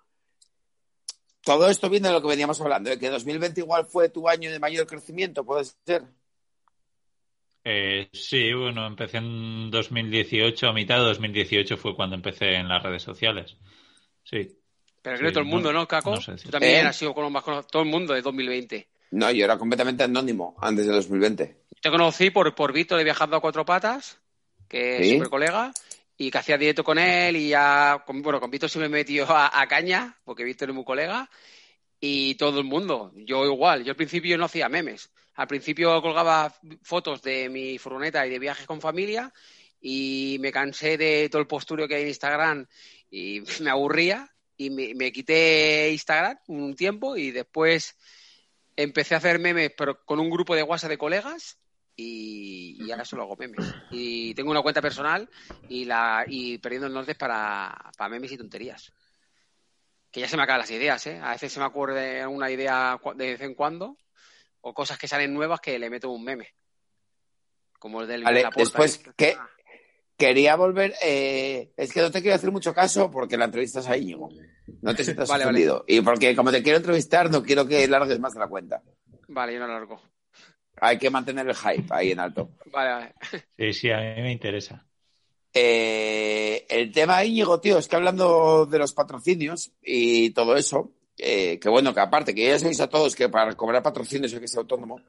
Todo 1.42 1.70
esto 1.70 1.90
viene 1.90 2.08
de 2.08 2.14
lo 2.14 2.22
que 2.22 2.30
veníamos 2.30 2.60
hablando, 2.62 2.90
de 2.90 2.98
que 2.98 3.10
2020 3.10 3.62
igual 3.62 3.86
fue 3.86 4.10
tu 4.10 4.30
año 4.30 4.50
de 4.50 4.60
mayor 4.60 4.88
crecimiento, 4.88 5.44
¿puede 5.44 5.66
ser? 5.86 6.04
Eh, 7.66 8.10
sí, 8.12 8.54
bueno, 8.54 8.86
empecé 8.86 9.18
en 9.18 9.70
2018, 9.72 10.68
a 10.68 10.74
mitad 10.74 10.98
de 10.98 11.04
2018 11.04 11.78
fue 11.78 11.96
cuando 11.96 12.16
empecé 12.16 12.56
en 12.56 12.68
las 12.68 12.82
redes 12.82 13.04
sociales. 13.04 13.58
Sí. 14.24 14.58
Pero 15.02 15.18
creo 15.18 15.30
que 15.30 15.34
todo 15.34 15.44
el 15.44 15.50
mundo, 15.50 15.72
¿no, 15.72 15.88
Caco? 15.88 16.18
Tú 16.18 16.50
también 16.50 16.86
¿Eh? 16.86 16.88
has 16.88 16.96
sido 16.96 17.14
con 17.14 17.24
los 17.24 17.32
más 17.32 17.44
conocidos, 17.44 17.72
todo 17.72 17.82
el 17.84 17.90
mundo 17.90 18.14
de 18.14 18.22
2020. 18.22 18.88
No, 19.14 19.30
yo 19.30 19.46
era 19.46 19.60
completamente 19.60 20.04
anónimo 20.04 20.56
antes 20.60 20.88
de 20.88 20.92
2020. 20.92 21.58
Te 21.80 21.92
conocí 21.92 22.32
por, 22.32 22.56
por 22.56 22.74
Víctor 22.74 22.98
de 22.98 23.04
Viajando 23.04 23.38
a 23.38 23.42
Cuatro 23.42 23.64
Patas, 23.64 24.20
que 24.68 24.98
es 24.98 25.10
super 25.12 25.30
colega, 25.30 25.72
y 26.18 26.32
que 26.32 26.38
hacía 26.40 26.58
directo 26.58 26.84
con 26.84 26.98
él 26.98 27.36
y 27.36 27.50
ya, 27.50 28.04
bueno, 28.08 28.40
con 28.40 28.50
Víctor 28.50 28.72
se 28.72 28.80
me 28.80 28.90
metió 28.90 29.30
a, 29.30 29.62
a, 29.62 29.68
caña, 29.68 30.18
porque 30.24 30.44
Víctor 30.44 30.70
es 30.70 30.76
muy 30.76 30.84
colega, 30.84 31.30
y 32.00 32.34
todo 32.36 32.60
el 32.60 32.66
mundo, 32.66 33.12
yo 33.16 33.46
igual, 33.46 33.84
yo 33.84 33.92
al 33.92 33.96
principio 33.96 34.36
no 34.36 34.46
hacía 34.46 34.68
memes, 34.68 35.12
al 35.36 35.46
principio 35.46 36.02
colgaba 36.02 36.52
fotos 36.82 37.22
de 37.22 37.50
mi 37.50 37.78
furgoneta 37.78 38.26
y 38.26 38.32
de 38.32 38.40
viajes 38.40 38.66
con 38.66 38.82
familia, 38.82 39.32
y 39.80 40.38
me 40.40 40.52
cansé 40.52 40.98
de 40.98 41.30
todo 41.30 41.40
el 41.40 41.48
posturio 41.48 41.88
que 41.88 41.96
hay 41.96 42.02
en 42.02 42.08
Instagram 42.08 42.66
y 43.12 43.44
me 43.62 43.70
aburría, 43.70 44.28
y 44.58 44.72
me, 44.72 44.96
me 44.96 45.12
quité 45.12 45.92
Instagram 45.92 46.40
un 46.48 46.76
tiempo 46.76 47.16
y 47.16 47.30
después 47.30 47.96
empecé 48.76 49.16
a 49.16 49.18
hacer 49.18 49.40
memes, 49.40 49.72
pero 49.78 50.04
con 50.06 50.20
un 50.20 50.30
grupo 50.30 50.56
de 50.56 50.64
WhatsApp 50.64 50.92
de 50.92 50.98
colegas 50.98 51.60
y, 51.96 52.90
ahora 52.92 53.06
solo 53.06 53.24
hago 53.24 53.36
memes. 53.38 53.74
Y 53.92 54.34
tengo 54.34 54.52
una 54.52 54.62
cuenta 54.62 54.82
personal 54.82 55.30
y 55.70 55.86
la 55.86 56.26
y 56.28 56.58
perdiendo 56.58 56.88
el 56.88 56.94
norte 56.94 57.16
para, 57.16 57.92
para 57.98 58.10
memes 58.10 58.32
y 58.32 58.38
tonterías. 58.38 58.92
Que 60.12 60.20
ya 60.20 60.28
se 60.28 60.38
me 60.38 60.44
acaban 60.44 60.62
las 60.62 60.72
ideas, 60.72 61.06
¿eh? 61.08 61.20
A 61.20 61.32
veces 61.32 61.52
se 61.52 61.60
me 61.60 61.66
acuerde 61.66 62.26
una 62.28 62.52
idea 62.52 63.00
de 63.16 63.32
vez 63.32 63.42
en 63.42 63.56
cuando 63.56 63.98
o 64.62 64.74
cosas 64.74 64.98
que 64.98 65.08
salen 65.08 65.34
nuevas 65.34 65.60
que 65.60 65.78
le 65.78 65.90
meto 65.90 66.10
un 66.12 66.24
meme. 66.24 66.54
Como 67.80 68.02
el 68.02 68.08
del 68.08 68.24
vale, 68.24 68.48
Después, 68.56 69.04
¿qué, 69.18 69.38
Quería 70.24 70.56
volver, 70.56 70.94
eh, 71.04 71.74
es 71.76 71.92
que 71.92 72.00
no 72.00 72.10
te 72.10 72.22
quiero 72.22 72.38
hacer 72.38 72.50
mucho 72.50 72.74
caso 72.74 73.12
porque 73.12 73.36
la 73.36 73.44
entrevista 73.44 73.82
es 73.82 73.90
ahí, 73.90 74.16
No 74.82 74.96
te 74.96 75.04
sientas 75.04 75.28
vale, 75.28 75.70
Y 75.86 76.00
porque 76.00 76.34
como 76.34 76.50
te 76.50 76.64
quiero 76.64 76.78
entrevistar, 76.78 77.30
no 77.30 77.44
quiero 77.44 77.68
que 77.68 77.86
largues 77.90 78.22
más 78.22 78.34
de 78.34 78.40
la 78.40 78.48
cuenta. 78.48 78.82
Vale, 79.28 79.54
yo 79.54 79.60
no 79.60 79.68
largo. 79.68 80.02
Hay 80.80 80.98
que 80.98 81.10
mantener 81.10 81.46
el 81.46 81.54
hype 81.54 81.88
ahí 81.90 82.12
en 82.12 82.22
alto. 82.22 82.52
Vale, 82.72 82.90
vale. 82.90 83.16
Sí, 83.58 83.74
sí, 83.74 83.92
a 83.92 83.98
mí 83.98 84.22
me 84.22 84.32
interesa. 84.32 84.86
Eh, 85.54 86.66
el 86.70 86.94
tema 86.94 87.26
Íñigo, 87.26 87.60
tío, 87.60 87.78
es 87.78 87.90
que 87.90 87.98
hablando 87.98 88.66
de 88.66 88.80
los 88.80 88.94
patrocinios 88.94 89.74
y 89.82 90.30
todo 90.30 90.56
eso, 90.56 90.94
eh, 91.18 91.60
que 91.60 91.68
bueno, 91.68 91.94
que 91.94 92.00
aparte, 92.00 92.34
que 92.34 92.48
ya 92.48 92.60
sabéis 92.60 92.80
a 92.80 92.88
todos 92.88 93.14
que 93.14 93.28
para 93.28 93.54
cobrar 93.58 93.84
patrocinios 93.84 94.34
hay 94.34 94.40
que 94.40 94.48
ser 94.48 94.60
autónomo. 94.60 95.02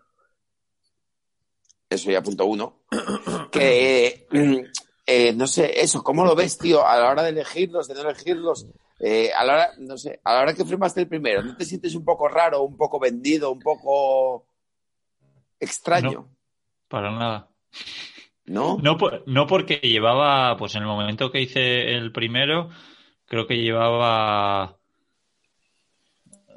Eso 1.88 2.10
ya 2.10 2.20
punto 2.20 2.46
uno. 2.46 2.80
que 3.52 4.26
eh, 4.32 4.72
no 5.36 5.46
sé, 5.46 5.80
eso, 5.80 6.02
¿cómo 6.02 6.24
lo 6.24 6.34
ves, 6.34 6.58
tío? 6.58 6.86
A 6.86 6.96
la 6.96 7.10
hora 7.10 7.22
de 7.22 7.30
elegirlos, 7.30 7.88
de 7.88 7.94
no 7.94 8.02
elegirlos, 8.02 8.66
eh, 9.00 9.30
a 9.36 9.44
la 9.44 9.52
hora, 9.52 9.70
no 9.78 9.98
sé, 9.98 10.20
a 10.24 10.34
la 10.34 10.40
hora 10.40 10.54
que 10.54 10.64
firmaste 10.64 11.02
el 11.02 11.08
primero, 11.08 11.42
¿no 11.42 11.56
te 11.56 11.64
sientes 11.64 11.94
un 11.94 12.04
poco 12.04 12.28
raro, 12.28 12.62
un 12.62 12.76
poco 12.76 12.98
vendido, 12.98 13.50
un 13.50 13.60
poco 13.60 14.46
extraño? 15.60 16.28
para 16.88 17.10
nada. 17.10 17.50
¿No? 18.46 18.78
No, 18.78 18.96
no 19.26 19.46
porque 19.46 19.76
llevaba, 19.76 20.56
pues 20.56 20.74
en 20.74 20.82
el 20.82 20.88
momento 20.88 21.30
que 21.32 21.40
hice 21.40 21.94
el 21.94 22.12
primero, 22.12 22.68
creo 23.26 23.46
que 23.46 23.56
llevaba 23.56 24.78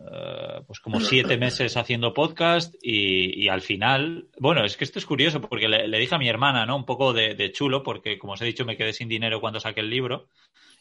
eh, 0.10 0.62
pues 0.66 0.80
como 0.80 0.99
siete 0.99 1.38
meses 1.38 1.76
haciendo 1.76 2.14
podcast 2.14 2.74
y, 2.82 3.47
al 3.49 3.62
final, 3.62 4.28
bueno, 4.39 4.64
es 4.64 4.78
que 4.78 4.84
esto 4.84 4.99
es 4.99 5.05
curioso 5.05 5.41
porque 5.41 5.68
le, 5.68 5.99
dije 5.99 6.16
a 6.16 6.20
mi 6.20 6.30
hermana, 6.30 6.66
¿no? 6.66 6.76
Un 6.76 6.86
poco 6.86 7.14
de, 7.14 7.51
chulo 7.51 7.84
porque, 7.84 8.18
como 8.18 8.34
os 8.34 8.41
he 8.41 8.45
dicho, 8.45 8.66
me 8.66 8.78
quedé 8.78 8.93
sin 8.93 9.10
dinero 9.10 9.41
cuando 9.41 9.60
saqué 9.60 9.82
el 9.82 9.89
libro 9.89 10.28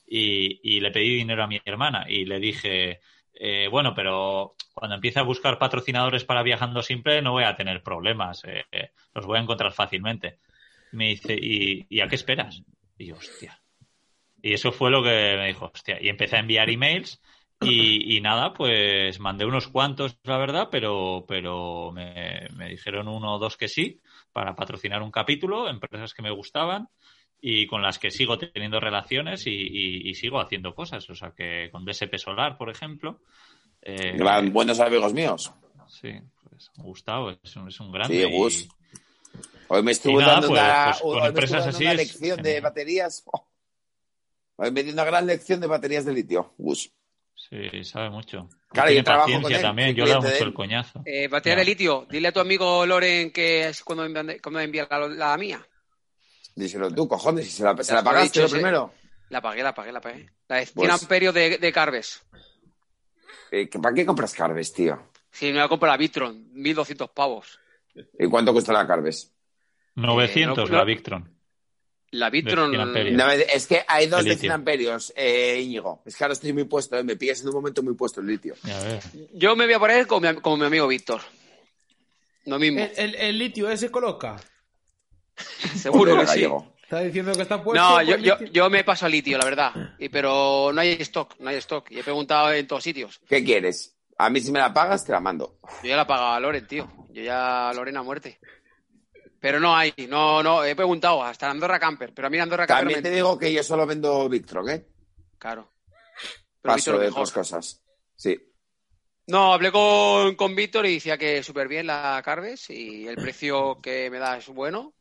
y, 0.07 0.81
le 0.81 0.91
pedí 0.91 1.17
dinero 1.17 1.43
a 1.43 1.47
mi 1.47 1.61
hermana 1.65 2.07
y 2.09 2.25
le 2.25 2.39
dije, 2.39 3.01
eh, 3.35 3.69
bueno, 3.71 3.95
pero 3.95 4.55
cuando 4.75 4.95
empiece 4.97 5.19
a 5.19 5.25
buscar 5.25 5.59
patrocinadores 5.59 6.25
para 6.25 6.43
Viajando 6.43 6.83
Simple 6.83 7.23
no 7.23 7.33
voy 7.33 7.45
a 7.45 7.57
tener 7.57 7.83
problemas, 7.83 8.43
eh, 8.45 8.91
los 9.15 9.27
voy 9.27 9.39
a 9.39 9.43
encontrar 9.43 9.73
fácilmente. 9.73 10.39
me 10.93 11.09
dice, 11.09 11.35
¿y, 11.35 11.87
¿y 11.89 12.01
a 12.01 12.09
qué 12.09 12.15
esperas? 12.15 12.63
Y 12.99 13.07
yo, 13.07 13.17
hostia. 13.17 13.61
Y 14.43 14.53
eso 14.53 14.71
fue 14.71 14.91
lo 14.91 15.03
que 15.03 15.37
me 15.37 15.49
dijo, 15.49 15.71
hostia. 15.75 15.99
Y 16.01 16.09
empecé 16.09 16.37
a 16.37 16.41
enviar 16.41 16.71
emails 16.71 17.21
y, 17.61 18.21
nada, 18.21 18.53
pues 18.53 19.19
mandé 19.19 19.45
unos 19.47 19.69
cuantos, 19.69 20.19
la 20.25 20.37
verdad, 20.37 20.69
pero, 20.71 21.25
pero 21.27 21.91
me, 21.93 22.49
dijeron 22.69 23.09
uno 23.09 23.37
o 23.37 23.39
dos 23.39 23.57
que 23.57 23.69
sí, 23.69 24.01
para 24.33 24.55
patrocinar 24.55 25.03
un 25.03 25.11
capítulo, 25.11 25.69
empresas 25.69 26.13
que 26.13 26.23
me 26.23 26.31
gustaban 26.31 26.89
y 27.41 27.67
con 27.67 27.83
las 27.83 27.99
que 27.99 28.11
sigo 28.11 28.39
teniendo 28.39 28.79
relaciones 28.79 29.47
y, 29.47 30.15
sigo 30.15 30.41
haciendo 30.41 30.75
cosas. 30.75 31.09
O 31.09 31.15
sea, 31.15 31.33
que 31.37 31.71
con 31.73 31.85
DSP 31.85 32.17
Solar, 32.19 32.59
por 32.59 32.71
ejemplo. 32.71 33.21
Eh, 33.81 34.17
buenos 34.51 34.81
amigos 34.81 35.13
míos. 35.15 35.53
Sí, 35.89 36.11
pues 36.49 36.71
Gustavo 36.77 37.31
es 37.31 37.57
un, 37.57 37.69
es 37.69 37.81
un 37.81 37.93
gran. 37.93 38.09
Sí, 38.09 38.23
Gus. 38.25 38.69
Hoy 39.69 39.83
me 39.83 39.93
estuvo 39.93 40.21
dando, 40.21 40.49
pues, 40.49 40.61
una, 40.61 40.95
pues, 41.01 41.25
empresas 41.29 41.81
lección 41.81 42.43
de 42.43 42.61
baterías. 42.61 43.25
Hoy 44.57 44.71
me 44.71 44.83
dio 44.83 44.93
una 44.93 45.05
gran 45.05 45.27
lección 45.27 45.61
de 45.61 45.67
baterías 45.67 46.05
de 46.05 46.13
litio, 46.15 46.55
Gus. 46.57 46.91
Sí, 47.49 47.85
sabe 47.85 48.11
mucho. 48.11 48.49
Claro, 48.71 48.89
Tiene 48.89 49.01
yo 49.01 49.05
trabajo 49.05 49.27
paciencia 49.27 49.49
con 49.49 49.53
él, 49.57 49.63
también, 49.63 49.95
yo 49.95 50.05
le 50.05 50.13
hago 50.13 50.23
mucho 50.23 50.45
el 50.45 50.53
coñazo. 50.55 51.03
Eh, 51.05 51.29
batería 51.29 51.55
Ya. 51.55 51.59
de 51.61 51.65
litio. 51.65 52.07
Dile 52.11 52.29
a 52.29 52.33
tu 52.33 52.41
amigo 52.41 52.85
Loren 52.87 53.31
que 53.31 53.69
es 53.69 53.83
cuando 53.85 54.09
me 54.09 54.41
cuando 54.41 54.59
me 54.59 54.65
envía 54.65 54.87
la, 54.91 55.07
la 55.09 55.37
mía. 55.37 55.65
Díselo 56.57 56.91
tú, 56.91 57.07
cojones, 57.07 57.45
si 57.45 57.51
se 57.53 57.65
la, 57.65 57.77
se 57.83 57.95
la 57.95 58.03
pagaste 58.03 58.41
dicho, 58.41 58.43
lo 58.43 58.49
primero. 58.61 58.93
La 59.29 59.41
pagué, 59.41 59.63
la 59.63 59.75
pagué, 59.75 59.93
la 59.93 60.01
pagué. 60.01 60.29
La 60.49 60.57
de 60.57 60.67
100 60.67 60.75
Pues- 60.75 61.03
amperios 61.03 61.35
de, 61.35 61.59
de 61.59 61.73
Carves. 61.73 62.23
Eh, 63.51 63.69
¿Para 63.81 63.95
qué 63.95 64.05
compras 64.05 64.35
Carves, 64.35 64.73
tío? 64.73 65.11
Sí, 65.31 65.47
me 65.53 65.59
la 65.59 65.69
compro 65.69 65.89
la 65.89 65.97
Vitron, 65.97 66.53
1200 66.53 67.11
pavos. 67.11 67.59
¿Y 68.19 68.27
cuánto 68.29 68.53
cuesta 68.53 68.73
la 68.73 68.87
Carves? 68.87 69.33
900 69.95 70.59
Eh, 70.59 70.73
no- 70.73 70.77
la 70.77 70.83
no- 70.83 70.87
Victron. 70.87 71.36
La 72.19 72.31
Vitron. 72.31 72.71
100 72.71 72.81
amperios. 72.81 73.17
No, 73.17 73.31
es 73.31 73.67
que 73.67 73.85
hay 73.87 74.07
dos 74.07 74.21
El 74.21 74.25
de 74.27 74.31
litio. 74.31 74.41
100 74.43 74.53
amperios, 74.53 75.13
eh, 75.17 75.61
Íñigo. 75.63 76.03
Es 76.05 76.17
que 76.17 76.25
ahora 76.25 76.33
estoy 76.35 76.53
muy 76.53 76.65
puesto, 76.65 76.97
eh, 76.97 77.03
me 77.05 77.17
pillas 77.17 77.41
en 77.43 77.49
un 77.49 77.55
momento 77.55 77.83
muy 77.83 77.95
puesto 77.95 78.21
el 78.21 78.27
litio. 78.27 78.55
Yo 79.35 79.55
me 79.57 79.65
voy 79.67 79.75
a 79.75 79.79
poner 79.79 80.07
como 80.07 80.29
mi, 80.33 80.35
como 80.41 80.57
mi 80.59 80.67
amigo 80.67 80.87
Víctor. 80.89 81.21
Lo 82.47 82.59
mismo, 82.59 82.81
El, 82.81 82.91
el- 82.97 83.15
el 83.17 83.39
litio 83.39 83.69
ese 83.71 83.91
coloca. 83.91 84.37
seguro 85.77 86.19
que 86.21 86.27
sí. 86.29 86.47
Está 86.83 87.01
diciendo 87.01 87.33
que 87.33 87.43
está 87.43 87.61
puesto. 87.63 87.83
No, 87.83 87.97
pues, 87.97 88.07
yo, 88.07 88.17
yo, 88.17 88.45
yo 88.47 88.71
me 88.71 88.85
paso 88.85 89.07
al 89.07 89.13
litio, 89.13 89.37
la 89.39 89.45
verdad. 89.45 89.73
Y, 89.99 90.09
pero 90.09 90.71
no 90.73 90.81
hay 90.81 90.93
stock, 91.01 91.35
no 91.41 91.51
hay 91.51 91.57
stock. 91.57 91.91
Y 91.91 91.99
he 91.99 92.05
preguntado 92.05 92.53
en 92.53 92.67
todos 92.69 92.85
sitios. 92.85 93.21
¿Qué 93.29 93.43
quieres? 93.43 93.97
A 94.19 94.31
mí 94.31 94.41
si 94.41 94.53
me 94.53 94.61
la 94.61 94.73
pagas, 94.73 95.05
te 95.05 95.11
la 95.13 95.19
mando. 95.21 95.59
Yo 95.83 95.89
ya 95.91 95.97
la 95.97 96.07
pagaba 96.07 96.37
a 96.37 96.41
Loren, 96.41 96.67
tío. 96.67 96.89
Yo 97.11 97.23
ya 97.23 97.71
a 97.71 97.75
Loren 97.75 97.97
a 97.97 98.03
muerte. 98.05 98.39
Pero 99.41 99.61
no 99.61 99.77
hay, 99.77 99.93
no, 100.09 100.43
no, 100.43 100.65
he 100.65 100.75
preguntado 100.75 101.23
hasta 101.23 101.51
Andorra 101.51 101.79
Camper. 101.79 102.13
Pero 102.15 102.27
a 102.27 102.31
mí 102.31 102.39
Andorra 102.39 102.67
Camper 102.67 102.83
También 102.85 102.99
me- 103.03 103.09
te 103.11 103.15
digo 103.15 103.39
que 103.39 103.53
yo 103.53 103.63
solo 103.63 103.87
vendo 103.87 104.29
Victron, 104.29 104.69
¿eh? 104.71 104.87
Claro. 105.39 105.71
Pero 106.63 106.75
Paso 106.75 106.93
Víctor 106.93 107.01
de 107.01 107.09
otras 107.11 107.33
cosas. 107.33 107.83
Sí. 108.17 108.39
No, 109.29 109.53
hablé 109.53 109.71
con, 109.73 110.35
con 110.37 110.55
Víctor 110.55 110.87
y 110.87 110.95
decía 110.95 111.19
que 111.19 111.43
súper 111.43 111.69
bien 111.69 111.87
la 111.87 112.23
Carves 112.25 112.71
y 112.71 113.07
el 113.07 113.17
precio 113.17 113.81
que 113.83 114.09
me 114.11 114.19
da 114.19 114.39
es 114.39 114.49
bueno 114.49 114.95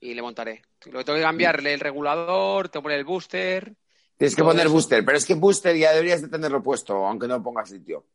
y 0.00 0.14
le 0.14 0.22
montaré. 0.22 0.62
Lo 0.86 0.98
que 0.98 1.04
tengo 1.04 1.16
que 1.18 1.24
cambiarle 1.24 1.74
el 1.74 1.80
regulador, 1.80 2.68
tengo 2.68 2.82
que 2.82 2.84
poner 2.84 2.98
el 3.00 3.04
booster. 3.04 3.74
Tienes 4.16 4.34
que 4.36 4.42
poner 4.44 4.66
eso. 4.66 4.72
booster, 4.74 5.04
pero 5.04 5.18
es 5.18 5.26
que 5.26 5.34
booster 5.34 5.76
ya 5.76 5.90
deberías 5.92 6.22
de 6.22 6.28
tenerlo 6.28 6.62
puesto, 6.62 7.04
aunque 7.06 7.26
no 7.28 7.42
pongas 7.42 7.70
litio. 7.70 8.06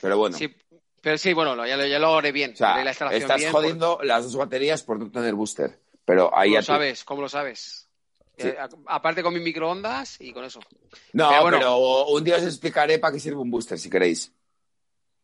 Pero 0.00 0.18
bueno, 0.18 0.36
Sí, 0.36 0.54
pero 1.00 1.18
sí, 1.18 1.32
bueno, 1.32 1.54
lo- 1.54 1.66
ya, 1.66 1.76
lo- 1.76 1.86
ya 1.86 1.98
lo 1.98 2.16
haré 2.16 2.32
bien. 2.32 2.52
o 2.52 2.56
sea, 2.56 2.74
haré 2.74 2.84
la 2.84 2.90
instalación 2.90 3.22
estás 3.22 3.40
bien, 3.40 3.52
jodiendo 3.52 3.98
las 4.02 4.24
dos 4.24 4.36
baterías 4.36 4.82
por 4.82 4.98
no 4.98 5.10
tener 5.10 5.34
booster. 5.34 5.78
Pero 6.04 6.30
¿Cómo 6.30 6.40
ahí 6.40 6.50
ya 6.52 6.56
lo 6.58 6.62
tú- 6.62 6.66
sabes? 6.66 7.04
¿Cómo 7.04 7.22
lo 7.22 7.28
sabes? 7.28 7.88
Sí. 8.38 8.48
Eh, 8.48 8.56
aparte 8.86 9.22
con 9.22 9.32
mis 9.32 9.42
microondas 9.42 10.20
y 10.20 10.32
con 10.32 10.44
eso. 10.44 10.60
No, 11.14 11.28
Pero 11.30 11.42
bueno. 11.42 11.56
pero 11.58 12.06
un 12.08 12.22
día 12.22 12.36
os 12.36 12.42
explicaré 12.44 12.98
para 12.98 13.12
qué 13.14 13.18
sirve 13.20 13.38
un 13.40 13.50
booster, 13.50 13.78
si 13.78 13.88
queréis. 13.88 14.32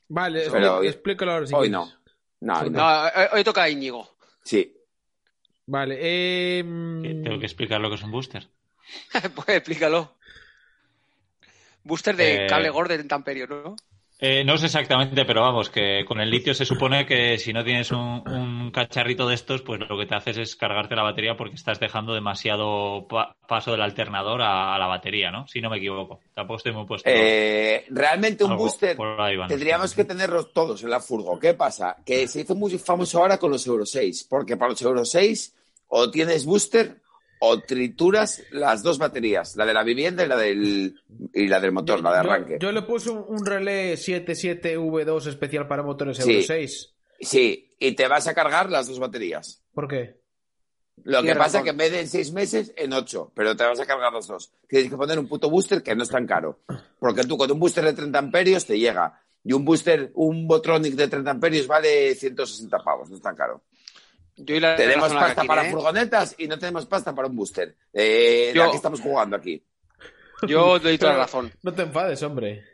Vale, 0.09 0.49
Pero- 0.51 0.83
explícalo 0.83 1.33
ahora 1.33 1.47
si 1.47 1.55
Hoy 1.55 1.69
quieres. 1.71 1.73
no. 1.73 1.93
No, 2.41 2.61
hoy 2.61 2.71
no. 2.71 2.79
No, 2.81 3.11
hoy, 3.33 3.45
toca 3.45 3.63
a 3.65 3.69
Íñigo. 3.71 4.17
Sí. 4.45 4.77
Vale, 5.67 5.97
eh, 6.01 6.63
Tengo 6.65 7.39
que 7.39 7.47
explicar 7.47 7.81
lo 7.81 7.89
que 7.89 7.95
es 7.97 8.03
un 8.03 8.11
booster. 8.11 8.49
pues 9.37 9.49
explícalo. 9.49 10.17
Booster 11.85 12.17
de 12.17 12.45
Eh, 12.45 12.47
cable 12.49 12.71
gordo 12.71 12.91
de 12.91 12.97
30 12.99 13.15
amperios, 13.15 13.49
¿no? 13.49 13.77
Eh, 14.25 14.45
no 14.45 14.57
sé 14.57 14.67
exactamente, 14.67 15.25
pero 15.25 15.41
vamos, 15.41 15.69
que 15.69 16.05
con 16.07 16.21
el 16.21 16.31
litio 16.31 16.55
se 16.55 16.65
supone 16.65 17.05
que 17.05 17.39
si 17.39 17.53
no 17.53 17.65
tienes 17.65 17.91
un, 17.91 18.23
un 18.29 18.71
cacharrito 18.71 19.27
de 19.27 19.35
estos, 19.35 19.63
pues 19.63 19.81
lo 19.81 19.99
que 19.99 20.07
te 20.07 20.15
haces 20.15 20.37
es 20.39 20.55
cargarte 20.55 20.95
la 20.95 21.03
batería 21.03 21.37
porque 21.37 21.57
estás 21.57 21.81
dejando 21.81 22.15
demasiado 22.15 23.09
pa- 23.09 23.35
paso 23.49 23.73
del 23.73 23.83
alternador 23.83 24.41
a, 24.43 24.77
a 24.77 24.79
la 24.79 24.87
batería, 24.87 25.33
¿no? 25.33 25.49
Si 25.49 25.61
no 25.61 25.69
me 25.71 25.79
equivoco. 25.79 26.21
Tampoco 26.35 26.59
estoy 26.59 26.71
muy 26.73 26.87
puesto. 26.87 27.11
Eh, 27.13 27.85
realmente 27.91 28.45
un 28.45 28.53
Algo 28.53 28.63
booster 28.63 28.97
ahí 29.19 29.37
tendríamos 29.49 29.93
que 29.93 30.05
tenerlos 30.05 30.53
todos 30.53 30.81
en 30.85 30.91
la 30.91 31.01
furgo. 31.01 31.41
¿Qué 31.41 31.55
pasa? 31.55 31.97
Que 32.07 32.29
se 32.29 32.43
hizo 32.43 32.55
muy 32.55 32.79
famoso 32.79 33.19
ahora 33.19 33.39
con 33.39 33.51
los 33.51 33.67
Euro 33.67 33.85
6, 33.85 34.29
porque 34.31 34.57
para 34.57 34.71
los 34.71 34.83
Euro 34.83 35.05
6 35.05 35.53
o 35.89 36.13
tienes 36.13 36.45
booster 36.47 37.02
o 37.45 37.59
trituras 37.59 38.41
las 38.53 38.85
dos 38.85 38.99
baterías, 38.99 39.57
la 39.57 39.67
de 39.67 39.75
la 39.75 39.83
vivienda 39.83 40.25
y 40.25 40.29
la 40.29 40.37
del, 40.37 40.95
y 41.35 41.49
la 41.49 41.59
del 41.59 41.73
motor, 41.73 41.97
yo, 41.99 42.03
la 42.05 42.13
de 42.13 42.19
arranque. 42.19 42.59
yo 42.61 42.71
le 42.71 42.83
puse 42.83 43.11
un, 43.11 43.25
un 43.27 43.45
relé 43.45 43.95
77V2 43.95 45.27
especial 45.27 45.67
para 45.67 45.83
motores 45.83 46.19
Sí. 46.19 46.31
Euro 46.31 46.47
6. 46.47 46.95
Sí, 47.21 47.69
y 47.81 47.93
te 47.97 48.07
vas 48.07 48.29
a 48.29 48.35
cargar 48.35 48.71
las 48.71 48.87
dos 48.87 49.01
baterías. 49.01 49.61
¿Por 49.75 49.89
qué? 49.89 50.21
Lo 51.03 51.21
que 51.25 51.35
pasa 51.35 51.59
razón. 51.59 51.65
que 51.65 51.71
en 51.71 51.77
vez 51.79 51.91
de 51.91 52.01
en 52.01 52.09
seis 52.09 52.33
meses, 52.33 52.73
en 52.77 52.93
ocho, 52.93 53.33
pero 53.35 53.57
te 53.57 53.65
vas 53.65 53.81
a 53.81 53.87
cargar 53.87 54.13
los 54.13 54.29
dos. 54.29 54.53
Tienes 54.69 54.89
que 54.89 54.97
poner 54.97 55.19
un 55.19 55.27
puto 55.27 55.51
booster 55.51 55.83
que 55.83 55.97
no 55.97 56.05
es 56.05 56.11
tan 56.11 56.29
caro. 56.29 56.61
Porque 57.01 57.25
tú 57.25 57.37
con 57.37 57.51
un 57.51 57.59
booster 57.59 57.85
de 57.85 57.93
30 57.93 58.19
amperios 58.21 58.67
te 58.67 58.79
llega. 58.79 59.21
Y 59.43 59.53
un 59.53 59.65
booster, 59.65 60.13
un 60.15 60.47
Botronic 60.47 60.95
de 60.95 61.09
30 61.09 61.29
amperios 61.29 61.67
vale 61.67 62.15
160 62.15 62.79
pavos, 62.79 63.11
no 63.11 63.17
es 63.17 63.23
tan 63.23 63.35
caro. 63.35 63.63
Yo 64.37 64.55
y 64.57 64.61
la 64.61 64.77
Tenemos 64.77 65.13
la 65.13 65.21
pasta 65.21 65.43
que 65.43 65.49
para 65.49 65.67
¿eh? 65.67 65.71
furgonetas 65.71 66.35
y 66.39 66.49
no 66.49 66.59
tenemos 66.59 66.87
pasta 66.87 67.15
para 67.15 67.29
un 67.29 67.37
booster. 67.37 67.77
Eh, 67.93 68.51
¿De 68.53 68.55
Yo- 68.55 68.65
a 68.65 68.71
qué 68.71 68.77
estamos 68.77 69.01
jugando 69.01 69.37
aquí? 69.37 69.63
Yo 70.47 70.79
doy 70.79 70.99
toda 70.99 71.13
la 71.13 71.19
razón. 71.21 71.53
No 71.63 71.73
te 71.73 71.83
enfades, 71.83 72.23
hombre. 72.23 72.65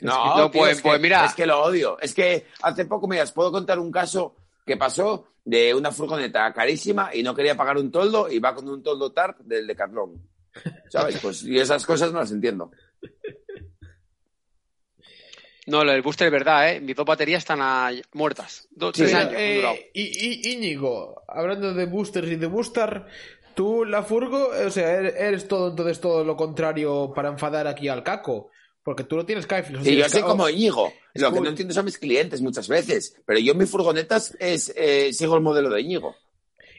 No, 0.00 0.36
no, 0.38 0.50
tío, 0.50 0.60
pues- 0.60 0.72
es 0.76 0.82
que, 0.82 0.88
pues 0.88 1.00
mira. 1.00 1.24
Es 1.26 1.34
que 1.34 1.46
lo 1.46 1.62
odio. 1.62 1.98
Es 2.00 2.14
que 2.14 2.46
hace 2.62 2.84
poco, 2.86 3.06
mira, 3.08 3.22
os 3.24 3.32
puedo 3.32 3.50
contar 3.52 3.78
un 3.78 3.90
caso 3.90 4.36
que 4.64 4.76
pasó 4.76 5.26
de 5.44 5.74
una 5.74 5.90
furgoneta 5.90 6.52
carísima 6.52 7.10
y 7.14 7.22
no 7.22 7.34
quería 7.34 7.56
pagar 7.56 7.76
un 7.78 7.90
toldo 7.90 8.30
y 8.30 8.38
va 8.38 8.54
con 8.54 8.68
un 8.68 8.82
toldo 8.82 9.12
TARP 9.12 9.40
del 9.40 9.66
Decathlon. 9.66 10.22
¿Sabes? 10.88 11.18
Pues 11.22 11.42
y 11.42 11.58
esas 11.58 11.84
cosas 11.84 12.12
no 12.12 12.20
las 12.20 12.30
entiendo. 12.30 12.70
No, 15.66 15.84
lo 15.84 15.92
del 15.92 16.02
booster 16.02 16.26
es 16.26 16.32
verdad, 16.32 16.70
¿eh? 16.72 16.80
Mis 16.80 16.96
dos 16.96 17.06
baterías 17.06 17.38
están 17.38 17.60
muertas. 18.12 18.66
Dos, 18.70 18.92
Sí, 18.96 19.02
tres 19.02 19.14
años 19.14 19.34
eh, 19.36 19.90
y, 19.94 20.02
y- 20.48 20.52
Íñigo, 20.52 21.22
hablando 21.28 21.74
de 21.74 21.86
boosters 21.86 22.28
y 22.28 22.36
de 22.36 22.46
booster, 22.46 23.04
tú, 23.54 23.84
la 23.84 24.02
furgo, 24.02 24.54
eh, 24.54 24.66
o 24.66 24.70
sea, 24.70 24.90
eres, 24.92 25.14
eres 25.16 25.48
todo 25.48 25.70
entonces 25.70 26.00
todo 26.00 26.24
lo 26.24 26.36
contrario 26.36 27.12
para 27.14 27.28
enfadar 27.28 27.66
aquí 27.66 27.88
al 27.88 28.02
caco. 28.02 28.50
Porque 28.82 29.04
tú 29.04 29.14
no 29.16 29.26
tienes 29.26 29.46
Kaiflis. 29.46 29.86
Y 29.86 29.96
yo 29.96 30.08
soy 30.08 30.22
como 30.22 30.48
Íñigo. 30.48 30.90
Lo 31.14 31.30
que 31.30 31.40
no 31.40 31.50
entiendo 31.50 31.74
son 31.74 31.84
mis 31.84 31.98
clientes 31.98 32.40
muchas 32.40 32.66
veces. 32.66 33.14
Pero 33.26 33.38
yo 33.38 33.52
en 33.52 33.58
mis 33.58 33.70
furgonetas 33.70 34.34
es, 34.40 34.72
eh, 34.74 35.12
sigo 35.12 35.36
el 35.36 35.42
modelo 35.42 35.68
de 35.68 35.82
Íñigo. 35.82 36.16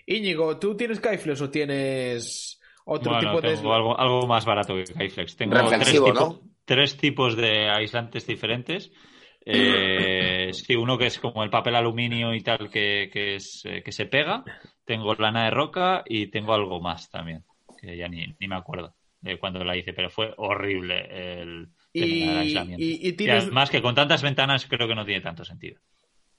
Íñigo, 0.07 0.57
¿tú 0.57 0.75
tienes 0.75 0.99
Kaifles 0.99 1.39
o 1.41 1.51
tienes 1.51 2.59
otro 2.85 3.11
Bueno, 3.13 3.35
tipo 3.39 3.41
de... 3.41 3.53
algo, 3.75 3.97
algo 3.97 4.25
más 4.27 4.45
barato 4.45 4.73
que 4.75 4.83
Kyflex. 4.85 5.35
Tengo 5.37 5.53
tres, 5.55 5.69
Reflexivo, 5.69 6.05
tipo- 6.07 6.19
¿no? 6.19 6.41
Tres 6.71 6.95
tipos 6.95 7.35
de 7.35 7.69
aislantes 7.69 8.25
diferentes. 8.25 8.91
Eh, 9.45 10.51
sí, 10.53 10.73
uno 10.75 10.97
que 10.97 11.07
es 11.07 11.19
como 11.19 11.43
el 11.43 11.49
papel 11.49 11.75
aluminio 11.75 12.33
y 12.33 12.39
tal, 12.41 12.69
que, 12.69 13.09
que 13.11 13.35
es, 13.35 13.63
eh, 13.65 13.81
que 13.83 13.91
se 13.91 14.05
pega. 14.05 14.45
Tengo 14.85 15.13
lana 15.15 15.43
de 15.45 15.51
roca 15.51 16.03
y 16.07 16.27
tengo 16.27 16.53
algo 16.53 16.79
más 16.79 17.09
también, 17.09 17.43
que 17.77 17.97
ya 17.97 18.07
ni, 18.07 18.25
ni 18.39 18.47
me 18.47 18.55
acuerdo 18.55 18.95
de 19.19 19.37
cuando 19.37 19.61
la 19.65 19.75
hice, 19.75 19.91
pero 19.93 20.09
fue 20.09 20.33
horrible 20.37 21.41
el 21.41 21.67
Y- 21.91 22.23
aislamiento. 22.23 22.81
y- 22.83 22.99
y 23.09 23.11
tienes- 23.13 23.43
además 23.43 23.69
que 23.69 23.81
con 23.81 23.93
tantas 23.93 24.23
ventanas 24.23 24.65
creo 24.65 24.87
que 24.87 24.95
no 24.95 25.03
tiene 25.05 25.19
tanto 25.21 25.43
sentido. 25.43 25.79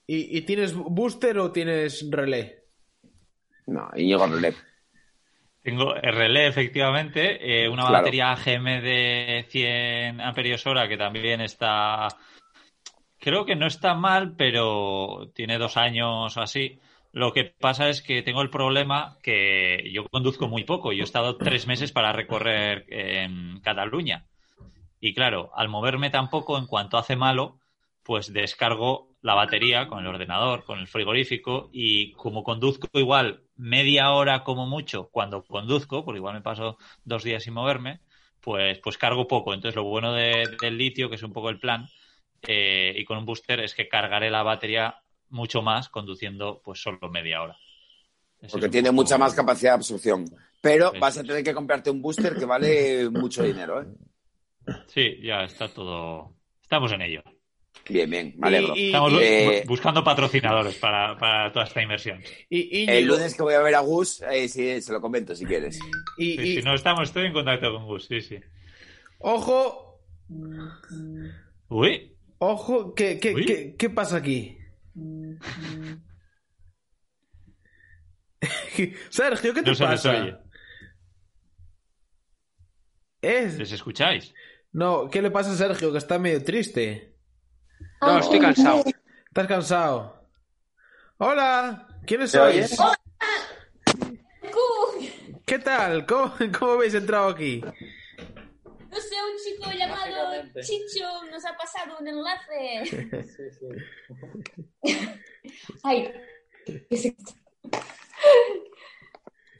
¿Y, 0.06 0.38
y 0.38 0.40
tienes 0.42 0.74
booster 0.74 1.38
o 1.38 1.52
tienes 1.52 2.08
relé? 2.10 2.64
No, 3.66 3.90
Íñigo 3.94 4.26
Relé. 4.26 4.54
Tengo 5.62 5.94
relé, 5.94 6.48
efectivamente, 6.48 7.64
eh, 7.64 7.68
una 7.68 7.82
Claro. 7.86 7.98
batería 7.98 8.32
AGM 8.32 8.80
de 8.82 9.46
100 9.48 10.20
amperios 10.20 10.66
hora 10.66 10.88
que 10.88 10.96
también 10.96 11.40
está. 11.40 12.08
Creo 13.18 13.44
que 13.44 13.54
no 13.54 13.66
está 13.66 13.94
mal, 13.94 14.34
pero 14.36 15.30
tiene 15.34 15.59
dos 15.59 15.76
años 15.76 16.36
o 16.36 16.40
así. 16.40 16.80
Lo 17.12 17.32
que 17.32 17.44
pasa 17.44 17.89
es 17.89 18.02
que 18.02 18.22
tengo 18.22 18.43
el 18.43 18.51
problema 18.51 19.18
que 19.22 19.89
yo 19.93 20.09
conduzco 20.09 20.48
muy 20.48 20.64
poco. 20.64 20.93
Yo 20.93 21.02
he 21.02 21.05
estado 21.05 21.36
tres 21.36 21.66
meses 21.68 21.93
para 21.93 22.12
recorrer 22.12 22.84
en 22.89 23.60
Cataluña. 23.60 24.26
Y 24.98 25.14
claro, 25.14 25.51
al 25.55 25.68
moverme 25.68 26.10
tan 26.10 26.30
poco, 26.30 26.59
en 26.59 26.66
cuanto 26.66 26.97
hace 26.98 27.14
malo, 27.14 27.59
pues 28.02 28.32
descargo 28.32 29.11
la 29.23 29.35
batería 29.35 29.86
con 29.89 30.01
el 30.01 30.07
ordenador, 30.09 30.65
con 30.65 30.78
el 30.81 30.86
frigorífico 30.89 31.70
y 31.73 32.12
como 32.12 32.43
conduzco 32.44 32.89
igual 32.99 33.43
media 33.57 34.11
hora 34.12 34.43
como 34.44 34.66
mucho 34.66 35.09
cuando 35.11 35.43
conduzco, 35.44 36.05
porque 36.05 36.19
igual 36.19 36.35
me 36.35 36.40
paso 36.43 36.77
dos 37.05 37.23
días 37.24 37.44
sin 37.44 37.55
moverme, 37.55 38.01
pues, 38.40 38.78
pues 38.81 38.99
cargo 38.99 39.27
poco. 39.28 39.55
Entonces 39.55 39.77
lo 39.77 39.85
bueno 39.85 40.12
de- 40.12 40.57
del 40.61 40.77
litio, 40.77 41.09
que 41.09 41.16
es 41.16 41.23
un 41.23 41.32
poco 41.32 41.51
el 41.51 41.61
plan, 41.61 41.86
eh, 42.43 42.94
y 42.97 43.05
con 43.05 43.19
un 43.19 43.24
booster 43.24 43.61
es 43.61 43.74
que 43.74 43.89
cargaré 43.89 44.31
la 44.31 44.43
batería 44.43 44.97
mucho 45.31 45.62
más 45.62 45.89
conduciendo 45.89 46.61
pues 46.65 46.82
solo 46.82 47.09
media 47.11 47.43
hora. 47.43 47.57
Porque 48.51 48.69
tiene 48.69 48.90
mucha 48.90 49.16
más 49.16 49.35
capacidad 49.35 49.70
de 49.73 49.74
absorción. 49.77 50.24
Pero 50.61 50.90
Sí. 50.90 50.99
vas 50.99 51.16
a 51.19 51.23
tener 51.23 51.44
que 51.44 51.55
comprarte 51.55 51.90
un 51.90 52.03
booster 52.03 52.36
que 52.36 52.44
vale 52.44 53.09
mucho 53.09 53.43
dinero, 53.44 53.82
¿eh? 53.82 53.86
Sí, 54.89 55.19
ya 55.23 55.44
está 55.44 55.69
todo. 55.69 56.35
Estamos 56.61 56.93
en 56.93 57.03
ello. 57.03 57.23
Bien, 57.88 58.09
bien, 58.09 58.34
me 58.38 58.48
alegro. 58.48 58.74
Estamos 58.76 59.12
eh, 59.20 59.64
buscando 59.66 60.04
patrocinadores 60.04 60.76
para, 60.76 61.18
para, 61.18 61.52
toda 61.52 61.64
esta 61.64 61.82
inversión. 61.82 62.20
Y, 62.48 62.88
El 62.88 63.06
lunes 63.06 63.34
que 63.34 63.42
voy 63.42 63.54
a 63.54 63.60
ver 63.60 63.74
a 63.74 63.80
Gus, 63.80 64.22
eh, 64.22 64.48
sí, 64.48 64.80
se 64.80 64.92
lo 64.92 65.00
comento 65.00 65.34
si 65.34 65.44
quieres. 65.44 65.80
Y, 66.16 66.36
Si 66.36 66.62
no 66.62 66.74
estamos, 66.74 67.09
estoy 67.09 67.26
en 67.26 67.32
contacto 67.32 67.72
con 67.72 67.86
Gus, 67.86 68.06
sí, 68.06 68.20
sí. 68.20 68.38
Ojo. 69.18 70.00
Uy. 71.68 72.16
Ojo, 72.38 72.94
¿qué, 72.94 73.18
qué, 73.20 73.74
qué, 73.78 73.90
pasa 73.90 74.16
aquí? 74.16 74.59
Sergio, 79.10 79.54
¿qué 79.54 79.62
te 79.62 79.76
pasa? 79.76 80.40
¿Es? 83.20 83.59
¿Les 83.59 83.72
escucháis? 83.72 84.34
No, 84.72 85.09
¿qué 85.10 85.22
le 85.22 85.30
pasa 85.30 85.52
a 85.52 85.56
Sergio? 85.56 85.92
Que 85.92 85.98
está 85.98 86.18
medio 86.18 86.42
triste. 86.42 87.11
No, 88.02 88.18
estoy 88.18 88.40
cansado. 88.40 88.84
¿Estás 89.26 89.46
cansado? 89.46 90.28
Hola, 91.18 91.86
¿quiénes 92.04 92.32
sois? 92.32 92.78
Hola. 92.80 92.98
¿Qué 95.46 95.58
tal? 95.60 96.04
¿Cómo, 96.04 96.34
¿Cómo 96.58 96.72
habéis 96.72 96.94
entrado 96.94 97.28
aquí? 97.28 97.60
No 97.60 98.98
sé, 98.98 99.14
un 99.22 99.38
chico 99.38 99.70
llamado 99.70 100.42
Chicho 100.60 101.24
nos 101.30 101.44
ha 101.44 101.56
pasado 101.56 101.98
un 102.00 102.08
enlace. 102.08 102.82
Sí, 103.36 103.50
sí. 104.82 105.06
Ay, 105.84 106.12
¿qué 106.66 106.86
es 106.90 107.04
esto? 107.04 107.32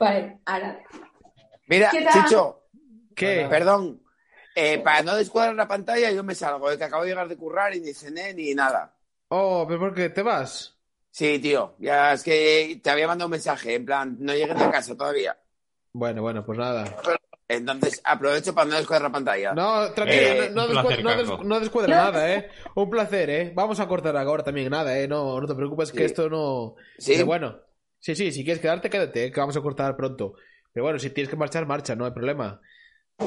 Vale, 0.01 0.41
ahora. 0.47 0.83
Mira, 1.69 1.91
Chicho. 2.13 2.65
¿Qué? 3.15 3.47
Perdón, 3.49 4.02
eh, 4.55 4.79
para 4.79 5.03
no 5.03 5.17
descuadrar 5.17 5.55
la 5.55 5.69
pantalla, 5.69 6.11
yo 6.11 6.23
me 6.23 6.35
salgo, 6.35 6.71
de 6.71 6.79
que 6.79 6.85
acabo 6.85 7.03
de 7.03 7.11
llegar 7.11 7.29
de 7.29 7.37
currar 7.37 7.75
y 7.75 7.81
ni 7.81 7.95
cené 7.95 8.35
ni 8.35 8.55
nada. 8.55 8.95
Oh, 9.29 9.65
¿pero 9.67 9.81
por 9.81 9.95
qué? 9.95 10.11
¿Te 10.11 10.23
vas? 10.23 10.77
Sí, 11.11 11.39
tío. 11.39 11.75
Ya 11.79 12.13
es 12.13 12.23
que 12.23 12.81
te 12.83 12.91
había 12.91 13.07
mandado 13.07 13.27
un 13.27 13.33
mensaje, 13.33 13.75
en 13.75 13.85
plan, 13.85 14.17
no 14.19 14.35
llegué 14.35 14.53
a 14.53 14.71
casa 14.71 14.97
todavía. 14.97 15.37
Bueno, 15.93 16.23
bueno, 16.23 16.45
pues 16.45 16.59
nada. 16.59 16.85
Entonces 17.49 18.01
aprovecho 18.05 18.55
para 18.55 18.71
no 18.71 18.77
descuadrar 18.77 19.11
la 19.11 19.13
pantalla. 19.13 19.53
No, 19.53 19.93
tranquilo, 19.93 20.23
eh, 20.23 20.51
no, 20.55 20.67
no, 21.43 21.61
descuadra 21.61 21.97
nada, 21.97 22.33
¿eh? 22.33 22.49
Un 22.75 22.89
placer, 22.89 23.29
¿eh? 23.29 23.53
Vamos 23.55 23.79
a 23.79 23.87
cortar 23.87 24.17
ahora 24.17 24.43
también, 24.43 24.71
nada, 24.71 24.99
¿eh? 24.99 25.07
No, 25.07 25.39
no 25.39 25.47
te 25.47 25.55
preocupes 25.55 25.93
que 25.93 26.07
esto 26.07 26.31
no... 26.31 26.77
Sí. 26.97 27.13
Pero 27.13 27.27
bueno, 27.27 27.61
sí, 27.99 28.15
sí, 28.15 28.33
si 28.33 28.43
quieres 28.43 28.63
quedarte, 28.63 28.89
quédate, 28.89 29.27
¿eh? 29.27 29.33
que 29.33 29.41
vamos 29.41 29.57
a 29.57 29.61
cortar 29.61 29.97
pronto. 29.97 30.35
Pero 30.73 30.85
bueno, 30.85 30.99
si 30.99 31.11
tienes 31.11 31.29
que 31.29 31.37
marchar, 31.37 31.67
marcha, 31.67 31.95
no 31.95 32.07
hay 32.07 32.13
problema. 32.13 32.61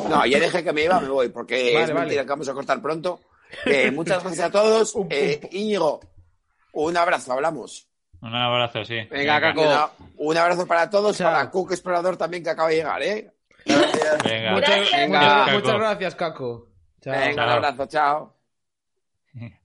No, 0.09 0.25
ya 0.25 0.39
dejé 0.39 0.63
que 0.63 0.73
me 0.73 0.83
iba, 0.83 0.99
me 0.99 1.09
voy, 1.09 1.29
porque 1.29 1.81
es 1.81 1.93
mentira 1.93 2.23
que 2.23 2.29
vamos 2.29 2.49
a 2.49 2.53
cortar 2.53 2.81
pronto. 2.81 3.19
Eh, 3.65 3.91
muchas 3.91 4.23
gracias 4.23 4.47
a 4.47 4.51
todos. 4.51 4.95
Eh, 5.09 5.39
Íñigo, 5.51 5.99
un 6.73 6.97
abrazo, 6.97 7.33
hablamos. 7.33 7.87
Un 8.21 8.33
abrazo, 8.33 8.83
sí. 8.83 9.01
Venga, 9.09 9.39
Caco. 9.39 9.91
Un 10.17 10.37
abrazo 10.37 10.65
para 10.65 10.89
todos, 10.89 11.17
para 11.17 11.49
Cook 11.51 11.71
Explorador 11.71 12.17
también 12.17 12.43
que 12.43 12.49
acaba 12.49 12.69
de 12.69 12.75
llegar, 12.75 13.03
¿eh? 13.03 13.31
Venga. 14.23 14.51
Muchas, 14.51 14.79
muchas, 15.51 15.75
gracias, 15.75 16.15
Caco. 16.15 16.69
Venga, 17.03 17.43
un 17.43 17.49
abrazo, 17.49 17.85
chao. 17.87 18.35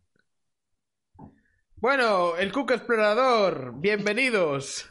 Bueno, 1.77 2.37
el 2.37 2.53
Cook 2.53 2.73
Explorador, 2.73 3.73
bienvenidos. 3.77 4.87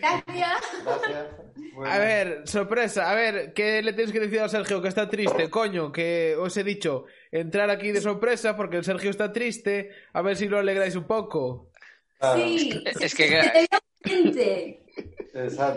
Gracias. 0.00 0.62
A 1.84 1.98
ver, 1.98 2.42
sorpresa, 2.46 3.10
a 3.10 3.14
ver, 3.14 3.52
¿qué 3.52 3.82
le 3.82 3.92
tienes 3.92 4.12
que 4.12 4.20
decir 4.20 4.40
a 4.40 4.48
Sergio 4.48 4.80
que 4.80 4.88
está 4.88 5.08
triste? 5.08 5.50
Coño, 5.50 5.92
que 5.92 6.34
os 6.38 6.56
he 6.56 6.64
dicho, 6.64 7.04
entrar 7.30 7.68
aquí 7.68 7.92
de 7.92 8.00
sorpresa 8.00 8.56
porque 8.56 8.78
el 8.78 8.84
Sergio 8.84 9.10
está 9.10 9.32
triste, 9.32 9.90
a 10.12 10.22
ver 10.22 10.36
si 10.36 10.48
lo 10.48 10.58
alegráis 10.58 10.96
un 10.96 11.06
poco. 11.06 11.70
Sí, 12.34 12.82
es 13.00 13.14
que... 13.14 13.66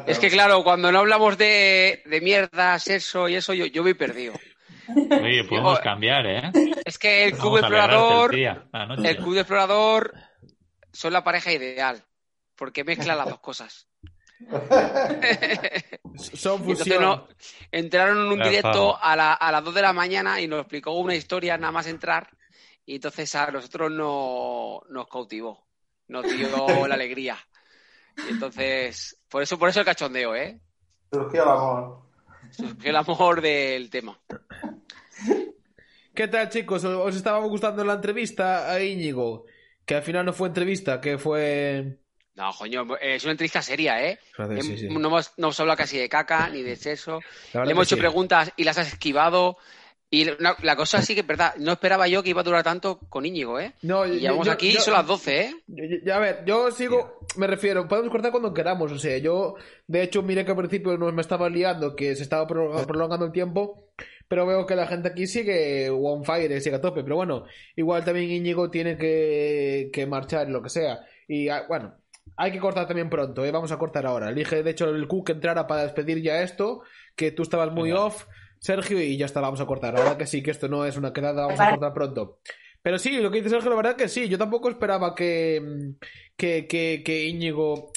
Es 0.08 0.20
que 0.20 0.30
claro, 0.30 0.64
cuando 0.64 0.92
no 0.92 1.00
hablamos 1.00 1.38
de, 1.38 2.02
de 2.06 2.22
mierda, 2.22 2.80
sexo 2.80 3.28
y 3.28 3.36
eso, 3.36 3.54
yo, 3.54 3.66
yo 3.66 3.84
voy 3.84 3.94
perdido. 3.94 4.34
Oye, 5.22 5.44
podemos 5.44 5.80
cambiar, 5.82 6.26
¿eh? 6.26 6.52
Es 6.86 6.98
que 6.98 7.26
el 7.26 7.34
Club 7.34 7.58
Explorador, 7.58 8.34
el 8.34 9.18
Club 9.18 9.38
Explorador 9.38 10.14
son 10.94 11.14
la 11.14 11.24
pareja 11.24 11.52
ideal, 11.52 12.02
porque 12.56 12.86
mezcla 12.86 13.16
las 13.16 13.28
dos 13.28 13.40
cosas. 13.40 13.89
son 16.16 16.64
fusión. 16.64 17.24
entraron 17.72 18.26
en 18.26 18.32
un 18.32 18.42
directo 18.42 18.98
a, 19.02 19.16
la, 19.16 19.34
a 19.34 19.52
las 19.52 19.64
2 19.64 19.76
de 19.76 19.82
la 19.82 19.94
mañana 19.94 20.40
y 20.40 20.48
nos 20.48 20.62
explicó 20.62 20.94
una 20.94 21.16
historia 21.16 21.58
nada 21.58 21.72
más 21.72 21.88
entrar 21.88 22.30
y 22.90 22.96
entonces 22.96 23.36
a 23.36 23.52
nosotros 23.52 23.92
no, 23.92 24.82
nos 24.90 25.08
cautivó, 25.08 25.68
nos 26.08 26.24
dio 26.24 26.48
la 26.88 26.96
alegría. 26.96 27.38
Y 28.28 28.32
entonces, 28.32 29.22
por 29.30 29.44
eso, 29.44 29.60
por 29.60 29.70
eso 29.70 29.82
el 29.82 29.86
cachondeo, 29.86 30.36
¿eh? 30.36 30.60
Surgió 31.12 31.44
el 31.44 31.50
amor. 31.50 32.02
Surgió 32.50 32.90
el 32.90 32.96
amor 32.96 33.42
del 33.42 33.92
tema. 33.92 34.20
¿Qué 36.16 36.28
tal, 36.28 36.50
chicos? 36.50 36.84
¿Os 36.84 37.16
estaba 37.16 37.46
gustando 37.46 37.86
la 37.86 37.94
entrevista 37.94 38.72
a 38.72 38.84
Íñigo? 38.84 39.46
Que 39.86 39.94
al 39.94 40.02
final 40.02 40.26
no 40.26 40.34
fue 40.34 40.48
entrevista, 40.48 41.00
que 41.00 41.20
fue... 41.20 42.00
No, 42.40 42.54
coño, 42.58 42.88
es 43.02 43.22
una 43.26 43.32
entrevista 43.32 43.62
seria, 43.62 44.02
¿eh? 44.02 44.18
No, 44.38 44.46
hemos, 44.46 45.34
no 45.36 45.52
hablado 45.60 45.76
casi 45.76 45.98
de 45.98 46.08
caca 46.08 46.48
ni 46.48 46.62
de 46.62 46.78
sexo. 46.78 47.20
Le 47.54 47.72
hemos 47.72 47.86
hecho 47.86 47.98
preguntas 47.98 48.54
y 48.56 48.64
las 48.64 48.78
has 48.78 48.94
esquivado. 48.94 49.58
Y 50.10 50.26
la 50.40 50.76
cosa 50.78 51.02
sí 51.02 51.16
que 51.16 51.22
es 51.22 51.28
verdad, 51.28 51.54
no 51.58 51.74
esperaba 51.74 52.08
yo 52.08 52.24
que 52.24 52.30
iba 52.30 52.40
a 52.40 52.46
durar 52.46 52.64
tanto 52.64 52.98
con 53.10 53.26
Íñigo, 53.26 53.60
¿eh? 53.60 53.74
No, 53.82 54.08
y 54.08 54.22
llevamos 54.22 54.48
aquí, 54.48 54.72
son 54.72 54.94
las 54.94 55.06
12, 55.06 55.42
¿eh? 55.42 55.56
Ya, 56.06 56.16
a 56.16 56.20
ver, 56.20 56.44
yo 56.46 56.72
sigo, 56.72 57.20
me 57.36 57.46
refiero, 57.46 57.88
podemos 57.90 58.10
cortar 58.10 58.32
cuando 58.32 58.54
queramos, 58.54 58.92
o 58.92 58.98
sea, 58.98 59.18
yo, 59.18 59.56
de 59.86 60.02
hecho, 60.02 60.24
miré 60.24 60.46
que 60.46 60.52
al 60.52 60.58
principio 60.58 60.98
no 60.98 61.12
me 61.12 61.22
estaba 61.22 61.50
liando, 61.50 61.94
que 61.96 62.16
se 62.16 62.24
estaba 62.24 62.48
prolongando 62.48 63.26
el 63.26 63.34
tiempo, 63.34 63.90
pero 64.30 64.48
veo 64.48 64.66
que 64.66 64.76
la 64.76 64.88
gente 64.88 65.10
aquí 65.10 65.28
sigue 65.28 65.90
on 65.90 66.24
fire, 66.24 66.60
sigue 66.62 66.78
a 66.78 66.82
tope. 66.82 67.04
Pero 67.04 67.18
bueno, 67.18 67.44
igual 67.76 68.06
también 68.06 68.32
Íñigo 68.32 68.72
tiene 68.72 68.98
que, 68.98 69.90
que 69.92 70.08
marchar, 70.08 70.50
lo 70.50 70.64
que 70.64 70.70
sea. 70.70 71.06
Y 71.28 71.50
ah, 71.50 71.66
bueno, 71.68 71.94
hay 72.36 72.52
que 72.52 72.60
cortar 72.60 72.88
también 72.88 73.10
pronto, 73.10 73.46
¿eh? 73.46 73.52
vamos 73.52 73.72
a 73.72 73.78
cortar 73.78 74.06
ahora. 74.06 74.30
Elige, 74.30 74.64
de 74.64 74.72
hecho, 74.72 74.90
el 74.90 75.08
Cook 75.08 75.30
entrara 75.30 75.68
para 75.68 75.84
despedir 75.84 76.22
ya 76.22 76.42
esto, 76.42 76.84
que 77.16 77.32
tú 77.32 77.44
estabas 77.44 77.72
muy 77.72 77.92
off, 77.92 78.26
Sergio, 78.60 79.02
y 79.02 79.18
ya 79.18 79.26
está, 79.26 79.42
vamos 79.42 79.62
a 79.62 79.66
cortar. 79.66 79.96
Ahora 79.98 80.18
que 80.18 80.26
sí, 80.26 80.44
que 80.44 80.52
esto 80.52 80.68
no 80.68 80.86
es 80.86 80.98
una 80.98 81.14
quedada, 81.14 81.46
vamos 81.46 81.60
a 81.60 81.72
cortar 81.72 81.94
pronto. 81.94 82.40
Pero 82.82 82.98
sí, 82.98 83.18
lo 83.18 83.30
que 83.30 83.38
dice 83.38 83.50
Sergio, 83.50 83.70
la 83.70 83.76
verdad 83.76 83.96
que 83.96 84.08
sí, 84.08 84.30
yo 84.30 84.38
tampoco 84.38 84.70
esperaba 84.70 85.14
que, 85.14 85.94
que, 86.38 86.66
que, 86.68 87.02
que 87.04 87.26
Íñigo 87.26 87.92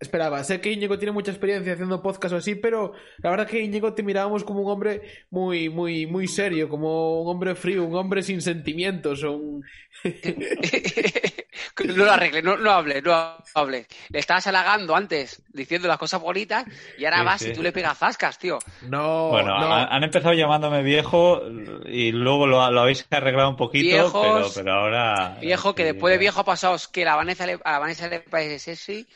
esperaba. 0.00 0.44
Sé 0.44 0.60
que 0.60 0.70
Íñigo 0.70 0.98
tiene 0.98 1.12
mucha 1.12 1.30
experiencia 1.30 1.72
haciendo 1.72 2.02
podcast 2.02 2.34
o 2.34 2.36
así, 2.38 2.54
pero 2.54 2.92
la 3.18 3.30
verdad 3.30 3.46
que 3.46 3.60
Íñigo 3.60 3.94
te 3.94 4.02
mirábamos 4.02 4.44
como 4.44 4.60
un 4.60 4.70
hombre 4.70 5.02
muy, 5.30 5.68
muy, 5.68 6.06
muy 6.06 6.28
serio, 6.28 6.68
como 6.68 7.22
un 7.22 7.28
hombre 7.28 7.54
frío, 7.54 7.84
un 7.84 7.94
hombre 7.96 8.22
sin 8.22 8.40
sentimientos. 8.40 9.22
Un... 9.22 9.64
no 11.84 12.04
lo 12.04 12.12
arregle, 12.12 12.42
no, 12.42 12.56
no 12.56 12.70
hable, 12.70 13.02
no 13.02 13.36
hable. 13.54 13.86
Le 14.08 14.18
estabas 14.18 14.46
halagando 14.46 14.94
antes, 14.94 15.42
diciendo 15.48 15.88
las 15.88 15.98
cosas 15.98 16.20
bonitas, 16.20 16.64
y 16.96 17.04
ahora 17.04 17.22
vas 17.22 17.42
y 17.42 17.52
tú 17.52 17.62
le 17.62 17.72
pegas 17.72 17.98
zascas, 17.98 18.38
tío. 18.38 18.58
No, 18.82 19.28
bueno, 19.28 19.54
han 19.54 20.04
empezado 20.04 20.34
llamándome 20.34 20.82
viejo 20.82 21.42
y 21.86 22.12
luego 22.12 22.46
lo, 22.46 22.60
habéis 22.62 23.06
arreglado 23.10 23.50
un 23.50 23.56
poquito, 23.56 24.12
pero, 24.54 24.72
ahora... 24.72 25.36
Viejo, 25.40 25.74
que 25.74 25.84
después 25.84 26.12
de 26.12 26.18
viejo 26.18 26.40
ha 26.40 26.44
pasado 26.44 26.76
que 26.92 27.04
la 27.04 27.16
Vanessa 27.16 27.46
le, 27.46 27.58
a 27.64 27.72
la 27.72 27.78
Vanessa 27.78 28.08
le 28.08 28.20
parece 28.20 28.58
sexy 28.58 29.06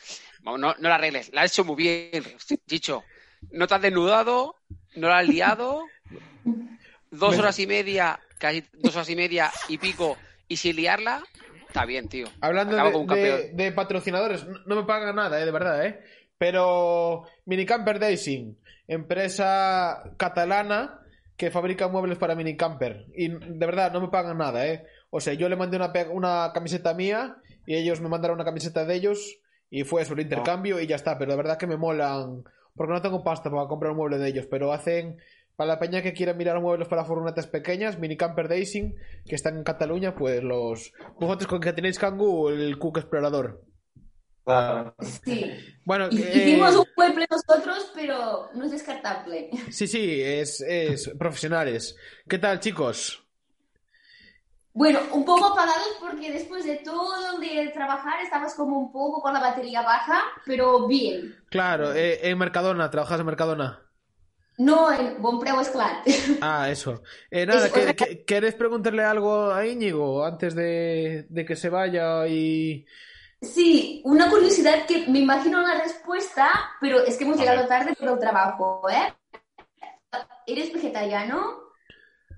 no, 0.43 0.57
no 0.57 0.75
la 0.79 0.95
arregles, 0.95 1.31
la 1.33 1.43
has 1.43 1.51
hecho 1.51 1.63
muy 1.63 1.75
bien, 1.75 2.23
Chicho. 2.67 3.03
No 3.51 3.67
te 3.67 3.75
has 3.75 3.81
desnudado, 3.81 4.55
no 4.95 5.07
la 5.07 5.19
has 5.19 5.27
liado. 5.27 5.85
Dos 7.11 7.37
horas 7.37 7.59
y 7.59 7.67
media, 7.67 8.19
casi 8.39 8.63
dos 8.73 8.95
horas 8.95 9.09
y 9.09 9.15
media 9.15 9.51
y 9.67 9.77
pico, 9.77 10.17
y 10.47 10.57
sin 10.57 10.75
liarla, 10.75 11.23
está 11.73 11.85
bien, 11.85 12.07
tío. 12.07 12.27
Hablando 12.39 12.75
de, 13.15 13.71
patrocinadores, 13.75 14.45
no 14.67 14.75
me 14.75 14.83
pagan 14.83 15.15
nada, 15.15 15.41
eh, 15.41 15.45
de 15.45 15.51
verdad, 15.51 15.85
¿eh? 15.85 15.99
Pero 16.37 17.23
Minicamper 17.45 17.99
Dacing, 17.99 18.55
empresa 18.87 20.03
catalana 20.17 20.99
que 21.35 21.49
fabrica 21.49 21.87
muebles 21.87 22.19
para 22.19 22.35
minicamper. 22.35 23.07
Y 23.15 23.29
de 23.29 23.65
verdad, 23.65 23.91
no 23.91 24.01
me 24.01 24.09
pagan 24.09 24.37
nada, 24.37 24.67
¿eh? 24.67 24.85
O 25.09 25.19
sea, 25.19 25.33
yo 25.33 25.49
le 25.49 25.55
mandé 25.55 25.77
una, 25.77 25.91
una 26.11 26.51
camiseta 26.53 26.93
mía 26.93 27.37
y 27.65 27.75
ellos 27.75 28.01
me 28.01 28.09
mandaron 28.09 28.35
una 28.35 28.45
camiseta 28.45 28.85
de 28.85 28.95
ellos 28.95 29.39
y 29.71 29.83
fue 29.83 30.05
sobre 30.05 30.23
intercambio 30.23 30.79
y 30.79 30.85
ya 30.85 30.95
está. 30.95 31.17
Pero 31.17 31.31
la 31.31 31.37
verdad 31.37 31.57
que 31.57 31.67
me 31.67 31.77
molan. 31.77 32.43
Porque 32.75 32.93
no 32.93 33.01
tengo 33.01 33.23
pasta 33.23 33.49
para 33.49 33.67
comprar 33.67 33.91
un 33.91 33.97
mueble 33.97 34.19
de 34.19 34.29
ellos. 34.29 34.47
Pero 34.49 34.71
hacen. 34.73 35.17
Para 35.55 35.73
la 35.73 35.79
peña 35.79 36.01
que 36.01 36.13
quiera 36.13 36.33
mirar 36.33 36.59
muebles 36.59 36.87
para 36.87 37.05
furgonetas 37.05 37.47
pequeñas, 37.47 37.99
Minicamper 37.99 38.47
Dacing, 38.47 38.95
que 39.27 39.35
están 39.35 39.57
en 39.57 39.63
Cataluña, 39.63 40.15
pues 40.15 40.43
los. 40.43 40.93
Vosotros 41.19 41.47
con 41.47 41.61
que 41.61 41.73
tenéis 41.73 41.99
Kangoo, 41.99 42.49
el 42.49 42.79
Cook 42.79 42.97
Explorador. 42.97 43.63
Sí. 45.23 45.51
Bueno, 45.85 46.09
hicimos 46.09 46.75
un 46.75 46.85
mueble 46.97 47.27
nosotros, 47.29 47.91
pero 47.95 48.49
no 48.53 48.65
es 48.65 48.71
descartable. 48.71 49.49
Sí, 49.69 49.87
sí, 49.87 50.21
es, 50.21 50.59
es 50.61 51.09
profesionales. 51.17 51.95
¿Qué 52.27 52.39
tal, 52.39 52.59
chicos? 52.59 53.23
Bueno, 54.73 54.99
un 55.11 55.23
poco 55.23 55.45
apagados 55.45 55.97
porque 56.01 56.31
después 56.31 56.65
de 56.65 56.77
todo 56.77 57.35
el 57.35 57.41
día 57.41 57.61
de 57.61 57.69
trabajar 57.69 58.21
estabas 58.23 58.55
como 58.55 58.79
un 58.79 58.91
poco 58.91 59.21
con 59.21 59.33
la 59.33 59.39
batería 59.39 59.83
baja, 59.83 60.23
pero 60.45 60.87
bien. 60.87 61.35
Claro, 61.49 61.93
eh, 61.93 62.27
en 62.27 62.37
Mercadona, 62.39 62.89
trabajas 62.89 63.19
en 63.19 63.25
Mercadona. 63.27 63.82
No, 64.57 64.91
en 64.91 65.21
Bonpreu 65.21 65.59
Esclat. 65.59 66.05
Ah, 66.41 66.69
eso. 66.69 67.03
Eh, 67.31 67.45
nada, 67.45 67.69
¿quieres 68.25 68.55
preguntarle 68.55 69.03
algo 69.03 69.51
a 69.51 69.65
Íñigo 69.65 70.23
antes 70.23 70.55
de, 70.55 71.45
que 71.47 71.55
se 71.55 71.69
vaya 71.69 72.27
y... 72.27 72.85
Sí, 73.41 74.01
una 74.05 74.29
curiosidad 74.29 74.85
que 74.85 75.07
me 75.07 75.19
imagino 75.19 75.61
la 75.61 75.81
respuesta, 75.81 76.49
pero 76.79 77.03
es 77.03 77.17
que 77.17 77.25
hemos 77.25 77.37
llegado 77.37 77.67
tarde 77.67 77.93
por 77.93 78.09
el 78.09 78.19
trabajo, 78.19 78.89
¿eh? 78.89 79.13
¿Eres 80.47 80.71
vegetariano? 80.71 81.63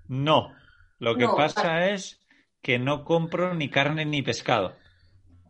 No, 0.07 0.51
lo 0.99 1.15
que 1.15 1.27
pasa 1.27 1.89
es 1.89 2.19
que 2.61 2.79
no 2.79 3.03
compro 3.03 3.53
ni 3.53 3.69
carne 3.69 4.05
ni 4.05 4.23
pescado 4.23 4.75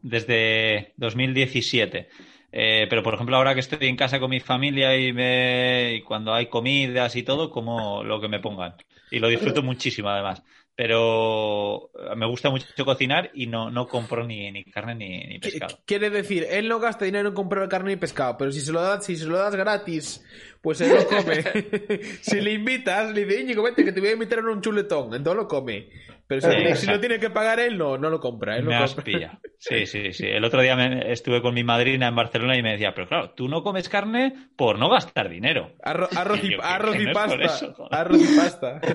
desde 0.02 0.94
2017. 0.98 2.10
Eh, 2.57 2.88
pero, 2.90 3.03
por 3.03 3.14
ejemplo, 3.15 3.36
ahora 3.36 3.53
que 3.53 3.60
estoy 3.60 3.86
en 3.86 3.98
casa 3.98 4.18
con 4.18 4.30
mi 4.30 4.40
familia 4.40 4.98
y, 4.98 5.11
me, 5.11 5.95
y 5.95 6.02
cuando 6.03 6.34
hay 6.34 6.45
comidas 6.45 7.14
y 7.18 7.23
todo, 7.23 7.52
como 7.52 8.02
lo 8.02 8.22
que 8.22 8.30
me 8.30 8.40
pongan. 8.40 8.76
Y 9.11 9.19
lo 9.19 9.27
disfruto 9.27 9.61
muchísimo, 9.61 10.07
además 10.07 10.41
pero 10.76 11.90
me 12.18 12.27
gusta 12.27 12.49
mucho 12.49 12.65
cocinar 12.84 13.32
y 13.34 13.48
no, 13.48 13.72
no 13.72 13.88
compro 13.88 14.27
ni, 14.27 14.52
ni 14.52 14.65
carne 14.65 14.95
ni, 14.95 15.40
pescado. 15.40 15.80
Quiere 15.86 16.10
decir, 16.10 16.45
él 16.49 16.68
no 16.68 16.80
gasta 16.80 17.06
dinero 17.06 17.30
en 17.30 17.34
comprar 17.34 17.69
carne 17.69 17.91
ni 17.91 17.95
pescado, 17.95 18.38
pero 18.38 18.52
si 18.52 18.60
se 18.60 18.73
lo 18.73 18.82
das, 18.82 19.06
si 19.06 19.15
se 19.15 19.26
lo 19.26 19.38
das 19.38 19.56
gratis, 19.56 20.23
pues 20.61 20.82
él 20.82 20.94
lo 20.94 21.07
come. 21.07 21.44
si 22.22 22.41
le 22.41 22.52
invitas, 22.52 23.14
le 23.14 23.26
dice, 23.26 23.41
Íñigo, 23.41 23.64
vete 23.64 23.86
que 23.86 23.94
te 23.94 24.02
voy 24.02 24.10
a 24.10 24.14
invitar 24.14 24.40
en 24.40 24.48
un 24.48 24.61
chuletón, 24.61 25.14
entonces 25.14 25.44
lo 25.44 25.48
come. 25.48 25.88
Pero 26.28 26.42
si, 26.76 26.88
no 26.88 27.00
tiene 27.00 27.20
que 27.20 27.30
pagar 27.30 27.60
él, 27.60 27.78
no, 27.78 27.98
no 27.98 28.10
lo 28.10 28.20
compra. 28.20 28.58
Él 28.58 28.66
me 28.66 28.80
lo 28.80 28.86
compra. 28.88 29.40
Sí, 29.60 29.86
sí, 29.86 30.12
sí. 30.12 30.26
El 30.28 30.44
otro 30.44 30.62
día 30.62 30.76
estuve 31.06 31.42
con 31.42 31.54
mi 31.54 31.64
madrina 31.64 32.08
en 32.08 32.16
Barcelona 32.16 32.58
y 32.58 32.64
me 32.64 32.72
decía, 32.72 32.94
pero 32.96 33.08
claro, 33.08 33.32
tú 33.32 33.48
no 33.48 33.64
comes 33.64 33.90
carne 33.90 34.50
por 34.56 34.80
no 34.80 34.90
gastar 34.90 35.30
dinero. 35.30 35.74
arroz, 35.84 36.10
y, 36.44 36.56
arroz 36.62 36.96
y 37.00 37.08
pasta. 37.14 37.76
arroz 37.92 38.22
y 38.22 38.38
pasta. 38.38 38.82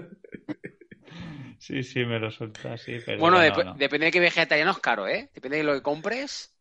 Sí, 1.60 1.82
sí, 1.82 2.06
me 2.06 2.18
lo 2.18 2.30
suelta, 2.30 2.78
sí. 2.78 2.96
bueno, 3.18 3.38
depende 3.38 4.06
de 4.06 4.10
qué 4.10 4.18
vegetariano 4.18 4.70
es 4.70 4.78
caro, 4.78 5.06
¿eh? 5.06 5.28
Depende 5.34 5.58
de 5.58 5.62
lo 5.62 5.74
que 5.74 5.82
compres. 5.82 6.56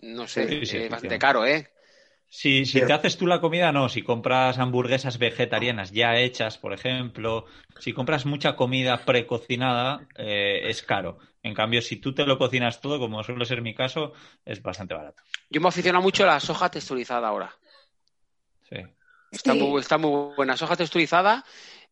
No 0.00 0.26
sé, 0.26 0.62
es 0.62 0.90
bastante 0.90 1.18
caro, 1.18 1.44
¿eh? 1.44 1.68
Si, 2.36 2.66
si 2.66 2.84
te 2.84 2.92
haces 2.92 3.16
tú 3.16 3.28
la 3.28 3.40
comida, 3.40 3.70
no. 3.70 3.88
Si 3.88 4.02
compras 4.02 4.58
hamburguesas 4.58 5.18
vegetarianas 5.18 5.92
ya 5.92 6.16
hechas, 6.16 6.58
por 6.58 6.72
ejemplo, 6.72 7.44
si 7.78 7.92
compras 7.92 8.26
mucha 8.26 8.56
comida 8.56 9.04
precocinada, 9.04 10.08
eh, 10.16 10.62
es 10.64 10.82
caro. 10.82 11.18
En 11.44 11.54
cambio, 11.54 11.80
si 11.80 11.98
tú 11.98 12.12
te 12.12 12.26
lo 12.26 12.36
cocinas 12.36 12.80
todo, 12.80 12.98
como 12.98 13.22
suele 13.22 13.44
ser 13.44 13.62
mi 13.62 13.72
caso, 13.72 14.14
es 14.44 14.60
bastante 14.60 14.94
barato. 14.94 15.22
Yo 15.48 15.60
me 15.60 15.68
aficiono 15.68 16.02
mucho 16.02 16.24
a 16.24 16.26
la 16.26 16.40
soja 16.40 16.68
texturizada 16.68 17.28
ahora. 17.28 17.54
Sí. 18.68 18.78
Está, 19.30 19.54
Muy, 19.54 19.80
está 19.80 19.96
muy 19.96 20.34
buena. 20.34 20.56
Soja 20.56 20.74
texturizada 20.74 21.44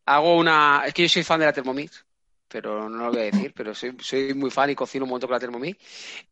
hago 0.05 0.35
una. 0.37 0.83
Es 0.85 0.93
que 0.93 1.03
yo 1.03 1.09
soy 1.09 1.23
fan 1.23 1.39
de 1.39 1.45
la 1.45 1.53
Thermomix, 1.53 2.05
pero 2.53 2.87
no 2.87 3.05
lo 3.05 3.11
voy 3.11 3.21
a 3.21 3.31
decir, 3.31 3.51
pero 3.55 3.73
soy, 3.73 3.95
soy 3.99 4.35
muy 4.35 4.51
fan 4.51 4.69
y 4.69 4.75
cocino 4.75 5.05
un 5.05 5.09
montón 5.09 5.27
con 5.27 5.33
la 5.33 5.39
Thermomix. 5.39 5.75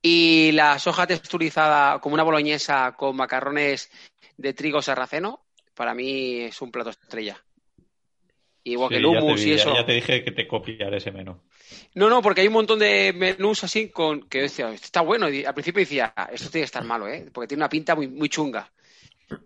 Y 0.03 0.51
la 0.51 0.77
soja 0.77 1.07
texturizada 1.07 1.97
como 1.99 2.13
una 2.13 2.21
boloñesa 2.21 2.93
con 2.95 3.15
macarrones 3.15 3.89
de 4.37 4.53
trigo 4.53 4.83
sarraceno, 4.83 5.43
para 5.73 5.95
mí 5.95 6.41
es 6.41 6.61
un 6.61 6.71
plato 6.71 6.91
estrella. 6.91 7.43
Igual 8.63 8.89
que 8.89 8.97
el 8.97 9.05
hummus 9.07 9.43
y 9.43 9.53
eso. 9.53 9.73
Ya 9.73 9.83
te 9.83 9.93
dije 9.93 10.23
que 10.23 10.29
te 10.29 10.47
copiaré 10.47 10.97
ese 10.97 11.11
menú. 11.11 11.41
No, 11.95 12.07
no, 12.07 12.21
porque 12.21 12.41
hay 12.41 12.47
un 12.47 12.53
montón 12.53 12.77
de 12.77 13.13
menús 13.13 13.63
así 13.63 13.89
con 13.89 14.29
que 14.29 14.43
decía, 14.43 14.71
está 14.71 15.01
bueno. 15.01 15.27
Y 15.27 15.43
al 15.43 15.55
principio 15.55 15.79
decía, 15.79 16.13
esto 16.31 16.51
tiene 16.51 16.61
que 16.61 16.65
estar 16.65 16.83
malo, 16.83 17.07
¿eh? 17.07 17.31
Porque 17.33 17.47
tiene 17.47 17.61
una 17.61 17.69
pinta 17.69 17.95
muy, 17.95 18.07
muy 18.07 18.29
chunga. 18.29 18.71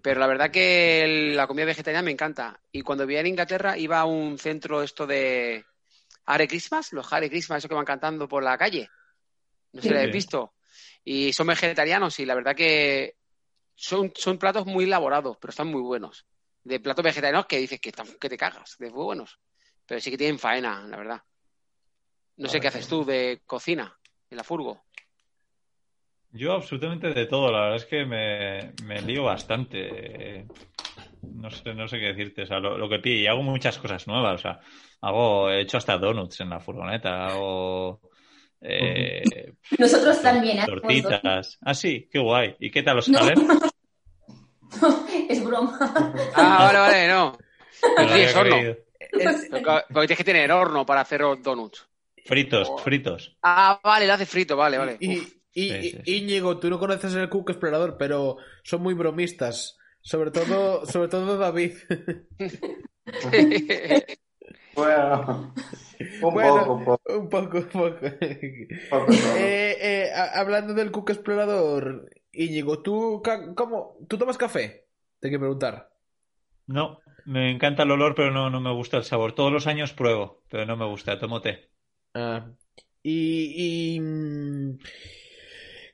Pero 0.02 0.20
la 0.20 0.28
verdad 0.28 0.52
que 0.52 1.32
la 1.34 1.48
comida 1.48 1.64
vegetariana 1.64 2.04
me 2.04 2.12
encanta. 2.12 2.60
Y 2.74 2.82
cuando 2.82 3.08
vivía 3.08 3.22
en 3.22 3.28
Inglaterra 3.28 3.78
iba 3.78 4.02
a 4.02 4.06
un 4.06 4.38
centro 4.38 4.84
esto 4.84 5.08
de 5.08 5.64
Hare 6.26 6.48
Christmas, 6.48 6.92
los 6.94 7.12
Hare 7.12 7.30
Christmas, 7.30 7.60
eso 7.60 7.70
que 7.70 7.76
van 7.76 7.86
cantando 7.86 8.28
por 8.28 8.44
la 8.44 8.58
calle. 8.58 8.90
No 9.74 9.82
sé 9.82 9.88
si 9.88 9.94
lo 9.94 10.00
habéis 10.00 10.14
visto. 10.14 10.54
Y 11.04 11.34
son 11.34 11.48
vegetarianos 11.48 12.20
y 12.20 12.26
la 12.26 12.36
verdad 12.36 12.56
que 12.56 13.16
son, 13.76 14.12
son 14.16 14.38
platos 14.38 14.66
muy 14.66 14.86
elaborados, 14.86 15.38
pero 15.40 15.52
están 15.52 15.68
muy 15.68 15.82
buenos. 15.82 16.26
De 16.64 16.80
platos 16.80 17.04
vegetarianos 17.04 17.46
que 17.46 17.60
dices 17.60 17.80
que, 17.80 17.90
están, 17.90 18.08
que 18.20 18.30
te 18.30 18.38
cagas, 18.38 18.76
de 18.80 18.90
muy 18.90 19.04
buenos. 19.04 19.40
Pero 19.86 20.02
sí 20.02 20.10
que 20.10 20.18
tienen 20.18 20.40
faena, 20.40 20.88
la 20.88 20.98
verdad. 20.98 21.22
No 22.38 22.50
sé 22.50 22.60
qué 22.60 22.68
haces 22.68 22.88
tú 22.88 23.06
de 23.06 23.42
cocina 23.46 23.98
en 24.30 24.38
la 24.38 24.44
furgo. 24.44 24.84
Yo 26.32 26.52
absolutamente 26.52 27.14
de 27.14 27.28
todo, 27.28 27.50
la 27.50 27.62
verdad 27.62 27.78
es 27.78 27.86
que 27.86 28.06
me, 28.06 28.74
me 28.84 29.02
lío 29.02 29.24
bastante. 29.24 30.46
No 31.22 31.50
sé, 31.50 31.74
no 31.74 31.88
sé 31.88 31.98
qué 31.98 32.08
decirte, 32.08 32.44
o 32.44 32.46
sea, 32.46 32.60
lo, 32.60 32.90
que 32.90 33.00
pide. 33.00 33.16
Y 33.16 33.28
hago 33.28 33.42
muchas 33.42 33.78
cosas 33.78 34.06
nuevas, 34.08 34.36
o 34.36 34.38
sea, 34.42 34.60
hago, 35.02 35.50
he 35.50 35.62
hecho 35.62 35.78
hasta 35.78 35.98
donuts 35.98 36.42
en 36.42 36.50
la 36.50 36.60
furgoneta, 36.60 37.28
hago... 37.28 38.02
Eh, 38.62 39.54
Nosotros 39.78 40.22
también, 40.22 40.60
¿eh? 40.60 40.66
Tortitas. 40.66 41.60
Ah, 41.62 41.74
sí, 41.74 42.10
qué 42.12 42.20
guay. 42.20 42.56
¿Y 42.60 42.72
qué 42.72 42.82
tal 42.82 42.96
los 42.96 43.06
salen? 43.06 43.48
es 45.30 45.44
broma. 45.44 45.78
Ah, 46.34 46.72
vale, 46.72 46.80
vale, 46.80 47.08
no. 47.08 47.38
sí, 48.14 48.22
es 48.22 48.36
horno. 48.36 48.58
Porque 49.94 50.08
tienes 50.08 50.18
que 50.18 50.24
tener 50.24 50.52
horno 50.52 50.86
para 50.86 51.02
hacer 51.02 51.22
donuts. 51.42 51.88
Fritos, 52.26 52.72
fritos. 52.84 53.38
Ah, 53.44 53.80
vale, 53.84 54.08
lo 54.08 54.14
hace 54.14 54.26
frito, 54.26 54.58
vale, 54.58 54.80
vale. 54.80 54.98
Y, 55.00 55.22
y, 55.54 56.02
Íñigo, 56.06 56.58
tú 56.58 56.70
no 56.70 56.80
conoces 56.80 57.14
el 57.14 57.30
Cook 57.30 57.52
Explorador, 57.52 57.98
pero 57.98 58.38
son 58.64 58.82
muy 58.82 58.96
bromistas. 58.96 59.78
Sobre 60.02 60.32
todo, 60.32 60.86
sobre 60.86 61.08
todo 61.08 61.38
David. 61.38 61.74
bueno, 64.76 65.54
un 66.22 66.34
poco, 66.34 67.02
un 67.08 67.30
poco, 67.30 67.58
un 67.58 67.70
poco. 67.70 68.06
Eh, 69.38 69.78
eh, 69.82 70.10
hablando 70.34 70.74
del 70.74 70.92
Cook 70.92 71.12
Explorador, 71.12 72.10
Íñigo, 72.32 72.82
¿tú, 72.82 73.22
cómo, 73.56 73.98
¿tú 74.08 74.18
tomas 74.18 74.38
café? 74.38 74.88
Te 75.20 75.30
quiero 75.30 75.42
preguntar. 75.42 75.90
No, 76.68 77.00
me 77.26 77.52
encanta 77.52 77.84
el 77.84 77.92
olor, 77.92 78.16
pero 78.16 78.32
no, 78.32 78.50
no 78.50 78.60
me 78.60 78.74
gusta 78.74 78.98
el 78.98 79.04
sabor. 79.04 79.34
Todos 79.34 79.52
los 79.52 79.68
años 79.68 79.94
pruebo, 79.94 80.44
pero 80.50 80.66
no 80.66 80.76
me 80.76 80.86
gusta, 80.86 81.20
tomo 81.20 81.42
té. 81.42 81.70
Ah, 82.14 82.48
y, 83.04 83.96
y 83.96 84.00
mm, 84.00 84.78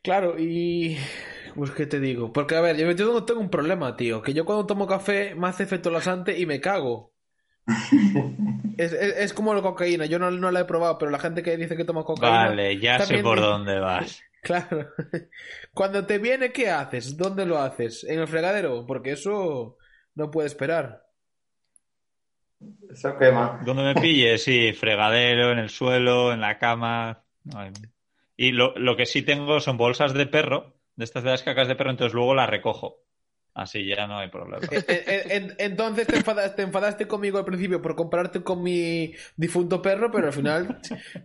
Claro, 0.04 0.40
y. 0.40 0.98
Pues 1.56 1.72
qué 1.72 1.86
te 1.86 2.00
digo. 2.00 2.32
Porque, 2.34 2.56
a 2.56 2.62
ver, 2.62 2.78
yo, 2.78 2.92
yo 2.92 3.24
tengo 3.24 3.40
un 3.40 3.50
problema, 3.50 3.96
tío. 3.96 4.22
Que 4.22 4.34
yo 4.34 4.46
cuando 4.46 4.66
tomo 4.66 4.88
café 4.88 5.36
me 5.36 5.48
hace 5.48 5.64
efecto 5.64 5.92
lasante 5.92 6.40
y 6.40 6.46
me 6.46 6.62
cago. 6.62 7.11
es, 8.78 8.94
es, 8.94 9.34
como 9.34 9.54
la 9.54 9.62
cocaína. 9.62 10.06
Yo 10.06 10.20
no, 10.20 10.32
no, 10.32 10.52
la 10.52 10.62
he 10.62 10.66
probado, 10.66 10.98
pero 10.98 11.12
la 11.12 11.20
gente 11.20 11.44
que 11.44 11.58
dice 11.58 11.78
que 11.78 11.86
toma 11.86 12.04
cocaína. 12.04 12.50
Vale, 12.50 12.80
ya 12.80 13.00
sé 13.00 13.20
por 13.20 13.40
dónde 13.40 13.80
vas. 13.80 14.22
Claro. 14.44 14.88
Cuando 15.72 16.08
te 16.08 16.18
viene, 16.18 16.52
¿qué 16.52 16.72
haces? 16.72 17.16
¿Dónde 17.16 17.46
lo 17.46 17.60
haces? 17.60 18.04
¿En 18.04 18.20
el 18.20 18.28
fregadero? 18.28 18.88
Porque 18.88 19.12
eso 19.12 19.78
no 20.16 20.32
puede 20.32 20.48
esperar. 20.48 21.06
Eso 22.90 23.18
quema. 23.20 23.62
Donde 23.64 23.84
me 23.84 23.94
pille, 23.94 24.38
sí, 24.40 24.74
fregadero, 24.74 25.52
en 25.52 25.60
el 25.60 25.70
suelo, 25.70 26.34
en 26.34 26.42
la 26.42 26.58
cama. 26.58 27.24
Y 28.36 28.52
lo, 28.52 28.74
lo, 28.78 28.96
que 28.96 29.06
sí 29.06 29.22
tengo 29.22 29.60
son 29.60 29.78
bolsas 29.78 30.14
de 30.16 30.26
perro, 30.26 30.74
de 30.96 31.06
estas 31.06 31.24
de 31.24 31.30
las 31.30 31.44
cacas 31.44 31.68
de 31.68 31.76
perro, 31.76 31.92
entonces 31.92 32.16
luego 32.16 32.34
las 32.34 32.50
recojo. 32.50 32.98
Así 33.54 33.86
ya 33.86 34.08
no 34.08 34.18
hay 34.18 34.30
problema. 34.30 34.66
Eh, 34.72 34.84
eh, 34.88 35.24
eh, 35.30 35.56
entonces 35.58 36.08
te 36.08 36.18
enfadaste, 36.18 36.56
te 36.56 36.62
enfadaste, 36.62 37.08
conmigo 37.08 37.38
al 37.38 37.46
principio 37.46 37.82
por 37.82 37.96
compararte 37.96 38.42
con 38.44 38.64
mi 38.64 39.14
difunto 39.36 39.82
perro, 39.82 40.10
pero 40.10 40.28
al 40.28 40.34
final 40.34 40.80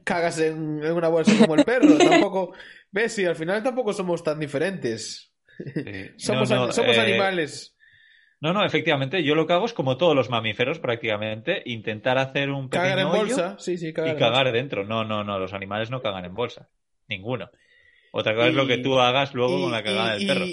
cagas 0.05 0.41
en, 0.41 0.85
una 0.85 1.09
bolsa 1.09 1.33
como 1.39 1.55
el 1.55 1.65
perro. 1.65 1.97
Tampoco, 1.99 2.53
ves, 2.91 3.13
sí, 3.13 3.25
al 3.25 3.37
final 3.37 3.63
tampoco 3.63 3.93
somos 3.93 4.25
tan 4.25 4.41
diferentes. 4.41 5.33
somos, 6.17 6.49
somos 6.49 6.99
animales. 6.99 7.77
No, 8.41 8.53
no, 8.53 8.65
efectivamente, 8.65 9.23
yo 9.23 9.35
lo 9.35 9.47
que 9.47 9.55
hago 9.55 9.65
es 9.65 9.73
como 9.73 9.97
todos 9.97 10.15
los 10.15 10.29
mamíferos 10.29 10.79
prácticamente, 10.79 11.63
intentar 11.65 12.19
hacer 12.19 12.51
un 12.51 12.69
pequeño 12.69 12.91
cagar 12.91 12.99
en 12.99 13.09
bolsa, 13.09 13.57
sí, 13.59 13.79
sí, 13.79 13.93
cagar 13.93 14.17
y 14.17 14.19
cagar 14.19 14.53
dentro. 14.53 14.85
No, 14.85 15.05
no, 15.05 15.25
no, 15.25 15.39
los 15.39 15.55
animales 15.55 15.91
no 15.91 16.03
cagan 16.03 16.25
en 16.25 16.35
bolsa. 16.35 16.69
Ninguno. 17.09 17.51
Otra 18.19 18.35
cosa 18.35 18.49
es 18.49 18.55
lo 18.55 18.67
que 18.67 18.79
tú 18.79 18.99
hagas 18.99 19.35
luego 19.35 19.61
con 19.61 19.73
la 19.73 19.83
cagada 19.83 20.17
del 20.17 20.27
perro. 20.27 20.47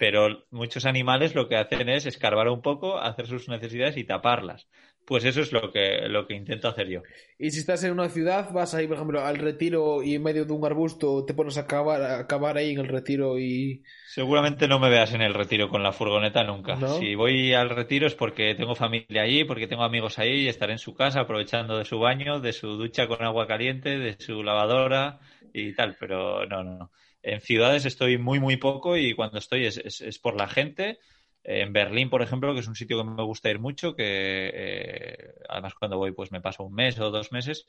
Pero 0.00 0.44
muchos 0.50 0.84
animales 0.84 1.36
lo 1.36 1.48
que 1.48 1.54
hacen 1.56 1.88
es 1.88 2.06
escarbar 2.06 2.48
un 2.48 2.60
poco, 2.60 2.98
hacer 2.98 3.28
sus 3.28 3.48
necesidades 3.48 3.96
y 3.96 4.02
taparlas. 4.02 4.66
pues 5.04 5.24
eso 5.24 5.40
es 5.40 5.52
lo 5.52 5.70
que, 5.70 6.08
lo 6.08 6.26
que 6.26 6.34
intento 6.34 6.66
hacer 6.66 6.88
yo. 6.88 7.02
Y 7.38 7.52
si 7.52 7.60
estás 7.60 7.84
en 7.84 7.92
una 7.92 8.08
ciudad, 8.08 8.50
vas 8.52 8.74
ahí, 8.74 8.88
por 8.88 8.96
ejemplo, 8.96 9.24
al 9.24 9.36
retiro 9.36 10.02
y 10.02 10.16
en 10.16 10.24
medio 10.24 10.44
de 10.44 10.52
un 10.52 10.64
arbusto 10.64 11.24
te 11.24 11.34
pones 11.34 11.56
a 11.56 11.62
acabar, 11.62 12.02
a 12.02 12.18
acabar 12.18 12.56
ahí 12.56 12.72
en 12.72 12.80
el 12.80 12.88
retiro 12.88 13.38
y... 13.38 13.84
Seguramente 14.08 14.66
no 14.66 14.80
me 14.80 14.90
veas 14.90 15.12
en 15.12 15.22
el 15.22 15.34
retiro 15.34 15.68
con 15.68 15.84
la 15.84 15.92
furgoneta 15.92 16.42
nunca. 16.42 16.76
Si 16.98 17.14
voy 17.14 17.52
al 17.52 17.70
retiro 17.70 18.08
es 18.08 18.14
porque 18.14 18.56
tengo 18.56 18.74
familia 18.74 19.22
allí, 19.22 19.44
porque 19.44 19.68
tengo 19.68 19.84
amigos 19.84 20.18
ahí 20.18 20.42
y 20.42 20.48
estaré 20.48 20.72
en 20.72 20.78
su 20.78 20.94
casa 20.94 21.20
aprovechando 21.20 21.78
de 21.78 21.84
su 21.84 22.00
baño, 22.00 22.40
de 22.40 22.52
su 22.52 22.68
ducha 22.76 23.06
con 23.06 23.22
agua 23.22 23.46
caliente, 23.46 23.98
de 23.98 24.16
su 24.18 24.42
lavadora 24.42 25.20
y 25.52 25.74
tal, 25.74 25.96
pero 26.00 26.44
no, 26.46 26.64
no. 26.64 26.90
En 27.24 27.40
ciudades 27.40 27.86
estoy 27.86 28.18
muy, 28.18 28.38
muy 28.38 28.58
poco 28.58 28.98
y 28.98 29.14
cuando 29.14 29.38
estoy 29.38 29.64
es, 29.64 29.78
es 29.78 30.18
por 30.18 30.36
la 30.36 30.46
gente. 30.46 30.98
En 31.42 31.72
Berlín, 31.72 32.10
por 32.10 32.20
ejemplo, 32.20 32.52
que 32.52 32.60
es 32.60 32.68
un 32.68 32.74
sitio 32.74 32.98
que 32.98 33.04
me 33.04 33.22
gusta 33.22 33.50
ir 33.50 33.58
mucho, 33.58 33.96
que 33.96 34.50
eh, 34.54 35.34
además 35.48 35.74
cuando 35.74 35.96
voy 35.96 36.12
pues 36.12 36.30
me 36.32 36.42
paso 36.42 36.64
un 36.64 36.74
mes 36.74 36.98
o 36.98 37.10
dos 37.10 37.32
meses, 37.32 37.66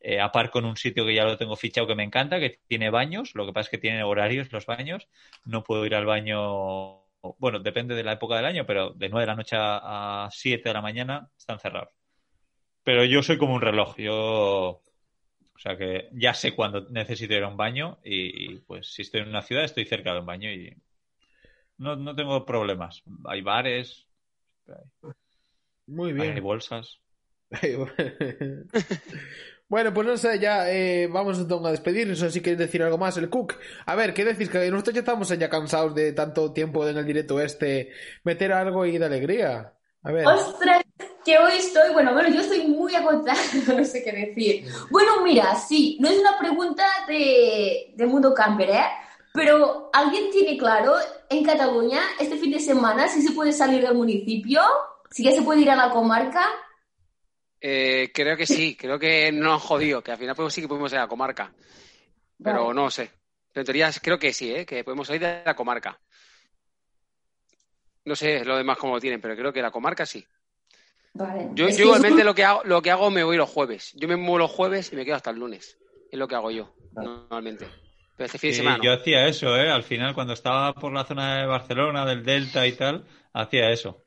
eh, 0.00 0.20
aparco 0.20 0.58
en 0.58 0.64
un 0.64 0.76
sitio 0.76 1.06
que 1.06 1.14
ya 1.14 1.24
lo 1.24 1.36
tengo 1.36 1.54
fichado 1.54 1.86
que 1.86 1.94
me 1.94 2.02
encanta, 2.02 2.40
que 2.40 2.60
tiene 2.66 2.90
baños, 2.90 3.34
lo 3.34 3.46
que 3.46 3.52
pasa 3.52 3.66
es 3.66 3.70
que 3.70 3.78
tiene 3.78 4.02
horarios 4.02 4.52
los 4.52 4.66
baños, 4.66 5.08
no 5.44 5.62
puedo 5.62 5.86
ir 5.86 5.94
al 5.94 6.06
baño, 6.06 7.02
bueno, 7.38 7.60
depende 7.60 7.94
de 7.94 8.04
la 8.04 8.12
época 8.12 8.36
del 8.36 8.46
año, 8.46 8.66
pero 8.66 8.90
de 8.90 9.08
9 9.08 9.22
de 9.22 9.26
la 9.26 9.36
noche 9.36 9.56
a 9.58 10.28
7 10.32 10.68
de 10.68 10.74
la 10.74 10.82
mañana 10.82 11.28
están 11.36 11.60
cerrados. 11.60 11.94
Pero 12.84 13.04
yo 13.04 13.22
soy 13.22 13.38
como 13.38 13.54
un 13.54 13.60
reloj, 13.60 13.96
yo... 13.96 14.82
O 15.56 15.58
sea 15.58 15.76
que 15.76 16.10
ya 16.12 16.34
sé 16.34 16.54
cuándo 16.54 16.86
necesito 16.90 17.34
ir 17.34 17.42
a 17.42 17.48
un 17.48 17.56
baño 17.56 17.98
y, 18.04 18.52
y 18.54 18.58
pues 18.58 18.92
si 18.92 19.02
estoy 19.02 19.22
en 19.22 19.28
una 19.30 19.42
ciudad 19.42 19.64
estoy 19.64 19.86
cerca 19.86 20.12
de 20.12 20.20
un 20.20 20.26
baño 20.26 20.50
y 20.50 20.76
no, 21.78 21.96
no 21.96 22.14
tengo 22.14 22.44
problemas. 22.44 23.02
Hay 23.24 23.40
bares. 23.42 24.06
Muy 25.86 26.12
bien. 26.12 26.34
Hay 26.34 26.40
bolsas. 26.40 27.00
bueno, 29.68 29.94
pues 29.94 30.06
no 30.06 30.16
sé, 30.16 30.38
ya 30.38 30.72
eh, 30.72 31.06
vamos 31.06 31.38
a 31.38 31.70
despedirnos. 31.70 32.18
Si 32.18 32.40
quieres 32.40 32.58
decir 32.58 32.82
algo 32.82 32.98
más, 32.98 33.16
el 33.16 33.30
Cook. 33.30 33.54
A 33.84 33.94
ver, 33.94 34.14
¿qué 34.14 34.24
decís? 34.24 34.48
Que 34.48 34.70
nosotros 34.70 34.94
ya 34.94 35.00
estamos 35.00 35.28
ya 35.28 35.48
cansados 35.48 35.94
de 35.94 36.12
tanto 36.12 36.52
tiempo 36.52 36.86
en 36.88 36.96
el 36.96 37.06
directo 37.06 37.40
este. 37.40 37.92
Meter 38.24 38.52
algo 38.52 38.86
y 38.86 38.98
de 38.98 39.04
alegría. 39.04 39.74
A 40.02 40.12
ver. 40.12 40.26
¡Ostras! 40.26 40.85
Que 41.26 41.36
hoy 41.36 41.54
estoy, 41.58 41.92
bueno, 41.92 42.12
bueno, 42.12 42.28
yo 42.28 42.40
estoy 42.40 42.68
muy 42.68 42.94
agotada, 42.94 43.34
no 43.76 43.84
sé 43.84 44.04
qué 44.04 44.12
decir. 44.12 44.64
Bueno, 44.90 45.22
mira, 45.24 45.56
sí, 45.56 45.98
no 46.00 46.08
es 46.08 46.20
una 46.20 46.38
pregunta 46.38 46.86
de, 47.08 47.92
de 47.96 48.06
mundo 48.06 48.32
camper, 48.32 48.70
¿eh? 48.70 48.84
Pero, 49.34 49.90
¿alguien 49.92 50.30
tiene 50.30 50.56
claro 50.56 50.94
en 51.28 51.42
Cataluña 51.42 52.00
este 52.20 52.38
fin 52.38 52.52
de 52.52 52.60
semana 52.60 53.08
si 53.08 53.22
se 53.22 53.32
puede 53.32 53.52
salir 53.52 53.82
del 53.82 53.94
municipio? 53.94 54.62
¿Si 55.10 55.24
ya 55.24 55.32
se 55.32 55.42
puede 55.42 55.62
ir 55.62 55.70
a 55.70 55.74
la 55.74 55.90
comarca? 55.90 56.48
Eh, 57.60 58.12
creo 58.14 58.36
que 58.36 58.46
sí, 58.46 58.76
creo 58.76 58.96
que 58.96 59.32
no 59.32 59.52
han 59.52 59.58
jodido, 59.58 60.04
que 60.04 60.12
al 60.12 60.18
final 60.18 60.36
sí 60.48 60.60
que 60.60 60.68
podemos 60.68 60.92
ir 60.92 60.98
a 60.98 61.02
la 61.02 61.08
comarca. 61.08 61.52
Pero 62.40 62.72
no 62.72 62.88
sé. 62.88 63.10
Pero 63.52 63.62
en 63.62 63.66
teoría 63.66 63.90
creo 64.00 64.18
que 64.18 64.32
sí, 64.32 64.54
¿eh? 64.54 64.64
que 64.64 64.84
podemos 64.84 65.08
salir 65.08 65.22
de 65.22 65.42
la 65.44 65.56
comarca. 65.56 65.98
No 68.04 68.14
sé 68.14 68.44
lo 68.44 68.56
demás 68.56 68.78
cómo 68.78 68.94
lo 68.94 69.00
tienen, 69.00 69.20
pero 69.20 69.34
creo 69.34 69.52
que 69.52 69.60
la 69.60 69.72
comarca 69.72 70.06
sí. 70.06 70.24
Vale. 71.16 71.48
Yo, 71.54 71.68
igualmente 71.68 72.24
lo 72.24 72.34
que 72.34 72.44
hago, 72.44 72.62
lo 72.64 72.82
que 72.82 72.90
hago 72.90 73.10
me 73.10 73.24
voy 73.24 73.36
los 73.36 73.48
jueves. 73.48 73.92
Yo 73.94 74.06
me 74.06 74.16
muevo 74.16 74.38
los 74.38 74.50
jueves 74.50 74.92
y 74.92 74.96
me 74.96 75.04
quedo 75.04 75.16
hasta 75.16 75.30
el 75.30 75.38
lunes. 75.38 75.78
Es 76.10 76.18
lo 76.18 76.28
que 76.28 76.34
hago 76.34 76.50
yo, 76.50 76.74
normalmente. 76.94 77.66
Este 78.18 78.50
yo 78.82 78.92
hacía 78.92 79.26
eso, 79.26 79.56
¿eh? 79.56 79.70
Al 79.70 79.82
final, 79.82 80.14
cuando 80.14 80.32
estaba 80.32 80.72
por 80.72 80.92
la 80.92 81.04
zona 81.04 81.40
de 81.40 81.46
Barcelona, 81.46 82.06
del 82.06 82.24
Delta 82.24 82.66
y 82.66 82.72
tal, 82.72 83.04
hacía 83.32 83.70
eso. 83.70 84.04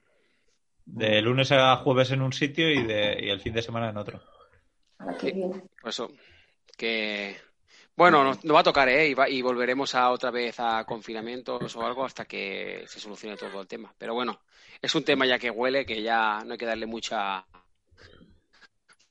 De 0.85 1.21
lunes 1.21 1.51
a 1.51 1.75
jueves 1.77 2.09
en 2.11 2.21
un 2.23 2.33
sitio 2.33 2.71
y, 2.71 2.83
de, 2.83 3.19
y 3.21 3.29
el 3.29 3.39
fin 3.39 3.53
de 3.53 3.61
semana 3.61 3.89
en 3.89 3.97
otro. 3.97 4.19
Ah, 4.97 5.15
qué 5.19 5.31
bien. 5.31 5.63
Por 5.79 5.89
eso, 5.89 6.11
que... 6.75 7.35
Bueno, 7.99 8.23
nos, 8.23 8.37
va 8.55 8.61
a 8.61 8.63
tocar, 8.63 8.87
¿eh? 8.87 9.13
Y, 9.27 9.41
volveremos 9.41 9.93
a 9.93 10.11
otra 10.11 10.31
vez 10.31 10.57
a 10.59 10.85
confinamientos 10.85 11.75
o 11.75 11.85
algo 11.85 12.05
hasta 12.05 12.23
que 12.23 12.85
se 12.87 12.97
solucione 12.97 13.35
todo 13.35 13.59
el 13.59 13.67
tema. 13.67 13.93
Pero 13.97 14.13
bueno, 14.13 14.39
es 14.81 14.95
un 14.95 15.03
tema 15.03 15.25
ya 15.25 15.37
que 15.37 15.51
huele, 15.51 15.85
que 15.85 16.01
ya 16.01 16.41
no 16.45 16.53
hay 16.53 16.57
que 16.57 16.65
darle 16.65 16.85
mucha... 16.85 17.45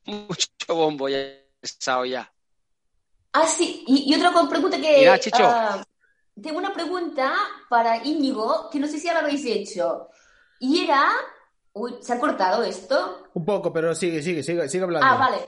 Mucho 0.06 0.48
bombo 0.69 1.06
ya 1.10 1.19
ya. 2.06 2.32
Ah, 3.35 3.47
sí, 3.47 3.85
y, 3.86 4.15
otra 4.15 4.32
pregunta 4.48 4.78
que... 4.78 5.01
Mira, 5.01 5.20
Chicho. 5.20 5.44
Ah, 5.44 5.85
tengo 6.43 6.56
una 6.56 6.73
pregunta 6.73 7.35
para 7.69 8.02
Íñigo, 8.02 8.70
que 8.70 8.78
no 8.78 8.86
sé 8.86 8.98
si 8.98 9.05
ya 9.05 9.12
lo 9.12 9.19
habéis 9.19 9.44
hecho. 9.44 10.09
Y 10.60 10.85
era... 10.85 11.10
Uy, 11.74 11.97
¿se 12.01 12.15
ha 12.15 12.19
cortado 12.19 12.62
esto? 12.62 13.28
Un 13.35 13.44
poco, 13.44 13.70
pero 13.70 13.94
sigue, 13.94 14.23
sigue, 14.23 14.43
sigue, 14.43 14.66
sigue 14.66 14.85
hablando. 14.85 15.06
Ah, 15.06 15.19
vale. 15.19 15.44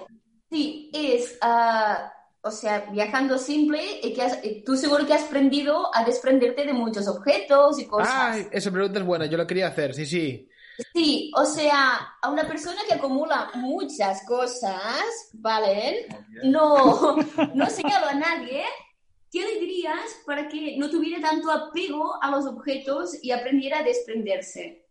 Sí, 0.50 0.90
es... 0.92 1.38
Ah, 1.40 2.12
o 2.42 2.50
sea, 2.50 2.88
viajando 2.90 3.38
simple, 3.38 3.82
y 4.02 4.14
que 4.14 4.62
tú 4.64 4.76
seguro 4.76 5.06
que 5.06 5.14
has 5.14 5.24
aprendido 5.24 5.94
a 5.94 6.04
desprenderte 6.04 6.64
de 6.64 6.72
muchos 6.72 7.06
objetos 7.06 7.78
y 7.78 7.86
cosas. 7.86 8.12
Ah, 8.12 8.38
esa 8.50 8.70
pregunta 8.70 8.98
es 8.98 9.04
buena, 9.04 9.26
yo 9.26 9.36
la 9.36 9.46
quería 9.46 9.68
hacer, 9.68 9.94
sí, 9.94 10.06
sí. 10.06 10.48
Sí, 10.94 11.30
o 11.36 11.44
sea, 11.44 12.16
a 12.22 12.30
una 12.30 12.46
persona 12.46 12.80
que 12.88 12.94
acumula 12.94 13.50
muchas 13.54 14.24
cosas, 14.26 15.04
¿vale? 15.34 16.08
No, 16.44 17.16
no 17.54 17.66
señalo 17.68 18.06
a 18.06 18.14
nadie. 18.14 18.64
¿Qué 19.30 19.42
le 19.42 19.60
dirías 19.60 20.22
para 20.26 20.48
que 20.48 20.76
no 20.76 20.90
tuviera 20.90 21.20
tanto 21.20 21.50
apego 21.52 22.20
a 22.20 22.30
los 22.30 22.46
objetos 22.46 23.22
y 23.22 23.30
aprendiera 23.30 23.80
a 23.80 23.82
desprenderse? 23.84 24.86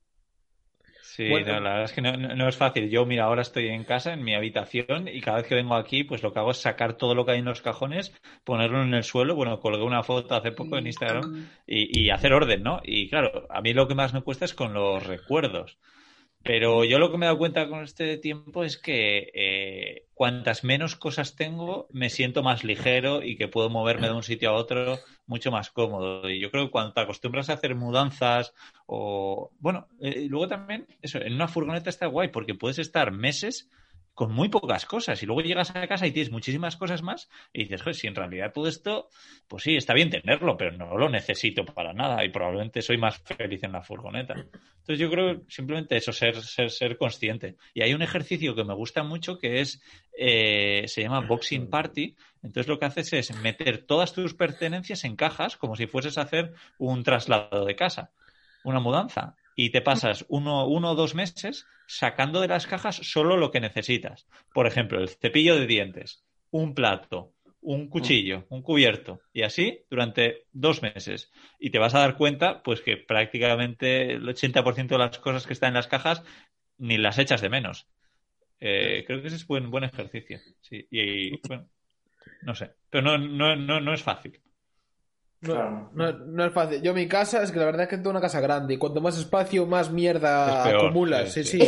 Sí, 1.19 1.27
la 1.27 1.59
verdad 1.59 1.83
es 1.83 1.91
que 1.91 2.01
no, 2.01 2.47
es 2.47 2.55
fácil. 2.55 2.89
Yo, 2.89 3.05
mira, 3.05 3.25
ahora 3.25 3.41
estoy 3.41 3.67
en 3.67 3.83
casa, 3.83 4.13
en 4.13 4.23
mi 4.23 4.35
habitación, 4.35 5.09
y 5.09 5.19
cada 5.19 5.39
vez 5.39 5.47
que 5.47 5.55
vengo 5.55 5.75
aquí, 5.75 6.05
pues 6.05 6.23
lo 6.23 6.31
que 6.31 6.39
hago 6.39 6.51
es 6.51 6.61
sacar 6.61 6.93
todo 6.93 7.13
lo 7.13 7.25
que 7.25 7.33
hay 7.33 7.39
en 7.39 7.45
los 7.45 7.61
cajones, 7.61 8.13
ponerlo 8.45 8.81
en 8.81 8.93
el 8.93 9.03
suelo. 9.03 9.35
Bueno, 9.35 9.59
colgué 9.59 9.83
una 9.83 10.01
foto 10.01 10.35
hace 10.35 10.53
poco 10.53 10.77
en 10.77 10.87
Instagram 10.87 11.49
y, 11.67 12.03
y 12.03 12.09
hacer 12.09 12.31
orden, 12.31 12.63
¿no? 12.63 12.79
Y 12.85 13.09
claro, 13.09 13.47
a 13.49 13.59
mí 13.59 13.73
lo 13.73 13.89
que 13.89 13.95
más 13.95 14.13
me 14.13 14.21
cuesta 14.21 14.45
es 14.45 14.53
con 14.53 14.73
los 14.73 15.05
recuerdos. 15.05 15.77
Pero 16.41 16.85
yo 16.85 16.99
lo 16.99 17.11
que 17.11 17.17
me 17.17 17.25
he 17.25 17.27
dado 17.27 17.37
cuenta 17.37 17.67
con 17.67 17.83
este 17.83 18.17
tiempo 18.17 18.63
es 18.63 18.77
que 18.77 19.29
eh, 19.33 20.05
cuantas 20.13 20.63
menos 20.63 20.95
cosas 20.95 21.35
tengo, 21.35 21.87
me 21.91 22.09
siento 22.09 22.43
más 22.43 22.63
ligero 22.63 23.23
y 23.23 23.35
que 23.35 23.49
puedo 23.49 23.69
moverme 23.69 24.07
de 24.07 24.13
un 24.13 24.23
sitio 24.23 24.51
a 24.51 24.53
otro 24.53 24.99
mucho 25.29 25.51
más 25.51 25.69
cómodo. 25.69 26.29
Y 26.29 26.39
yo 26.39 26.51
creo 26.51 26.65
que 26.65 26.71
cuando 26.71 26.91
te 26.91 27.01
acostumbras 27.01 27.49
a 27.49 27.53
hacer 27.53 27.75
mudanzas 27.75 28.53
o... 28.87 29.51
Bueno, 29.59 29.87
eh, 30.01 30.25
luego 30.27 30.47
también, 30.47 30.87
eso, 31.01 31.19
en 31.19 31.33
una 31.35 31.47
furgoneta 31.47 31.89
está 31.89 32.07
guay 32.07 32.29
porque 32.29 32.55
puedes 32.55 32.79
estar 32.79 33.11
meses 33.11 33.69
con 34.19 34.33
muy 34.33 34.49
pocas 34.49 34.85
cosas 34.85 35.23
y 35.23 35.25
luego 35.25 35.39
llegas 35.39 35.73
a 35.73 35.87
casa 35.87 36.05
y 36.05 36.11
tienes 36.11 36.29
muchísimas 36.29 36.75
cosas 36.75 37.01
más 37.01 37.29
y 37.53 37.59
dices, 37.63 37.81
joder, 37.83 37.95
si 37.95 38.07
en 38.07 38.15
realidad 38.15 38.51
todo 38.53 38.67
esto, 38.67 39.07
pues 39.47 39.63
sí, 39.63 39.77
está 39.77 39.93
bien 39.93 40.09
tenerlo, 40.09 40.57
pero 40.57 40.75
no 40.75 40.97
lo 40.97 41.07
necesito 41.07 41.63
para 41.63 41.93
nada 41.93 42.25
y 42.25 42.29
probablemente 42.29 42.81
soy 42.81 42.97
más 42.97 43.17
feliz 43.19 43.63
en 43.63 43.71
la 43.71 43.81
furgoneta. 43.81 44.33
Entonces 44.33 44.99
yo 44.99 45.09
creo 45.09 45.43
simplemente 45.47 45.95
eso, 45.95 46.11
ser, 46.11 46.35
ser, 46.41 46.69
ser 46.69 46.97
consciente. 46.97 47.55
Y 47.73 47.81
hay 47.81 47.93
un 47.93 48.01
ejercicio 48.01 48.55
que 48.55 48.65
me 48.65 48.73
gusta 48.73 49.03
mucho 49.03 49.39
que 49.39 49.61
es, 49.61 49.81
eh, 50.17 50.83
se 50.87 51.01
llama 51.01 51.25
Boxing 51.25 51.69
Party. 51.69 52.13
Entonces 52.43 52.67
lo 52.67 52.77
que 52.77 52.87
haces 52.87 53.13
es 53.13 53.33
meter 53.41 53.85
todas 53.85 54.11
tus 54.11 54.33
pertenencias 54.33 55.05
en 55.05 55.15
cajas 55.15 55.55
como 55.55 55.77
si 55.77 55.87
fueses 55.87 56.17
a 56.17 56.23
hacer 56.23 56.51
un 56.77 57.03
traslado 57.03 57.63
de 57.63 57.77
casa, 57.77 58.11
una 58.65 58.81
mudanza 58.81 59.37
y 59.61 59.71
te 59.71 59.81
pasas 59.81 60.25
uno, 60.29 60.65
uno 60.67 60.91
o 60.91 60.95
dos 60.95 61.15
meses 61.15 61.67
sacando 61.85 62.39
de 62.39 62.47
las 62.47 62.65
cajas 62.65 62.95
solo 62.95 63.35
lo 63.35 63.51
que 63.51 63.59
necesitas. 63.59 64.25
Por 64.53 64.67
ejemplo, 64.67 65.01
el 65.01 65.09
cepillo 65.09 65.59
de 65.59 65.67
dientes, 65.67 66.23
un 66.49 66.73
plato, 66.73 67.33
un 67.59 67.89
cuchillo, 67.89 68.45
un 68.47 68.61
cubierto, 68.61 69.19
y 69.33 69.41
así 69.41 69.81
durante 69.89 70.45
dos 70.53 70.81
meses. 70.81 71.29
Y 71.59 71.71
te 71.71 71.77
vas 71.77 71.93
a 71.93 71.99
dar 71.99 72.15
cuenta, 72.15 72.63
pues 72.63 72.79
que 72.79 72.95
prácticamente 72.95 74.13
el 74.13 74.25
80% 74.25 74.87
de 74.87 74.97
las 74.97 75.19
cosas 75.19 75.45
que 75.45 75.51
están 75.51 75.71
en 75.71 75.73
las 75.73 75.87
cajas 75.87 76.23
ni 76.77 76.97
las 76.97 77.19
echas 77.19 77.41
de 77.41 77.49
menos. 77.49 77.85
Eh, 78.61 79.03
creo 79.05 79.21
que 79.21 79.27
ese 79.27 79.35
es 79.35 79.45
buen, 79.45 79.69
buen 79.69 79.83
ejercicio. 79.83 80.39
Sí, 80.61 80.87
y, 80.89 81.37
bueno, 81.49 81.67
no 82.43 82.55
sé, 82.55 82.71
pero 82.89 83.03
no, 83.03 83.17
no, 83.17 83.57
no, 83.57 83.81
no 83.81 83.93
es 83.93 84.03
fácil. 84.03 84.39
No, 85.41 85.89
no, 85.93 86.45
es 86.45 86.53
fácil. 86.53 86.81
Yo 86.81 86.93
mi 86.93 87.07
casa 87.07 87.41
es 87.43 87.51
que 87.51 87.59
la 87.59 87.65
verdad 87.65 87.83
es 87.83 87.87
que 87.87 87.97
tengo 87.97 88.09
una 88.09 88.19
casa 88.19 88.41
grande 88.41 88.73
y 88.73 88.77
cuanto 88.77 88.99
más 88.99 89.17
espacio, 89.17 89.65
más 89.65 89.89
mierda 89.91 90.65
acumulas. 90.65 91.31
Sí, 91.31 91.43
sí. 91.43 91.59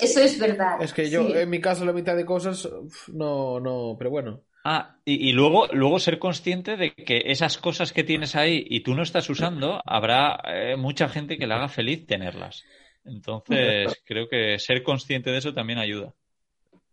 eso 0.00 0.20
es 0.20 0.38
verdad. 0.38 0.80
Es 0.80 0.92
que 0.92 1.10
yo 1.10 1.34
en 1.34 1.50
mi 1.50 1.60
casa 1.60 1.84
la 1.84 1.92
mitad 1.92 2.16
de 2.16 2.24
cosas 2.24 2.68
no, 3.08 3.58
no, 3.58 3.96
pero 3.98 4.10
bueno. 4.10 4.42
Ah, 4.68 4.96
y, 5.04 5.32
luego, 5.32 5.68
luego 5.68 6.00
ser 6.00 6.18
consciente 6.18 6.76
de 6.76 6.92
que 6.92 7.22
esas 7.26 7.56
cosas 7.56 7.92
que 7.92 8.02
tienes 8.02 8.34
ahí 8.34 8.66
y 8.68 8.80
tú 8.80 8.96
no 8.96 9.04
estás 9.04 9.30
usando, 9.30 9.80
habrá 9.86 10.40
eh, 10.44 10.74
mucha 10.76 11.08
gente 11.08 11.38
que 11.38 11.46
le 11.46 11.54
haga 11.54 11.68
feliz 11.68 12.04
tenerlas. 12.04 12.64
Entonces, 13.04 14.02
creo 14.04 14.28
que 14.28 14.58
ser 14.58 14.82
consciente 14.82 15.30
de 15.30 15.38
eso 15.38 15.54
también 15.54 15.78
ayuda. 15.78 16.12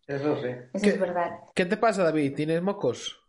Eso 0.05 0.39
sí. 0.39 0.49
Eso 0.71 0.85
es 0.85 0.99
verdad. 0.99 1.31
¿Qué 1.55 1.65
te 1.65 1.77
pasa, 1.77 2.03
David? 2.03 2.35
¿Tienes 2.35 2.61
mocos? 2.61 3.22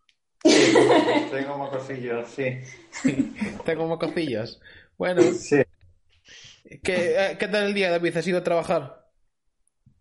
tengo 1.31 1.57
mocosillos, 1.57 2.29
sí. 2.29 2.61
tengo 3.65 3.87
mocosillos. 3.87 4.61
Bueno. 4.99 5.23
Sí. 5.23 5.63
¿qué, 6.83 7.15
eh, 7.17 7.37
¿Qué 7.39 7.49
tal 7.49 7.65
el 7.65 7.75
día, 7.75 7.91
David? 7.91 8.17
¿Has 8.17 8.27
ido 8.27 8.39
a 8.39 8.45
trabajar? 8.45 9.07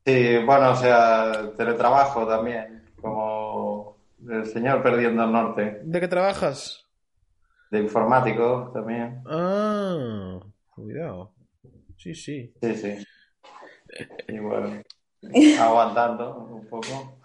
Sí, 0.06 0.38
bueno, 0.46 0.72
o 0.72 0.76
sea, 0.76 1.54
teletrabajo 1.56 2.28
también, 2.28 2.84
como 3.00 3.98
el 4.30 4.46
señor 4.46 4.84
perdiendo 4.84 5.24
el 5.24 5.32
norte. 5.32 5.80
¿De 5.82 6.00
qué 6.02 6.10
trabajas? 6.10 6.86
De 7.72 7.80
informático 7.80 8.70
también. 8.74 9.24
Ah, 9.26 10.40
cuidado. 10.76 11.34
Sí, 11.98 12.14
sí. 12.14 12.54
Sí, 12.62 12.76
sí. 12.76 13.08
Y 14.28 14.40
bueno, 14.40 14.82
aguantando 15.60 16.36
un 16.52 16.68
poco. 16.68 17.18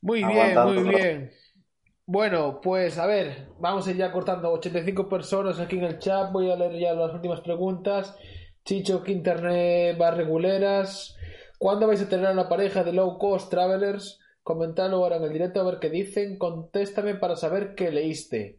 Muy 0.00 0.24
bien, 0.24 0.60
muy 0.64 0.82
bien. 0.82 1.30
Bueno, 2.10 2.62
pues 2.62 2.96
a 2.96 3.06
ver, 3.06 3.48
vamos 3.60 3.86
a 3.86 3.90
ir 3.90 3.98
ya 3.98 4.10
cortando 4.10 4.50
85 4.50 5.10
personas 5.10 5.60
aquí 5.60 5.76
en 5.76 5.84
el 5.84 5.98
chat. 5.98 6.32
Voy 6.32 6.50
a 6.50 6.56
leer 6.56 6.80
ya 6.80 6.94
las 6.94 7.12
últimas 7.12 7.42
preguntas. 7.42 8.16
Chicho, 8.64 9.02
que 9.02 9.12
internet 9.12 10.00
va 10.00 10.10
reguleras. 10.10 11.18
¿Cuándo 11.58 11.86
vais 11.86 12.00
a 12.00 12.08
tener 12.08 12.24
a 12.24 12.32
la 12.32 12.48
pareja 12.48 12.82
de 12.82 12.94
Low 12.94 13.18
Cost 13.18 13.50
Travelers? 13.50 14.20
Comentadlo 14.42 14.96
ahora 14.96 15.16
en 15.16 15.24
el 15.24 15.34
directo 15.34 15.60
a 15.60 15.64
ver 15.64 15.80
qué 15.80 15.90
dicen. 15.90 16.38
Contéstame 16.38 17.14
para 17.14 17.36
saber 17.36 17.74
qué 17.74 17.90
leíste. 17.90 18.58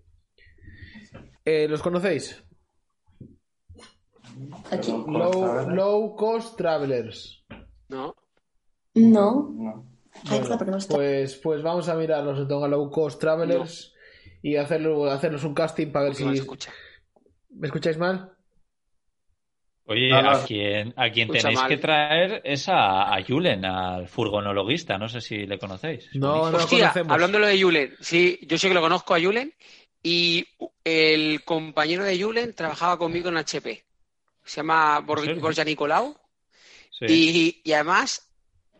Eh, 1.43 1.67
¿Los 1.67 1.81
conocéis? 1.81 2.43
Low, 5.07 5.67
low 5.71 6.15
Cost 6.15 6.55
Travelers. 6.55 7.43
No. 7.87 8.15
No. 8.93 9.49
No. 9.55 9.98
Pues, 10.87 11.35
pues 11.35 11.61
vamos 11.63 11.87
a 11.89 11.95
mirar 11.95 12.23
los 12.23 12.47
Low 12.47 12.89
Cost 12.89 13.19
Travelers 13.19 13.93
y 14.41 14.55
hacerlo, 14.55 15.09
hacernos 15.11 15.43
un 15.43 15.53
casting 15.53 15.91
para 15.91 16.05
ver 16.05 16.15
si. 16.15 16.23
Escucha. 16.27 16.71
¿Me 17.51 17.67
escucháis 17.67 17.97
mal? 17.97 18.31
Oye, 19.85 20.09
No, 20.09 20.21
no. 20.21 20.29
a 20.31 20.43
quien, 20.45 20.93
a 20.95 21.09
quien 21.09 21.29
tenéis 21.29 21.57
mal. 21.57 21.67
que 21.67 21.77
traer 21.77 22.41
es 22.43 22.69
a, 22.69 23.11
a 23.13 23.23
Julen, 23.23 23.65
al 23.65 24.07
furgonologuista. 24.07 24.97
No 24.99 25.09
sé 25.09 25.19
si 25.19 25.47
le 25.47 25.57
conocéis. 25.57 26.09
No, 26.13 26.45
no 26.45 26.51
lo 26.51 26.57
Hostia, 26.59 26.79
conocemos. 26.89 27.11
hablando 27.13 27.39
de 27.39 27.59
Julen, 27.61 27.95
sí, 27.99 28.39
yo 28.43 28.57
sé 28.59 28.67
que 28.67 28.75
lo 28.75 28.81
conozco 28.81 29.15
a 29.15 29.19
Julen 29.19 29.51
y 30.03 30.45
el 30.83 31.43
compañero 31.43 32.03
de 32.03 32.21
Julen 32.21 32.53
trabajaba 32.53 32.97
conmigo 32.99 33.29
en 33.29 33.37
HP. 33.37 33.83
Se 34.45 34.57
llama. 34.57 34.99
Borja 34.99 35.63
Nicolau 35.63 36.15
Sí. 36.91 37.05
y, 37.07 37.61
y 37.69 37.73
además 37.73 38.28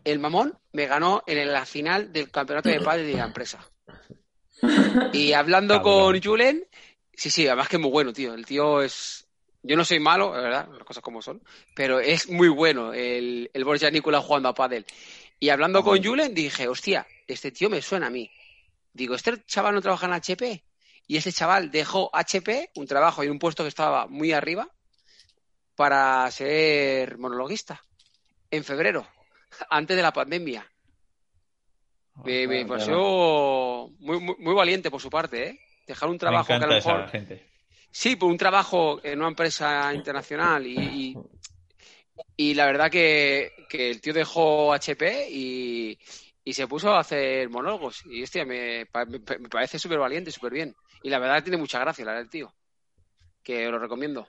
el 0.04 0.18
mamón 0.18 0.58
me 0.72 0.86
ganó 0.86 1.22
en 1.26 1.52
la 1.52 1.66
final 1.66 2.12
del 2.12 2.30
campeonato 2.30 2.68
de 2.68 2.80
padres 2.80 3.06
de 3.06 3.14
la 3.14 3.24
empresa. 3.24 3.66
Y 5.12 5.32
hablando 5.32 5.82
con 5.82 6.20
Julen, 6.20 6.66
sí, 7.12 7.30
sí, 7.30 7.46
además 7.46 7.68
que 7.68 7.76
es 7.76 7.82
muy 7.82 7.90
bueno, 7.90 8.12
tío. 8.12 8.34
El 8.34 8.44
tío 8.44 8.82
es... 8.82 9.26
Yo 9.62 9.76
no 9.76 9.84
soy 9.84 10.00
malo, 10.00 10.34
la 10.34 10.40
verdad, 10.40 10.68
las 10.72 10.84
cosas 10.84 11.02
como 11.02 11.20
son, 11.20 11.42
pero 11.74 12.00
es 12.00 12.30
muy 12.30 12.48
bueno 12.48 12.94
el, 12.94 13.50
el 13.52 13.64
Borja 13.64 13.90
Nicolau 13.90 14.22
jugando 14.22 14.48
a 14.48 14.54
pádel. 14.54 14.86
Y 15.38 15.50
hablando 15.50 15.82
con 15.82 16.02
Julen 16.02 16.34
dije, 16.34 16.66
hostia, 16.66 17.06
este 17.26 17.50
tío 17.50 17.68
me 17.68 17.82
suena 17.82 18.06
a 18.06 18.10
mí. 18.10 18.30
Digo, 18.92 19.14
este 19.14 19.44
chaval 19.44 19.74
no 19.74 19.82
trabaja 19.82 20.06
en 20.06 20.14
HP. 20.14 20.64
Y 21.06 21.16
este 21.16 21.32
chaval 21.32 21.70
dejó 21.70 22.08
HP, 22.12 22.70
un 22.76 22.86
trabajo 22.86 23.24
y 23.24 23.28
un 23.28 23.38
puesto 23.38 23.64
que 23.64 23.68
estaba 23.68 24.06
muy 24.06 24.32
arriba, 24.32 24.70
para 25.74 26.30
ser 26.30 27.18
monologuista. 27.18 27.82
En 28.50 28.64
febrero, 28.64 29.06
antes 29.70 29.96
de 29.96 30.02
la 30.02 30.12
pandemia. 30.12 30.66
Me, 32.22 32.46
me 32.46 32.66
Claro, 32.66 32.66
pareció 32.66 33.88
muy, 33.98 34.20
muy, 34.20 34.36
muy 34.38 34.54
valiente 34.54 34.90
por 34.90 35.00
su 35.00 35.10
parte, 35.10 35.48
¿eh? 35.48 35.60
Dejar 35.86 36.08
un 36.10 36.18
Me 36.18 36.18
trabajo 36.18 36.56
que 36.58 36.64
a 36.64 36.66
lo 36.66 36.74
mejor... 36.74 37.06
gente. 37.08 37.50
Sí, 37.90 38.16
por 38.16 38.30
un 38.30 38.38
trabajo 38.38 39.00
en 39.04 39.20
una 39.20 39.28
empresa 39.28 39.94
internacional 39.94 40.66
y, 40.66 41.20
y, 42.36 42.50
y 42.50 42.54
la 42.54 42.66
verdad 42.66 42.90
que, 42.90 43.52
que 43.68 43.90
el 43.90 44.00
tío 44.00 44.12
dejó 44.12 44.72
HP 44.72 45.28
y, 45.30 45.98
y 46.44 46.52
se 46.54 46.66
puso 46.66 46.90
a 46.94 47.00
hacer 47.00 47.48
monólogos. 47.50 48.02
Y 48.06 48.22
hostia, 48.22 48.44
me, 48.44 48.86
me- 49.08 49.38
me 49.38 49.48
parece 49.48 49.78
súper 49.78 49.98
valiente, 49.98 50.30
súper 50.30 50.52
bien. 50.52 50.76
Y 51.02 51.10
la 51.10 51.18
verdad 51.18 51.42
tiene 51.42 51.56
mucha 51.58 51.78
gracia, 51.80 52.04
la 52.04 52.12
verdad, 52.12 52.24
el 52.24 52.30
tío. 52.30 52.54
Que 53.42 53.66
lo 53.70 53.78
recomiendo. 53.78 54.28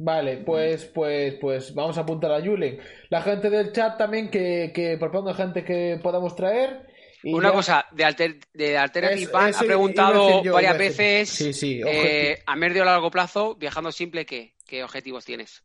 Vale, 0.00 0.36
pues, 0.38 0.84
pues, 0.86 1.34
pues 1.40 1.74
vamos 1.74 1.98
a 1.98 2.02
apuntar 2.02 2.30
a 2.32 2.40
Julen. 2.40 2.78
La 3.10 3.20
gente 3.20 3.50
del 3.50 3.72
chat 3.72 3.98
también 3.98 4.30
que, 4.30 4.70
que 4.72 4.96
proponga 4.96 5.34
gente 5.34 5.64
que 5.64 5.98
podamos 6.00 6.36
traer. 6.36 6.86
y 7.24 7.34
Una 7.34 7.48
ya- 7.48 7.54
cosa, 7.54 7.86
de, 7.90 8.04
Alter, 8.04 8.36
de 8.54 8.78
Alternative 8.78 9.22
eso 9.50 9.58
ha 9.60 9.64
preguntado 9.64 10.42
yo, 10.44 10.52
varias 10.52 10.78
veces 10.78 11.28
Sí, 11.28 11.52
sí, 11.52 11.80
eh, 11.84 12.38
a 12.46 12.54
medio 12.54 12.82
o 12.82 12.84
largo 12.84 13.10
plazo, 13.10 13.56
viajando 13.56 13.90
simple, 13.90 14.24
¿qué? 14.24 14.54
¿Qué 14.64 14.84
objetivos 14.84 15.24
tienes? 15.24 15.64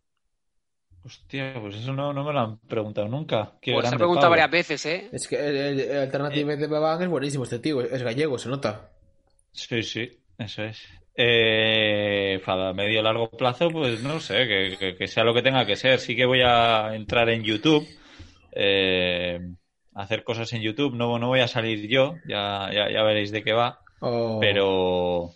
Hostia, 1.05 1.53
pues 1.61 1.75
eso 1.75 1.91
no, 1.93 2.13
no 2.13 2.23
me 2.23 2.31
lo 2.33 2.39
han 2.39 2.57
preguntado 2.59 3.07
nunca. 3.09 3.51
Qué 3.61 3.73
Pues 3.73 3.87
se 3.89 3.93
ha 3.93 3.97
preguntado 3.97 4.31
Pablo. 4.31 4.41
varias 4.41 4.51
veces, 4.51 4.85
¿eh? 4.85 5.09
Es 5.11 5.27
que 5.27 5.35
el, 5.35 5.55
el, 5.57 5.79
el 5.81 5.97
Alternative 5.97 6.55
de 6.55 6.67
Babán 6.67 7.01
es 7.03 7.09
buenísimo 7.09 7.43
este 7.43 7.59
tío, 7.59 7.81
es 7.81 8.01
gallego, 8.01 8.39
se 8.39 8.47
nota. 8.49 8.89
Sí, 9.51 9.83
sí, 9.83 10.09
eso 10.39 10.63
es. 10.63 10.81
Eh, 11.15 12.41
para 12.45 12.73
medio 12.73 13.01
largo 13.03 13.29
plazo, 13.29 13.69
pues 13.69 14.01
no 14.01 14.19
sé, 14.19 14.47
que, 14.47 14.75
que- 14.79 14.95
que 14.95 15.07
sea 15.07 15.23
lo 15.23 15.33
que 15.33 15.43
tenga 15.43 15.65
que 15.65 15.75
ser. 15.75 15.99
Sí 15.99 16.15
que 16.15 16.25
voy 16.25 16.41
a 16.41 16.95
entrar 16.95 17.29
en 17.29 17.43
YouTube, 17.43 17.87
eh, 18.51 19.39
hacer 19.93 20.23
cosas 20.23 20.51
en 20.53 20.61
YouTube. 20.63 20.95
No, 20.95 21.19
no 21.19 21.27
voy 21.27 21.41
a 21.41 21.47
salir 21.47 21.87
yo, 21.87 22.15
ya, 22.27 22.69
ya, 22.73 22.89
ya 22.91 23.03
veréis 23.03 23.31
de 23.31 23.43
qué 23.43 23.53
va. 23.53 23.79
Oh. 23.99 24.39
Pero, 24.41 25.33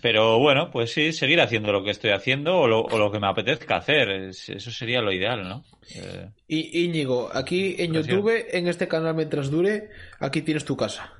pero 0.00 0.38
bueno, 0.38 0.70
pues 0.70 0.90
sí, 0.92 1.12
seguir 1.12 1.40
haciendo 1.40 1.70
lo 1.72 1.84
que 1.84 1.90
estoy 1.90 2.10
haciendo 2.10 2.58
o 2.58 2.66
lo, 2.66 2.80
o 2.80 2.98
lo 2.98 3.12
que 3.12 3.20
me 3.20 3.26
apetezca 3.28 3.76
hacer. 3.76 4.08
Es- 4.10 4.48
eso 4.48 4.70
sería 4.70 5.02
lo 5.02 5.12
ideal, 5.12 5.46
¿no? 5.46 5.64
Eh, 5.94 6.30
Y 6.48 6.84
Íñigo, 6.84 7.30
aquí 7.32 7.76
en. 7.78 7.92
YouTube, 7.92 8.46
en 8.52 8.68
este 8.68 8.88
canal 8.88 9.14
mientras 9.14 9.50
dure, 9.50 9.90
aquí 10.18 10.40
tienes 10.42 10.64
tu 10.64 10.76
casa. 10.78 11.12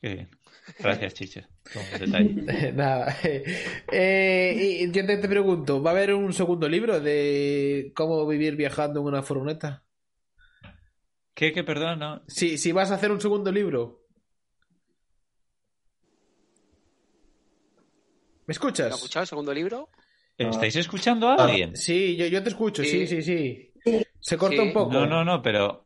qué 0.00 0.08
bien. 0.14 0.28
Gracias, 0.78 1.14
detalle. 1.98 2.72
Nada. 2.74 3.16
Eh, 3.92 4.78
y 4.82 4.90
yo 4.92 5.04
te, 5.06 5.16
te 5.16 5.28
pregunto, 5.28 5.82
¿va 5.82 5.90
a 5.90 5.94
haber 5.94 6.14
un 6.14 6.32
segundo 6.32 6.68
libro 6.68 7.00
de 7.00 7.92
cómo 7.94 8.26
vivir 8.26 8.56
viajando 8.56 9.00
en 9.00 9.06
una 9.06 9.22
furgoneta? 9.22 9.84
¿Qué, 11.34 11.52
qué, 11.52 11.64
perdón? 11.64 11.98
No. 11.98 12.22
Si, 12.28 12.58
si 12.58 12.72
vas 12.72 12.90
a 12.90 12.94
hacer 12.96 13.10
un 13.10 13.20
segundo 13.20 13.50
libro. 13.50 14.06
¿Me 18.46 18.52
¿Lo 18.52 18.52
escuchas? 18.52 18.86
has 18.88 18.94
escuchado 18.96 19.22
el 19.22 19.28
segundo 19.28 19.54
libro? 19.54 19.90
¿Estáis 20.36 20.76
escuchando 20.76 21.28
a 21.28 21.34
alguien? 21.34 21.76
Sí, 21.76 22.16
yo, 22.16 22.26
yo 22.26 22.42
te 22.42 22.48
escucho, 22.48 22.82
sí, 22.82 23.06
sí, 23.06 23.22
Sí. 23.22 23.72
sí. 23.84 24.02
Se 24.20 24.36
corta 24.36 24.56
Sí. 24.56 24.62
un 24.68 24.72
poco. 24.72 24.92
No, 24.92 25.06
no, 25.06 25.24
no, 25.24 25.42
pero 25.42 25.84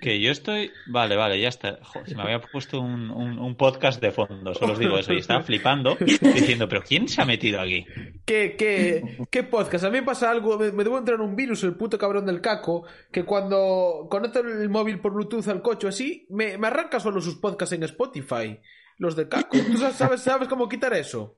que 0.00 0.20
yo 0.20 0.30
estoy... 0.30 0.70
Vale, 0.86 1.16
vale, 1.16 1.40
ya 1.40 1.48
está. 1.48 1.78
Joder, 1.82 2.08
se 2.08 2.14
me 2.14 2.22
había 2.22 2.40
puesto 2.40 2.80
un, 2.80 3.10
un- 3.10 3.38
un 3.38 3.54
podcast 3.56 4.00
de 4.00 4.10
fondo, 4.10 4.54
solo 4.54 4.74
os 4.74 4.78
digo 4.78 4.98
eso, 4.98 5.12
y 5.12 5.18
estaba 5.18 5.42
flipando 5.42 5.96
diciendo, 6.00 6.68
pero 6.68 6.82
¿quién 6.82 7.08
se 7.08 7.22
ha 7.22 7.24
metido 7.24 7.60
aquí? 7.60 7.86
¿Qué, 8.24 8.54
qué, 8.58 9.18
qué 9.30 9.42
podcast? 9.42 9.84
A 9.84 9.90
mí 9.90 9.98
me 10.00 10.02
pasa 10.04 10.30
algo, 10.30 10.58
me, 10.58 10.72
me 10.72 10.84
debo 10.84 10.98
entrar 10.98 11.20
un 11.20 11.34
virus, 11.36 11.64
el 11.64 11.74
puto 11.74 11.98
cabrón 11.98 12.26
del 12.26 12.40
caco, 12.40 12.84
que 13.12 13.24
cuando 13.24 14.06
conecto 14.10 14.40
el 14.40 14.68
móvil 14.68 15.00
por 15.00 15.12
Bluetooth 15.12 15.48
al 15.48 15.62
coche 15.62 15.88
así, 15.88 16.26
me, 16.30 16.58
me 16.58 16.66
arranca 16.66 17.00
solo 17.00 17.20
sus 17.20 17.36
podcasts 17.36 17.74
en 17.74 17.82
Spotify, 17.84 18.58
los 18.98 19.16
de 19.16 19.28
caco. 19.28 19.56
¿Tú 19.70 19.76
sabes, 19.78 20.20
sabes, 20.22 20.48
cómo 20.48 20.68
quitar 20.68 20.92
eso? 20.94 21.36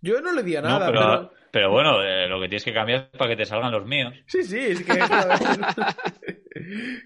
Yo 0.00 0.20
no 0.20 0.32
le 0.32 0.42
di 0.42 0.56
a 0.56 0.60
No, 0.60 0.68
nada, 0.68 0.86
pero, 0.86 1.00
pero... 1.00 1.32
pero 1.50 1.70
bueno, 1.70 2.02
eh, 2.02 2.28
lo 2.28 2.38
que 2.40 2.48
tienes 2.48 2.64
que 2.64 2.74
cambiar 2.74 3.08
es 3.12 3.18
para 3.18 3.30
que 3.30 3.36
te 3.36 3.46
salgan 3.46 3.72
los 3.72 3.86
míos. 3.86 4.12
Sí, 4.26 4.42
sí, 4.42 4.58
es 4.58 4.82
que... 4.84 4.92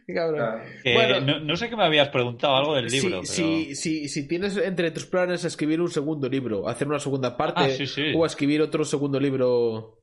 Qué 0.06 0.14
cabrón. 0.14 0.60
Bueno. 0.84 1.20
no, 1.20 1.40
no 1.40 1.56
sé 1.56 1.68
que 1.68 1.76
me 1.76 1.84
habías 1.84 2.08
preguntado 2.08 2.56
algo 2.56 2.74
del 2.74 2.86
libro, 2.86 3.24
si, 3.24 3.42
pero... 3.42 3.58
si, 3.66 3.74
si, 3.74 4.08
si 4.08 4.28
tienes 4.28 4.56
entre 4.56 4.90
tus 4.90 5.06
planes 5.06 5.44
escribir 5.44 5.80
un 5.80 5.90
segundo 5.90 6.28
libro, 6.28 6.68
hacer 6.68 6.86
una 6.88 6.98
segunda 6.98 7.36
parte, 7.36 7.62
Ah, 7.62 7.70
sí, 7.70 7.86
sí. 7.86 8.12
o 8.16 8.24
escribir 8.26 8.60
otro 8.62 8.84
segundo 8.84 9.18
libro... 9.20 9.98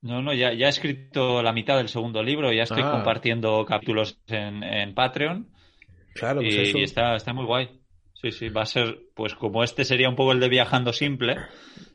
No, 0.00 0.22
no, 0.22 0.32
ya, 0.32 0.52
ya 0.52 0.66
he 0.66 0.70
escrito 0.70 1.42
la 1.42 1.52
mitad 1.52 1.76
del 1.76 1.88
segundo 1.88 2.22
libro, 2.22 2.52
ya 2.52 2.62
estoy 2.62 2.82
Ah. 2.84 2.92
compartiendo 2.92 3.64
capítulos 3.66 4.20
en, 4.28 4.62
en 4.62 4.94
Patreon 4.94 5.48
Claro, 6.14 6.40
pues 6.40 6.54
y, 6.54 6.60
eso. 6.60 6.78
y 6.78 6.82
está, 6.84 7.16
está 7.16 7.32
muy 7.32 7.44
guay. 7.44 7.68
Sí, 8.14 8.30
sí, 8.32 8.48
va 8.48 8.62
a 8.62 8.66
ser, 8.66 8.98
pues 9.14 9.34
como 9.34 9.62
este 9.64 9.84
sería 9.84 10.08
un 10.08 10.16
poco 10.16 10.32
el 10.32 10.40
de 10.40 10.48
viajando 10.48 10.92
simple, 10.92 11.36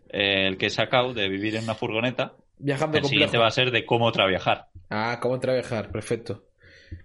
eh, 0.09 0.47
el 0.47 0.57
que 0.57 0.67
he 0.67 0.69
sacado 0.69 1.13
de 1.13 1.27
vivir 1.29 1.55
en 1.55 1.63
una 1.65 1.75
furgoneta, 1.75 2.33
Viajando 2.59 2.97
el 2.97 3.03
siguiente 3.05 3.25
complejo. 3.37 3.41
va 3.41 3.47
a 3.47 3.51
ser 3.51 3.71
de 3.71 3.85
cómo 3.85 4.09
traviajar. 4.13 4.67
Ah, 4.89 5.19
cómo 5.21 5.39
trabajar, 5.39 5.91
perfecto. 5.91 6.43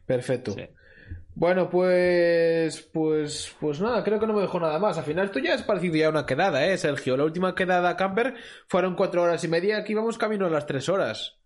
Perfecto. 0.07 0.53
Sí. 0.53 0.69
Bueno, 1.35 1.71
pues, 1.71 2.83
pues, 2.93 3.55
pues 3.61 3.81
nada, 3.81 4.03
creo 4.03 4.19
que 4.19 4.27
no 4.27 4.33
me 4.33 4.41
dejó 4.43 4.59
nada 4.59 4.79
más. 4.81 4.99
Al 4.99 5.05
final 5.05 5.27
esto 5.27 5.39
ya 5.39 5.55
es 5.55 5.63
parecido 5.63 5.95
ya 5.97 6.07
a 6.07 6.11
una 6.11 6.27
quedada, 6.27 6.67
¿eh, 6.67 6.77
Sergio? 6.77 7.17
La 7.17 7.25
última 7.25 7.55
quedada 7.55 7.91
a 7.91 7.97
Camper 7.97 8.35
fueron 8.67 8.97
cuatro 8.97 9.23
horas 9.23 9.45
y 9.45 9.49
media, 9.49 9.79
aquí 9.79 9.95
vamos 9.95 10.19
camino 10.19 10.47
a 10.47 10.51
las 10.51 10.67
tres 10.67 10.89
horas. 10.89 11.37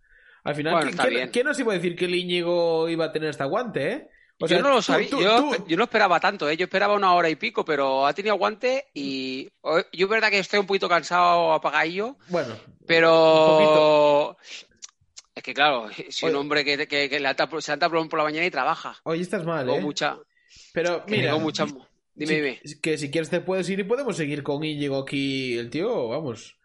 Al 0.45 0.55
final, 0.55 0.73
Bueno, 0.73 0.87
¿qui- 0.89 0.91
está 0.93 1.31
¿quién, 1.31 1.47
nos 1.47 1.59
iba 1.61 1.73
a 1.73 1.77
decir 1.77 1.95
que 1.95 2.07
el 2.07 2.15
Íñigo 2.15 2.89
iba 2.89 3.05
a 3.05 3.13
tener 3.13 3.29
este 3.29 3.43
aguante, 3.43 3.93
eh? 3.93 4.09
O 4.41 4.49
sea, 4.49 4.57
yo 4.59 4.65
no 4.65 4.71
lo 4.71 4.83
sabía, 4.83 5.11
tú- 5.11 5.21
yo, 5.21 5.37
tú- 5.57 5.67
yo 5.69 5.77
no 5.77 5.85
esperaba 5.85 6.19
tanto, 6.19 6.49
¿eh? 6.49 6.57
yo 6.57 6.65
esperaba 6.65 6.95
una 6.95 7.13
hora 7.15 7.29
y 7.29 7.37
pico, 7.37 7.65
pero 7.65 8.07
ha 8.07 8.13
tenido 8.15 8.35
aguante 8.35 8.87
y 8.95 9.45
yo 9.93 10.07
es 10.07 10.09
verdad 10.09 10.31
que 10.31 10.39
estoy 10.41 10.59
un 10.59 10.67
poquito 10.67 10.89
cansado 10.89 11.53
apagadillo, 11.53 12.17
Bueno, 12.29 12.57
pero 12.87 14.37
Es 15.35 15.43
que 15.43 15.55
claro, 15.55 15.89
si 16.09 16.27
un 16.27 16.37
hombre 16.37 16.65
que, 16.65 16.87
que, 16.87 17.09
que 17.09 17.19
se 17.61 17.73
ata 17.73 17.89
por 17.89 18.19
la 18.19 18.25
mañana 18.25 18.47
y 18.47 18.51
trabaja. 18.51 18.97
Oye, 19.05 19.23
estás 19.23 19.45
mal, 19.45 19.69
¿eh? 19.69 19.81
mucha... 19.81 20.19
Pero 20.73 21.05
mira... 21.09 21.37
Mucha... 21.37 21.67
Dime, 22.15 22.35
dime. 22.35 22.61
Que 22.83 22.99
si 22.99 23.11
quieres 23.11 23.31
te 23.31 23.41
puedes 23.41 23.69
ir 23.71 23.81
y 23.81 23.85
podemos 23.85 24.17
seguir 24.17 24.43
con 24.43 24.63
Íñigo 24.63 24.99
aquí. 24.99 25.57
El 25.57 25.71
tío, 25.71 26.09
vamos... 26.09 26.57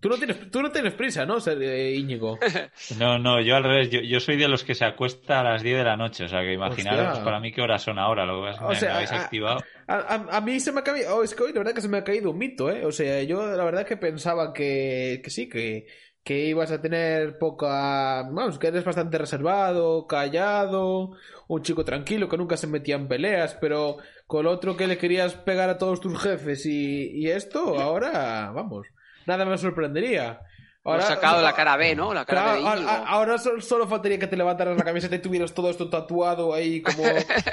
Tú 0.00 0.10
no 0.10 0.16
tienes, 0.18 0.50
tú 0.50 0.62
no 0.62 0.70
tienes 0.70 0.92
prisa, 0.94 1.24
¿no, 1.24 1.38
eh, 1.46 1.94
Íñigo? 1.96 2.38
No, 2.98 3.18
no, 3.18 3.40
yo 3.40 3.56
al 3.56 3.64
revés. 3.64 3.90
Yo, 3.90 4.20
soy 4.20 4.36
de 4.36 4.48
los 4.48 4.62
que 4.62 4.74
se 4.74 4.84
acuesta 4.84 5.40
a 5.40 5.44
las 5.44 5.62
10 5.62 5.78
de 5.78 5.84
la 5.84 5.96
noche. 5.96 6.24
O 6.24 6.28
sea, 6.28 6.42
que 6.42 6.52
imaginaros 6.52 7.20
para 7.20 7.40
mí 7.40 7.52
qué 7.52 7.62
horas 7.62 7.82
son 7.82 7.98
ahora. 7.98 8.26
Lo 8.26 8.42
que 8.42 8.50
es 8.50 8.80
que 8.80 8.86
me, 8.86 8.92
habéis 8.92 9.12
activado. 9.12 9.62
A, 9.86 10.40
mí 10.40 10.60
se 10.60 10.72
me 10.72 10.80
ha 10.80 10.84
caído... 10.84 11.16
Oh, 11.16 11.22
es 11.22 11.34
que 11.34 11.44
hoy 11.44 11.52
la 11.52 11.60
verdad 11.60 11.74
que 11.74 11.80
se 11.80 11.88
me 11.88 11.98
ha 11.98 12.04
caído 12.04 12.30
un 12.30 12.38
mito, 12.38 12.70
¿eh? 12.70 12.84
O 12.84 12.92
sea, 12.92 13.22
yo 13.22 13.56
la 13.56 13.64
verdad 13.64 13.86
que 13.86 13.96
pensaba 13.96 14.52
que, 14.52 15.20
que 15.24 15.30
sí, 15.30 15.48
que 15.48 15.86
que 16.26 16.46
ibas 16.46 16.72
a 16.72 16.82
tener 16.82 17.38
poca... 17.38 18.24
Vamos, 18.24 18.58
que 18.58 18.66
eres 18.66 18.82
bastante 18.82 19.16
reservado, 19.16 20.08
callado, 20.08 21.12
un 21.46 21.62
chico 21.62 21.84
tranquilo 21.84 22.28
que 22.28 22.36
nunca 22.36 22.56
se 22.56 22.66
metía 22.66 22.96
en 22.96 23.06
peleas, 23.06 23.56
pero 23.60 23.98
con 24.26 24.48
otro 24.48 24.76
que 24.76 24.88
le 24.88 24.98
querías 24.98 25.34
pegar 25.34 25.70
a 25.70 25.78
todos 25.78 26.00
tus 26.00 26.20
jefes 26.20 26.66
y, 26.66 27.30
esto, 27.30 27.78
ahora, 27.78 28.50
vamos, 28.52 28.88
nada 29.24 29.44
me 29.44 29.56
sorprendería. 29.56 30.40
Ahora, 30.82 31.04
has 31.04 31.08
sacado 31.08 31.42
la 31.42 31.52
cara 31.52 31.76
B, 31.76 31.94
¿no? 31.94 32.12
La 32.12 32.24
cara 32.24 32.54
B 32.54 32.62
ahora, 32.64 33.38
solo, 33.38 33.86
faltaría 33.86 34.18
que 34.18 34.26
te 34.26 34.36
levantaras 34.36 34.76
la 34.76 34.84
camiseta 34.84 35.14
y 35.14 35.20
tuvieras 35.20 35.54
todo 35.54 35.70
esto 35.70 35.88
tatuado 35.88 36.52
ahí 36.52 36.82
como, 36.82 37.04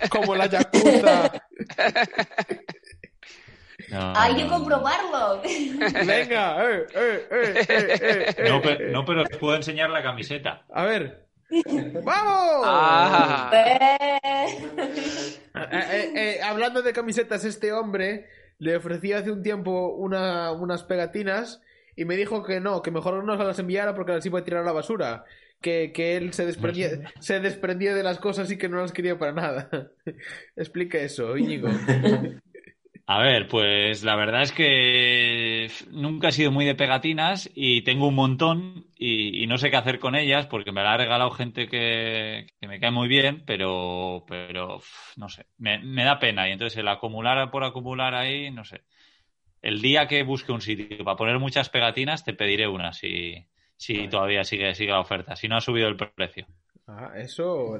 como 0.09 0.33
la 0.33 0.47
Yakuza. 0.47 1.31
Hay 3.94 4.36
que 4.36 4.48
comprobarlo. 4.48 5.41
Venga, 6.06 6.72
eh, 6.72 6.86
eh, 6.95 7.65
eh, 7.70 8.49
no, 8.49 8.61
pero, 8.61 8.91
no, 8.91 9.06
pero 9.06 9.24
puedo 9.40 9.56
enseñar 9.56 9.90
la 9.90 10.03
camiseta. 10.03 10.64
A 10.74 10.84
ver. 10.86 11.24
¡Vamos! 12.03 12.65
Ah. 12.65 13.52
hablando 16.44 16.82
de 16.82 16.94
camisetas, 16.94 17.45
este 17.45 17.72
hombre 17.72 18.28
le 18.57 18.76
ofrecí 18.76 19.14
hace 19.14 19.32
un 19.32 19.44
tiempo 19.44 19.90
una, 19.90 20.52
unas 20.52 20.84
pegatinas 20.84 21.61
y 21.95 22.06
me 22.06 22.15
dijo 22.15 22.44
que 22.44 22.60
no, 22.60 22.82
que 22.82 22.91
mejor 22.91 23.24
no 23.24 23.38
se 23.38 23.44
las 23.44 23.60
enviara 23.60 23.94
porque 23.94 24.14
las 24.14 24.26
iba 24.26 24.40
a 24.40 24.44
tirar 24.44 24.61
a 24.61 24.65
la 24.65 24.72
basura. 24.72 25.26
Que, 25.61 25.94
que 25.94 26.18
él 26.18 26.34
se 26.34 26.45
desprendía, 26.45 26.90
se 27.22 27.40
desprendía 27.40 27.94
de 27.94 28.03
las 28.03 28.20
cosas 28.20 28.52
y 28.52 28.57
que 28.57 28.68
no 28.68 28.82
las 28.82 28.91
quería 28.91 29.18
para 29.18 29.32
nada. 29.32 29.70
Explica 30.57 30.98
eso, 30.98 31.38
Íñigo. 31.38 31.70
A 33.05 33.19
ver, 33.19 33.49
pues 33.49 34.03
la 34.03 34.15
verdad 34.15 34.43
es 34.43 34.53
que 34.53 35.69
nunca 35.91 36.30
he 36.30 36.31
sido 36.31 36.51
muy 36.51 36.63
de 36.63 36.73
pegatinas 36.73 37.49
y 37.53 37.81
tengo 37.81 38.07
un 38.07 38.15
montón 38.15 38.88
y, 38.97 39.45
no 39.47 39.57
sé 39.57 39.69
qué 39.69 39.75
hacer 39.75 39.99
con 39.99 40.15
ellas 40.15 40.47
porque 40.47 40.71
me 40.71 40.84
la 40.84 40.93
ha 40.93 40.97
regalado 40.97 41.30
gente 41.31 41.67
que, 41.67 42.47
me 42.61 42.80
cae 42.80 42.91
muy 42.91 43.09
bien, 43.09 43.43
pero, 43.45 44.23
pero 44.25 44.80
no 45.17 45.27
sé, 45.27 45.47
me, 45.57 46.03
da 46.05 46.17
pena 46.17 46.47
y 46.47 46.53
entonces 46.53 46.77
el 46.77 46.88
acumular 46.88 47.51
por 47.51 47.65
acumular 47.65 48.15
ahí, 48.15 48.51
no 48.51 48.63
sé. 48.63 48.84
El 49.61 49.81
día 49.81 50.07
que 50.07 50.23
busque 50.23 50.53
un 50.53 50.61
sitio 50.61 51.03
para 51.03 51.17
poner 51.17 51.39
muchas 51.39 51.69
pegatinas 51.69 52.23
te 52.23 52.34
pediré 52.34 52.69
una 52.69 52.93
si, 52.93 53.45
si 53.75 54.07
todavía 54.07 54.45
sigue, 54.45 54.75
sigue 54.75 54.91
la 54.91 55.01
oferta, 55.01 55.35
si 55.35 55.49
no 55.49 55.57
ha 55.57 55.61
subido 55.61 55.89
el 55.89 55.97
precio. 55.97 56.47
Ah, 56.88 57.11
eso, 57.17 57.77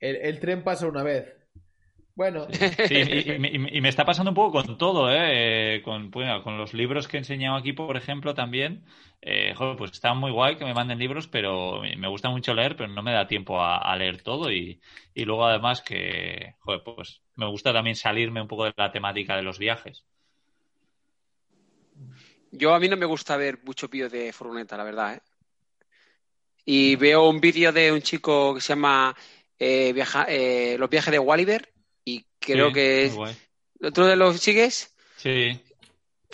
el 0.00 0.40
tren 0.40 0.64
pasa 0.64 0.86
una 0.86 1.02
vez. 1.02 1.39
Bueno. 2.20 2.48
Sí, 2.86 2.96
y, 2.96 3.80
me 3.80 3.88
está 3.88 4.04
pasando 4.04 4.32
un 4.32 4.34
poco 4.34 4.62
con 4.62 4.76
todo, 4.76 5.10
¿eh? 5.10 5.80
Con, 5.82 6.10
con 6.10 6.58
los 6.58 6.74
libros 6.74 7.08
que 7.08 7.16
he 7.16 7.20
enseñado 7.20 7.56
aquí, 7.56 7.72
por 7.72 7.96
ejemplo, 7.96 8.34
también. 8.34 8.84
Eh, 9.22 9.54
pues 9.78 9.92
está 9.92 10.12
muy 10.12 10.30
guay 10.30 10.56
que 10.56 10.66
me 10.66 10.74
manden 10.74 10.98
libros, 10.98 11.28
pero 11.28 11.80
me 11.80 12.08
gusta 12.08 12.28
mucho 12.28 12.52
leer, 12.52 12.76
pero 12.76 12.90
no 12.90 13.02
me 13.02 13.14
da 13.14 13.26
tiempo 13.26 13.62
a, 13.62 13.96
leer 13.96 14.20
todo. 14.20 14.52
Y, 14.52 14.82
luego, 15.14 15.46
además, 15.46 15.80
que, 15.80 16.56
joder, 16.58 16.82
pues 16.84 17.22
me 17.36 17.46
gusta 17.46 17.72
también 17.72 17.96
salirme 17.96 18.42
un 18.42 18.48
poco 18.48 18.66
de 18.66 18.74
la 18.76 18.92
temática 18.92 19.34
de 19.34 19.42
los 19.42 19.58
viajes. 19.58 20.04
Yo 22.50 22.74
a 22.74 22.80
mí 22.80 22.90
no 22.90 22.98
me 22.98 23.06
gusta 23.06 23.38
ver 23.38 23.60
mucho 23.64 23.88
pío 23.88 24.10
de 24.10 24.30
furgoneta, 24.34 24.76
la 24.76 24.84
verdad, 24.84 25.14
¿eh? 25.14 25.20
Y 26.66 26.96
veo 26.96 27.30
un 27.30 27.40
vídeo 27.40 27.72
de 27.72 27.90
un 27.90 28.02
chico 28.02 28.54
que 28.54 28.60
se 28.60 28.74
llama 28.74 29.16
eh, 29.58 29.94
viaja, 29.94 30.26
eh, 30.28 30.76
Los 30.78 30.90
viajes 30.90 31.12
de 31.12 31.18
Walliver 31.18 31.79
y 32.40 32.52
creo 32.52 32.72
que 32.72 33.04
es... 33.04 33.14
¿Otro 33.82 34.06
de 34.06 34.16
los 34.16 34.38
sigues? 34.40 34.94
Sí. 35.16 35.58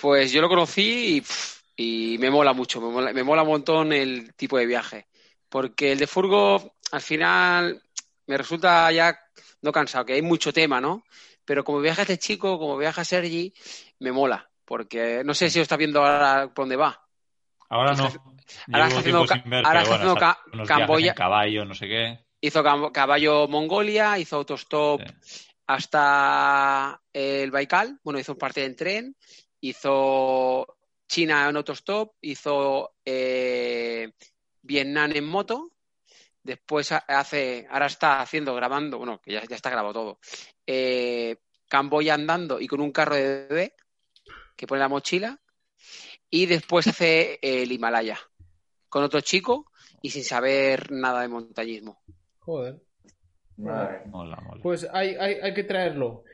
Pues 0.01 0.33
yo 0.33 0.41
lo 0.41 0.49
conocí 0.49 1.23
y, 1.77 2.17
me 2.19 2.31
mola 2.31 2.53
mucho, 2.53 2.81
me 2.81 3.23
mola, 3.23 3.43
un 3.43 3.49
montón 3.49 3.93
el 3.93 4.35
tipo 4.35 4.59
de 4.59 4.67
viaje. 4.67 5.07
Porque 5.49 5.93
el 5.93 5.99
de 5.99 6.07
Furgo, 6.07 6.75
al 6.91 7.01
final, 7.01 7.83
me 8.27 8.37
resulta 8.37 8.91
ya 8.91 9.19
no 9.63 9.73
cansado, 9.73 10.05
que 10.05 10.15
hay 10.15 10.23
mucho 10.23 10.53
tema, 10.53 10.81
¿no? 10.81 11.05
Pero 11.45 11.65
como 11.65 11.81
viaja 11.81 12.03
este 12.03 12.19
chico, 12.19 12.59
como 12.59 12.77
viaja 12.77 13.05
Sergi, 13.05 13.55
me 14.01 14.13
mola. 14.13 14.51
Porque 14.65 15.23
no 15.25 15.33
sé 15.33 15.49
si 15.49 15.61
está 15.61 15.77
viendo 15.77 16.05
ahora 16.05 16.49
por 16.53 16.65
dónde 16.65 16.77
va. 16.77 17.01
Ahora 17.69 17.95
no. 17.95 18.11
Ahora 18.73 18.89
está 18.89 19.01
haciendo, 19.01 19.19
ahora 19.65 19.83
está 19.83 19.95
haciendo 19.95 20.67
Camboya. 20.67 21.15
caballo, 21.15 21.65
no 21.65 21.75
sé 21.75 21.87
qué. 21.87 22.19
Hizo 22.41 22.63
caballo 22.93 23.49
Mongolia, 23.49 24.19
hizo 24.19 24.37
autostop 24.37 25.01
hasta 25.67 27.03
el 27.13 27.51
Baikal, 27.51 27.99
bueno, 28.03 28.19
hizo 28.19 28.39
parte 28.39 28.65
en 28.65 28.77
tren, 28.77 29.17
hizo 29.61 30.67
China 31.09 31.49
en 31.49 31.57
autostop, 31.57 32.15
hizo 32.21 32.95
eh, 33.05 34.13
Vietnam 34.63 35.13
en 35.15 35.27
moto, 35.27 35.73
después 36.43 36.93
hace, 36.93 37.67
ahora 37.71 37.87
está 37.87 38.21
haciendo, 38.21 38.55
grabando, 38.55 38.99
bueno, 38.99 39.21
que 39.21 39.33
ya, 39.33 39.41
está 39.41 39.71
grabado 39.71 39.93
todo, 39.93 40.21
eh, 40.67 41.37
Camboya 41.69 42.15
andando 42.15 42.61
y 42.61 42.69
con 42.69 42.81
un 42.81 42.93
carro 42.93 43.17
de 43.17 43.47
bebé 43.49 43.75
que 44.57 44.67
pone 44.69 44.81
la 44.81 44.89
mochila, 44.89 45.41
y 46.31 46.47
después 46.47 46.87
hace 46.87 47.39
el 47.43 47.71
Himalaya 47.71 48.19
con 48.89 49.03
otro 49.03 49.21
chico 49.21 49.71
y 50.01 50.11
sin 50.11 50.25
saber 50.25 50.91
nada 50.93 51.23
de 51.23 51.29
montañismo. 51.29 52.03
Joder. 52.39 52.86
Pues 54.63 54.87
hay, 54.93 55.17
hay, 55.19 55.35
hay, 55.43 55.55
que 55.55 55.65
traerlo. 55.65 56.25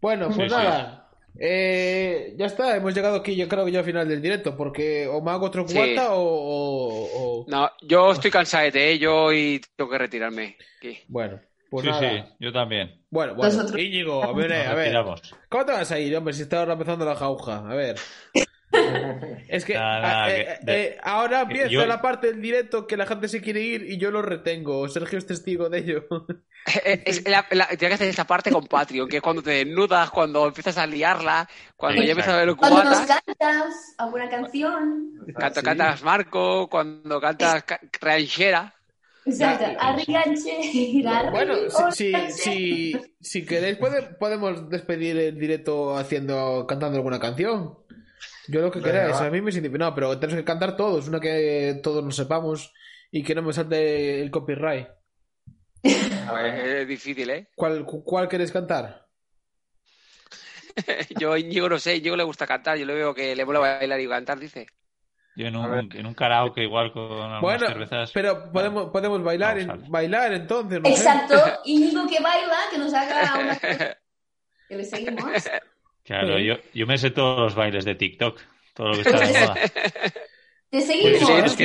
Bueno, 0.00 0.30
pues 0.34 0.50
nada. 0.50 1.10
Eh, 1.38 2.34
ya 2.36 2.46
está, 2.46 2.76
hemos 2.76 2.94
llegado 2.94 3.16
aquí, 3.16 3.36
yo 3.36 3.48
creo 3.48 3.64
que 3.64 3.72
ya 3.72 3.78
al 3.80 3.84
final 3.84 4.08
del 4.08 4.20
directo, 4.20 4.56
porque 4.56 5.06
o 5.06 5.22
me 5.22 5.30
hago 5.30 5.46
otro 5.46 5.64
cuarta 5.64 6.08
o, 6.10 7.44
No, 7.48 7.70
yo 7.82 8.12
estoy 8.12 8.30
cansado 8.30 8.70
de 8.70 8.92
ello 8.92 9.32
y 9.32 9.60
tengo 9.76 9.90
que 9.90 9.98
retirarme. 9.98 10.56
Bueno, 11.08 11.40
pues 11.70 11.84
sí, 11.84 11.90
nada. 11.90 12.26
sí, 12.26 12.34
yo 12.40 12.52
también. 12.52 13.04
Bueno, 13.10 13.34
bueno, 13.34 13.78
Íñigo, 13.78 14.22
a 14.22 14.32
ver, 14.32 14.52
a 14.52 14.74
ver. 14.74 14.94
¿Cómo 15.48 15.64
te 15.64 15.72
vas 15.72 15.90
a 15.92 15.98
ir, 15.98 16.16
hombre, 16.16 16.34
si 16.34 16.42
está 16.42 16.60
ahora 16.60 16.72
empezando 16.72 17.04
la 17.04 17.14
jauja? 17.14 17.58
A 17.58 17.74
ver. 17.74 17.96
Es 19.48 19.64
que, 19.64 19.74
eh, 19.74 20.58
eh, 20.66 20.98
ahora 21.02 21.42
empieza 21.42 21.86
la 21.86 22.00
parte 22.00 22.28
del 22.28 22.40
directo 22.40 22.86
que 22.86 22.96
la 22.96 23.06
gente 23.06 23.28
se 23.28 23.40
quiere 23.40 23.60
ir 23.60 23.82
y 23.90 23.98
yo 23.98 24.10
lo 24.10 24.22
retengo. 24.22 24.88
Sergio 24.88 25.18
es 25.18 25.26
testigo 25.26 25.68
de 25.68 25.78
ello. 25.78 26.04
Eh, 26.84 27.02
es, 27.06 27.26
la, 27.26 27.48
que 27.48 27.86
hacer 27.86 28.08
esta 28.08 28.26
parte 28.26 28.50
con 28.50 28.66
Patreon, 28.66 29.08
que 29.08 29.16
es 29.16 29.22
cuando 29.22 29.42
te 29.42 29.64
desnudas, 29.64 30.10
cuando 30.10 30.46
empiezas 30.46 30.76
a 30.76 30.86
liarla, 30.86 31.48
cuando 31.74 32.02
ya 32.02 32.10
empiezas 32.10 32.34
a 32.34 32.44
ver 32.44 32.54
Cuando 32.54 32.84
nos 32.84 33.00
cantas 33.00 33.94
alguna 33.96 34.28
canción. 34.28 35.10
Cuando 35.34 35.62
cantas 35.62 36.02
Marco, 36.02 36.68
cuando 36.68 37.18
cantas 37.18 37.64
ranchera. 37.98 38.74
Exacto, 39.24 39.64
Bueno, 41.30 41.54
si, 41.92 42.12
si, 42.30 42.92
si, 43.20 43.46
queréis 43.46 43.78
podemos 44.18 44.68
despedir 44.68 45.16
el 45.16 45.38
directo 45.38 45.96
haciendo 45.96 46.66
cantando 46.66 46.98
alguna 46.98 47.18
canción. 47.18 47.79
Yo 48.50 48.60
lo 48.60 48.70
que 48.70 48.80
queráis, 48.80 49.16
a 49.16 49.30
mí 49.30 49.40
me 49.40 49.52
siento... 49.52 49.70
No, 49.78 49.94
pero 49.94 50.18
tenemos 50.18 50.40
que 50.40 50.44
cantar 50.44 50.76
todos, 50.76 51.06
una 51.06 51.20
que 51.20 51.78
todos 51.82 52.04
nos 52.04 52.16
sepamos 52.16 52.72
y 53.10 53.22
que 53.22 53.34
no 53.34 53.42
me 53.42 53.52
salte 53.52 54.20
el 54.20 54.30
copyright. 54.30 54.88
es 55.82 56.88
difícil, 56.88 57.30
¿eh? 57.30 57.48
¿Cuál, 57.54 57.84
cuál 57.84 58.28
queréis 58.28 58.50
cantar? 58.50 59.06
yo 61.18 61.36
Íñigo 61.36 61.68
no 61.68 61.78
sé, 61.78 61.96
Íñigo 61.96 62.16
le 62.16 62.24
gusta 62.24 62.46
cantar, 62.46 62.76
yo 62.76 62.86
le 62.86 62.94
veo 62.94 63.14
que 63.14 63.36
le 63.36 63.44
mola 63.44 63.60
bailar 63.60 64.00
y 64.00 64.08
cantar, 64.08 64.38
dice. 64.38 64.66
Yo 65.36 65.46
en 65.46 65.54
un, 65.54 65.96
en 65.96 66.06
un 66.06 66.14
karaoke 66.14 66.64
igual 66.64 66.92
con 66.92 67.40
bueno, 67.40 67.68
cervezas. 67.68 68.10
Pero 68.12 68.50
podemos, 68.50 68.90
podemos 68.90 69.22
bailar, 69.22 69.78
bailar 69.88 70.32
entonces. 70.32 70.80
Exacto, 70.84 71.36
Íñigo 71.64 72.06
que 72.08 72.20
baila, 72.20 72.58
que 72.70 72.78
nos 72.78 72.92
haga 72.92 73.38
una... 73.38 73.56
que 74.68 74.76
le 74.76 74.84
seguimos. 74.84 75.24
Claro, 76.10 76.38
yo, 76.40 76.56
yo 76.74 76.88
me 76.88 76.98
sé 76.98 77.12
todos 77.12 77.38
los 77.38 77.54
bailes 77.54 77.84
de 77.84 77.94
TikTok, 77.94 78.40
todo 78.74 78.88
lo 78.88 78.94
que 78.94 79.02
está 79.02 79.20
de 79.20 79.32
moda. 79.32 79.54
¿Te 80.68 80.80
seguimos? 80.80 81.56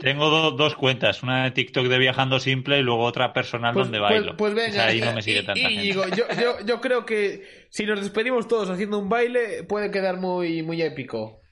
tengo 0.00 0.52
dos 0.52 0.74
cuentas, 0.74 1.22
una 1.22 1.44
de 1.44 1.50
TikTok 1.50 1.88
de 1.88 1.98
Viajando 1.98 2.40
Simple 2.40 2.78
y 2.78 2.82
luego 2.82 3.02
otra 3.02 3.34
personal 3.34 3.74
pues, 3.74 3.84
donde 3.84 3.98
bailo. 3.98 4.38
Pues, 4.38 4.54
pues 4.54 4.72
venga, 4.72 4.86
ahí 4.86 5.02
no 5.02 5.12
me 5.12 5.20
sigue 5.20 5.42
tanta 5.42 5.70
y, 5.70 5.76
Digo, 5.76 6.08
yo, 6.08 6.24
yo, 6.40 6.64
yo, 6.64 6.80
creo 6.80 7.04
que 7.04 7.66
si 7.68 7.84
nos 7.84 8.00
despedimos 8.00 8.48
todos 8.48 8.70
haciendo 8.70 8.98
un 8.98 9.10
baile 9.10 9.64
puede 9.64 9.90
quedar 9.90 10.16
muy, 10.16 10.62
muy 10.62 10.80
épico. 10.80 11.42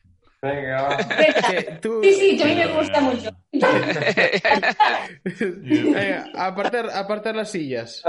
Venga, 0.40 0.84
va. 0.84 0.96
Sí, 2.02 2.14
sí, 2.14 2.42
a 2.42 2.46
mí 2.46 2.54
me 2.54 2.66
gusta 2.68 3.02
mucho. 3.02 3.28
Venga, 5.92 6.30
apartar, 6.34 6.88
apartar 6.94 7.36
las 7.36 7.50
sillas. 7.50 8.02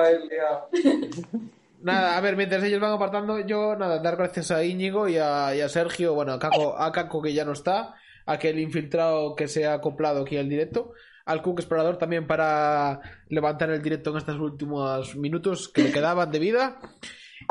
Nada, 1.84 2.18
a 2.18 2.22
ver, 2.22 2.38
mientras 2.38 2.64
ellos 2.64 2.80
van 2.80 2.94
apartando, 2.94 3.46
yo 3.46 3.76
nada, 3.76 4.00
dar 4.00 4.16
gracias 4.16 4.52
a 4.52 4.64
Íñigo 4.64 5.10
y 5.10 5.18
a, 5.18 5.54
y 5.54 5.60
a 5.60 5.68
Sergio, 5.68 6.14
bueno, 6.14 6.32
a 6.32 6.40
Caco, 6.40 6.78
a 6.78 6.92
Caco 6.94 7.22
que 7.22 7.34
ya 7.34 7.44
no 7.44 7.52
está, 7.52 7.96
a 8.26 8.32
aquel 8.32 8.58
infiltrado 8.60 9.36
que 9.36 9.50
se 9.50 9.66
ha 9.66 9.74
acoplado 9.74 10.22
aquí 10.22 10.38
al 10.38 10.48
directo, 10.48 10.94
al 11.26 11.42
Cook 11.42 11.60
Explorador 11.60 11.98
también 11.98 12.26
para 12.26 13.02
levantar 13.28 13.70
el 13.70 13.82
directo 13.82 14.12
en 14.12 14.18
estos 14.18 14.40
últimos 14.40 15.18
minutos 15.18 15.68
que 15.68 15.84
le 15.84 15.92
quedaban 15.92 16.32
de 16.32 16.40
vida. 16.40 16.80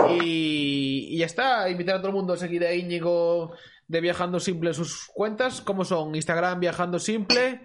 Y, 0.08 1.08
y 1.10 1.18
ya 1.18 1.26
está, 1.26 1.68
invitar 1.68 1.96
a 1.96 1.98
todo 1.98 2.08
el 2.08 2.14
mundo 2.14 2.32
a 2.32 2.38
seguir 2.38 2.64
a 2.64 2.72
Íñigo 2.72 3.52
de 3.86 4.00
Viajando 4.00 4.40
Simple 4.40 4.72
sus 4.72 5.08
cuentas, 5.12 5.60
¿cómo 5.60 5.84
son? 5.84 6.14
Instagram 6.14 6.58
Viajando 6.58 6.98
Simple, 6.98 7.60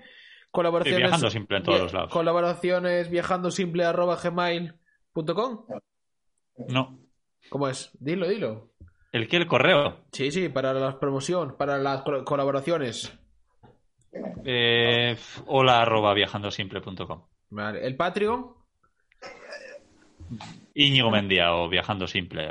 colaboraciones... 0.51 0.99
viajando 0.99 1.29
Simple 1.29 1.57
en 1.57 1.63
todos 1.63 1.79
los 1.79 1.93
lados. 1.93 2.11
Colaboraciones 2.11 3.09
viajando 3.09 3.51
simple 3.51 3.85
arroba 3.85 4.17
gmail.com. 4.21 5.65
No. 6.69 6.99
¿Cómo 7.49 7.67
es? 7.67 7.91
Dilo, 7.99 8.27
dilo. 8.27 8.71
¿El 9.11 9.27
qué? 9.27 9.37
¿El 9.37 9.47
correo? 9.47 10.05
Sí, 10.11 10.31
sí, 10.31 10.49
para 10.49 10.73
la 10.73 10.99
promoción, 10.99 11.55
para 11.57 11.77
las 11.77 12.03
colaboraciones. 12.25 13.17
Eh, 14.45 15.15
hola 15.45 15.81
arroba 15.81 16.13
viajandosimple.com. 16.13 17.23
Vale. 17.49 17.85
¿El 17.85 17.95
Patreon? 17.95 18.53
Íñigo 20.73 21.09
Mendía 21.09 21.53
o 21.53 21.69
Viajando 21.69 22.07
Simple. 22.07 22.49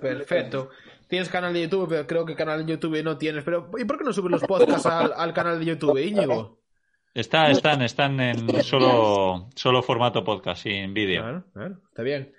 Perfecto. 0.00 0.70
Tienes 1.08 1.28
canal 1.28 1.52
de 1.52 1.62
YouTube, 1.62 1.88
pero 1.88 2.06
creo 2.06 2.24
que 2.24 2.34
canal 2.34 2.64
de 2.64 2.72
YouTube 2.72 3.02
no 3.02 3.16
tienes. 3.16 3.44
Pero 3.44 3.70
¿y 3.78 3.84
por 3.84 3.98
qué 3.98 4.04
no 4.04 4.12
subes 4.12 4.32
los 4.32 4.42
podcasts 4.42 4.86
al, 4.86 5.32
canal 5.32 5.58
de 5.58 5.66
YouTube, 5.66 5.98
Íñigo? 5.98 6.60
Está, 7.12 7.48
están, 7.50 7.82
están 7.82 8.18
en 8.20 8.62
solo, 8.64 9.48
solo 9.54 9.82
formato 9.82 10.24
podcast, 10.24 10.64
sin 10.64 10.92
vídeo. 10.92 11.22
Claro, 11.22 11.44
claro, 11.52 11.76
está 11.88 12.02
bien. 12.02 12.32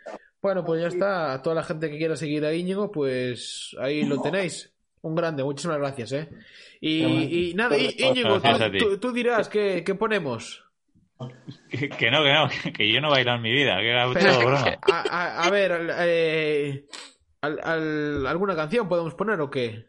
Bueno, 0.45 0.63
pues 0.63 0.79
ya 0.79 0.89
está. 0.89 1.33
A 1.33 1.41
toda 1.41 1.55
la 1.55 1.63
gente 1.63 1.89
que 1.89 1.97
quiera 1.97 2.15
seguir 2.15 2.45
a 2.45 2.53
Íñigo, 2.53 2.91
pues 2.91 3.75
ahí 3.79 4.05
lo 4.05 4.21
tenéis. 4.21 4.71
Un 5.01 5.15
grande, 5.15 5.43
muchísimas 5.43 5.79
gracias, 5.79 6.11
¿eh? 6.11 6.29
Y, 6.79 7.53
nada, 7.55 7.75
Íñigo, 7.75 8.39
tú, 9.01 9.11
dirás, 9.11 9.49
¿qué, 9.49 9.81
ponemos? 9.97 10.63
Que, 11.97 12.11
no, 12.11 12.23
que 12.23 12.31
no, 12.31 12.49
que 12.77 12.93
yo 12.93 13.01
no 13.01 13.09
bailar 13.09 13.37
en 13.37 13.41
mi 13.41 13.53
vida, 13.53 13.77
que 13.77 13.89
era 13.89 14.03
todo 14.13 14.45
broma. 14.45 14.77
A, 14.83 15.49
ver, 15.49 15.95
eh, 15.97 16.85
¿alguna 17.41 18.55
canción 18.55 18.87
podemos 18.87 19.15
poner 19.15 19.41
o 19.41 19.49
qué? 19.49 19.87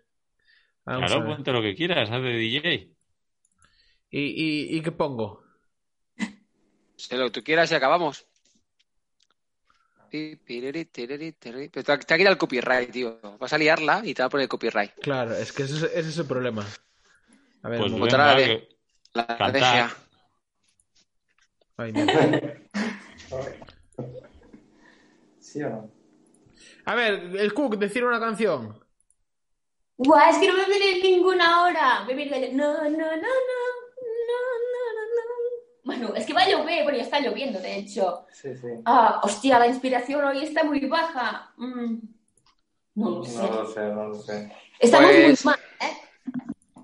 claro, 0.86 1.26
ponte 1.26 1.52
lo 1.52 1.60
que 1.60 1.74
quieras, 1.74 2.10
haz 2.10 2.22
de 2.22 2.30
DJ. 2.30 2.94
¿Y, 4.10 4.74
y, 4.74 4.80
qué 4.80 4.92
pongo? 4.92 5.42
Sé 6.96 7.18
lo 7.18 7.26
que 7.26 7.30
tú 7.30 7.44
quieras 7.44 7.70
y 7.72 7.74
acabamos. 7.74 8.26
Pero 10.10 10.72
te, 10.72 11.98
te 11.98 12.14
ha 12.14 12.16
el 12.16 12.38
copyright, 12.38 12.90
tío. 12.90 13.18
Vas 13.38 13.52
a 13.52 13.58
liarla 13.58 14.02
y 14.04 14.14
te 14.14 14.22
va 14.22 14.26
a 14.26 14.30
poner 14.30 14.44
el 14.44 14.48
copyright. 14.48 14.92
Claro, 15.00 15.36
es 15.36 15.52
que 15.52 15.64
ese, 15.64 15.90
es 15.98 16.18
el 16.18 16.26
problema. 16.26 16.66
A 17.62 17.68
ver, 17.68 17.80
pues 17.80 17.92
venga, 17.92 18.18
la, 18.18 18.34
de, 18.34 18.68
la 19.12 19.96
Ay, 21.78 21.92
¿Sí 25.40 25.62
o 25.62 25.70
no? 25.70 25.90
A 26.86 26.94
ver, 26.94 27.14
el 27.36 27.52
Cook, 27.52 27.76
decir 27.76 28.04
una 28.04 28.20
canción. 28.20 28.78
Guau, 29.98 30.30
es 30.30 30.38
que 30.38 30.46
no 30.46 30.56
me 30.56 30.66
viene 30.66 31.02
ninguna 31.02 31.62
hora. 31.62 32.04
Me 32.04 32.14
viene 32.14 32.52
no, 32.52 32.74
no, 32.82 32.90
no, 32.90 33.16
no. 33.16 33.65
Bueno, 35.86 36.12
es 36.16 36.26
que 36.26 36.32
va 36.32 36.42
a 36.42 36.48
llover, 36.48 36.82
bueno, 36.82 36.98
ya 36.98 37.04
está 37.04 37.20
lloviendo, 37.20 37.60
de 37.60 37.76
hecho. 37.76 38.26
Sí, 38.32 38.56
sí. 38.56 38.66
Ah, 38.84 39.20
hostia, 39.22 39.60
la 39.60 39.68
inspiración 39.68 40.24
hoy 40.24 40.42
está 40.42 40.64
muy 40.64 40.84
baja. 40.86 41.52
Mm. 41.56 41.98
No 42.96 43.10
lo 43.10 43.24
sé. 43.24 43.36
No 43.38 43.62
lo 43.62 43.66
sé, 43.68 43.80
no 43.94 44.08
lo 44.08 44.14
sé. 44.16 44.52
Estamos 44.80 45.12
muy 45.12 45.22
pues- 45.22 45.44
mal, 45.44 45.58
¿eh? 45.80 46.82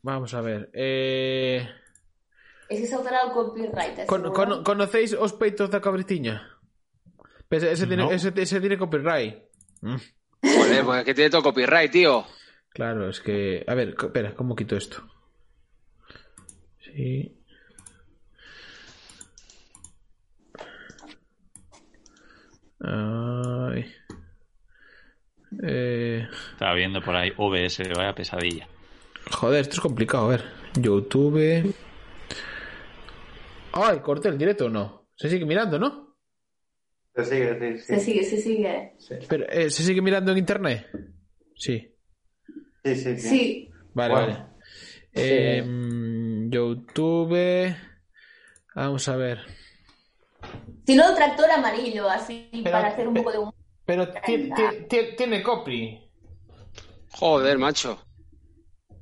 Vamos 0.00 0.32
a 0.32 0.40
ver. 0.40 0.70
Eh... 0.72 1.68
Es 2.70 2.88
que 2.88 2.96
el 2.96 3.32
copyright. 3.34 4.06
Con, 4.06 4.32
con, 4.32 4.64
¿Conocéis 4.64 5.12
Os 5.12 5.34
Peitos 5.34 5.70
da 5.70 5.82
Cabritiña? 5.82 6.56
Pues 7.50 7.64
ese, 7.64 7.86
tiene, 7.86 8.14
ese, 8.14 8.32
ese, 8.34 8.60
tiene 8.60 8.78
copyright. 8.78 9.36
Mm. 9.82 9.96
Joder, 10.42 10.84
pues 10.84 10.98
es 11.00 11.04
que 11.04 11.14
tiene 11.14 11.28
todo 11.28 11.42
copyright, 11.42 11.92
tío. 11.92 12.24
Claro, 12.70 13.10
es 13.10 13.20
que. 13.20 13.62
A 13.68 13.74
ver, 13.74 13.94
espera, 14.00 14.34
¿cómo 14.34 14.56
quito 14.56 14.74
esto? 14.74 15.02
Sí. 16.94 17.34
Ay. 22.80 23.84
Eh... 25.62 26.26
Estaba 26.52 26.74
viendo 26.74 27.02
por 27.02 27.16
ahí 27.16 27.32
OBS, 27.36 27.82
vaya 27.94 28.14
pesadilla. 28.14 28.68
Joder, 29.30 29.60
esto 29.60 29.74
es 29.74 29.80
complicado, 29.80 30.26
a 30.26 30.30
ver. 30.30 30.44
YouTube. 30.80 31.74
Ay, 33.72 33.98
corté 34.00 34.28
el 34.28 34.38
directo 34.38 34.66
o 34.66 34.70
no. 34.70 35.08
Se 35.16 35.28
sigue 35.28 35.44
mirando, 35.44 35.78
¿no? 35.78 36.16
Se 37.14 37.24
sigue, 37.24 37.78
sí, 37.78 37.84
Se 37.84 38.00
sigue, 38.00 38.24
se 38.24 38.36
sigue. 38.40 38.92
Pero, 39.28 39.44
eh, 39.48 39.70
¿Se 39.70 39.82
sigue 39.82 40.00
mirando 40.00 40.32
en 40.32 40.38
internet? 40.38 40.86
Sí. 41.56 41.94
Sí, 42.84 42.94
sí, 42.94 43.16
sí. 43.18 43.70
Vale, 43.92 44.14
vale. 44.14 44.36
Eh, 45.12 45.62
YouTube. 46.50 47.74
Vamos 48.74 49.08
a 49.08 49.16
ver. 49.16 49.40
Si 50.86 50.94
no, 50.94 51.14
tractor 51.14 51.50
amarillo, 51.50 52.08
así, 52.08 52.48
para 52.64 52.88
hacer 52.88 53.08
un 53.08 53.14
poco 53.14 53.32
de 53.32 53.38
Pero 53.84 54.08
tiene 55.16 55.42
copy. 55.42 56.10
Joder, 57.12 57.58
macho. 57.58 57.98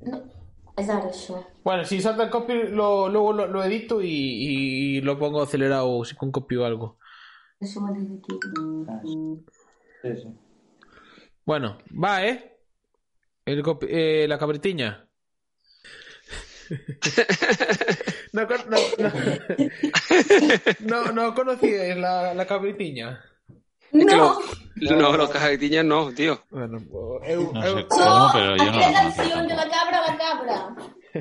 No, 0.01 0.23
es 0.75 0.89
eso. 0.89 1.45
Bueno, 1.63 1.85
si 1.85 2.01
salta 2.01 2.23
el 2.23 2.29
copy, 2.29 2.53
lo, 2.69 3.09
luego 3.09 3.33
lo, 3.33 3.63
edito 3.63 4.01
y, 4.01 5.01
lo 5.01 5.19
pongo 5.19 5.41
acelerado 5.41 6.03
si 6.05 6.15
con 6.15 6.31
copy 6.31 6.55
o 6.55 6.65
algo. 6.65 6.97
Eso 7.59 7.81
Sí, 10.01 10.15
sí. 10.15 10.27
Bueno, 11.45 11.77
va, 11.91 12.25
¿eh? 12.25 12.59
El 13.45 13.63
eh, 13.87 14.25
la 14.27 14.37
cabritiña. 14.37 15.06
no, 18.33 18.45
no, 18.45 18.77
no, 20.79 21.11
no, 21.11 21.33
conocíais 21.33 21.97
la, 21.97 22.33
la 22.33 22.45
cabritiña. 22.45 23.21
No. 23.91 24.39
No, 24.75 25.17
los 25.17 25.29
cabritiñas 25.29 25.85
no, 25.85 26.11
tío. 26.13 26.43
Bueno, 26.51 26.79
eu, 27.23 27.51
no 27.53 27.61
sé 27.61 27.87
cómo, 27.87 28.29
pero 28.33 28.57
yo 28.57 28.71
no. 28.71 28.79
la 28.79 28.93
canción 28.93 29.47
de 29.47 29.55
la 29.55 29.69
cabra, 29.69 30.01
la 30.05 30.17
cabra. 30.17 30.75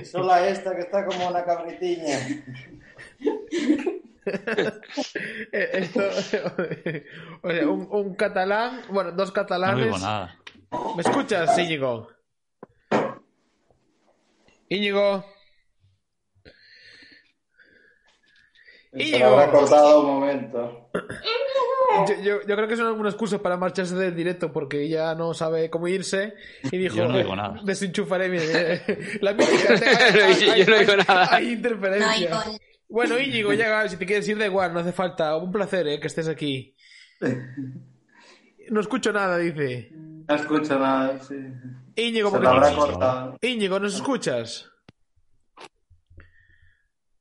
Solo 0.04 0.36
esta 0.36 0.74
que 0.74 0.82
está 0.82 1.06
como 1.06 1.28
una 1.28 1.44
cabritiña. 1.44 2.18
Eh, 5.52 5.70
esto, 5.72 6.00
oye, 7.42 7.64
un, 7.64 7.86
un, 7.88 8.16
catalán, 8.16 8.82
bueno, 8.90 9.12
dos 9.12 9.30
catalanes. 9.30 9.78
No 9.78 9.84
digo 9.84 9.98
nada. 9.98 10.36
¿Me 10.96 11.02
escuchas, 11.02 11.56
Íñigo? 11.56 12.08
Íñigo. 14.68 15.24
Se 18.98 19.18
lo 19.18 19.26
habrá 19.26 19.50
cortado 19.50 20.00
un 20.00 20.06
momento. 20.06 20.90
Yo, 22.08 22.14
yo, 22.22 22.40
yo, 22.46 22.56
creo 22.56 22.68
que 22.68 22.74
es 22.74 22.80
una 22.80 23.08
excusa 23.08 23.38
para 23.38 23.56
marcharse 23.56 23.94
del 23.94 24.14
directo 24.14 24.52
porque 24.52 24.88
ya 24.88 25.14
no 25.14 25.34
sabe 25.34 25.70
cómo 25.70 25.88
irse 25.88 26.34
y 26.64 26.76
dijo 26.78 26.96
yo 26.96 27.08
no 27.08 27.16
digo 27.16 27.36
nada. 27.36 27.60
desenchufaré 27.64 28.28
mi, 28.28 28.38
la 29.20 29.32
mítica 29.32 29.74
hay, 30.26 30.64
yo 30.64 30.66
no 30.66 30.78
digo 30.78 30.96
nada. 30.96 31.28
hay 31.30 31.52
interferencia 31.52 32.44
bueno 32.88 33.18
Íñigo 33.18 33.52
ya 33.52 33.88
si 33.88 33.96
te 33.96 34.06
quieres 34.06 34.28
ir 34.28 34.38
da 34.38 34.46
igual 34.46 34.72
no 34.72 34.80
hace 34.80 34.92
falta. 34.92 35.36
Un 35.36 35.52
placer 35.52 35.86
eh, 35.88 36.00
que 36.00 36.06
estés 36.06 36.28
aquí. 36.28 36.74
No 38.68 38.80
escucho 38.80 39.12
nada 39.12 39.38
dice. 39.38 39.90
No 39.92 40.34
escucho 40.34 40.78
nada 40.78 41.18
sí. 41.20 41.36
Íñigo 41.94 42.30
se 42.30 42.36
habrá 42.36 42.72
cortado. 42.74 43.36
Íñigo 43.40 43.78
¿nos 43.78 43.94
escuchas? 43.94 44.70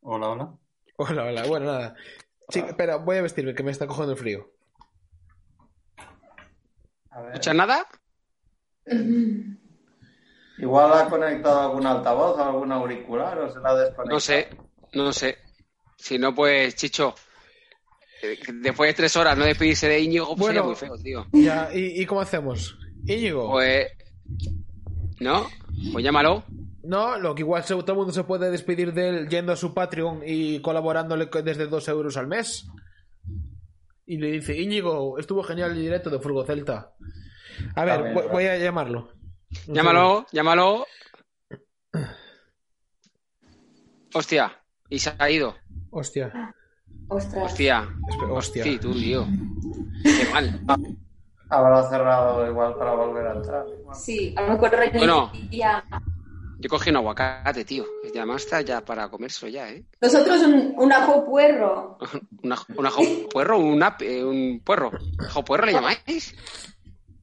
hola 0.02 0.30
hola 0.30 0.65
hola 0.98 1.24
hola 1.24 1.46
bueno 1.48 1.66
nada 1.66 1.96
Sí, 2.50 2.60
espera, 2.60 2.98
voy 2.98 3.18
a 3.18 3.22
vestirme 3.22 3.56
que 3.56 3.64
me 3.64 3.72
está 3.72 3.88
cogiendo 3.88 4.14
el 4.14 4.20
frío. 4.20 4.52
¿Escuchas 7.28 7.56
nada? 7.56 7.88
Igual 10.58 10.94
ha 10.94 11.10
conectado 11.10 11.62
algún 11.62 11.86
altavoz, 11.86 12.40
algún 12.40 12.72
auricular 12.72 13.38
o 13.40 13.52
se 13.52 13.60
la 13.60 13.70
ha 13.70 13.76
desconectado. 13.76 14.10
No 14.10 14.20
sé, 14.20 14.50
no 14.94 15.12
sé. 15.12 15.38
Si 15.98 16.18
no, 16.18 16.34
pues, 16.34 16.76
Chicho, 16.76 17.16
eh, 18.22 18.38
después 18.62 18.90
de 18.90 18.94
tres 18.94 19.16
horas 19.18 19.38
no 19.38 19.44
despedirse 19.44 19.88
de 19.88 20.00
Íñigo, 20.00 20.28
pues 20.28 20.40
bueno, 20.40 20.66
muy 20.66 20.76
feo, 20.76 20.96
tío. 20.98 21.26
Ya, 21.32 21.70
¿y, 21.74 22.02
¿y, 22.02 22.06
cómo 22.06 22.22
hacemos? 22.22 22.78
Íñigo. 23.06 23.52
Pues, 23.52 23.88
¿No? 25.20 25.48
Pues 25.92 26.06
llámalo. 26.06 26.44
No, 26.86 27.18
lo 27.18 27.34
que 27.34 27.42
igual 27.42 27.66
todo 27.66 27.84
el 27.88 27.98
mundo 27.98 28.14
se 28.14 28.24
puede 28.24 28.52
despedir 28.52 28.94
de 28.94 29.10
él 29.10 29.30
yendo 29.30 29.52
a 29.52 29.56
su 29.56 29.74
Patreon 29.74 30.22
y 30.26 30.62
colaborándole 30.62 31.28
desde 31.44 31.68
2 31.68 31.88
euros 31.90 32.18
al 32.18 32.28
mes. 32.28 32.68
Y 34.06 34.18
le 34.18 34.32
dice, 34.32 34.56
Íñigo, 34.56 35.18
estuvo 35.18 35.42
genial 35.42 35.72
el 35.72 35.82
directo 35.82 36.12
de 36.12 36.20
Furgo 36.20 36.46
Celta. 36.46 36.94
A 37.76 37.86
ver, 37.86 38.14
voy, 38.32 38.46
a 38.46 38.58
llamarlo. 38.58 39.10
llámalo, 39.68 40.28
llámalo. 40.32 40.86
Hostia, 44.14 44.62
y 44.90 45.00
se 45.00 45.14
ha 45.18 45.30
ido. 45.30 45.56
Hostia. 45.90 46.54
Hostia. 47.08 47.90
Hostia. 48.30 48.64
Sí, 48.64 48.78
tú, 48.78 48.94
tío. 48.94 49.26
Qué 50.04 50.28
mal. 50.32 50.62
Habrá 51.50 51.90
cerrado 51.90 52.48
igual 52.48 52.76
para 52.76 52.94
volver 52.94 53.28
a 53.28 53.34
entrar. 53.34 53.66
Sí, 53.94 54.36
a 54.38 54.44
lo 54.44 54.54
mejor 54.54 54.72
bueno, 54.94 55.32
yo 56.66 56.70
cogí 56.70 56.90
un 56.90 56.96
aguacate, 56.96 57.64
tío. 57.64 57.86
Además 58.16 58.44
está 58.44 58.60
ya 58.62 58.84
para 58.84 59.08
comérselo 59.08 59.52
ya, 59.52 59.70
¿eh? 59.70 59.86
Nosotros 60.02 60.42
un, 60.42 60.74
un 60.76 60.92
ajo 60.92 61.24
puerro. 61.24 62.00
¿Un, 62.44 62.52
ajo, 62.52 62.66
¿Un 62.76 62.86
ajo 62.88 63.04
puerro? 63.32 63.60
¿Un, 63.60 63.84
eh, 64.00 64.24
un 64.24 64.62
puerro? 64.66 64.92
¿Ajo 65.20 65.46
puerro 65.46 65.68
le 65.68 65.74
llamáis? 65.74 66.34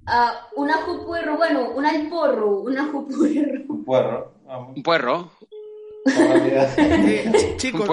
Uh, 0.07 0.61
un 0.61 0.71
ajo 0.71 1.05
puerro, 1.05 1.37
bueno, 1.37 1.71
un 1.71 1.85
alporro, 1.85 2.61
un 2.61 2.79
ajo 2.79 3.05
puerro. 3.09 3.65
Un 3.69 3.85
puerro. 3.85 4.35
Un 4.77 4.83
puerro. 4.85 5.33
Eh, 6.07 7.55
chicos, 7.57 7.89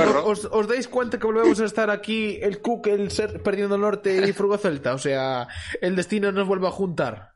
os, 0.52 0.68
dais 0.68 0.88
cuenta 0.88 1.18
que 1.18 1.26
volvemos 1.26 1.60
a 1.62 1.66
estar 1.66 1.90
aquí 1.90 2.38
el 2.44 2.62
Cook, 2.62 2.88
el 2.88 3.10
ser 3.10 3.42
perdiendo 3.42 3.76
norte 3.76 4.28
y 4.28 4.34
Frugo 4.34 4.60
Celta? 4.60 4.94
O 4.94 5.00
sea, 5.00 5.48
el 5.82 5.96
destino 5.96 6.32
nos 6.32 6.48
vuelve 6.48 6.68
a 6.68 6.72
juntar. 6.72 7.29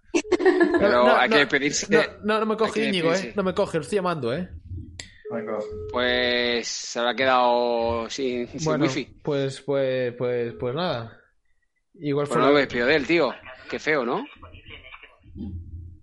Pero 0.80 1.15
hay 1.15 1.30
que 1.30 1.48
pedirse. 1.48 1.88
No, 2.23 2.40
no, 2.40 2.45
me 2.45 2.57
coge 2.57 2.88
Íñigo, 2.88 3.14
¿eh? 3.14 3.34
No 3.35 3.44
me 3.44 3.53
coge, 3.53 3.77
lo 3.77 3.84
estoy 3.84 3.98
llamando, 3.98 4.34
¿eh? 4.34 4.49
Pues 5.91 6.68
se 6.68 6.99
habrá 6.99 7.15
quedado 7.15 8.10
sin, 8.10 8.48
sin 8.48 8.64
bueno, 8.64 8.85
wifi. 8.85 9.06
Pues, 9.23 9.61
pues, 9.61 10.14
pues, 10.15 10.53
pues 10.60 10.76
nada. 10.76 11.19
Igual 11.95 12.27
fue. 12.27 12.38
Pues 12.38 12.48
no 12.48 12.53
me 12.53 12.60
despido 12.60 12.88
de 12.88 12.95
él, 12.95 13.07
tío. 13.07 13.34
Qué 13.69 13.80
feo, 13.80 14.06
¿no? 14.06 14.26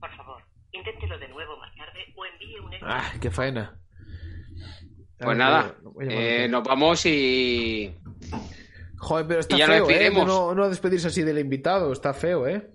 Por 0.01 0.17
favor, 0.17 0.43
inténtelo 0.73 1.19
de 1.19 1.29
nuevo 1.29 1.57
más 1.59 1.75
tarde 1.77 2.01
o 2.17 2.27
envíe 2.27 2.59
un. 2.59 2.73
Ah, 2.83 3.13
qué 3.21 3.31
faena. 3.31 3.77
Pues 5.19 5.37
nada, 5.37 5.77
eh, 6.01 6.49
nos 6.49 6.65
vamos 6.65 7.05
y. 7.07 7.95
Joder, 8.99 9.27
pero 9.27 9.41
está 9.41 9.57
feo, 9.57 9.91
¿eh? 9.91 10.11
No, 10.11 10.55
no 10.55 10.69
despedirse 10.69 11.09
así 11.09 11.23
del 11.23 11.39
invitado, 11.39 11.93
está 11.93 12.13
feo, 12.13 12.49
¿eh? 12.49 12.71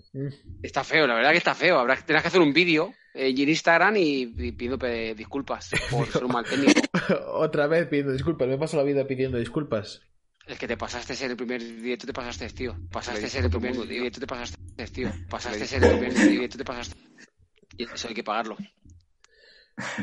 Está 0.63 0.83
feo, 0.83 1.07
la 1.07 1.15
verdad 1.15 1.31
que 1.31 1.37
está 1.37 1.55
feo. 1.55 1.77
Habrá, 1.77 1.95
tendrás 1.97 2.21
que 2.21 2.27
hacer 2.29 2.41
un 2.41 2.53
vídeo 2.53 2.93
eh, 3.13 3.29
en 3.29 3.49
Instagram 3.49 3.95
y, 3.97 4.51
pido 4.53 4.77
disculpas 5.15 5.71
por 5.91 6.07
ser 6.07 6.23
un 6.23 6.31
mal 6.31 6.45
técnico. 6.45 6.81
Otra 7.33 7.67
vez 7.67 7.87
pidiendo 7.87 8.13
disculpas, 8.13 8.47
me 8.47 8.57
paso 8.57 8.77
la 8.77 8.83
vida 8.83 9.05
pidiendo 9.05 9.37
disculpas. 9.37 10.01
Es 10.47 10.59
que 10.59 10.67
te 10.67 10.77
pasaste 10.77 11.15
ser 11.15 11.31
el 11.31 11.37
primer 11.37 11.59
directo, 11.59 12.05
te 12.05 12.13
pasaste, 12.13 12.47
tío. 12.49 12.77
Pasaste 12.91 13.27
ser 13.27 13.45
el 13.45 13.49
primer 13.49 13.75
directo, 13.87 14.19
te 14.19 14.27
pasaste, 14.27 14.57
tío. 14.93 15.11
Pasaste 15.27 15.65
ser 15.65 15.83
el 15.83 15.97
primer 15.97 16.13
directo, 16.13 16.57
te 16.57 16.65
pasaste. 16.65 16.95
Y 17.77 17.83
eso 17.83 18.07
hay 18.07 18.13
que 18.13 18.23
pagarlo. 18.23 18.55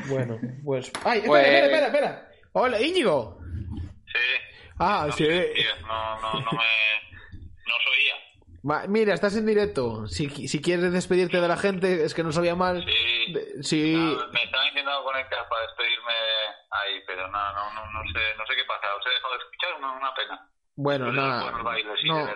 Bueno, 0.08 0.38
pues. 0.64 0.90
¡Ay! 1.04 1.18
Espera, 1.18 1.28
pues... 1.28 1.46
espera, 1.46 1.66
espera, 1.66 1.86
espera! 1.86 2.28
Hola, 2.52 2.82
Íñigo. 2.82 3.40
Sí. 4.06 4.18
Ah, 4.78 5.08
sí. 5.16 5.26
No, 5.26 6.20
no, 6.20 6.32
no 6.40 6.50
me. 6.52 7.38
No 7.64 7.74
soy 7.84 8.21
mira, 8.88 9.14
estás 9.14 9.36
en 9.36 9.46
directo. 9.46 10.06
Si, 10.06 10.28
si 10.48 10.60
quieres 10.62 10.92
despedirte 10.92 11.40
de 11.40 11.48
la 11.48 11.56
gente, 11.56 12.04
es 12.04 12.14
que 12.14 12.22
no 12.22 12.32
sabía 12.32 12.54
mal. 12.54 12.84
Sí. 12.84 13.34
sí. 13.62 13.94
me 14.32 14.42
estaba 14.44 14.68
intentando 14.68 15.04
conectar 15.04 15.48
para 15.48 15.66
despedirme 15.66 16.12
ahí, 16.70 17.02
pero 17.06 17.28
no, 17.28 17.52
no, 17.52 17.74
no, 17.74 17.92
no 17.92 18.00
sé, 18.12 18.20
no 18.38 18.46
sé 18.46 18.54
qué 18.56 18.64
pasa. 18.66 18.86
Os 18.98 19.06
he 19.06 19.10
dejado 19.10 19.34
de 19.34 19.40
escuchar, 19.40 19.78
una, 19.78 19.92
una 19.92 20.14
pena. 20.14 20.48
Bueno, 20.74 21.12
nada. 21.12 21.52
no, 22.04 22.26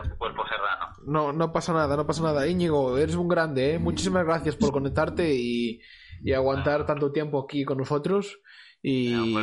no, 1.06 1.32
no 1.32 1.52
pasa 1.52 1.72
nada, 1.72 1.96
no 1.96 2.06
pasa 2.06 2.22
nada. 2.22 2.46
Íñigo, 2.46 2.98
eres 2.98 3.14
un 3.14 3.28
grande, 3.28 3.74
¿eh? 3.74 3.78
Muchísimas 3.78 4.26
gracias 4.26 4.56
por 4.56 4.72
conectarte 4.72 5.32
y, 5.32 5.80
y 6.22 6.32
aguantar 6.32 6.84
tanto 6.84 7.12
tiempo 7.12 7.42
aquí 7.42 7.64
con 7.64 7.78
nosotros. 7.78 8.38
Y, 8.82 9.34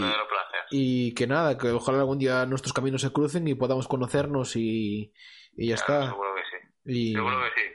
y 0.69 1.14
que 1.15 1.27
nada, 1.27 1.57
que 1.57 1.72
ojalá 1.72 1.99
algún 1.99 2.19
día 2.19 2.45
nuestros 2.45 2.72
caminos 2.72 3.01
se 3.01 3.11
crucen 3.11 3.47
y 3.47 3.55
podamos 3.55 3.88
conocernos 3.88 4.55
y, 4.55 5.11
y 5.57 5.68
ya 5.68 5.76
está. 5.76 6.10
Seguro 6.10 6.32
que 6.85 6.91
sí. 6.93 7.14
Seguro 7.14 7.39
que 7.41 7.61
sí. 7.61 7.68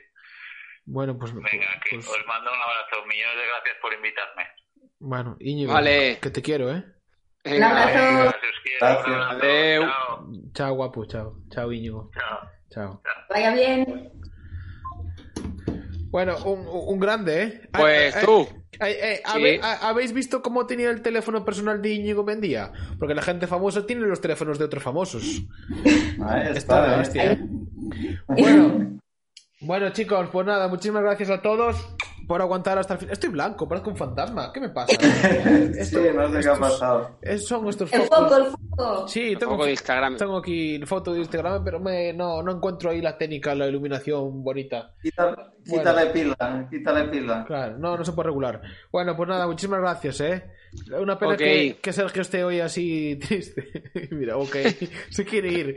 Bueno, 0.87 1.19
pues. 1.19 1.35
Venga, 1.35 1.67
pues, 1.91 2.09
os 2.09 2.27
mando 2.27 2.51
un 2.51 2.59
abrazo. 2.59 3.07
Millones 3.07 3.37
de 3.37 3.47
gracias 3.47 3.77
por 3.83 3.93
invitarme. 3.93 4.45
Bueno, 5.01 5.37
Íñigo, 5.41 5.73
vale. 5.73 6.19
que 6.21 6.31
te 6.31 6.43
quiero, 6.43 6.71
¿eh? 6.75 6.85
Un 7.45 7.63
abrazo. 7.63 8.35
Gracias. 8.81 9.91
Chao, 10.55 10.75
guapo. 10.75 11.05
Chao. 11.07 11.37
Chao, 11.51 11.73
Íñigo. 11.73 12.11
Chao. 12.15 12.51
Chao. 12.71 13.03
Vaya 13.31 13.55
bien. 13.55 14.13
Bueno, 16.11 16.37
un, 16.45 16.67
un 16.67 16.99
grande, 16.99 17.43
¿eh? 17.43 17.69
Pues 17.73 18.19
tú. 18.25 18.49
¿Habéis 19.83 20.13
visto 20.13 20.43
cómo 20.43 20.67
tenía 20.67 20.91
el 20.91 21.03
teléfono 21.03 21.45
personal 21.45 21.83
de 21.83 21.91
Íñigo 21.91 22.25
Mendía? 22.25 22.73
Porque 22.99 23.15
la 23.15 23.23
gente 23.23 23.47
famosa 23.47 23.87
tiene 23.87 24.07
los 24.07 24.21
teléfonos 24.21 24.59
de 24.59 24.65
otros 24.65 24.83
famosos. 24.83 25.43
está, 26.55 27.03
¿eh? 27.03 27.39
Bueno, 28.27 28.99
bueno, 29.61 29.91
chicos, 29.91 30.29
pues 30.31 30.47
nada, 30.47 30.69
muchísimas 30.69 31.03
gracias 31.03 31.31
a 31.31 31.43
todos 31.43 31.77
por 32.29 32.43
aguantar 32.43 32.79
hasta 32.79 32.93
el 32.95 33.01
final. 33.01 33.13
Estoy 33.15 33.31
blanco, 33.31 33.67
parezco 33.67 33.91
un 33.91 33.97
fantasma. 33.97 34.53
¿Qué 34.53 34.61
me 34.61 34.69
pasa? 34.69 34.93
sí, 35.83 35.97
no 36.15 36.31
sé 36.31 36.41
qué 36.41 36.49
ha 36.49 36.57
pasado. 36.57 37.19
Son 37.39 37.63
nuestros 37.63 37.91
el 37.93 38.03
foco, 38.03 38.37
el 38.37 38.45
foco. 38.47 39.09
Sí, 39.09 39.35
tengo, 39.37 39.53
foco 39.53 39.65
de 39.65 39.71
Instagram. 39.73 40.17
tengo 40.19 40.37
aquí 40.37 40.79
foto 40.85 41.15
de 41.15 41.21
Instagram, 41.21 41.65
pero 41.65 41.81
me, 41.81 42.13
no, 42.13 42.43
no 42.43 42.53
encuentro 42.53 42.91
ahí 42.91 43.01
la 43.01 43.17
técnica, 43.17 43.55
la 43.55 43.67
iluminación 43.67 44.45
bonita. 44.45 44.93
Quítale, 45.03 46.07
pila, 46.13 46.69
quítale 46.71 47.05
pila. 47.05 47.45
Claro, 47.47 47.79
no, 47.79 47.97
no 47.97 48.05
se 48.05 48.13
puede 48.13 48.27
regular. 48.27 48.61
Bueno, 48.93 49.17
pues 49.17 49.29
nada, 49.29 49.47
muchísimas 49.47 49.81
gracias, 49.81 50.21
¿eh? 50.21 50.45
Una 50.99 51.19
pena 51.19 51.37
que, 51.37 51.79
que, 51.81 51.93
Sergio 51.93 52.23
esté 52.23 52.45
hoy 52.45 52.61
así 52.61 53.17
triste. 53.29 53.91
Mira, 54.11 54.37
ok, 54.37 54.57
se 55.11 55.25
quiere 55.25 55.53
ir. 55.53 55.77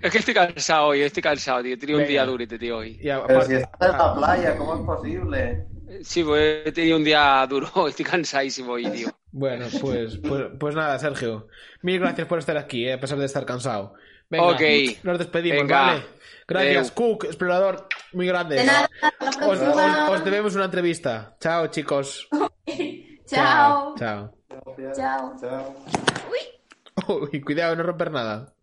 Es 0.00 0.10
que 0.10 0.18
estoy 0.18 0.34
cansado 0.34 0.88
hoy, 0.88 1.02
estoy 1.02 1.22
cansado, 1.22 1.62
tío. 1.62 1.74
He 1.74 1.76
tenido 1.76 1.98
un 1.98 2.06
día 2.06 2.24
duro, 2.24 2.46
tío, 2.46 2.78
hoy. 2.78 2.98
Pero 3.02 3.42
si 3.42 3.54
estás 3.54 3.92
en 3.92 3.98
la 3.98 4.14
playa, 4.14 4.56
¿cómo 4.56 4.74
es 4.74 4.80
posible? 4.82 5.66
Sí, 6.02 6.22
pues 6.22 6.66
he 6.66 6.72
tenido 6.72 6.96
un 6.96 7.04
día 7.04 7.46
duro, 7.48 7.68
estoy 7.88 8.04
cansadísimo 8.04 8.72
hoy, 8.72 8.86
tío. 8.90 9.08
Bueno, 9.30 9.66
pues, 9.80 10.18
pues, 10.18 10.46
pues 10.58 10.74
nada, 10.74 10.98
Sergio. 10.98 11.48
Mil 11.82 11.98
gracias 12.00 12.26
por 12.26 12.38
estar 12.38 12.56
aquí, 12.56 12.86
eh, 12.86 12.94
a 12.94 13.00
pesar 13.00 13.18
de 13.18 13.26
estar 13.26 13.44
cansado. 13.44 13.94
Venga, 14.30 14.58
nos 15.02 15.18
despedimos, 15.18 15.66
¿vale? 15.66 16.04
Gracias, 16.46 16.92
Cook, 16.92 17.24
explorador, 17.24 17.88
muy 18.12 18.26
grande. 18.26 18.56
De 18.56 18.64
nada, 18.64 18.88
os, 19.46 19.60
os, 20.10 20.24
debemos 20.24 20.54
una 20.54 20.64
entrevista. 20.64 21.36
Chao, 21.40 21.66
chicos. 21.68 22.28
Chao. 23.28 23.94
Chao. 23.96 24.32
Chao. 24.96 25.36
Chao. 25.38 25.74
Uy. 26.30 27.28
Uy, 27.30 27.40
cuidado, 27.42 27.76
no 27.76 27.82
romper 27.82 28.10
nada. 28.10 28.54